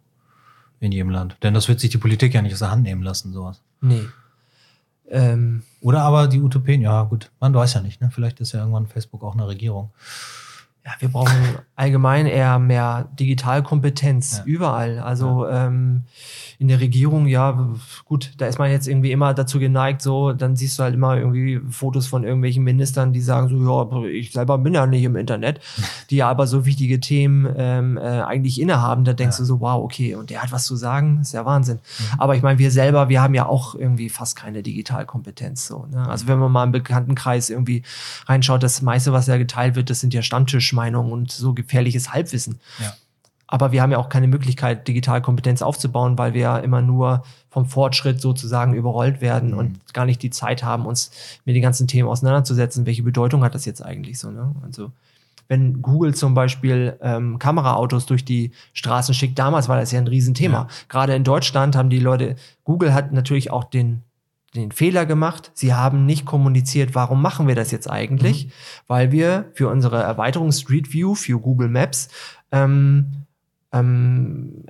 in 0.80 0.92
jedem 0.92 1.10
Land. 1.10 1.38
Denn 1.44 1.54
das 1.54 1.68
wird 1.70 1.80
sich 1.80 1.90
die 1.90 1.98
Politik 1.98 2.34
ja 2.34 2.42
nicht 2.42 2.54
aus 2.54 2.60
der 2.60 2.72
Hand 2.72 2.84
nehmen 2.84 3.02
lassen, 3.04 3.32
sowas. 3.34 3.62
Nee. 3.82 4.04
Ähm, 5.10 5.64
Oder 5.82 6.02
aber 6.04 6.28
die 6.28 6.42
Utopien, 6.42 6.82
ja 6.82 7.04
gut, 7.04 7.30
man 7.40 7.54
weiß 7.54 7.74
ja 7.76 7.82
nicht, 7.82 8.02
ne? 8.02 8.10
Vielleicht 8.14 8.40
ist 8.40 8.54
ja 8.54 8.60
irgendwann 8.62 8.88
Facebook 8.88 9.24
auch 9.24 9.34
eine 9.34 9.48
Regierung. 9.48 9.92
Ja, 10.86 10.92
wir 11.00 11.10
brauchen 11.10 11.32
allgemein 11.76 12.26
eher 12.26 12.60
mehr 12.60 13.08
Digitalkompetenz 13.20 14.40
Ja. 14.40 14.44
überall. 14.46 15.00
Also 15.00 15.48
ähm, 15.48 16.04
in 16.60 16.68
der 16.68 16.80
Regierung, 16.80 17.26
ja, 17.28 17.70
gut, 18.06 18.34
da 18.38 18.46
ist 18.48 18.60
man 18.60 18.70
jetzt 18.70 18.88
irgendwie 18.88 19.12
immer 19.12 19.34
dazu 19.34 19.60
geneigt, 19.60 20.02
so, 20.02 20.34
dann 20.34 20.56
siehst 20.56 20.78
du 20.80 20.84
halt 20.84 20.94
immer 20.94 21.18
irgendwie 21.18 21.60
Fotos 21.70 22.08
von 22.08 22.24
irgendwelchen 22.24 22.64
Ministern, 22.64 23.12
die 23.14 23.22
sagen 23.22 23.48
so, 23.50 23.58
ja, 24.04 24.04
ich 24.10 24.32
selber 24.32 24.58
bin 24.58 24.74
ja 24.74 24.86
nicht 24.86 25.04
im 25.04 25.16
Internet, 25.16 25.60
die 26.10 26.18
ja 26.18 26.30
aber 26.30 26.48
so 26.48 26.66
wichtige 26.66 27.00
Themen 27.00 27.48
ähm, 27.58 27.98
äh, 27.98 28.02
eigentlich 28.22 28.60
innehaben. 28.62 29.04
Da 29.04 29.14
denkst 29.14 29.38
Ja. 29.38 29.42
du 29.42 29.46
so, 29.46 29.60
wow, 29.62 29.84
okay, 29.84 30.16
und 30.16 30.30
der 30.30 30.44
hat 30.44 30.52
was 30.52 30.66
zu 30.66 30.76
sagen, 30.76 31.20
ist 31.22 31.34
ja 31.34 31.46
Wahnsinn. 31.46 31.80
Aber 32.18 32.36
ich 32.36 32.42
meine, 32.44 32.60
wir 32.60 32.72
selber, 32.72 33.10
wir 33.10 33.22
haben 33.22 33.34
ja 33.34 33.46
auch 33.46 33.74
irgendwie 33.76 34.10
fast 34.10 34.36
keine 34.36 34.64
Digitalkompetenz. 34.64 35.68
So, 35.68 35.86
ne? 35.92 36.08
Also 36.08 36.28
wenn 36.28 36.40
man 36.40 36.52
mal 36.52 36.64
im 36.66 36.72
Bekanntenkreis 36.72 37.50
irgendwie 37.50 37.84
reinschaut, 38.28 38.64
das 38.64 38.82
meiste, 38.82 39.12
was 39.14 39.28
ja 39.28 39.38
geteilt 39.38 39.76
wird, 39.76 39.90
das 39.90 40.00
sind 40.00 40.14
ja 40.14 40.22
Stammtischmeinungen 40.74 41.12
und 41.12 41.32
so 41.32 41.54
gefährliches 41.54 42.14
Halbwissen. 42.14 42.60
Ja. 42.80 42.94
Aber 43.48 43.72
wir 43.72 43.82
haben 43.84 43.92
ja 43.92 44.00
auch 44.00 44.10
keine 44.10 44.28
Möglichkeit, 44.28 44.88
Digitalkompetenz 44.88 45.62
aufzubauen, 45.62 46.18
weil 46.18 46.34
wir 46.34 46.42
ja 46.42 46.58
immer 46.58 46.82
nur 46.82 47.24
vom 47.52 47.68
Fortschritt 47.68 48.20
sozusagen 48.20 48.74
überrollt 48.74 49.22
werden 49.22 49.52
Mhm. 49.52 49.58
und 49.58 49.94
gar 49.94 50.06
nicht 50.06 50.24
die 50.24 50.32
Zeit 50.32 50.64
haben, 50.64 50.88
uns 50.88 51.12
mit 51.46 51.56
den 51.56 51.62
ganzen 51.62 51.88
Themen 51.88 52.10
auseinanderzusetzen. 52.10 52.86
Welche 52.88 53.04
Bedeutung 53.04 53.44
hat 53.44 53.54
das 53.54 53.66
jetzt 53.66 53.84
eigentlich 53.86 54.18
so? 54.18 54.32
Ne? 54.32 54.56
Also 54.64 54.92
wenn 55.50 55.82
Google 55.84 56.16
zum 56.16 56.34
Beispiel 56.34 56.98
ähm, 57.02 57.38
Kameraautos 57.38 58.08
durch 58.08 58.26
die 58.26 58.52
Straßen 58.74 59.14
schickt, 59.14 59.38
damals 59.38 59.68
war 59.68 59.78
das 59.78 59.92
ja 59.92 60.00
ein 60.00 60.08
Riesenthema. 60.08 60.58
Ja. 60.58 60.68
Gerade 60.90 61.14
in 61.14 61.24
Deutschland 61.24 61.76
haben 61.76 61.90
die 61.92 62.00
Leute, 62.00 62.38
Google 62.64 62.94
hat 62.94 63.12
natürlich 63.12 63.52
auch 63.52 63.66
den 63.66 64.02
den 64.56 64.72
Fehler 64.72 65.06
gemacht. 65.06 65.52
Sie 65.54 65.74
haben 65.74 66.06
nicht 66.06 66.26
kommuniziert, 66.26 66.96
warum 66.96 67.22
machen 67.22 67.48
wir 67.48 67.56
das 67.56 67.72
jetzt 67.72 67.90
eigentlich? 67.90 68.52
Weil 68.88 69.12
wir 69.12 69.52
für 69.54 69.70
unsere 69.70 70.02
Erweiterung 70.02 70.52
Street 70.52 70.94
View, 70.94 71.16
für 71.16 71.40
Google 71.40 71.70
Maps, 71.70 72.10
ähm, 72.52 73.26
ähm, 73.72 74.66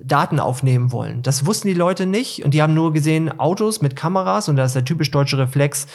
Daten 0.00 0.40
aufnehmen 0.40 0.92
wollen. 0.92 1.22
Das 1.22 1.46
wussten 1.46 1.68
die 1.68 1.74
Leute 1.74 2.06
nicht 2.06 2.44
und 2.44 2.54
die 2.54 2.62
haben 2.62 2.74
nur 2.74 2.92
gesehen 2.92 3.38
Autos 3.38 3.82
mit 3.82 3.96
Kameras 3.96 4.48
und 4.48 4.56
da 4.56 4.64
ist 4.64 4.74
der 4.74 4.84
typisch 4.84 5.10
deutsche 5.10 5.38
Reflex, 5.38 5.86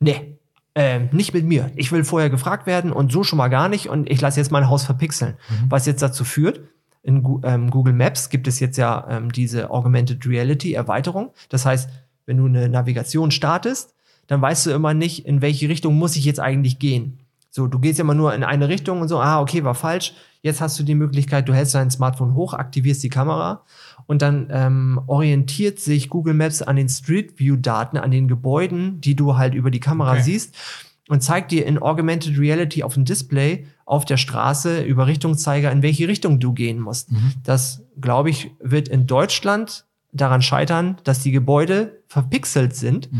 nee, 0.00 0.38
ähm, 0.74 1.08
nicht 1.12 1.34
mit 1.34 1.44
mir. 1.44 1.70
Ich 1.76 1.92
will 1.92 2.04
vorher 2.04 2.30
gefragt 2.30 2.66
werden 2.66 2.92
und 2.92 3.12
so 3.12 3.22
schon 3.22 3.36
mal 3.36 3.48
gar 3.48 3.68
nicht 3.68 3.88
und 3.88 4.10
ich 4.10 4.20
lasse 4.20 4.40
jetzt 4.40 4.50
mein 4.50 4.68
Haus 4.68 4.84
verpixeln. 4.84 5.36
Was 5.68 5.86
jetzt 5.86 6.02
dazu 6.02 6.24
führt, 6.24 6.60
in 7.02 7.22
ähm, 7.44 7.70
Google 7.70 7.92
Maps 7.92 8.30
gibt 8.30 8.48
es 8.48 8.60
jetzt 8.60 8.78
ja 8.78 9.06
ähm, 9.10 9.30
diese 9.30 9.70
Augmented 9.70 10.26
Reality 10.26 10.72
Erweiterung. 10.72 11.32
Das 11.50 11.66
heißt, 11.66 11.88
wenn 12.26 12.36
du 12.36 12.46
eine 12.46 12.68
Navigation 12.68 13.30
startest, 13.30 13.94
dann 14.26 14.40
weißt 14.40 14.66
du 14.66 14.70
immer 14.70 14.94
nicht, 14.94 15.26
in 15.26 15.42
welche 15.42 15.68
Richtung 15.68 15.96
muss 15.96 16.16
ich 16.16 16.24
jetzt 16.24 16.40
eigentlich 16.40 16.78
gehen. 16.78 17.18
So, 17.50 17.68
du 17.68 17.78
gehst 17.78 18.00
immer 18.00 18.14
nur 18.14 18.34
in 18.34 18.42
eine 18.42 18.68
Richtung 18.68 19.00
und 19.00 19.08
so, 19.08 19.20
ah, 19.20 19.40
okay, 19.40 19.62
war 19.62 19.74
falsch. 19.74 20.12
Jetzt 20.42 20.60
hast 20.60 20.78
du 20.78 20.82
die 20.82 20.96
Möglichkeit, 20.96 21.48
du 21.48 21.54
hältst 21.54 21.74
dein 21.74 21.90
Smartphone 21.90 22.34
hoch, 22.34 22.52
aktivierst 22.52 23.02
die 23.02 23.08
Kamera 23.10 23.62
und 24.06 24.22
dann 24.22 24.48
ähm, 24.50 25.00
orientiert 25.06 25.78
sich 25.78 26.08
Google 26.10 26.34
Maps 26.34 26.62
an 26.62 26.76
den 26.76 26.88
Street 26.88 27.38
View 27.38 27.56
Daten, 27.56 27.96
an 27.96 28.10
den 28.10 28.26
Gebäuden, 28.28 29.00
die 29.00 29.14
du 29.14 29.36
halt 29.36 29.54
über 29.54 29.70
die 29.70 29.80
Kamera 29.80 30.12
Okay. 30.14 30.22
siehst 30.22 30.56
und 31.08 31.22
zeigt 31.22 31.52
dir 31.52 31.64
in 31.66 31.78
Augmented 31.80 32.38
Reality 32.38 32.82
auf 32.82 32.94
dem 32.94 33.04
Display 33.04 33.66
auf 33.84 34.04
der 34.04 34.16
Straße 34.16 34.82
über 34.82 35.06
Richtungszeiger, 35.06 35.70
in 35.70 35.82
welche 35.82 36.08
Richtung 36.08 36.40
du 36.40 36.54
gehen 36.54 36.80
musst. 36.80 37.10
Das, 37.44 37.82
glaube 38.00 38.30
ich, 38.30 38.50
wird 38.58 38.88
in 38.88 39.06
Deutschland 39.06 39.84
daran 40.14 40.40
scheitern, 40.40 40.96
dass 41.04 41.20
die 41.20 41.32
Gebäude 41.32 42.02
verpixelt 42.08 42.74
sind 42.74 43.10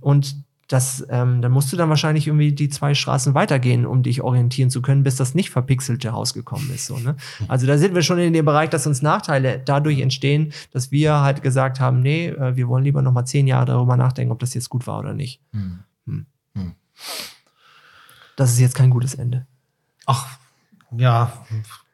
und 0.00 0.36
das, 0.68 1.04
ähm, 1.10 1.42
dann 1.42 1.52
musst 1.52 1.70
du 1.70 1.76
dann 1.76 1.90
wahrscheinlich 1.90 2.26
irgendwie 2.26 2.52
die 2.52 2.70
zwei 2.70 2.94
Straßen 2.94 3.34
weitergehen, 3.34 3.84
um 3.84 4.02
dich 4.02 4.22
orientieren 4.22 4.70
zu 4.70 4.80
können, 4.80 5.02
bis 5.02 5.16
das 5.16 5.34
nicht 5.34 5.50
verpixelte 5.50 6.12
Haus 6.12 6.32
gekommen 6.32 6.70
ist. 6.74 6.86
So, 6.86 6.98
ne? 6.98 7.16
Also 7.46 7.66
da 7.66 7.76
sind 7.76 7.94
wir 7.94 8.00
schon 8.00 8.18
in 8.18 8.32
dem 8.32 8.46
Bereich, 8.46 8.70
dass 8.70 8.86
uns 8.86 9.02
Nachteile 9.02 9.60
dadurch 9.62 10.00
entstehen, 10.00 10.54
dass 10.70 10.90
wir 10.90 11.20
halt 11.20 11.42
gesagt 11.42 11.78
haben, 11.78 12.00
nee, 12.00 12.28
äh, 12.28 12.56
wir 12.56 12.68
wollen 12.68 12.84
lieber 12.84 13.02
noch 13.02 13.12
mal 13.12 13.26
zehn 13.26 13.46
Jahre 13.46 13.66
darüber 13.66 13.98
nachdenken, 13.98 14.32
ob 14.32 14.38
das 14.38 14.54
jetzt 14.54 14.70
gut 14.70 14.86
war 14.86 14.98
oder 14.98 15.12
nicht. 15.12 15.42
Hm. 15.52 15.80
Das 18.36 18.52
ist 18.52 18.60
jetzt 18.60 18.74
kein 18.74 18.90
gutes 18.90 19.14
Ende. 19.14 19.46
Ach, 20.06 20.26
ja, 20.96 21.32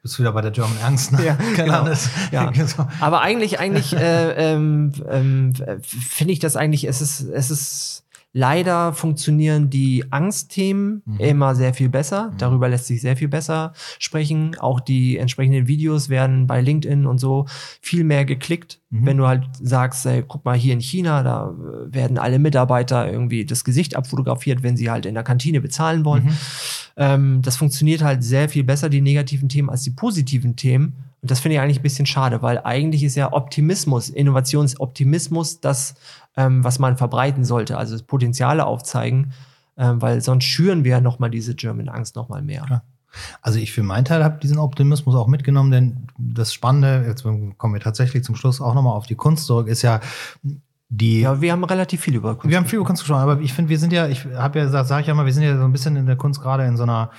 bist 0.09 0.19
wieder 0.19 0.33
bei 0.33 0.41
der 0.41 0.51
German 0.51 0.79
Angst, 0.83 1.13
ne? 1.13 1.25
Ja, 1.25 1.39
Gelandet. 1.55 1.99
Ja. 2.33 2.51
So. 2.67 2.87
Aber 3.01 3.21
eigentlich, 3.21 3.61
eigentlich 3.61 3.95
äh, 3.95 4.53
ähm, 4.55 4.93
ähm, 5.09 5.53
finde 5.83 6.33
ich 6.33 6.39
das 6.39 6.57
eigentlich, 6.57 6.85
es 6.85 7.03
ist, 7.03 7.21
es 7.21 7.51
ist 7.51 8.05
leider 8.33 8.93
funktionieren 8.93 9.71
die 9.71 10.05
Angstthemen 10.11 11.03
immer 11.19 11.55
sehr 11.55 11.73
viel 11.75 11.89
besser. 11.89 12.33
Darüber 12.39 12.69
lässt 12.69 12.87
sich 12.87 13.01
sehr 13.01 13.17
viel 13.17 13.29
besser 13.29 13.73
sprechen. 13.99 14.55
Auch 14.61 14.81
die 14.81 15.17
entsprechenden 15.17 15.67
Videos 15.67 16.09
werden 16.09 16.47
bei 16.47 16.61
LinkedIn 16.61 17.07
und 17.07 17.19
so 17.19 17.47
viel 17.81 18.05
mehr 18.05 18.25
geklickt. 18.25 18.81
Wenn 18.91 19.17
du 19.17 19.27
halt 19.27 19.45
sagst, 19.61 20.07
ey, 20.07 20.25
guck 20.27 20.45
mal 20.45 20.57
hier 20.57 20.73
in 20.73 20.81
China, 20.81 21.23
da 21.23 21.55
werden 21.87 22.17
alle 22.17 22.39
Mitarbeiter 22.39 23.11
irgendwie 23.11 23.45
das 23.45 23.65
Gesicht 23.65 23.97
abfotografiert, 23.97 24.63
wenn 24.63 24.77
sie 24.77 24.91
halt 24.91 25.05
in 25.05 25.15
der 25.15 25.25
Kantine 25.25 25.61
bezahlen 25.61 26.05
wollen. 26.05 26.31
Ähm, 26.99 27.41
das 27.43 27.57
funktioniert 27.57 28.03
halt 28.03 28.25
sehr 28.25 28.49
viel 28.49 28.65
besser, 28.65 28.89
die 28.89 29.01
negativen 29.01 29.49
Themen, 29.49 29.71
als 29.71 29.83
die 29.83 29.91
positiven 29.91 30.57
Themen. 30.57 31.05
Und 31.23 31.31
das 31.31 31.41
finde 31.41 31.55
ich 31.55 31.61
eigentlich 31.61 31.79
ein 31.79 31.83
bisschen 31.83 32.07
schade, 32.07 32.43
weil 32.43 32.61
eigentlich 32.65 33.05
ist 33.05 33.15
ja 33.15 33.33
Optimismus, 33.33 34.09
Innovationsoptimismus 34.09 35.61
das, 35.61 35.95
ähm, 36.37 36.63
was 36.65 36.81
man 36.81 36.97
verbreiten 36.97 37.45
sollte, 37.45 37.79
also 37.79 37.97
Potenziale 38.05 38.67
aufzeigen, 38.67 39.33
ähm, 39.77 40.03
weil 40.03 40.21
sonst 40.21 40.45
schüren 40.45 40.83
wir 40.83 40.93
ja 40.93 41.01
nochmal 41.01 41.31
diese 41.31 41.55
German 41.55 41.89
Angst 41.89 42.17
nochmal 42.17 42.43
mehr. 42.43 42.67
Ja. 42.69 42.83
Also 43.43 43.59
ich 43.59 43.73
für 43.73 43.83
meinen 43.83 44.05
Teil 44.05 44.23
habe 44.25 44.41
diesen 44.41 44.59
Optimismus 44.59 45.15
auch 45.15 45.29
mitgenommen, 45.29 45.71
denn 45.71 46.07
das 46.19 46.53
Spannende, 46.53 47.05
jetzt 47.07 47.23
kommen 47.23 47.75
wir 47.75 47.81
tatsächlich 47.81 48.25
zum 48.25 48.35
Schluss 48.35 48.61
auch 48.61 48.75
nochmal 48.75 48.95
auf 48.95 49.07
die 49.07 49.15
Kunst 49.15 49.47
zurück, 49.47 49.69
ist 49.69 49.83
ja 49.83 50.01
die. 50.89 51.21
Ja, 51.21 51.41
wir 51.41 51.53
haben 51.53 51.65
relativ 51.65 52.01
viel 52.01 52.17
über 52.17 52.35
Kunst. 52.35 52.51
wir 52.51 52.57
haben 52.57 52.67
viel 52.67 52.79
über 52.79 52.87
Kunst 52.87 53.03
gesprochen, 53.03 53.23
aber 53.23 53.41
ich 53.41 53.53
finde, 53.53 53.69
wir 53.69 53.79
sind 53.79 53.93
ja, 53.93 54.09
ich 54.09 54.25
habe 54.25 54.59
ja 54.59 54.65
gesagt, 54.65 54.89
sage 54.89 55.03
ich 55.03 55.07
ja 55.07 55.15
mal, 55.15 55.27
wir 55.27 55.33
sind 55.33 55.43
ja 55.43 55.57
so 55.57 55.65
ein 55.65 55.73
bisschen 55.73 55.97
in 55.97 56.07
der 56.07 56.17
Kunst 56.17 56.41
gerade 56.41 56.65
in 56.65 56.77
so 56.77 56.85
einer 56.85 57.11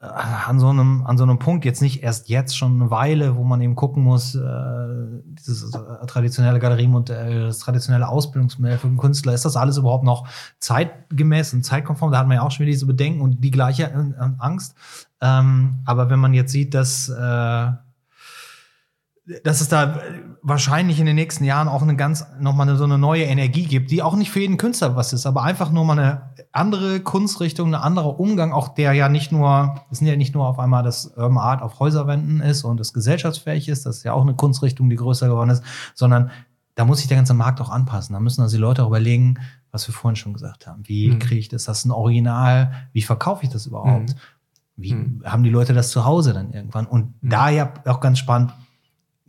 äh, 0.00 0.06
an 0.06 0.58
so 0.58 0.68
einem 0.68 1.04
an 1.04 1.18
so 1.18 1.24
einem 1.24 1.38
Punkt 1.38 1.64
jetzt 1.64 1.82
nicht 1.82 2.02
erst 2.02 2.28
jetzt 2.28 2.56
schon 2.56 2.80
eine 2.80 2.90
Weile, 2.90 3.36
wo 3.36 3.44
man 3.44 3.60
eben 3.60 3.74
gucken 3.74 4.02
muss, 4.02 4.34
äh, 4.34 4.40
dieses 5.24 5.74
äh, 5.74 6.06
traditionelle 6.06 6.58
Galeriemodell, 6.58 7.46
das 7.46 7.58
traditionelle 7.58 8.08
Ausbildungsmodell 8.08 8.78
für 8.78 8.86
einen 8.86 8.96
Künstler, 8.96 9.34
ist 9.34 9.44
das 9.44 9.56
alles 9.56 9.76
überhaupt 9.76 10.04
noch 10.04 10.26
zeitgemäß 10.60 11.52
und 11.52 11.64
zeitkonform? 11.64 12.12
Da 12.12 12.18
hat 12.18 12.28
man 12.28 12.36
ja 12.36 12.42
auch 12.42 12.50
schon 12.50 12.64
wieder 12.64 12.72
diese 12.72 12.86
Bedenken 12.86 13.20
und 13.20 13.42
die 13.44 13.50
gleiche 13.50 13.84
äh, 13.84 14.30
Angst. 14.38 14.74
Ähm, 15.20 15.80
aber 15.84 16.08
wenn 16.08 16.18
man 16.18 16.32
jetzt 16.32 16.52
sieht, 16.52 16.72
dass 16.72 17.08
äh, 17.08 17.72
dass 19.44 19.60
es 19.60 19.68
da 19.68 20.00
wahrscheinlich 20.42 20.98
in 21.00 21.06
den 21.06 21.16
nächsten 21.16 21.44
Jahren 21.44 21.68
auch 21.68 21.82
eine 21.82 21.96
ganz 21.96 22.26
nochmal 22.38 22.68
eine, 22.68 22.76
so 22.76 22.84
eine 22.84 22.98
neue 22.98 23.24
Energie 23.24 23.64
gibt, 23.66 23.90
die 23.90 24.02
auch 24.02 24.16
nicht 24.16 24.30
für 24.30 24.40
jeden 24.40 24.56
Künstler 24.56 24.96
was 24.96 25.12
ist, 25.12 25.26
aber 25.26 25.42
einfach 25.42 25.70
nur 25.70 25.84
mal 25.84 25.98
eine 25.98 26.22
andere 26.52 27.00
Kunstrichtung, 27.00 27.68
eine 27.68 27.82
andere 27.82 28.08
Umgang, 28.08 28.52
auch 28.52 28.68
der 28.68 28.92
ja 28.94 29.08
nicht 29.08 29.32
nur, 29.32 29.76
es 29.90 29.98
sind 29.98 30.06
ja 30.06 30.16
nicht 30.16 30.34
nur 30.34 30.46
auf 30.46 30.58
einmal 30.58 30.82
das 30.82 31.06
Urban 31.16 31.38
Art 31.38 31.62
auf 31.62 31.78
Häuserwänden 31.78 32.40
ist 32.40 32.64
und 32.64 32.78
das 32.80 32.92
gesellschaftsfähig 32.92 33.68
ist, 33.68 33.86
das 33.86 33.98
ist 33.98 34.02
ja 34.04 34.12
auch 34.14 34.22
eine 34.22 34.34
Kunstrichtung, 34.34 34.88
die 34.90 34.96
größer 34.96 35.28
geworden 35.28 35.50
ist, 35.50 35.62
sondern 35.94 36.30
da 36.74 36.84
muss 36.84 36.98
sich 36.98 37.08
der 37.08 37.16
ganze 37.18 37.34
Markt 37.34 37.60
auch 37.60 37.68
anpassen. 37.70 38.14
Da 38.14 38.20
müssen 38.20 38.40
also 38.40 38.56
die 38.56 38.60
Leute 38.60 38.82
auch 38.84 38.88
überlegen, 38.88 39.38
was 39.70 39.86
wir 39.86 39.92
vorhin 39.94 40.16
schon 40.16 40.32
gesagt 40.32 40.66
haben. 40.66 40.82
Wie 40.88 41.10
Mhm. 41.10 41.18
kriege 41.18 41.40
ich 41.40 41.48
das? 41.48 41.64
Das 41.64 41.80
ist 41.80 41.84
ein 41.84 41.90
Original. 41.90 42.72
Wie 42.92 43.02
verkaufe 43.02 43.44
ich 43.44 43.50
das 43.50 43.66
überhaupt? 43.66 44.10
Mhm. 44.10 44.14
Wie 44.76 44.94
Mhm. 44.94 45.22
haben 45.26 45.42
die 45.42 45.50
Leute 45.50 45.74
das 45.74 45.90
zu 45.90 46.06
Hause 46.06 46.32
dann 46.32 46.52
irgendwann? 46.52 46.86
Und 46.86 47.22
Mhm. 47.22 47.28
da 47.28 47.50
ja 47.50 47.72
auch 47.84 48.00
ganz 48.00 48.18
spannend, 48.18 48.54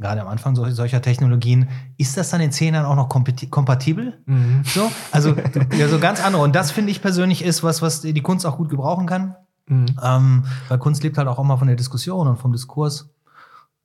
gerade 0.01 0.21
am 0.21 0.27
Anfang 0.27 0.55
solcher, 0.55 0.75
solcher 0.75 1.01
Technologien, 1.01 1.69
ist 1.97 2.17
das 2.17 2.31
dann 2.31 2.41
in 2.41 2.51
zehn 2.51 2.73
Jahren 2.73 2.85
auch 2.85 2.95
noch 2.95 3.07
kompati- 3.07 3.49
kompatibel? 3.49 4.19
Mhm. 4.25 4.63
So, 4.65 4.91
also 5.11 5.35
ja, 5.77 5.87
so 5.87 5.99
ganz 5.99 6.23
andere. 6.23 6.41
Und 6.41 6.55
das 6.55 6.71
finde 6.71 6.91
ich 6.91 7.01
persönlich 7.01 7.43
ist 7.43 7.63
was, 7.63 7.81
was 7.81 8.01
die 8.01 8.21
Kunst 8.21 8.45
auch 8.45 8.57
gut 8.57 8.69
gebrauchen 8.69 9.05
kann. 9.05 9.35
Mhm. 9.67 9.85
Ähm, 10.03 10.43
weil 10.67 10.79
Kunst 10.79 11.03
lebt 11.03 11.17
halt 11.17 11.27
auch 11.27 11.39
immer 11.39 11.57
von 11.57 11.67
der 11.67 11.77
Diskussion 11.77 12.27
und 12.27 12.37
vom 12.37 12.51
Diskurs. 12.51 13.10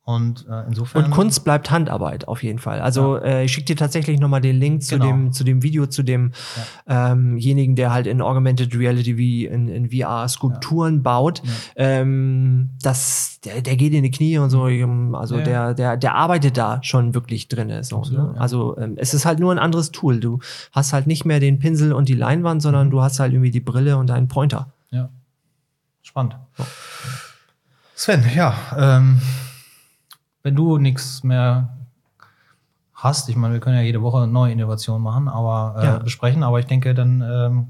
Und 0.09 0.45
äh, 0.49 0.63
insofern. 0.67 1.03
Und 1.03 1.11
Kunst 1.11 1.43
bleibt 1.43 1.69
Handarbeit 1.69 2.29
auf 2.29 2.41
jeden 2.41 2.59
Fall. 2.59 2.79
Also 2.79 3.17
äh, 3.17 3.43
ich 3.43 3.51
schicke 3.51 3.65
dir 3.65 3.75
tatsächlich 3.75 4.21
nochmal 4.21 4.39
den 4.39 4.55
Link 4.57 4.81
zu, 4.81 4.95
Genau. 4.95 5.07
dem, 5.07 5.33
zu 5.33 5.43
dem 5.43 5.63
Video, 5.63 5.85
zu 5.87 6.01
demjenigen, 6.01 7.75
der 7.75 7.91
halt 7.91 8.07
in 8.07 8.21
Augmented 8.21 8.73
Reality 8.73 9.17
wie 9.17 9.45
in, 9.45 9.67
in 9.67 9.89
VR 9.91 10.25
Skulpturen 10.29 11.03
baut. 11.03 11.41
Ähm, 11.75 12.69
das, 12.81 13.41
der, 13.43 13.61
der 13.61 13.75
geht 13.75 13.91
in 13.93 14.03
die 14.03 14.09
Knie 14.11 14.37
und 14.37 14.49
so. 14.49 14.69
ähm, 14.69 15.13
Also 15.13 15.39
Ja. 15.39 15.43
der, 15.43 15.73
der, 15.73 15.97
der 15.97 16.15
arbeitet 16.15 16.55
da 16.57 16.79
schon 16.83 17.13
wirklich 17.13 17.49
drin. 17.49 17.67
So, 17.83 17.97
Absolut, 17.97 18.29
ne? 18.29 18.33
ja. 18.35 18.39
Also 18.41 18.77
ähm, 18.77 18.93
es 18.95 19.13
ist 19.13 19.25
halt 19.25 19.39
nur 19.39 19.51
ein 19.51 19.59
anderes 19.59 19.91
Tool. 19.91 20.21
Du 20.21 20.39
hast 20.71 20.93
halt 20.93 21.07
nicht 21.07 21.25
mehr 21.25 21.41
den 21.41 21.59
Pinsel 21.59 21.91
und 21.91 22.07
die 22.07 22.15
Leinwand, 22.15 22.59
Mhm. 22.59 22.61
sondern 22.61 22.89
du 22.91 23.01
hast 23.01 23.19
halt 23.19 23.33
irgendwie 23.33 23.51
die 23.51 23.59
Brille 23.59 23.97
und 23.97 24.09
einen 24.09 24.29
Pointer. 24.29 24.71
Ja. 24.89 25.09
Spannend. 26.01 26.37
Sven, 27.93 28.23
ja, 28.33 28.55
ähm, 28.77 29.19
wenn 30.47 30.55
du 30.55 30.77
nichts 30.77 31.23
mehr 31.23 31.75
hast, 32.93 33.27
ich 33.29 33.35
meine, 33.35 33.53
wir 33.53 33.59
können 33.59 33.75
ja 33.75 33.81
jede 33.83 34.01
Woche 34.01 34.27
neue 34.27 34.53
Innovationen 34.53 35.03
machen, 35.03 35.27
aber 35.27 35.75
äh, 35.77 35.85
Ja. 35.85 35.97
besprechen, 35.99 36.41
aber 36.41 36.59
ich 36.59 36.65
denke, 36.65 36.95
dann 36.95 37.21
ähm, 37.21 37.67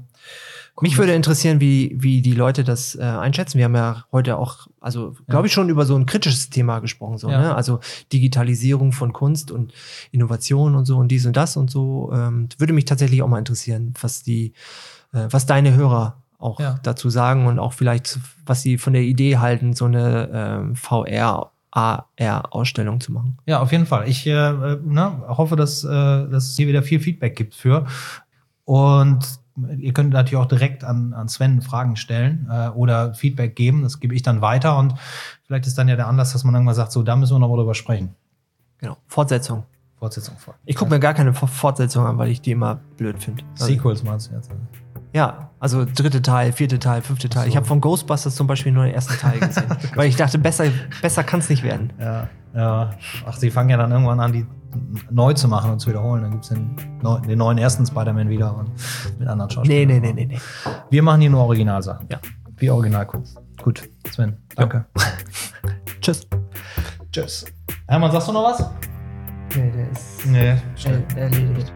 Mich 0.80 0.96
würde 0.96 1.12
interessieren, 1.12 1.58
wie, 1.60 1.96
wie 2.00 2.22
die 2.22 2.34
Leute 2.34 2.62
das 2.62 2.94
äh, 2.94 3.02
einschätzen. 3.02 3.58
Wir 3.58 3.64
haben 3.64 3.74
ja 3.74 4.04
heute 4.12 4.36
auch, 4.38 4.68
also 4.80 5.16
glaube 5.26 5.48
ich, 5.48 5.52
schon 5.52 5.70
über 5.70 5.84
so 5.86 5.96
ein 5.96 6.06
kritisches 6.06 6.50
Thema 6.50 6.78
gesprochen. 6.78 7.18
So, 7.18 7.28
Ja. 7.30 7.38
ne? 7.40 7.54
Also 7.56 7.80
Digitalisierung 8.12 8.92
von 8.92 9.12
Kunst 9.12 9.50
und 9.50 9.72
Innovation 10.12 10.76
und 10.76 10.84
so 10.84 10.96
und 10.98 11.08
dies 11.08 11.26
und 11.26 11.36
das 11.36 11.56
und 11.56 11.68
so. 11.68 12.12
Ähm, 12.14 12.48
würde 12.58 12.72
mich 12.72 12.84
tatsächlich 12.84 13.22
auch 13.22 13.28
mal 13.28 13.40
interessieren, 13.40 13.92
was 14.00 14.22
die, 14.22 14.52
äh, 15.12 15.26
was 15.30 15.46
deine 15.46 15.74
Hörer 15.74 16.22
auch 16.38 16.60
Ja. 16.60 16.78
dazu 16.84 17.10
sagen 17.10 17.46
und 17.48 17.58
auch 17.58 17.72
vielleicht, 17.72 18.20
was 18.46 18.62
sie 18.62 18.78
von 18.78 18.92
der 18.92 19.02
Idee 19.02 19.38
halten, 19.38 19.72
so 19.74 19.86
eine 19.86 20.30
ähm, 20.32 20.76
VR, 20.76 21.50
AR-Ausstellung 21.78 23.00
zu 23.00 23.12
machen. 23.12 23.38
Ja, 23.46 23.60
auf 23.60 23.72
jeden 23.72 23.86
Fall. 23.86 24.08
Ich 24.08 24.26
äh, 24.26 24.30
äh, 24.32 24.78
ne, 24.84 25.22
hoffe, 25.28 25.56
dass, 25.56 25.84
äh, 25.84 25.88
dass 25.88 26.48
es 26.50 26.56
hier 26.56 26.66
wieder 26.68 26.82
viel 26.82 27.00
Feedback 27.00 27.36
gibt 27.36 27.54
für. 27.54 27.86
Und 28.64 29.20
ihr 29.78 29.92
könnt 29.92 30.12
natürlich 30.12 30.36
auch 30.36 30.46
direkt 30.46 30.84
an, 30.84 31.12
an 31.14 31.28
Sven 31.28 31.62
Fragen 31.62 31.96
stellen 31.96 32.48
äh, 32.50 32.68
oder 32.68 33.14
Feedback 33.14 33.56
geben. 33.56 33.82
Das 33.82 34.00
gebe 34.00 34.14
ich 34.14 34.22
dann 34.22 34.40
weiter. 34.40 34.76
Und 34.78 34.94
vielleicht 35.46 35.66
ist 35.66 35.78
dann 35.78 35.88
ja 35.88 35.96
der 35.96 36.06
Anlass, 36.08 36.32
dass 36.32 36.44
man 36.44 36.54
irgendwann 36.54 36.74
sagt, 36.74 36.92
so, 36.92 37.02
da 37.02 37.16
müssen 37.16 37.34
wir 37.34 37.38
noch 37.38 37.48
mal 37.48 37.56
drüber 37.56 37.74
sprechen. 37.74 38.14
Genau. 38.78 38.96
Fortsetzung. 39.06 39.64
Fortsetzung 39.98 40.36
vor. 40.38 40.54
Ich 40.64 40.76
gucke 40.76 40.90
mir 40.92 41.00
gar 41.00 41.12
keine 41.14 41.34
For- 41.34 41.48
Fortsetzung 41.48 42.06
an, 42.06 42.18
weil 42.18 42.28
ich 42.28 42.40
die 42.40 42.52
immer 42.52 42.76
blöd 42.96 43.20
finde. 43.20 43.42
Also, 43.52 43.66
Sequels 43.66 44.04
meinst 44.04 44.30
du 44.30 44.36
jetzt? 44.36 44.48
Ja, 45.14 45.50
also 45.58 45.84
dritte 45.84 46.20
Teil, 46.22 46.52
vierte 46.52 46.78
Teil, 46.78 47.00
fünfte 47.02 47.28
Teil. 47.28 47.44
so. 47.44 47.48
Ich 47.48 47.56
habe 47.56 47.66
von 47.66 47.80
Ghostbusters 47.80 48.34
zum 48.34 48.46
Beispiel 48.46 48.72
nur 48.72 48.84
den 48.84 48.94
ersten 48.94 49.14
Teil 49.14 49.38
gesehen, 49.40 49.64
weil 49.94 50.08
ich 50.08 50.16
dachte, 50.16 50.38
besser, 50.38 50.64
besser 51.00 51.24
kann 51.24 51.40
es 51.40 51.48
nicht 51.48 51.62
werden. 51.62 51.92
Ja, 51.98 52.28
ja. 52.54 52.90
Ach, 53.26 53.36
sie 53.36 53.50
fangen 53.50 53.70
ja 53.70 53.76
dann 53.78 53.90
irgendwann 53.90 54.20
an, 54.20 54.32
die 54.32 54.46
neu 55.10 55.32
zu 55.32 55.48
machen 55.48 55.70
und 55.72 55.78
zu 55.80 55.88
wiederholen. 55.88 56.22
Dann 56.22 56.30
gibt's 56.32 56.48
den, 56.50 56.76
neu- 57.02 57.20
den 57.20 57.38
neuen 57.38 57.56
ersten 57.58 57.86
Spider-Man 57.86 58.28
wieder 58.28 58.54
und 58.54 58.70
mit 59.18 59.26
anderen 59.28 59.48
Nee, 59.48 59.54
Schauspielern. 59.54 59.86
nee, 59.88 60.00
nee, 60.00 60.12
nee, 60.12 60.26
nee. 60.26 60.38
Wir 60.90 61.02
machen 61.02 61.22
hier 61.22 61.30
nur 61.30 61.40
Originalsachen. 61.44 62.06
Ja. 62.10 62.18
Wie 62.58 62.68
Originalkunst. 62.70 63.38
Gut, 63.62 63.88
Sven, 64.10 64.36
danke. 64.56 64.84
Tschüss. 66.02 66.26
Tschüss. 67.12 67.46
Hermann, 67.86 68.12
sagst 68.12 68.28
du 68.28 68.32
noch 68.32 68.44
was? 68.44 68.70
Nee, 69.56 69.70
der 69.74 69.90
ist 69.90 70.26
Nee, 70.26 70.56
er- 71.16 71.16
erledigt. 71.18 71.72